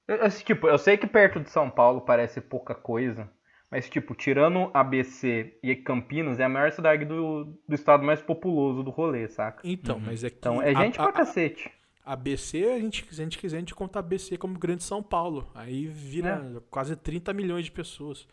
Eu, 0.07 0.17
eu, 0.17 0.30
tipo, 0.32 0.67
eu 0.67 0.78
sei 0.78 0.97
que 0.97 1.07
perto 1.07 1.39
de 1.39 1.49
São 1.49 1.70
Paulo 1.70 2.01
parece 2.01 2.39
pouca 2.41 2.76
coisa, 2.76 3.28
mas, 3.72 3.89
tipo, 3.89 4.15
tirando 4.15 4.70
ABC 4.74 5.57
e 5.61 5.76
Campinas, 5.76 6.39
é 6.39 6.43
a 6.45 6.49
maior 6.49 6.72
cidade 6.72 7.05
do, 7.05 7.45
do 7.67 7.76
estado 7.76 8.03
mais 8.03 8.22
populoso 8.22 8.84
do 8.84 8.89
rolê, 8.89 9.28
saca? 9.28 9.61
Então, 9.63 9.97
Uhum. 9.97 10.03
mas 10.05 10.24
é 10.24 10.30
que. 10.30 10.38
Então, 10.38 10.61
é 10.61 10.74
gente 10.76 10.99
a- 10.99 11.03
pra 11.03 11.11
cacete. 11.13 11.72
A 12.03 12.15
BC, 12.15 12.63
a 12.65 12.80
gente, 12.80 13.05
se 13.13 13.22
a 13.22 13.24
gente 13.24 13.38
quiser, 13.38 13.57
a 13.57 13.59
gente 13.59 13.76
conta 13.76 13.99
a 13.99 14.01
BC 14.01 14.36
como 14.38 14.57
Grande 14.57 14.84
São 14.84 15.03
Paulo. 15.03 15.47
Aí 15.53 15.86
vira 15.86 16.59
quase 16.72 16.95
30 16.95 17.32
milhões 17.34 17.65
de 17.65 17.72
pessoas. 17.72 18.28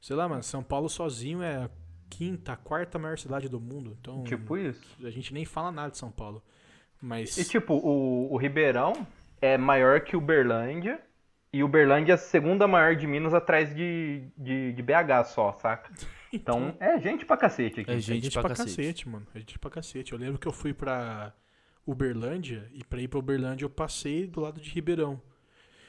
Sei 0.00 0.16
lá, 0.16 0.26
mano, 0.26 0.42
São 0.42 0.62
Paulo 0.62 0.88
sozinho 0.88 1.42
é 1.42 1.56
a 1.64 1.70
quinta, 2.08 2.52
a 2.54 2.56
quarta 2.56 2.98
maior 2.98 3.18
cidade 3.18 3.48
do 3.50 3.60
mundo. 3.60 3.94
Então, 4.00 4.24
Tipo 4.24 4.56
isso. 4.56 4.82
a 5.04 5.10
gente 5.10 5.34
nem 5.34 5.44
fala 5.44 5.70
nada 5.70 5.90
de 5.90 5.98
São 5.98 6.10
Paulo. 6.10 6.42
Mas. 7.02 7.36
E, 7.36 7.44
tipo, 7.44 7.74
o, 7.74 8.32
o 8.32 8.36
Ribeirão 8.38 9.06
é 9.42 9.58
maior 9.58 10.00
que 10.00 10.16
Uberlândia, 10.16 10.98
e 11.52 11.62
Uberlândia 11.62 12.12
é 12.12 12.14
a 12.14 12.18
segunda 12.18 12.66
maior 12.66 12.96
de 12.96 13.06
Minas 13.06 13.34
atrás 13.34 13.74
de, 13.74 14.22
de, 14.36 14.72
de 14.72 14.82
BH 14.82 15.24
só, 15.26 15.52
saca? 15.52 15.90
Então, 16.34 16.74
é 16.80 16.98
gente 16.98 17.26
pra 17.26 17.36
cacete 17.36 17.80
aqui. 17.82 17.90
É 17.90 17.94
é 17.94 18.00
gente 18.00 18.22
gente 18.24 18.32
pra 18.32 18.40
pra, 18.40 18.48
cacete. 18.56 18.74
cacete. 18.76 19.06
mano. 19.06 19.26
É 19.34 19.38
gente 19.40 19.58
pra 19.58 19.70
cacete. 19.70 20.12
Eu 20.14 20.18
lembro 20.18 20.38
que 20.38 20.48
eu 20.48 20.52
fui 20.52 20.72
pra 20.72 21.30
Uberlândia, 21.86 22.66
e 22.72 22.82
pra 22.82 23.02
ir 23.02 23.08
pra 23.08 23.18
Uberlândia 23.18 23.66
eu 23.66 23.70
passei 23.70 24.26
do 24.26 24.40
lado 24.40 24.58
de 24.58 24.70
Ribeirão. 24.70 25.20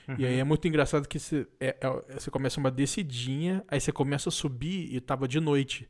E 0.05 0.11
Uhum. 0.11 0.17
aí 0.27 0.39
é 0.39 0.43
muito 0.43 0.67
engraçado 0.67 1.07
que 1.07 1.17
você, 1.17 1.47
é- 1.61 1.77
é- 1.79 2.13
você 2.19 2.29
começa 2.29 2.59
uma 2.59 2.69
descidinha, 2.69 3.63
aí 3.69 3.79
você 3.79 3.93
começa 3.93 4.27
a 4.27 4.31
subir 4.33 4.93
e 4.93 4.99
tava 4.99 5.29
de 5.29 5.39
noite. 5.39 5.89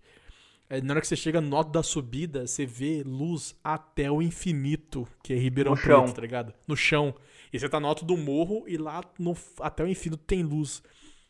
Aí 0.73 0.81
na 0.81 0.93
hora 0.93 1.01
que 1.01 1.07
você 1.07 1.15
chega 1.15 1.39
no 1.39 1.55
alto 1.55 1.71
da 1.71 1.83
subida, 1.83 2.47
você 2.47 2.65
vê 2.65 3.03
luz 3.05 3.55
até 3.63 4.09
o 4.09 4.23
infinito, 4.23 5.07
que 5.21 5.31
é 5.31 5.35
Ribeirão 5.35 5.73
No 5.73 5.77
Preto, 5.77 5.87
chão. 5.87 6.11
tá 6.11 6.19
ligado? 6.19 6.51
No 6.67 6.75
chão. 6.75 7.13
E 7.53 7.59
você 7.59 7.69
tá 7.69 7.79
no 7.79 7.85
alto 7.85 8.03
do 8.03 8.17
morro 8.17 8.63
e 8.67 8.75
lá 8.75 9.03
no, 9.19 9.37
até 9.59 9.83
o 9.83 9.87
infinito 9.87 10.23
tem 10.23 10.41
luz. 10.41 10.81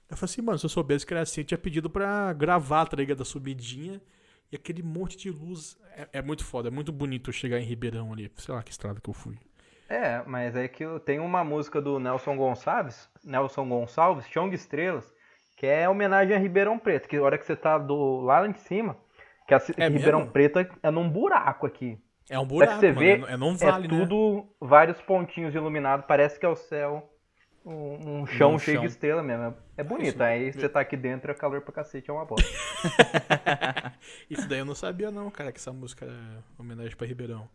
Eu 0.10 0.16
falei 0.16 0.32
assim, 0.32 0.42
mano, 0.42 0.58
se 0.58 0.66
eu 0.66 0.70
soubesse 0.70 1.06
que 1.06 1.14
era 1.14 1.24
assim, 1.24 1.42
eu 1.42 1.46
tinha 1.46 1.58
pedido 1.58 1.90
pra 1.90 2.32
gravar, 2.32 2.86
tá 2.86 2.96
ligado? 2.96 3.22
A 3.22 3.26
subidinha 3.26 4.02
e 4.50 4.56
aquele 4.56 4.82
monte 4.82 5.18
de 5.18 5.30
luz. 5.30 5.78
É, 5.94 6.20
é 6.20 6.22
muito 6.22 6.46
foda, 6.46 6.70
é 6.70 6.72
muito 6.72 6.94
bonito 6.94 7.30
chegar 7.34 7.60
em 7.60 7.66
Ribeirão 7.66 8.14
ali. 8.14 8.32
Sei 8.38 8.56
lá 8.56 8.64
que 8.64 8.72
estrada 8.72 9.02
que 9.02 9.10
eu 9.10 9.14
fui. 9.14 9.38
É, 9.90 10.24
mas 10.26 10.56
é 10.56 10.70
que 10.70 10.86
tem 11.04 11.20
uma 11.20 11.44
música 11.44 11.82
do 11.82 12.00
Nelson 12.00 12.38
Gonçalves, 12.38 13.10
Nelson 13.22 13.68
Gonçalves, 13.68 14.26
Chão 14.30 14.48
de 14.48 14.56
Estrelas, 14.56 15.14
que 15.58 15.68
é 15.68 15.90
homenagem 15.90 16.34
a 16.34 16.40
Ribeirão 16.40 16.80
Preto, 16.80 17.10
que 17.10 17.18
a 17.18 17.22
hora 17.22 17.38
que 17.38 17.46
você 17.46 17.58
tá 17.58 17.78
do 17.78 18.22
lá 18.22 18.48
em 18.48 18.54
cima, 18.54 18.96
que 19.48 19.54
a 19.54 19.60
ci- 19.60 19.74
É 19.78 19.88
Ribeirão 19.88 20.20
mesmo? 20.20 20.32
Preto 20.34 20.60
é, 20.60 20.70
é 20.84 20.92
num 20.92 21.10
buraco 21.10 21.66
aqui. 21.66 21.98
É 22.30 22.40
um 22.40 22.46
buraco, 22.46 22.80
você 22.80 22.88
mano. 22.88 23.00
ver, 23.00 23.24
é, 23.30 23.34
é 23.34 23.38
num 23.38 23.56
vale, 23.56 23.86
é 23.86 23.90
né? 23.92 24.00
tudo 24.00 24.48
vários 24.60 25.02
pontinhos 25.02 25.54
iluminados, 25.54 26.06
parece 26.08 26.40
que 26.40 26.46
é 26.46 26.50
o 26.50 26.56
céu, 26.56 27.10
um, 27.66 28.22
um 28.22 28.26
chão 28.26 28.56
Um 28.56 28.60
cheio 28.60 28.78
chão. 28.78 28.86
de 28.86 28.92
estrela 28.92 29.22
mesmo. 29.22 29.54
É 29.78 29.84
bonito, 29.84 30.14
Isso. 30.14 30.24
aí 30.24 30.52
você 30.54 30.70
tá 30.70 30.80
aqui 30.80 30.96
dentro, 30.96 31.30
é 31.32 31.34
calor 31.34 31.62
pra 31.62 31.74
cacete, 31.74 32.10
é 32.10 32.14
uma 32.14 32.24
bosta. 32.26 32.48
Isso 34.30 34.48
daí 34.48 34.60
eu 34.60 34.66
não 34.66 34.76
sabia 34.76 35.12
não, 35.12 35.30
cara, 35.30 35.52
que 35.52 35.60
essa 35.60 35.72
música 35.74 36.06
é 36.06 36.62
homenagem 36.62 36.96
pra 36.96 37.08
Ribeirão. 37.08 37.48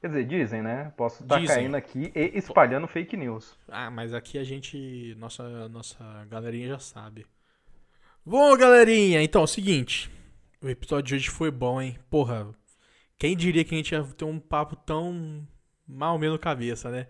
Quer 0.00 0.08
dizer, 0.08 0.24
dizem, 0.26 0.62
né? 0.62 0.92
Posso 0.98 1.22
estar 1.22 1.38
Dizem. 1.40 1.56
caindo 1.56 1.74
aqui 1.76 2.12
e 2.14 2.32
espalhando 2.38 2.86
fake 2.86 3.16
news. 3.16 3.58
Ah, 3.68 3.90
mas 3.90 4.12
aqui 4.12 4.36
a 4.38 4.44
gente, 4.44 5.14
nossa, 5.18 5.66
nossa 5.70 6.04
galerinha 6.28 6.68
já 6.68 6.78
sabe. 6.78 7.26
Bom, 8.24 8.54
galerinha, 8.56 9.22
então 9.22 9.40
é 9.40 9.44
o 9.44 9.46
seguinte, 9.46 10.10
o 10.64 10.70
episódio 10.70 11.08
de 11.08 11.14
hoje 11.16 11.30
foi 11.30 11.50
bom, 11.50 11.80
hein? 11.80 11.98
Porra, 12.08 12.48
quem 13.18 13.36
diria 13.36 13.62
que 13.64 13.74
a 13.74 13.76
gente 13.76 13.92
ia 13.92 14.02
ter 14.02 14.24
um 14.24 14.40
papo 14.40 14.74
tão 14.74 15.46
mal 15.86 16.18
menos 16.18 16.38
cabeça, 16.38 16.90
né? 16.90 17.06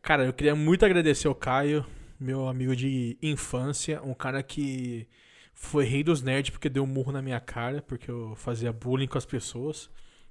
Cara, 0.00 0.24
eu 0.24 0.32
queria 0.32 0.54
muito 0.54 0.84
agradecer 0.84 1.26
ao 1.26 1.34
Caio, 1.34 1.84
meu 2.20 2.46
amigo 2.46 2.76
de 2.76 3.18
infância, 3.20 4.00
um 4.02 4.14
cara 4.14 4.44
que 4.44 5.08
foi 5.52 5.84
rei 5.84 6.04
dos 6.04 6.22
nerds 6.22 6.50
porque 6.50 6.68
deu 6.68 6.84
um 6.84 6.86
murro 6.86 7.10
na 7.10 7.20
minha 7.20 7.40
cara, 7.40 7.82
porque 7.82 8.08
eu 8.08 8.36
fazia 8.36 8.72
bullying 8.72 9.08
com 9.08 9.18
as 9.18 9.26
pessoas. 9.26 9.90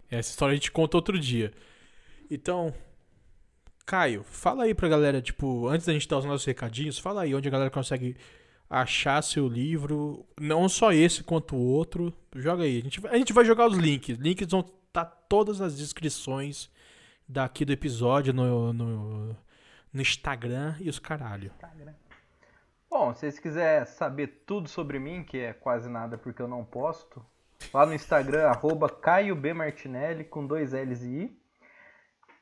Essa 0.10 0.30
história 0.30 0.54
a 0.54 0.56
gente 0.56 0.72
conta 0.72 0.96
outro 0.96 1.20
dia. 1.20 1.52
Então, 2.32 2.74
Caio, 3.86 4.24
fala 4.24 4.64
aí 4.64 4.74
pra 4.74 4.88
galera, 4.88 5.22
tipo, 5.22 5.68
antes 5.68 5.86
da 5.86 5.92
gente 5.92 6.08
dar 6.08 6.20
os 6.20 6.26
nossos 6.26 6.46
recadinhos, 6.46 6.98
fala 6.98 7.24
aí 7.24 7.36
onde 7.36 7.50
a 7.50 7.52
galera 7.52 7.70
consegue 7.70 8.16
achar 8.70 9.22
seu 9.22 9.48
livro, 9.48 10.26
não 10.40 10.68
só 10.68 10.92
esse 10.92 11.24
quanto 11.24 11.56
o 11.56 11.60
outro. 11.60 12.14
Joga 12.36 12.64
aí, 12.64 12.80
a 12.80 12.82
gente, 12.82 13.08
a 13.08 13.18
gente 13.18 13.34
vai 13.34 13.46
jogar 13.46 13.68
os 13.68 13.78
links. 13.78 14.18
Links 14.18 14.50
vão 14.50 14.62
estar 14.62 15.06
todas 15.06 15.62
as 15.62 15.78
descrições 15.78 16.70
daqui 17.28 17.66
do 17.66 17.74
episódio 17.74 18.34
no, 18.34 18.74
no, 18.74 19.36
no 19.94 20.02
Instagram 20.02 20.76
e 20.80 20.90
os 20.90 21.00
caralho. 21.00 21.52
Bom, 22.90 23.14
se 23.14 23.22
vocês 23.22 23.40
quiserem 23.40 23.86
saber 23.86 24.44
tudo 24.46 24.70
sobre 24.70 24.98
mim, 24.98 25.24
que 25.24 25.38
é 25.40 25.54
quase 25.54 25.90
nada 25.90 26.18
porque 26.18 26.42
eu 26.42 26.48
não 26.48 26.64
posto, 26.64 27.26
lá 27.74 27.86
no 27.86 27.94
Instagram, 27.94 28.48
arroba 28.50 28.90
Caio 28.90 29.36
B. 29.36 29.54
Martinelli, 29.54 30.24
com 30.24 30.46
dois 30.46 30.72
L's 30.72 31.04
e 31.04 31.24
I. 31.24 31.47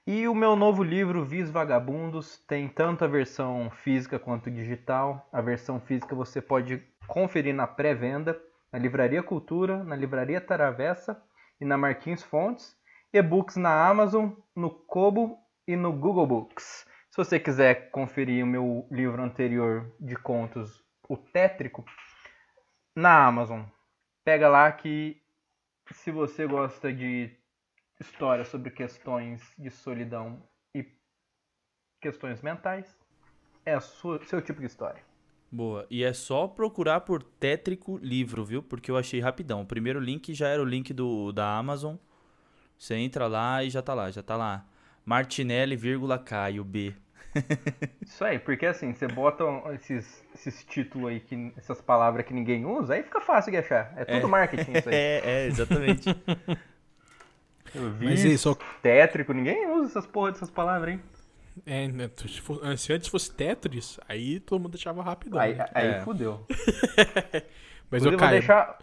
E 0.07 0.27
o 0.27 0.35
meu 0.35 0.55
novo 0.55 0.83
livro, 0.83 1.25
Vis 1.25 1.49
Vagabundos, 1.49 2.37
tem 2.47 2.69
tanto 2.69 3.03
a 3.03 3.07
versão 3.07 3.71
física 3.71 4.19
quanto 4.19 4.51
digital. 4.51 5.27
A 5.33 5.41
versão 5.41 5.79
física 5.79 6.13
você 6.13 6.39
pode 6.39 6.77
conferir 7.07 7.55
na 7.55 7.65
pré-venda, 7.65 8.39
na 8.71 8.77
Livraria 8.77 9.23
Cultura, 9.23 9.83
na 9.83 9.95
Livraria 9.95 10.39
Taravessa 10.39 11.19
e 11.59 11.65
na 11.65 11.75
Marquinhos 11.75 12.21
Fontes. 12.21 12.77
E-books 13.11 13.55
na 13.55 13.87
Amazon, 13.87 14.29
no 14.55 14.69
Kobo 14.69 15.39
e 15.67 15.75
no 15.75 15.91
Google 15.91 16.27
Books. 16.27 16.85
Se 17.09 17.17
você 17.17 17.39
quiser 17.39 17.89
conferir 17.89 18.43
o 18.43 18.47
meu 18.47 18.87
livro 18.91 19.23
anterior 19.23 19.91
de 19.99 20.15
contos, 20.15 20.83
O 21.09 21.17
Tétrico, 21.17 21.83
na 22.95 23.25
Amazon. 23.25 23.63
Pega 24.23 24.47
lá 24.49 24.71
que 24.71 25.19
se 25.93 26.11
você 26.11 26.45
gosta 26.45 26.93
de 26.93 27.35
história 27.99 28.43
sobre 28.45 28.71
questões 28.71 29.41
de 29.57 29.69
solidão 29.69 30.41
e 30.75 30.85
questões 32.01 32.41
mentais, 32.41 32.97
é 33.65 33.79
sua, 33.79 34.23
seu 34.25 34.41
tipo 34.41 34.59
de 34.59 34.67
história. 34.67 35.01
Boa. 35.51 35.85
E 35.89 36.03
é 36.03 36.11
só 36.11 36.47
procurar 36.47 37.01
por 37.01 37.23
Tétrico 37.23 37.97
Livro, 38.01 38.43
viu? 38.43 38.61
Porque 38.61 38.91
eu 38.91 38.97
achei 38.97 39.19
rapidão. 39.19 39.61
O 39.61 39.65
primeiro 39.65 39.99
link 39.99 40.33
já 40.33 40.49
era 40.49 40.61
o 40.61 40.65
link 40.65 40.93
do, 40.93 41.31
da 41.31 41.57
Amazon. 41.57 41.95
Você 42.77 42.95
entra 42.95 43.27
lá 43.27 43.63
e 43.63 43.69
já 43.69 43.81
tá 43.81 43.93
lá, 43.93 44.11
já 44.11 44.21
tá 44.21 44.35
lá. 44.35 44.65
Martinelli, 45.05 45.75
vírgula, 45.77 46.19
Caio, 46.19 46.63
B. 46.63 46.93
Isso 48.01 48.23
aí, 48.23 48.39
porque 48.39 48.65
assim, 48.65 48.93
você 48.93 49.07
bota 49.07 49.43
esses, 49.73 50.25
esses 50.33 50.63
títulos 50.65 51.09
aí, 51.09 51.19
que, 51.19 51.53
essas 51.57 51.81
palavras 51.81 52.25
que 52.25 52.33
ninguém 52.33 52.65
usa, 52.65 52.95
aí 52.95 53.03
fica 53.03 53.21
fácil 53.21 53.51
de 53.51 53.57
achar. 53.57 53.93
É 53.97 54.05
tudo 54.05 54.27
É. 54.27 54.29
marketing 54.29 54.71
isso 54.73 54.89
aí. 54.89 54.95
É, 54.95 55.21
é, 55.23 55.45
exatamente. 55.47 56.09
Eu 57.75 57.91
vi 57.91 58.05
Mas 58.05 58.23
isso, 58.23 58.53
só- 58.53 58.57
tétrico, 58.81 59.33
ninguém 59.33 59.69
usa 59.71 59.87
essas 59.89 60.05
porra 60.07 60.31
dessas 60.31 60.49
palavras, 60.49 60.93
hein? 60.95 61.01
É, 61.65 61.87
né, 61.87 62.09
se, 62.17 62.41
for- 62.41 62.77
se 62.77 62.91
antes 62.93 63.07
fosse 63.07 63.31
Tetris, 63.33 63.99
aí 64.09 64.39
todo 64.39 64.59
mundo 64.61 64.71
deixava 64.73 65.01
rapidão. 65.03 65.39
Aí, 65.39 65.55
né? 65.55 65.65
aí 65.73 65.87
É. 65.87 66.01
fudeu. 66.01 66.45
Mas 67.89 68.01
Inclusive, 68.03 68.13
eu 68.15 68.17
caio. 68.19 68.31
deixar, 68.31 68.77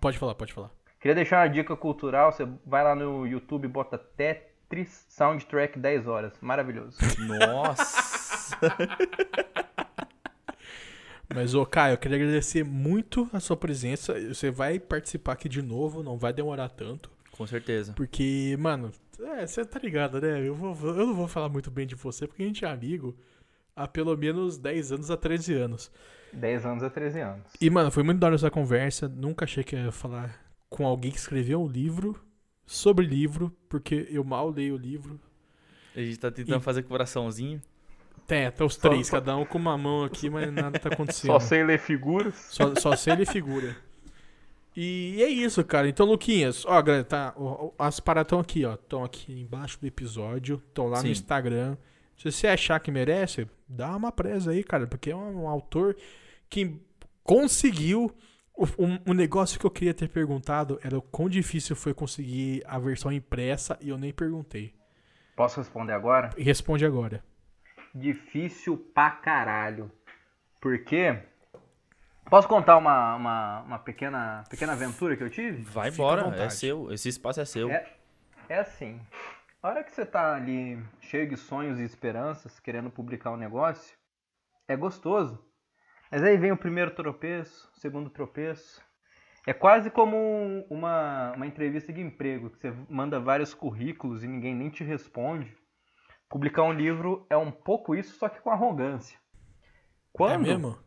Pode 0.00 0.18
falar, 0.18 0.34
pode 0.34 0.52
falar. 0.52 0.70
queria 1.00 1.14
deixar 1.14 1.40
uma 1.40 1.48
dica 1.48 1.74
cultural, 1.76 2.32
você 2.32 2.46
vai 2.66 2.84
lá 2.84 2.94
no 2.94 3.26
YouTube 3.26 3.64
e 3.64 3.68
bota 3.68 3.96
Tetris 3.96 5.06
Soundtrack 5.08 5.78
10 5.78 6.06
horas. 6.06 6.32
Maravilhoso. 6.40 6.98
Nossa. 7.18 8.66
Mas, 11.34 11.54
ô 11.54 11.66
Caio, 11.66 11.94
eu 11.94 11.98
queria 11.98 12.16
agradecer 12.18 12.64
muito 12.64 13.28
a 13.32 13.40
sua 13.40 13.56
presença. 13.56 14.14
Você 14.32 14.50
vai 14.50 14.78
participar 14.78 15.32
aqui 15.32 15.48
de 15.48 15.60
novo, 15.60 16.02
não 16.02 16.16
vai 16.16 16.32
demorar 16.32 16.68
tanto. 16.68 17.10
Com 17.36 17.46
certeza. 17.46 17.92
Porque, 17.94 18.56
mano, 18.58 18.90
é, 19.20 19.46
você 19.46 19.64
tá 19.64 19.78
ligado, 19.78 20.20
né? 20.20 20.40
Eu, 20.46 20.54
vou, 20.54 20.74
eu 20.88 21.06
não 21.06 21.14
vou 21.14 21.28
falar 21.28 21.48
muito 21.48 21.70
bem 21.70 21.86
de 21.86 21.94
você, 21.94 22.26
porque 22.26 22.42
a 22.42 22.46
gente 22.46 22.64
é 22.64 22.68
amigo 22.68 23.16
há 23.74 23.86
pelo 23.86 24.16
menos 24.16 24.56
10 24.56 24.92
anos 24.92 25.10
a 25.10 25.16
13 25.16 25.54
anos. 25.54 25.90
10 26.32 26.66
anos 26.66 26.82
a 26.82 26.90
13 26.90 27.20
anos. 27.20 27.44
E, 27.60 27.68
mano, 27.70 27.90
foi 27.90 28.02
muito 28.02 28.18
da 28.18 28.26
hora 28.26 28.36
essa 28.36 28.50
conversa. 28.50 29.08
Nunca 29.08 29.44
achei 29.44 29.62
que 29.62 29.76
ia 29.76 29.92
falar 29.92 30.34
com 30.68 30.86
alguém 30.86 31.10
que 31.10 31.18
escreveu 31.18 31.62
um 31.62 31.68
livro 31.68 32.18
sobre 32.64 33.06
livro, 33.06 33.54
porque 33.68 34.06
eu 34.10 34.24
mal 34.24 34.50
leio 34.50 34.74
o 34.74 34.78
livro. 34.78 35.20
A 35.94 36.00
gente 36.00 36.18
tá 36.18 36.30
tentando 36.30 36.60
E- 36.60 36.64
fazer 36.64 36.82
coraçãozinho. 36.82 37.60
É, 38.28 38.50
tá 38.50 38.64
os 38.64 38.76
três, 38.76 39.06
só- 39.06 39.18
cada 39.18 39.36
um 39.36 39.44
com 39.46 39.56
uma 39.56 39.78
mão 39.78 40.02
aqui, 40.02 40.28
mas 40.28 40.52
nada 40.52 40.78
tá 40.80 40.88
acontecendo. 40.88 41.30
Só 41.30 41.38
sei 41.38 41.62
ler 41.62 41.78
figuras. 41.78 42.34
Só, 42.50 42.74
só 42.74 42.96
sei 42.96 43.12
ele 43.12 43.24
figura. 43.24 43.76
E 44.76 45.22
é 45.22 45.28
isso, 45.28 45.64
cara. 45.64 45.88
Então, 45.88 46.04
Luquinhas, 46.04 46.66
ó, 46.66 46.82
galera, 46.82 47.02
tá, 47.02 47.32
ó, 47.36 47.70
as 47.78 47.98
paradas 47.98 48.26
estão 48.26 48.38
aqui, 48.38 48.64
ó. 48.66 48.74
Estão 48.74 49.02
aqui 49.02 49.40
embaixo 49.40 49.80
do 49.80 49.86
episódio. 49.86 50.62
Estão 50.68 50.88
lá 50.88 50.98
Sim. 50.98 51.06
no 51.06 51.12
Instagram. 51.12 51.78
Se 52.16 52.30
você 52.30 52.46
achar 52.46 52.78
que 52.78 52.90
merece, 52.90 53.48
dá 53.66 53.96
uma 53.96 54.12
presa 54.12 54.50
aí, 54.50 54.62
cara. 54.62 54.86
Porque 54.86 55.10
é 55.10 55.16
um, 55.16 55.48
autor 55.48 55.96
que 56.50 56.78
conseguiu. 57.24 58.14
O 58.54 58.64
um, 58.78 58.98
um 59.08 59.12
negócio 59.14 59.60
que 59.60 59.66
eu 59.66 59.70
queria 59.70 59.92
ter 59.92 60.08
perguntado 60.08 60.80
era 60.82 60.96
o 60.96 61.02
quão 61.02 61.28
difícil 61.28 61.76
foi 61.76 61.92
conseguir 61.92 62.62
a 62.66 62.78
versão 62.78 63.12
impressa 63.12 63.78
e 63.82 63.90
eu 63.90 63.98
nem 63.98 64.12
perguntei. 64.12 64.74
Posso 65.34 65.60
responder 65.60 65.92
agora? 65.92 66.30
Responde 66.38 66.84
agora. 66.84 67.22
Difícil 67.94 68.76
pra 68.94 69.10
caralho. 69.10 69.90
Porque. 70.60 71.18
Posso 72.28 72.48
contar 72.48 72.76
uma, 72.76 73.14
uma, 73.14 73.60
uma 73.62 73.78
pequena, 73.78 74.42
pequena 74.50 74.72
aventura 74.72 75.16
que 75.16 75.22
eu 75.22 75.30
tive? 75.30 75.62
Vai 75.62 75.90
Fica 75.90 76.02
embora, 76.02 76.42
é 76.42 76.50
seu. 76.50 76.92
Esse 76.92 77.08
espaço 77.08 77.40
é 77.40 77.44
seu. 77.44 77.70
É, 77.70 77.86
é 78.48 78.58
assim. 78.58 79.00
A 79.62 79.68
hora 79.68 79.84
que 79.84 79.92
você 79.92 80.04
tá 80.04 80.34
ali 80.34 80.82
cheio 81.00 81.28
de 81.28 81.36
sonhos 81.36 81.78
e 81.78 81.84
esperanças, 81.84 82.58
querendo 82.58 82.90
publicar 82.90 83.30
um 83.30 83.36
negócio, 83.36 83.96
é 84.66 84.76
gostoso. 84.76 85.38
Mas 86.10 86.22
aí 86.22 86.36
vem 86.36 86.52
o 86.52 86.56
primeiro 86.56 86.90
tropeço, 86.92 87.70
o 87.74 87.80
segundo 87.80 88.10
tropeço. 88.10 88.84
É 89.46 89.52
quase 89.52 89.90
como 89.90 90.16
um- 90.16 90.66
uma, 90.68 91.32
uma 91.36 91.46
entrevista 91.46 91.92
de 91.92 92.00
emprego, 92.00 92.50
que 92.50 92.58
você 92.58 92.72
manda 92.88 93.20
vários 93.20 93.54
currículos 93.54 94.24
e 94.24 94.26
ninguém 94.28 94.54
nem 94.54 94.68
te 94.68 94.82
responde. 94.82 95.56
Publicar 96.28 96.64
um 96.64 96.72
livro 96.72 97.24
é 97.30 97.36
um 97.36 97.52
pouco 97.52 97.94
isso, 97.94 98.16
só 98.18 98.28
que 98.28 98.40
com 98.40 98.50
arrogância. 98.50 99.16
Quando? 100.12 100.34
É 100.34 100.38
mesmo? 100.38 100.85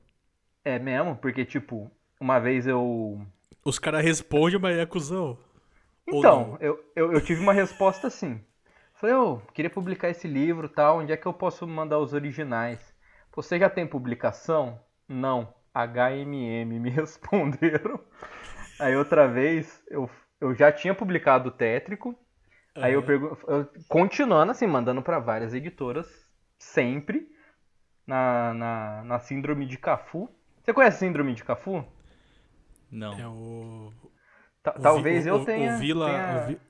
É 0.63 0.77
mesmo, 0.77 1.15
porque, 1.15 1.45
tipo, 1.45 1.91
uma 2.19 2.39
vez 2.39 2.67
eu. 2.67 3.21
Os 3.63 3.79
caras 3.79 4.03
respondem, 4.03 4.59
mas 4.59 4.77
é 4.77 4.85
cuzão. 4.85 5.37
Então, 6.07 6.57
eu, 6.59 6.83
eu, 6.95 7.13
eu 7.13 7.21
tive 7.21 7.41
uma 7.41 7.53
resposta 7.53 8.07
assim. 8.07 8.43
Falei, 8.95 9.15
ô, 9.15 9.37
queria 9.53 9.69
publicar 9.69 10.09
esse 10.09 10.27
livro 10.27 10.67
tal, 10.67 10.99
onde 10.99 11.13
é 11.13 11.17
que 11.17 11.25
eu 11.25 11.33
posso 11.33 11.65
mandar 11.67 11.99
os 11.99 12.13
originais? 12.13 12.93
Você 13.33 13.57
já 13.57 13.69
tem 13.69 13.87
publicação? 13.87 14.79
Não. 15.07 15.53
HMM, 15.73 16.79
me 16.79 16.89
responderam. 16.91 17.99
Aí 18.79 18.95
outra 18.95 19.27
vez, 19.27 19.81
eu, 19.89 20.09
eu 20.41 20.53
já 20.53 20.71
tinha 20.71 20.93
publicado 20.93 21.49
o 21.49 21.51
Tétrico. 21.51 22.15
Aí 22.75 22.93
eu 22.93 23.03
pergunto, 23.03 23.37
continuando 23.87 24.51
assim, 24.51 24.67
mandando 24.67 25.01
para 25.01 25.19
várias 25.19 25.53
editoras, 25.53 26.07
sempre, 26.57 27.29
na, 28.07 28.53
na, 28.53 29.03
na 29.03 29.19
Síndrome 29.19 29.65
de 29.65 29.77
Cafu. 29.77 30.29
Você 30.63 30.73
conhece 30.73 30.97
a 30.97 30.99
Síndrome 30.99 31.33
de 31.33 31.43
Cafu? 31.43 31.85
Não. 32.91 33.13
É 33.19 33.27
o. 33.27 33.93
Ta- 34.63 34.75
o 34.77 34.81
Talvez 34.81 35.23
Vi- 35.23 35.29
eu 35.29 35.35
o- 35.35 35.45
tenha. 35.45 35.75
O 35.75 35.77
Vila. 35.77 36.05
tenha- 36.09 36.43
o 36.43 36.47
Vi- 36.47 36.61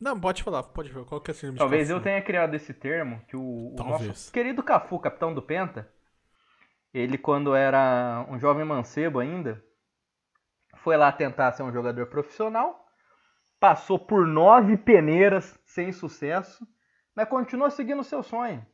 Não, 0.00 0.18
pode 0.18 0.42
falar, 0.42 0.62
pode 0.62 0.90
falar. 0.90 1.04
Qual 1.04 1.20
que 1.20 1.30
é 1.30 1.32
a 1.32 1.34
síndrome 1.34 1.54
de 1.54 1.58
Talvez 1.58 1.90
eu 1.90 1.96
Cafu? 1.96 2.04
tenha 2.04 2.22
criado 2.22 2.54
esse 2.54 2.72
termo, 2.72 3.20
que 3.28 3.36
o, 3.36 3.74
o 3.74 3.76
nosso 3.76 4.32
querido 4.32 4.62
Cafu, 4.62 4.98
capitão 4.98 5.34
do 5.34 5.42
Penta, 5.42 5.90
ele 6.94 7.18
quando 7.18 7.54
era 7.54 8.24
um 8.30 8.38
jovem 8.38 8.64
mancebo 8.64 9.18
ainda, 9.18 9.62
foi 10.76 10.96
lá 10.96 11.12
tentar 11.12 11.52
ser 11.52 11.62
um 11.64 11.72
jogador 11.72 12.06
profissional, 12.06 12.86
passou 13.58 13.98
por 13.98 14.26
nove 14.26 14.76
peneiras 14.78 15.58
sem 15.66 15.92
sucesso, 15.92 16.66
mas 17.14 17.28
continuou 17.28 17.70
seguindo 17.70 18.00
o 18.00 18.04
seu 18.04 18.22
sonho. 18.22 18.64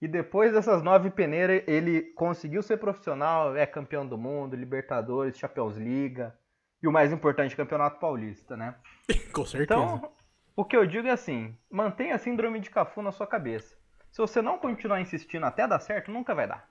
E 0.00 0.06
depois 0.06 0.52
dessas 0.52 0.82
nove 0.82 1.10
peneiras, 1.10 1.62
ele 1.66 2.02
conseguiu 2.14 2.62
ser 2.62 2.76
profissional, 2.76 3.56
é 3.56 3.64
campeão 3.64 4.06
do 4.06 4.18
mundo, 4.18 4.54
Libertadores, 4.54 5.38
Champions 5.38 5.76
Liga, 5.76 6.36
e 6.82 6.86
o 6.86 6.92
mais 6.92 7.12
importante, 7.12 7.56
Campeonato 7.56 7.98
Paulista, 7.98 8.56
né? 8.56 8.74
Com 9.32 9.44
certeza. 9.44 9.62
Então, 9.62 10.12
o 10.54 10.64
que 10.64 10.76
eu 10.76 10.86
digo 10.86 11.08
é 11.08 11.12
assim: 11.12 11.56
mantenha 11.70 12.14
a 12.14 12.18
síndrome 12.18 12.60
de 12.60 12.70
Cafu 12.70 13.00
na 13.00 13.12
sua 13.12 13.26
cabeça. 13.26 13.76
Se 14.10 14.18
você 14.18 14.40
não 14.40 14.58
continuar 14.58 15.00
insistindo 15.00 15.44
até 15.44 15.66
dar 15.66 15.80
certo, 15.80 16.10
nunca 16.10 16.34
vai 16.34 16.46
dar. 16.46 16.68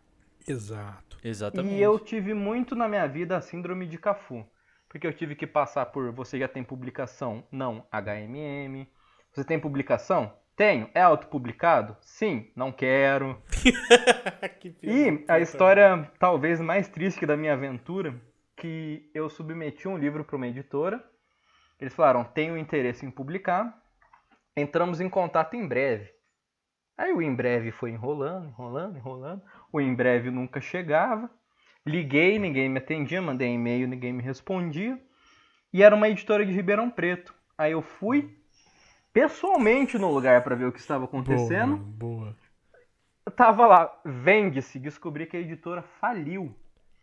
Exato. 0.48 1.18
Exatamente. 1.24 1.76
E 1.76 1.82
eu 1.82 2.00
tive 2.00 2.34
muito 2.34 2.76
na 2.76 2.88
minha 2.88 3.08
vida 3.08 3.38
a 3.38 3.42
síndrome 3.42 3.88
de 3.88 3.98
Cafu. 3.98 4.46
Porque 4.88 5.06
eu 5.06 5.14
tive 5.14 5.36
que 5.36 5.46
passar 5.46 5.88
por 5.88 6.12
você 6.12 6.40
já 6.40 6.48
tem 6.48 6.64
publicação? 6.64 7.44
Não, 7.52 7.86
HMM. 7.92 8.88
Você 9.34 9.44
tem 9.44 9.60
publicação? 9.60 10.34
Tenho. 10.56 10.90
É 10.94 11.02
autopublicado? 11.02 11.98
Sim, 12.02 12.50
não 12.56 12.72
quero. 12.72 13.42
E 14.82 15.26
a 15.28 15.40
história 15.40 16.10
talvez 16.20 16.62
mais 16.62 16.88
triste 16.88 17.26
da 17.26 17.36
minha 17.36 17.54
aventura, 17.54 18.16
que 18.56 19.10
eu 19.14 19.30
submeti 19.30 19.88
um 19.88 19.98
livro 19.98 20.24
para 20.24 20.36
uma 20.36 20.48
editora. 20.48 21.04
Eles 21.80 21.94
falaram, 21.94 22.24
tenho 22.24 22.58
interesse 22.58 23.06
em 23.06 23.12
publicar. 23.12 23.82
Entramos 24.56 25.02
em 25.02 25.10
contato 25.10 25.56
em 25.56 25.68
breve. 25.68 26.12
Aí 26.98 27.12
o 27.12 27.22
em 27.22 27.34
breve 27.34 27.72
foi 27.72 27.92
enrolando, 27.92 28.48
enrolando, 28.48 28.98
enrolando. 28.98 29.42
O 29.72 29.82
em 29.82 29.94
breve 29.94 30.32
nunca 30.32 30.62
chegava. 30.62 31.30
Liguei, 31.86 32.40
ninguém 32.40 32.70
me 32.70 32.78
atendia, 32.78 33.22
mandei 33.22 33.54
e-mail, 33.54 33.88
ninguém 33.88 34.14
me 34.14 34.24
respondia. 34.24 35.00
E 35.74 35.84
era 35.84 35.94
uma 35.94 36.08
editora 36.08 36.46
de 36.46 36.54
Ribeirão 36.54 36.90
Preto. 36.90 37.34
Aí 37.58 37.74
eu 37.74 37.82
fui 37.82 38.38
pessoalmente 39.20 39.98
no 39.98 40.12
lugar 40.14 40.44
para 40.44 40.56
ver 40.56 40.66
o 40.66 40.72
que 40.74 40.80
estava 40.80 41.06
acontecendo. 41.06 41.78
Boa, 41.78 42.26
boa. 42.26 42.36
Eu 43.26 43.32
tava 43.32 43.66
lá, 43.66 44.02
vende-se, 44.04 44.78
descobri 44.78 45.26
que 45.26 45.38
a 45.38 45.40
editora 45.40 45.82
faliu. 46.02 46.54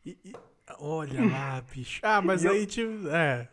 E- 0.05 0.19
e- 0.23 0.33
olha 0.79 1.25
lá, 1.25 1.63
bicho. 1.75 2.01
Ah, 2.05 2.21
mas 2.21 2.45
E 2.45 2.47
eu- 2.47 2.53
aí, 2.53 2.67
tipo, 2.67 3.09
é. 3.09 3.49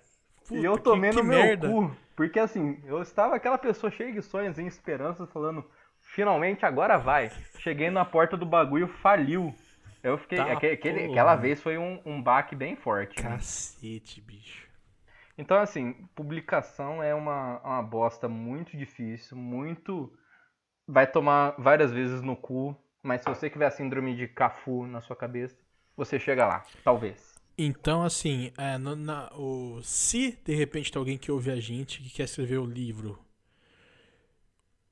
Puta, 0.45 0.59
e 0.59 0.65
eu 0.65 0.77
tomei 0.77 1.09
que, 1.11 1.15
no 1.15 1.21
que 1.21 1.27
meu 1.29 1.39
merda. 1.39 1.69
cu. 1.69 1.95
Porque 2.17 2.37
assim, 2.37 2.81
eu 2.85 3.01
estava 3.01 3.35
aquela 3.35 3.57
pessoa 3.57 3.89
cheia 3.89 4.11
de 4.11 4.21
sonhos, 4.21 4.59
em 4.59 4.67
esperança, 4.67 5.25
falando, 5.25 5.63
finalmente 6.01 6.65
agora 6.65 6.97
vai. 6.97 7.31
Cheguei 7.59 7.89
na 7.89 8.03
porta 8.03 8.35
do 8.35 8.45
bagulho, 8.45 8.87
faliu. 8.89 9.55
Eu 10.03 10.17
fiquei. 10.17 10.37
Tá, 10.37 10.51
aque- 10.51 10.67
aquele- 10.71 11.05
aquela 11.11 11.35
vez 11.37 11.61
foi 11.61 11.77
um, 11.77 12.01
um 12.05 12.21
baque 12.21 12.55
bem 12.55 12.75
forte. 12.75 13.23
né? 13.23 13.29
Cacete, 13.31 14.19
bicho. 14.21 14.67
Então, 15.39 15.57
assim, 15.59 15.93
publicação 16.15 17.01
é 17.01 17.15
uma, 17.15 17.59
uma 17.61 17.83
bosta 17.83 18.29
muito 18.29 18.77
difícil, 18.77 19.37
muito. 19.37 20.13
Vai 20.87 21.11
tomar 21.11 21.55
várias 21.59 21.91
vezes 21.91 22.21
no 22.21 22.35
cu, 22.37 22.75
mas 23.03 23.21
se 23.23 23.29
você 23.29 23.49
tiver 23.49 23.69
síndrome 23.71 24.15
de 24.15 24.27
Cafu 24.27 24.87
na 24.87 25.01
sua 25.01 25.15
cabeça, 25.15 25.57
você 25.97 26.19
chega 26.19 26.47
lá, 26.47 26.65
talvez. 26.83 27.39
Então, 27.57 28.01
assim, 28.03 28.51
é, 28.57 28.77
no- 28.79 28.95
na- 28.95 29.31
o, 29.35 29.81
se 29.83 30.31
de 30.43 30.55
repente 30.55 30.91
tem 30.91 30.99
alguém 30.99 31.17
que 31.17 31.31
ouve 31.31 31.51
a 31.51 31.59
gente 31.59 32.01
que 32.01 32.09
quer 32.09 32.23
escrever 32.23 32.57
o 32.57 32.65
livro, 32.65 33.19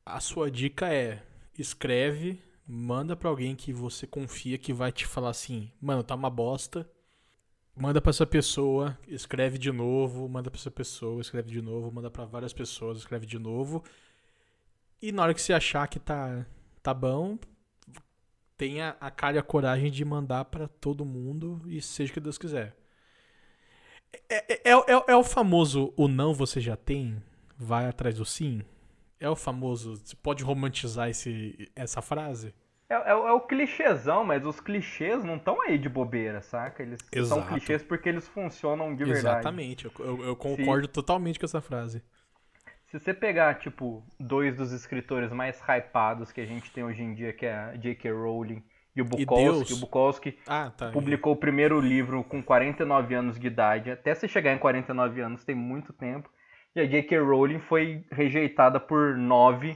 a 0.06 0.20
sua 0.20 0.50
dica 0.50 0.92
é: 0.92 1.24
escreve, 1.58 2.42
manda 2.68 3.16
pra 3.16 3.30
alguém 3.30 3.56
que 3.56 3.72
você 3.72 4.08
confia 4.08 4.58
que 4.58 4.74
vai 4.74 4.92
te 4.92 5.06
falar 5.06 5.30
assim, 5.30 5.72
mano, 5.82 6.04
tá 6.04 6.16
uma 6.16 6.30
bosta. 6.32 6.90
Manda 7.80 8.02
pra 8.02 8.10
essa 8.10 8.26
pessoa, 8.26 8.98
escreve 9.08 9.58
de 9.60 9.72
novo, 9.72 10.28
manda 10.28 10.50
pra 10.50 10.60
essa 10.60 10.72
pessoa, 10.72 11.22
escreve 11.22 11.50
de 11.52 11.62
novo, 11.62 11.92
manda 11.92 12.10
pra 12.10 12.26
várias 12.26 12.52
pessoas, 12.52 12.98
escreve 12.98 13.28
de 13.28 13.38
novo. 13.38 13.84
E 15.02 15.12
na 15.12 15.22
hora 15.24 15.34
que 15.34 15.42
você 15.42 15.54
achar 15.54 15.88
que 15.88 16.00
tá, 16.00 16.46
tá 16.82 16.94
bom, 16.94 17.38
tenha 18.58 18.98
a 19.00 19.12
cara 19.12 19.36
e 19.36 19.40
a 19.40 19.44
coragem 19.44 19.92
de 19.92 20.04
mandar 20.04 20.46
pra 20.46 20.68
todo 20.68 21.06
mundo 21.06 21.62
e 21.68 21.80
seja 21.82 22.12
o 22.12 22.14
que 22.16 22.20
Deus 22.20 22.38
quiser. 22.38 22.76
É, 24.30 24.54
é, 24.54 24.72
é, 24.72 24.74
é- 24.74 25.04
é 25.10 25.16
o 25.16 25.24
famoso 25.24 25.94
o 25.96 26.08
não 26.08 26.34
você 26.34 26.60
já 26.60 26.76
tem, 26.76 27.22
vai 27.58 27.86
atrás 27.88 28.16
do 28.18 28.26
sim? 28.26 28.62
É 29.20 29.30
o 29.30 29.36
famoso, 29.36 29.96
você 29.98 30.16
pode 30.16 30.44
romantizar 30.44 31.10
esse, 31.10 31.70
essa 31.76 32.02
frase? 32.02 32.54
É, 32.90 32.94
é, 33.12 33.16
o- 33.16 33.28
é 33.28 33.32
o 33.34 33.42
clichêzão, 33.42 34.24
mas 34.24 34.46
os 34.46 34.60
clichês 34.62 35.24
não 35.24 35.36
estão 35.36 35.62
aí 35.62 35.78
de 35.78 35.90
bobeira, 35.90 36.42
saca? 36.42 36.82
Eles 36.84 37.00
são 37.14 37.22
Exato. 37.40 37.48
clichês 37.48 37.84
porque 37.84 38.08
eles 38.08 38.28
funcionam 38.28 38.96
de 38.96 39.04
verdade. 39.04 39.20
Exatamente, 39.28 39.86
eu, 39.86 39.92
eu- 40.00 40.24
eu 40.28 40.36
concordo 40.36 40.88
totalmente 40.88 41.38
com 41.38 41.46
essa 41.46 41.62
frase. 41.62 42.02
Se 42.86 42.98
você 42.98 43.14
pegar, 43.14 43.56
tipo, 43.56 44.02
dois 44.18 44.56
dos 44.56 44.72
escritores 44.72 45.32
mais 45.34 45.60
hypados 45.62 46.32
que 46.32 46.40
a 46.40 46.46
gente 46.46 46.72
tem 46.72 46.86
hoje 46.86 47.04
em 47.04 47.14
dia, 47.14 47.34
que 47.34 47.46
é 47.46 47.76
J.K. 47.78 48.10
Rowling 48.12 48.64
e 48.96 49.02
o 49.02 49.06
Bukowski, 49.06 49.44
Deus. 49.44 49.72
o 49.72 49.80
Bukowski 49.82 50.40
Ah, 50.48 50.72
tá. 50.76 50.90
publicou 50.92 51.34
o 51.34 51.38
primeiro 51.38 51.82
livro 51.82 52.24
com 52.24 52.42
49 52.42 53.14
anos 53.14 53.38
de 53.38 53.46
idade. 53.48 53.92
Até 53.92 54.16
você 54.16 54.26
chegar 54.30 54.54
em 54.54 54.58
49 54.58 55.20
anos 55.20 55.44
tem 55.44 55.54
muito 55.54 55.92
tempo. 55.92 56.30
E 56.74 56.80
a 56.80 56.86
J.K. 56.86 57.20
Rowling 57.20 57.60
foi 57.60 58.06
rejeitada 58.10 58.80
por 58.80 59.18
nove 59.18 59.76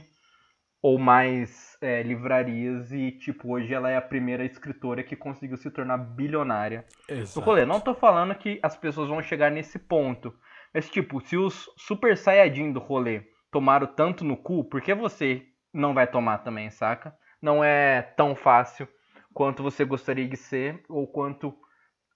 ou 0.82 0.98
mais 0.98 1.78
é, 1.80 2.02
livrarias 2.02 2.90
e, 2.90 3.12
tipo, 3.12 3.52
hoje 3.52 3.72
ela 3.72 3.88
é 3.88 3.96
a 3.96 4.02
primeira 4.02 4.44
escritora 4.44 5.04
que 5.04 5.14
conseguiu 5.14 5.56
se 5.56 5.70
tornar 5.70 5.96
bilionária. 5.96 6.84
Exato. 7.08 7.38
No 7.38 7.46
rolê, 7.46 7.64
não 7.64 7.80
tô 7.80 7.94
falando 7.94 8.34
que 8.34 8.58
as 8.60 8.76
pessoas 8.76 9.08
vão 9.08 9.22
chegar 9.22 9.48
nesse 9.48 9.78
ponto. 9.78 10.34
Mas, 10.74 10.90
tipo, 10.90 11.20
se 11.20 11.36
os 11.36 11.70
Super 11.76 12.16
Saiyajin 12.16 12.72
do 12.72 12.80
rolê 12.80 13.22
tomaram 13.52 13.86
tanto 13.86 14.24
no 14.24 14.36
cu, 14.36 14.64
por 14.64 14.80
que 14.80 14.92
você 14.92 15.46
não 15.72 15.94
vai 15.94 16.06
tomar 16.06 16.38
também, 16.38 16.68
saca? 16.68 17.14
Não 17.40 17.62
é 17.62 18.02
tão 18.02 18.34
fácil 18.34 18.88
quanto 19.32 19.62
você 19.62 19.84
gostaria 19.84 20.26
de 20.26 20.36
ser 20.36 20.82
ou 20.88 21.06
quanto 21.06 21.54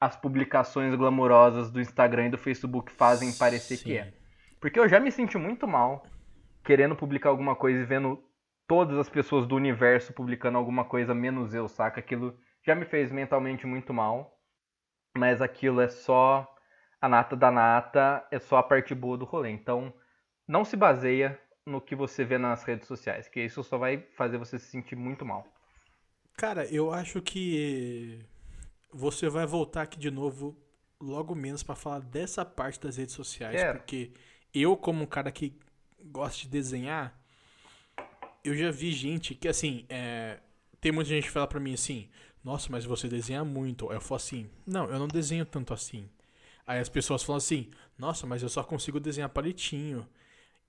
as 0.00 0.16
publicações 0.16 0.94
glamourosas 0.94 1.70
do 1.70 1.80
Instagram 1.80 2.26
e 2.26 2.30
do 2.30 2.38
Facebook 2.38 2.90
fazem 2.90 3.32
parecer 3.32 3.78
que 3.78 3.96
é. 3.96 4.04
Sim. 4.06 4.12
Porque 4.60 4.78
eu 4.78 4.88
já 4.88 4.98
me 4.98 5.12
senti 5.12 5.38
muito 5.38 5.68
mal 5.68 6.04
querendo 6.64 6.96
publicar 6.96 7.30
alguma 7.30 7.54
coisa 7.54 7.80
e 7.80 7.84
vendo 7.84 8.22
todas 8.66 8.98
as 8.98 9.08
pessoas 9.08 9.46
do 9.46 9.56
universo 9.56 10.12
publicando 10.12 10.58
alguma 10.58 10.84
coisa 10.84 11.14
menos 11.14 11.54
eu, 11.54 11.68
saca? 11.68 12.00
Aquilo 12.00 12.36
já 12.64 12.74
me 12.74 12.84
fez 12.84 13.10
mentalmente 13.12 13.66
muito 13.66 13.92
mal. 13.92 14.38
Mas 15.16 15.40
aquilo 15.40 15.80
é 15.80 15.88
só 15.88 16.46
a 17.00 17.08
nata 17.08 17.36
da 17.36 17.50
nata, 17.50 18.26
é 18.30 18.38
só 18.38 18.58
a 18.58 18.62
parte 18.62 18.94
boa 18.94 19.16
do 19.16 19.24
rolê. 19.24 19.50
Então, 19.50 19.92
não 20.46 20.64
se 20.64 20.76
baseia 20.76 21.40
no 21.64 21.80
que 21.80 21.96
você 21.96 22.24
vê 22.24 22.38
nas 22.38 22.62
redes 22.62 22.86
sociais, 22.86 23.28
que 23.28 23.40
isso 23.40 23.64
só 23.64 23.76
vai 23.76 23.98
fazer 24.16 24.38
você 24.38 24.58
se 24.58 24.66
sentir 24.66 24.94
muito 24.94 25.24
mal. 25.24 25.46
Cara, 26.36 26.66
eu 26.66 26.92
acho 26.92 27.20
que 27.22 28.20
você 28.92 29.28
vai 29.28 29.46
voltar 29.46 29.82
aqui 29.82 29.98
de 29.98 30.10
novo 30.10 30.56
logo 31.00 31.34
menos 31.34 31.62
pra 31.62 31.74
falar 31.74 32.00
dessa 32.00 32.44
parte 32.44 32.80
das 32.80 32.96
redes 32.96 33.14
sociais, 33.14 33.56
Quero. 33.60 33.78
porque 33.78 34.12
eu 34.54 34.76
como 34.76 35.02
um 35.02 35.06
cara 35.06 35.30
que 35.32 35.58
gosta 36.00 36.42
de 36.42 36.48
desenhar, 36.48 37.18
eu 38.46 38.56
já 38.56 38.70
vi 38.70 38.92
gente 38.92 39.34
que 39.34 39.48
assim, 39.48 39.84
é, 39.88 40.38
tem 40.80 40.92
muita 40.92 41.10
gente 41.10 41.24
que 41.24 41.30
fala 41.30 41.46
pra 41.46 41.60
mim 41.60 41.74
assim, 41.74 42.08
nossa, 42.44 42.68
mas 42.70 42.84
você 42.84 43.08
desenha 43.08 43.44
muito. 43.44 43.90
Aí 43.90 43.96
eu 43.96 44.00
falo 44.00 44.16
assim, 44.16 44.48
não, 44.66 44.88
eu 44.88 44.98
não 44.98 45.08
desenho 45.08 45.44
tanto 45.44 45.74
assim. 45.74 46.08
Aí 46.66 46.78
as 46.78 46.88
pessoas 46.88 47.22
falam 47.22 47.38
assim, 47.38 47.70
nossa, 47.98 48.26
mas 48.26 48.42
eu 48.42 48.48
só 48.48 48.62
consigo 48.62 49.00
desenhar 49.00 49.28
palitinho. 49.28 50.06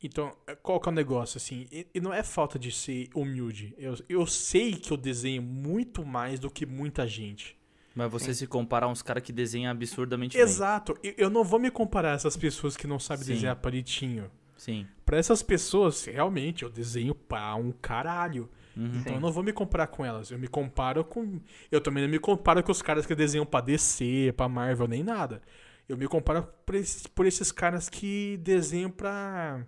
Então, 0.02 0.36
qual 0.62 0.80
que 0.80 0.88
é 0.88 0.92
o 0.92 0.96
negócio, 0.96 1.38
assim? 1.38 1.68
E, 1.72 1.88
e 1.94 2.00
não 2.00 2.14
é 2.14 2.22
falta 2.22 2.60
de 2.60 2.72
ser 2.72 3.10
humilde. 3.16 3.74
Eu, 3.78 3.96
eu 4.08 4.28
sei 4.28 4.74
que 4.74 4.92
eu 4.92 4.98
desenho 4.98 5.42
muito 5.42 6.06
mais 6.06 6.40
do 6.40 6.52
que 6.52 6.66
muita 6.66 7.08
gente. 7.08 7.58
Mas 7.96 8.12
você 8.12 8.32
se 8.32 8.46
compara 8.46 8.86
a 8.86 8.90
uns 8.90 9.02
caras 9.02 9.24
que 9.24 9.34
desenham 9.34 9.72
absurdamente 9.72 10.38
bem. 10.38 10.44
Exato. 10.44 10.96
Eu, 11.02 11.14
eu 11.18 11.30
não 11.32 11.44
vou 11.44 11.60
me 11.60 11.72
comparar 11.72 12.12
a 12.12 12.16
essas 12.16 12.38
pessoas 12.38 12.78
que 12.78 12.86
não 12.86 13.00
sabem 13.00 13.26
Sim. 13.26 13.34
desenhar 13.34 13.56
palitinho. 13.56 14.30
Sim. 14.58 14.88
Pra 15.06 15.18
essas 15.18 15.42
pessoas, 15.42 16.06
realmente, 16.06 16.64
eu 16.64 16.70
desenho 16.70 17.16
pra 17.16 17.56
um 17.56 17.72
caralho. 17.72 18.50
Uhum. 18.76 18.92
Então 18.96 19.14
eu 19.14 19.20
não 19.20 19.32
vou 19.32 19.44
me 19.44 19.54
comparar 19.54 19.88
com 19.88 20.06
elas. 20.06 20.30
Eu 20.32 20.38
me 20.38 20.48
comparo 20.48 21.04
com. 21.04 21.40
Eu 21.72 21.82
também 21.82 22.04
não 22.04 22.10
me 22.10 22.20
comparo 22.20 22.62
com 22.64 22.72
os 22.72 22.82
caras 22.82 23.06
que 23.06 23.16
desenham 23.16 23.46
pra 23.46 23.62
DC, 23.62 24.34
pra 24.36 24.50
Marvel, 24.50 24.88
nem 24.88 25.04
nada. 25.04 25.42
Eu 25.88 25.98
me 25.98 26.08
comparo 26.08 26.48
por 26.66 26.76
esses, 26.76 27.08
por 27.08 27.26
esses 27.26 27.52
caras 27.52 27.88
que 27.88 28.38
desenham 28.44 28.92
pra 28.92 29.66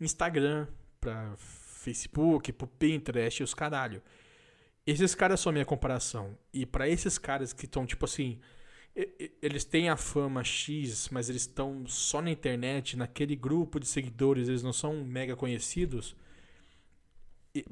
Instagram, 0.00 0.68
pra 1.00 1.34
Facebook, 1.36 2.52
pro 2.52 2.66
Pinterest 2.66 3.40
e 3.40 3.44
os 3.44 3.52
caralho. 3.52 4.00
Esses 4.86 5.14
caras 5.14 5.40
são 5.40 5.50
a 5.50 5.52
minha 5.52 5.64
comparação. 5.64 6.36
E 6.52 6.64
pra 6.64 6.88
esses 6.88 7.18
caras 7.18 7.52
que 7.52 7.64
estão, 7.64 7.84
tipo 7.84 8.04
assim. 8.04 8.38
Eles 8.94 9.64
têm 9.64 9.88
a 9.88 9.96
fama 9.96 10.42
X, 10.42 11.08
mas 11.10 11.30
eles 11.30 11.42
estão 11.42 11.86
só 11.86 12.20
na 12.20 12.30
internet, 12.30 12.96
naquele 12.96 13.36
grupo 13.36 13.78
de 13.78 13.86
seguidores, 13.86 14.48
eles 14.48 14.62
não 14.62 14.72
são 14.72 15.04
mega 15.04 15.36
conhecidos. 15.36 16.16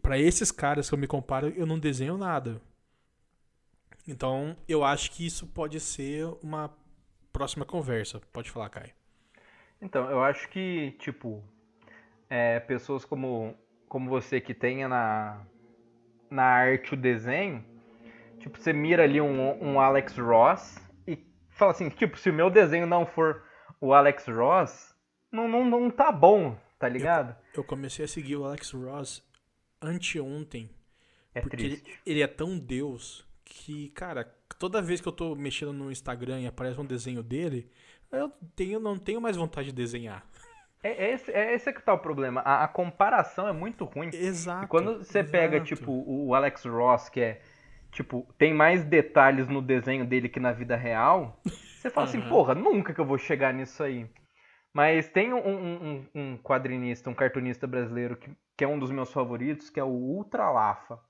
Pra 0.01 0.19
esses 0.19 0.51
caras 0.51 0.89
que 0.89 0.95
eu 0.95 0.99
me 0.99 1.07
comparo, 1.07 1.49
eu 1.51 1.67
não 1.67 1.79
desenho 1.79 2.17
nada. 2.17 2.61
Então, 4.07 4.57
eu 4.67 4.85
acho 4.85 5.11
que 5.11 5.27
isso 5.27 5.47
pode 5.47 5.79
ser 5.81 6.25
uma 6.43 6.75
próxima 7.33 7.65
conversa. 7.65 8.21
Pode 8.33 8.51
falar, 8.51 8.71
Kai. 8.71 8.93
Então, 9.83 10.11
eu 10.11 10.23
acho 10.23 10.49
que, 10.49 10.93
tipo, 10.99 11.43
é, 12.31 12.59
pessoas 12.61 13.05
como, 13.05 13.55
como 13.89 14.09
você 14.09 14.41
que 14.41 14.55
tenha 14.55 14.89
na, 14.89 15.43
na 16.31 16.43
arte 16.43 16.95
o 16.95 16.97
desenho, 16.97 17.65
tipo, 18.41 18.59
você 18.59 18.73
mira 18.73 19.05
ali 19.05 19.21
um, 19.21 19.63
um 19.63 19.79
Alex 19.79 20.17
Ross 20.17 20.88
fala 21.59 21.73
assim, 21.73 21.89
tipo, 21.89 22.17
se 22.19 22.31
o 22.31 22.33
meu 22.33 22.49
desenho 22.49 22.87
não 22.87 23.05
for 23.05 23.43
o 23.81 23.93
Alex 23.93 24.27
Ross, 24.29 24.95
não, 25.31 25.49
não, 25.49 25.65
não 25.65 25.91
tá 25.91 26.11
bom, 26.11 26.57
tá 26.79 26.89
ligado? 26.89 27.37
Eu 27.55 27.65
comecei 27.65 28.05
a 28.05 28.09
seguir 28.09 28.37
o 28.37 28.45
Alex 28.45 28.71
Ross 28.71 29.23
anteontem. 29.83 30.71
É 31.35 31.41
porque 31.41 31.57
ele, 31.57 31.77
triste. 31.77 32.01
ele 32.07 32.23
é 32.23 32.27
tão 32.27 32.59
Deus 32.59 33.27
que, 33.45 33.91
cara, 33.91 34.25
toda 34.59 34.83
vez 34.83 35.01
que 35.01 35.09
eu 35.09 35.13
tô 35.13 35.35
mexendo 35.35 35.73
no 35.73 35.91
Instagram 35.91 36.41
e 36.41 36.47
aparece 36.47 36.81
um 36.81 36.87
desenho 36.87 37.23
dele, 37.23 37.71
eu 38.11 38.33
tenho, 38.57 38.81
não 38.81 38.99
tenho 38.99 39.21
mais 39.21 39.37
vontade 39.37 39.69
de 39.69 39.75
desenhar. 39.75 40.25
É, 40.83 40.91
é 40.91 41.13
esse, 41.13 41.31
é 41.33 41.55
esse 41.55 41.73
que 41.73 41.83
tá 41.83 41.93
o 41.93 41.99
problema. 41.99 42.41
A, 42.41 42.65
a 42.65 42.69
comparação 42.69 43.49
é 43.49 43.53
muito 43.53 43.85
ruim. 43.85 44.11
Exato. 44.13 44.65
E 44.65 44.69
quando 44.69 44.99
você 44.99 45.25
pega, 45.25 45.57
exato. 45.57 45.75
tipo, 45.75 46.05
o 46.07 46.35
Alex 46.35 46.65
Ross, 46.65 47.09
que 47.09 47.21
é, 47.21 47.41
tipo, 47.93 48.27
tem 48.39 48.53
mais 48.55 48.85
detalhes 48.85 49.49
no 49.49 49.61
desenho 49.63 50.05
dele 50.07 50.29
que 50.29 50.41
na 50.41 50.53
vida 50.53 50.77
real, 50.77 51.41
você 51.45 51.91
fala 51.91 52.07
assim, 52.07 52.21
porra, 52.29 52.55
nunca 52.55 52.93
que 52.95 53.01
eu 53.01 53.05
vou 53.07 53.19
chegar 53.19 53.53
nisso 53.53 53.83
aí. 53.83 54.09
Mas 54.73 55.09
tem 55.09 55.33
um, 55.33 55.39
um, 55.39 56.07
um- 56.15 56.39
quadrinista, 56.39 57.11
um 57.11 57.15
cartunista 57.15 57.67
brasileiro 57.67 58.17
que, 58.17 58.31
que 58.57 58.65
é 58.65 58.69
um 58.69 58.79
dos 58.79 58.91
meus 58.91 59.13
favoritos, 59.13 59.71
que 59.71 59.81
é 59.81 59.85
o 59.85 59.89
Ultra 59.89 60.51
Lafa. 60.51 61.01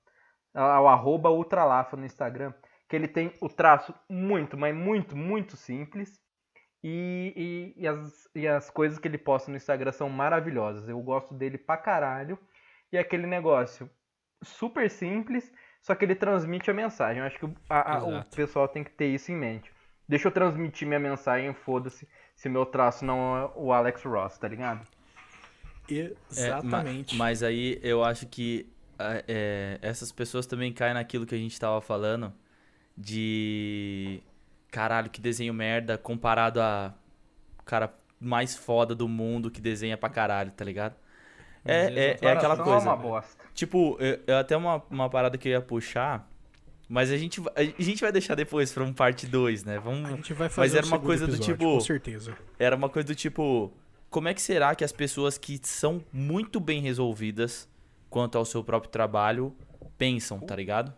É 0.55 0.61
O 0.61 0.87
arroba 0.87 1.29
Ultra 1.29 1.63
Lafa 1.65 1.95
no 1.97 2.05
Instagram. 2.05 2.53
Que 2.87 2.95
ele 2.95 3.07
tem 3.07 3.31
o 3.39 3.47
traço 3.47 3.93
muito, 4.09 4.57
mas 4.57 4.73
muito, 4.75 5.15
muito 5.15 5.55
simples. 5.55 6.19
E, 6.83 7.73
e, 7.75 7.83
e 7.83 7.87
as, 7.87 8.29
e 8.33 8.47
as 8.47 8.69
coisas 8.71 8.97
que 8.97 9.07
ele 9.07 9.17
posta 9.17 9.51
no 9.51 9.57
Instagram 9.57 9.91
são 9.91 10.09
maravilhosas. 10.09 10.87
Eu 10.89 10.99
gosto 11.01 11.33
dele 11.35 11.57
pra 11.57 11.77
caralho. 11.77 12.39
E 12.91 12.97
é 12.97 12.99
aquele 13.01 13.27
negócio 13.27 13.87
super 14.41 14.89
simples, 14.89 15.51
só 15.81 15.95
que 15.95 16.05
ele 16.05 16.15
transmite 16.15 16.69
a 16.69 16.73
mensagem. 16.73 17.19
Eu 17.19 17.25
acho 17.27 17.37
que 17.39 17.45
o- 17.45 17.55
a- 17.69 17.97
a- 17.97 18.03
o 18.03 18.23
pessoal 18.25 18.67
tem 18.67 18.83
que 18.83 18.91
ter 18.91 19.07
isso 19.07 19.31
em 19.31 19.35
mente. 19.35 19.71
Deixa 20.07 20.27
eu 20.27 20.31
transmitir 20.31 20.87
minha 20.87 20.99
mensagem, 20.99 21.53
foda-se, 21.53 22.07
se 22.35 22.49
meu 22.49 22.65
traço 22.65 23.05
não 23.05 23.37
é 23.37 23.51
o 23.55 23.71
Alex 23.71 24.03
Ross, 24.03 24.37
tá 24.37 24.47
ligado? 24.47 24.85
É, 25.89 26.15
Exatamente. 26.31 27.15
ma- 27.15 27.25
mas 27.25 27.41
aí 27.43 27.79
eu 27.81 28.03
acho 28.03 28.27
que 28.27 28.71
é, 28.99 29.79
essas 29.81 30.11
pessoas 30.11 30.45
também 30.45 30.73
caem 30.73 30.93
naquilo 30.93 31.25
que 31.25 31.33
a 31.33 31.37
gente 31.37 31.59
tava 31.59 31.79
falando 31.81 32.33
de 32.97 34.21
caralho, 34.69 35.09
que 35.09 35.21
desenho 35.21 35.53
merda 35.53 35.97
comparado 35.97 36.61
a 36.61 36.93
cara 37.65 37.93
mais 38.19 38.55
foda 38.55 38.93
do 38.93 39.07
mundo 39.07 39.49
que 39.49 39.61
desenha 39.61 39.97
pra 39.97 40.09
caralho, 40.09 40.51
tá 40.51 40.65
ligado? 40.65 40.95
É, 41.69 41.83
Mas 41.85 41.97
é, 41.97 42.17
é 42.21 42.31
aquela 42.31 42.57
coisa. 42.57 42.85
É 42.85 42.89
uma 42.89 42.95
bosta. 42.97 43.43
Tipo, 43.53 43.97
eu, 43.99 44.19
eu 44.27 44.37
até 44.37 44.55
uma, 44.57 44.81
uma 44.89 45.09
parada 45.09 45.37
que 45.37 45.47
eu 45.49 45.51
ia 45.53 45.61
puxar, 45.61 46.29
mas 46.87 47.11
a 47.11 47.17
gente, 47.17 47.41
a 47.55 47.81
gente 47.83 48.01
vai 48.01 48.11
deixar 48.11 48.35
depois 48.35 48.71
pra 48.71 48.83
um 48.83 48.93
parte 48.93 49.27
2, 49.27 49.63
né? 49.63 49.77
A 49.77 49.79
Vamos, 49.79 50.09
gente 50.09 50.33
vai 50.33 50.49
fazer 50.49 50.77
era 50.77 50.85
um 50.85 50.89
uma 50.89 50.99
coisa 50.99 51.25
do 51.27 51.33
episódio, 51.33 51.53
tipo- 51.55 51.73
Com 51.73 51.79
certeza. 51.81 52.33
era 52.57 52.75
uma 52.75 52.89
coisa 52.89 53.07
do 53.07 53.15
tipo, 53.15 53.71
como 54.09 54.27
é 54.27 54.33
que 54.33 54.41
será 54.41 54.73
que 54.75 54.83
as 54.83 54.91
pessoas 54.91 55.37
que 55.37 55.59
são 55.63 56.01
muito 56.11 56.59
bem 56.59 56.81
resolvidas 56.81 57.67
quanto 58.09 58.37
ao 58.37 58.45
seu 58.45 58.63
próprio 58.63 58.89
trabalho 58.91 59.55
pensam, 59.97 60.39
tá 60.39 60.55
ligado? 60.55 60.93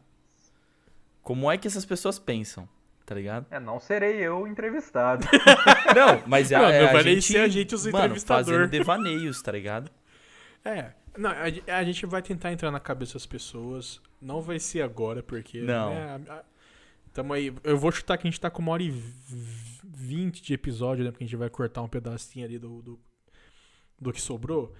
Como 1.21 1.51
é 1.51 1.57
que 1.57 1.67
essas 1.67 1.85
pessoas 1.85 2.17
pensam, 2.17 2.67
tá 3.05 3.13
ligado? 3.15 3.45
É, 3.51 3.59
não 3.59 3.79
serei 3.79 4.15
eu 4.17 4.47
entrevistado. 4.47 5.27
Não, 5.95 6.21
mas 6.25 6.51
é, 6.51 6.57
Não, 6.57 6.65
é 6.69 6.89
a 6.89 7.01
gente, 7.03 7.21
ser 7.33 7.39
a 7.39 7.47
gente 7.47 7.75
os 7.75 7.85
mano, 7.85 7.97
entrevistador. 8.05 8.45
fazendo 8.45 8.67
devaneios, 8.69 9.41
tá 9.41 9.51
ligado? 9.51 9.91
É. 10.63 10.91
Não, 11.17 11.29
a, 11.29 11.77
a 11.77 11.83
gente 11.83 12.05
vai 12.05 12.21
tentar 12.21 12.51
entrar 12.53 12.71
na 12.71 12.79
cabeça 12.79 13.13
das 13.13 13.25
pessoas. 13.25 14.01
Não 14.21 14.41
vai 14.41 14.59
ser 14.59 14.81
agora, 14.81 15.21
porque. 15.23 15.61
Não. 15.61 15.89
Né, 15.93 16.21
a- 16.29 16.33
a- 16.35 16.43
tamo 17.13 17.33
aí. 17.33 17.53
Eu 17.63 17.77
vou 17.77 17.91
chutar 17.91 18.17
que 18.17 18.27
a 18.27 18.31
gente 18.31 18.39
tá 18.39 18.49
com 18.49 18.61
uma 18.61 18.71
hora 18.71 18.83
e 18.83 18.91
vinte 19.83 20.41
de 20.41 20.53
episódio, 20.53 21.03
né? 21.03 21.11
Porque 21.11 21.23
a 21.23 21.27
gente 21.27 21.35
vai 21.35 21.49
cortar 21.49 21.81
um 21.81 21.87
pedacinho 21.87 22.45
ali 22.45 22.57
do, 22.57 22.81
do, 22.81 22.99
do 23.99 24.13
que 24.13 24.21
sobrou. 24.21 24.73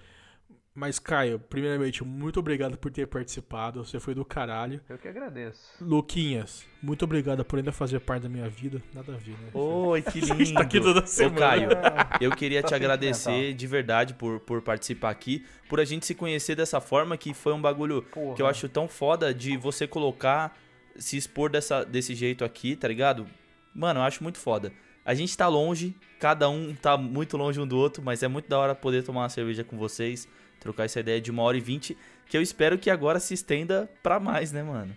Mas, 0.74 1.00
Caio, 1.00 1.38
primeiramente, 1.38 2.02
muito 2.02 2.40
obrigado 2.40 2.78
por 2.78 2.90
ter 2.90 3.06
participado. 3.06 3.84
Você 3.84 4.00
foi 4.00 4.16
do 4.16 4.24
caralho. 4.24 4.80
Eu 4.88 4.98
que 4.98 5.06
agradeço. 5.06 5.60
Luquinhas, 5.82 6.66
muito 6.82 7.04
obrigado 7.04 7.44
por 7.44 7.60
ainda 7.60 7.74
fazer 7.74 8.00
parte 8.00 8.24
da 8.24 8.30
minha 8.30 8.48
vida. 8.48 8.82
Nada 8.94 9.14
a 9.14 9.18
ver, 9.18 9.32
né? 9.32 9.50
Oi, 9.54 10.02
que 10.10 10.20
A 10.20 10.26
gente 10.36 10.54
tá 10.54 10.62
aqui 10.62 10.78
lindo. 10.80 10.94
toda 10.94 11.04
Ô, 11.04 11.08
semana. 11.08 11.38
Caio, 11.40 11.70
eu 12.22 12.32
queria 12.32 12.64
te 12.64 12.74
agradecer 12.74 13.54
de 13.54 13.68
verdade 13.68 14.14
por, 14.14 14.40
por 14.40 14.62
participar 14.62 15.10
aqui, 15.10 15.46
por 15.68 15.82
a 15.82 15.84
gente 15.84 16.06
se 16.06 16.16
conhecer 16.16 16.56
dessa 16.56 16.80
forma, 16.80 17.18
que 17.18 17.34
foi 17.34 17.52
um 17.52 17.62
bagulho 17.62 18.02
Porra. 18.04 18.36
que 18.36 18.42
eu 18.42 18.48
acho 18.48 18.70
tão 18.70 18.88
foda 18.88 19.34
de 19.34 19.58
você 19.58 19.86
colocar, 19.86 20.58
se 20.96 21.18
expor 21.18 21.50
dessa, 21.50 21.84
desse 21.84 22.16
jeito 22.16 22.46
aqui, 22.46 22.78
tá 22.78 22.88
ligado? 22.88 23.28
Mano, 23.76 24.00
eu 24.00 24.04
acho 24.04 24.24
muito 24.24 24.38
foda. 24.38 24.72
A 25.04 25.14
gente 25.14 25.36
tá 25.36 25.50
longe, 25.50 25.94
cada 26.18 26.48
um 26.48 26.74
tá 26.76 26.96
muito 26.96 27.36
longe 27.36 27.60
um 27.60 27.68
do 27.68 27.78
outro, 27.78 28.02
mas 28.02 28.24
é 28.24 28.28
muito 28.30 28.48
da 28.48 28.58
hora 28.58 28.74
poder 28.74 29.04
tomar 29.04 29.24
uma 29.24 29.30
cerveja 29.30 29.64
com 29.66 29.78
vocês, 29.78 30.28
trocar 30.62 30.86
essa 30.86 31.02
ideia 31.02 31.20
de 31.20 31.30
uma 31.30 31.44
hora 31.44 31.58
e 31.58 31.60
vinte, 31.60 31.98
que 32.30 32.38
eu 32.38 32.42
espero 32.42 32.78
que 32.78 32.90
agora 32.90 33.20
se 33.20 33.34
estenda 33.34 33.90
pra 34.02 34.18
mais, 34.22 34.54
né, 34.54 34.64
mano? 34.64 34.96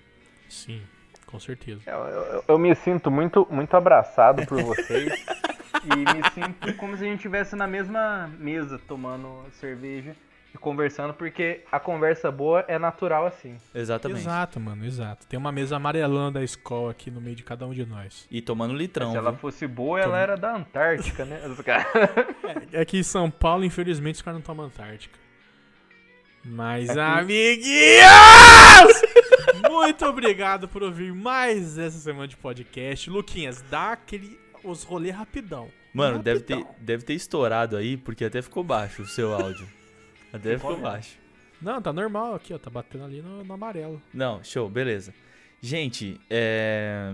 Sim, 0.48 0.80
com 1.26 1.40
certeza. 1.40 1.80
Eu, 1.86 1.98
eu- 1.98 2.44
eu 2.46 2.58
me 2.58 2.72
sinto 2.76 3.10
muito, 3.10 3.44
muito 3.50 3.74
abraçado 3.76 4.46
por 4.46 4.62
vocês. 4.62 5.12
e 5.84 5.96
me 5.96 6.22
sinto 6.32 6.72
como 6.76 6.96
se 6.96 7.02
a 7.02 7.06
gente 7.06 7.16
estivesse 7.16 7.56
na 7.56 7.66
mesma 7.66 8.30
mesa 8.38 8.78
tomando 8.86 9.42
cerveja 9.58 10.14
e 10.54 10.58
conversando, 10.58 11.12
porque 11.12 11.62
a 11.72 11.80
conversa 11.80 12.30
boa 12.30 12.64
é 12.68 12.78
natural 12.78 13.26
assim. 13.26 13.56
Exatamente. 13.74 14.20
Exato, 14.20 14.60
mano, 14.60 14.84
exato. 14.86 15.26
Tem 15.26 15.36
uma 15.36 15.50
mesa 15.50 15.74
amarelando 15.74 16.34
da 16.38 16.44
escola 16.44 16.92
aqui 16.92 17.10
no 17.10 17.20
meio 17.20 17.34
de 17.34 17.42
cada 17.42 17.66
um 17.66 17.72
de 17.72 17.84
nós. 17.84 18.24
E 18.30 18.40
tomando 18.40 18.72
litrão, 18.72 19.10
se 19.10 19.16
ela 19.16 19.32
viu? 19.32 19.40
fosse 19.40 19.66
boa, 19.66 19.98
ela 20.00 20.16
era 20.16 20.36
da 20.36 20.54
Antártica, 20.54 21.24
né? 21.24 21.44
Os 21.48 21.58
caras- 21.64 21.86
É 22.72 22.80
aqui 22.80 22.98
em 22.98 23.02
São 23.02 23.28
Paulo, 23.28 23.64
infelizmente, 23.64 24.14
os 24.16 24.22
caras 24.22 24.38
não 24.38 24.44
tomam 24.46 24.66
Antártica. 24.66 25.18
Mas, 26.44 26.90
Aqui- 26.90 27.00
amiguinhos! 27.00 27.72
Muito 29.70 30.04
obrigado 30.06 30.68
por 30.68 30.82
ouvir 30.82 31.12
mais 31.12 31.78
essa 31.78 31.98
semana 31.98 32.28
de 32.28 32.36
podcast. 32.36 33.08
Luquinhas, 33.08 33.62
dá 33.70 33.92
aquele 33.92 34.38
os 34.62 34.82
rolê 34.82 35.10
rapidão. 35.10 35.70
Mano, 35.92 36.22
deve 36.22 36.40
ter, 36.40 36.54
Rapidão. 36.54 36.74
deve 36.80 37.04
ter 37.04 37.14
estourado 37.14 37.76
aí, 37.76 37.96
porque 37.96 38.24
até 38.24 38.42
ficou 38.42 38.64
baixo 38.64 39.02
o 39.02 39.06
seu 39.06 39.32
áudio. 39.32 39.68
Até 40.32 40.56
ficou 40.56 40.76
baixo. 40.76 41.16
Não, 41.62 41.80
tá 41.80 41.92
normal 41.92 42.34
aqui, 42.34 42.52
ó. 42.52 42.58
Tá 42.58 42.68
batendo 42.68 43.04
ali 43.04 43.22
no, 43.22 43.44
no 43.44 43.54
amarelo. 43.54 44.02
Não, 44.12 44.42
show, 44.42 44.68
beleza. 44.68 45.14
Gente, 45.62 46.20
é... 46.28 47.12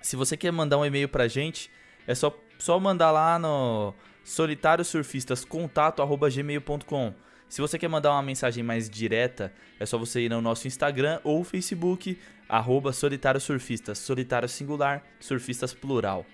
se 0.00 0.14
você 0.16 0.36
quer 0.36 0.52
mandar 0.52 0.78
um 0.78 0.84
e-mail 0.84 1.08
pra 1.08 1.26
gente, 1.28 1.70
é 2.06 2.14
só, 2.14 2.34
só 2.58 2.78
mandar 2.78 3.10
lá 3.10 3.38
no 3.38 3.92
solitariosurfistascontato.gmail.com 4.24 7.14
Se 7.50 7.60
você 7.60 7.76
quer 7.76 7.88
mandar 7.88 8.12
uma 8.12 8.22
mensagem 8.22 8.62
mais 8.62 8.88
direta, 8.88 9.52
é 9.80 9.84
só 9.84 9.98
você 9.98 10.20
ir 10.20 10.28
no 10.28 10.40
nosso 10.40 10.68
Instagram 10.68 11.18
ou 11.24 11.42
Facebook, 11.42 12.16
arroba 12.48 12.92
solitariosurfistas, 12.92 13.98
solitário 13.98 14.48
singular, 14.48 15.02
surfistas 15.18 15.74
plural. 15.74 16.24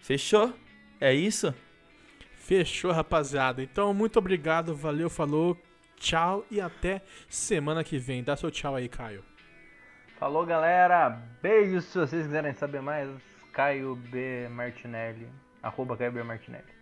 Fechou? 0.00 0.54
É 1.00 1.12
isso? 1.12 1.52
Fechou, 2.36 2.92
rapaziada. 2.92 3.64
Então, 3.64 3.92
muito 3.92 4.16
obrigado, 4.16 4.76
valeu, 4.76 5.10
falou, 5.10 5.60
tchau 5.96 6.46
e 6.48 6.60
até 6.60 7.02
semana 7.28 7.82
que 7.82 7.98
vem. 7.98 8.22
Dá 8.22 8.36
seu 8.36 8.48
tchau 8.48 8.76
aí, 8.76 8.88
Caio. 8.88 9.24
Falou, 10.20 10.46
galera. 10.46 11.20
Beijos. 11.42 11.86
Se 11.86 11.98
vocês 11.98 12.26
quiserem 12.26 12.54
saber 12.54 12.80
mais, 12.80 13.10
Caio 13.52 13.96
B. 13.96 14.48
Martinelli. 14.50 15.26
Arroba 15.60 15.96
Caio 15.96 16.12
B. 16.12 16.22
Martinelli. 16.22 16.73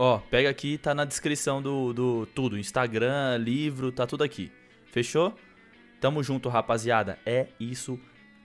Ó, 0.00 0.18
pega 0.18 0.48
aqui, 0.48 0.78
tá 0.78 0.94
na 0.94 1.04
descrição 1.04 1.60
do, 1.60 1.92
do 1.92 2.26
tudo. 2.26 2.56
Instagram, 2.56 3.36
livro, 3.36 3.90
tá 3.90 4.06
tudo 4.06 4.22
aqui. 4.22 4.52
Fechou? 4.92 5.36
Tamo 6.00 6.22
junto, 6.22 6.48
rapaziada. 6.48 7.18
É 7.26 7.48
isso. 7.58 7.98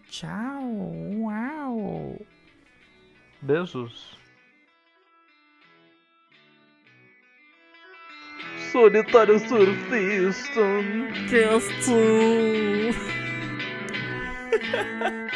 Tchau. 0.10 0.64
Uau. 1.20 2.20
Beijos. 3.40 4.18
Solitário 8.72 9.38
surfista. 9.38 10.62
Cast. 11.30 11.92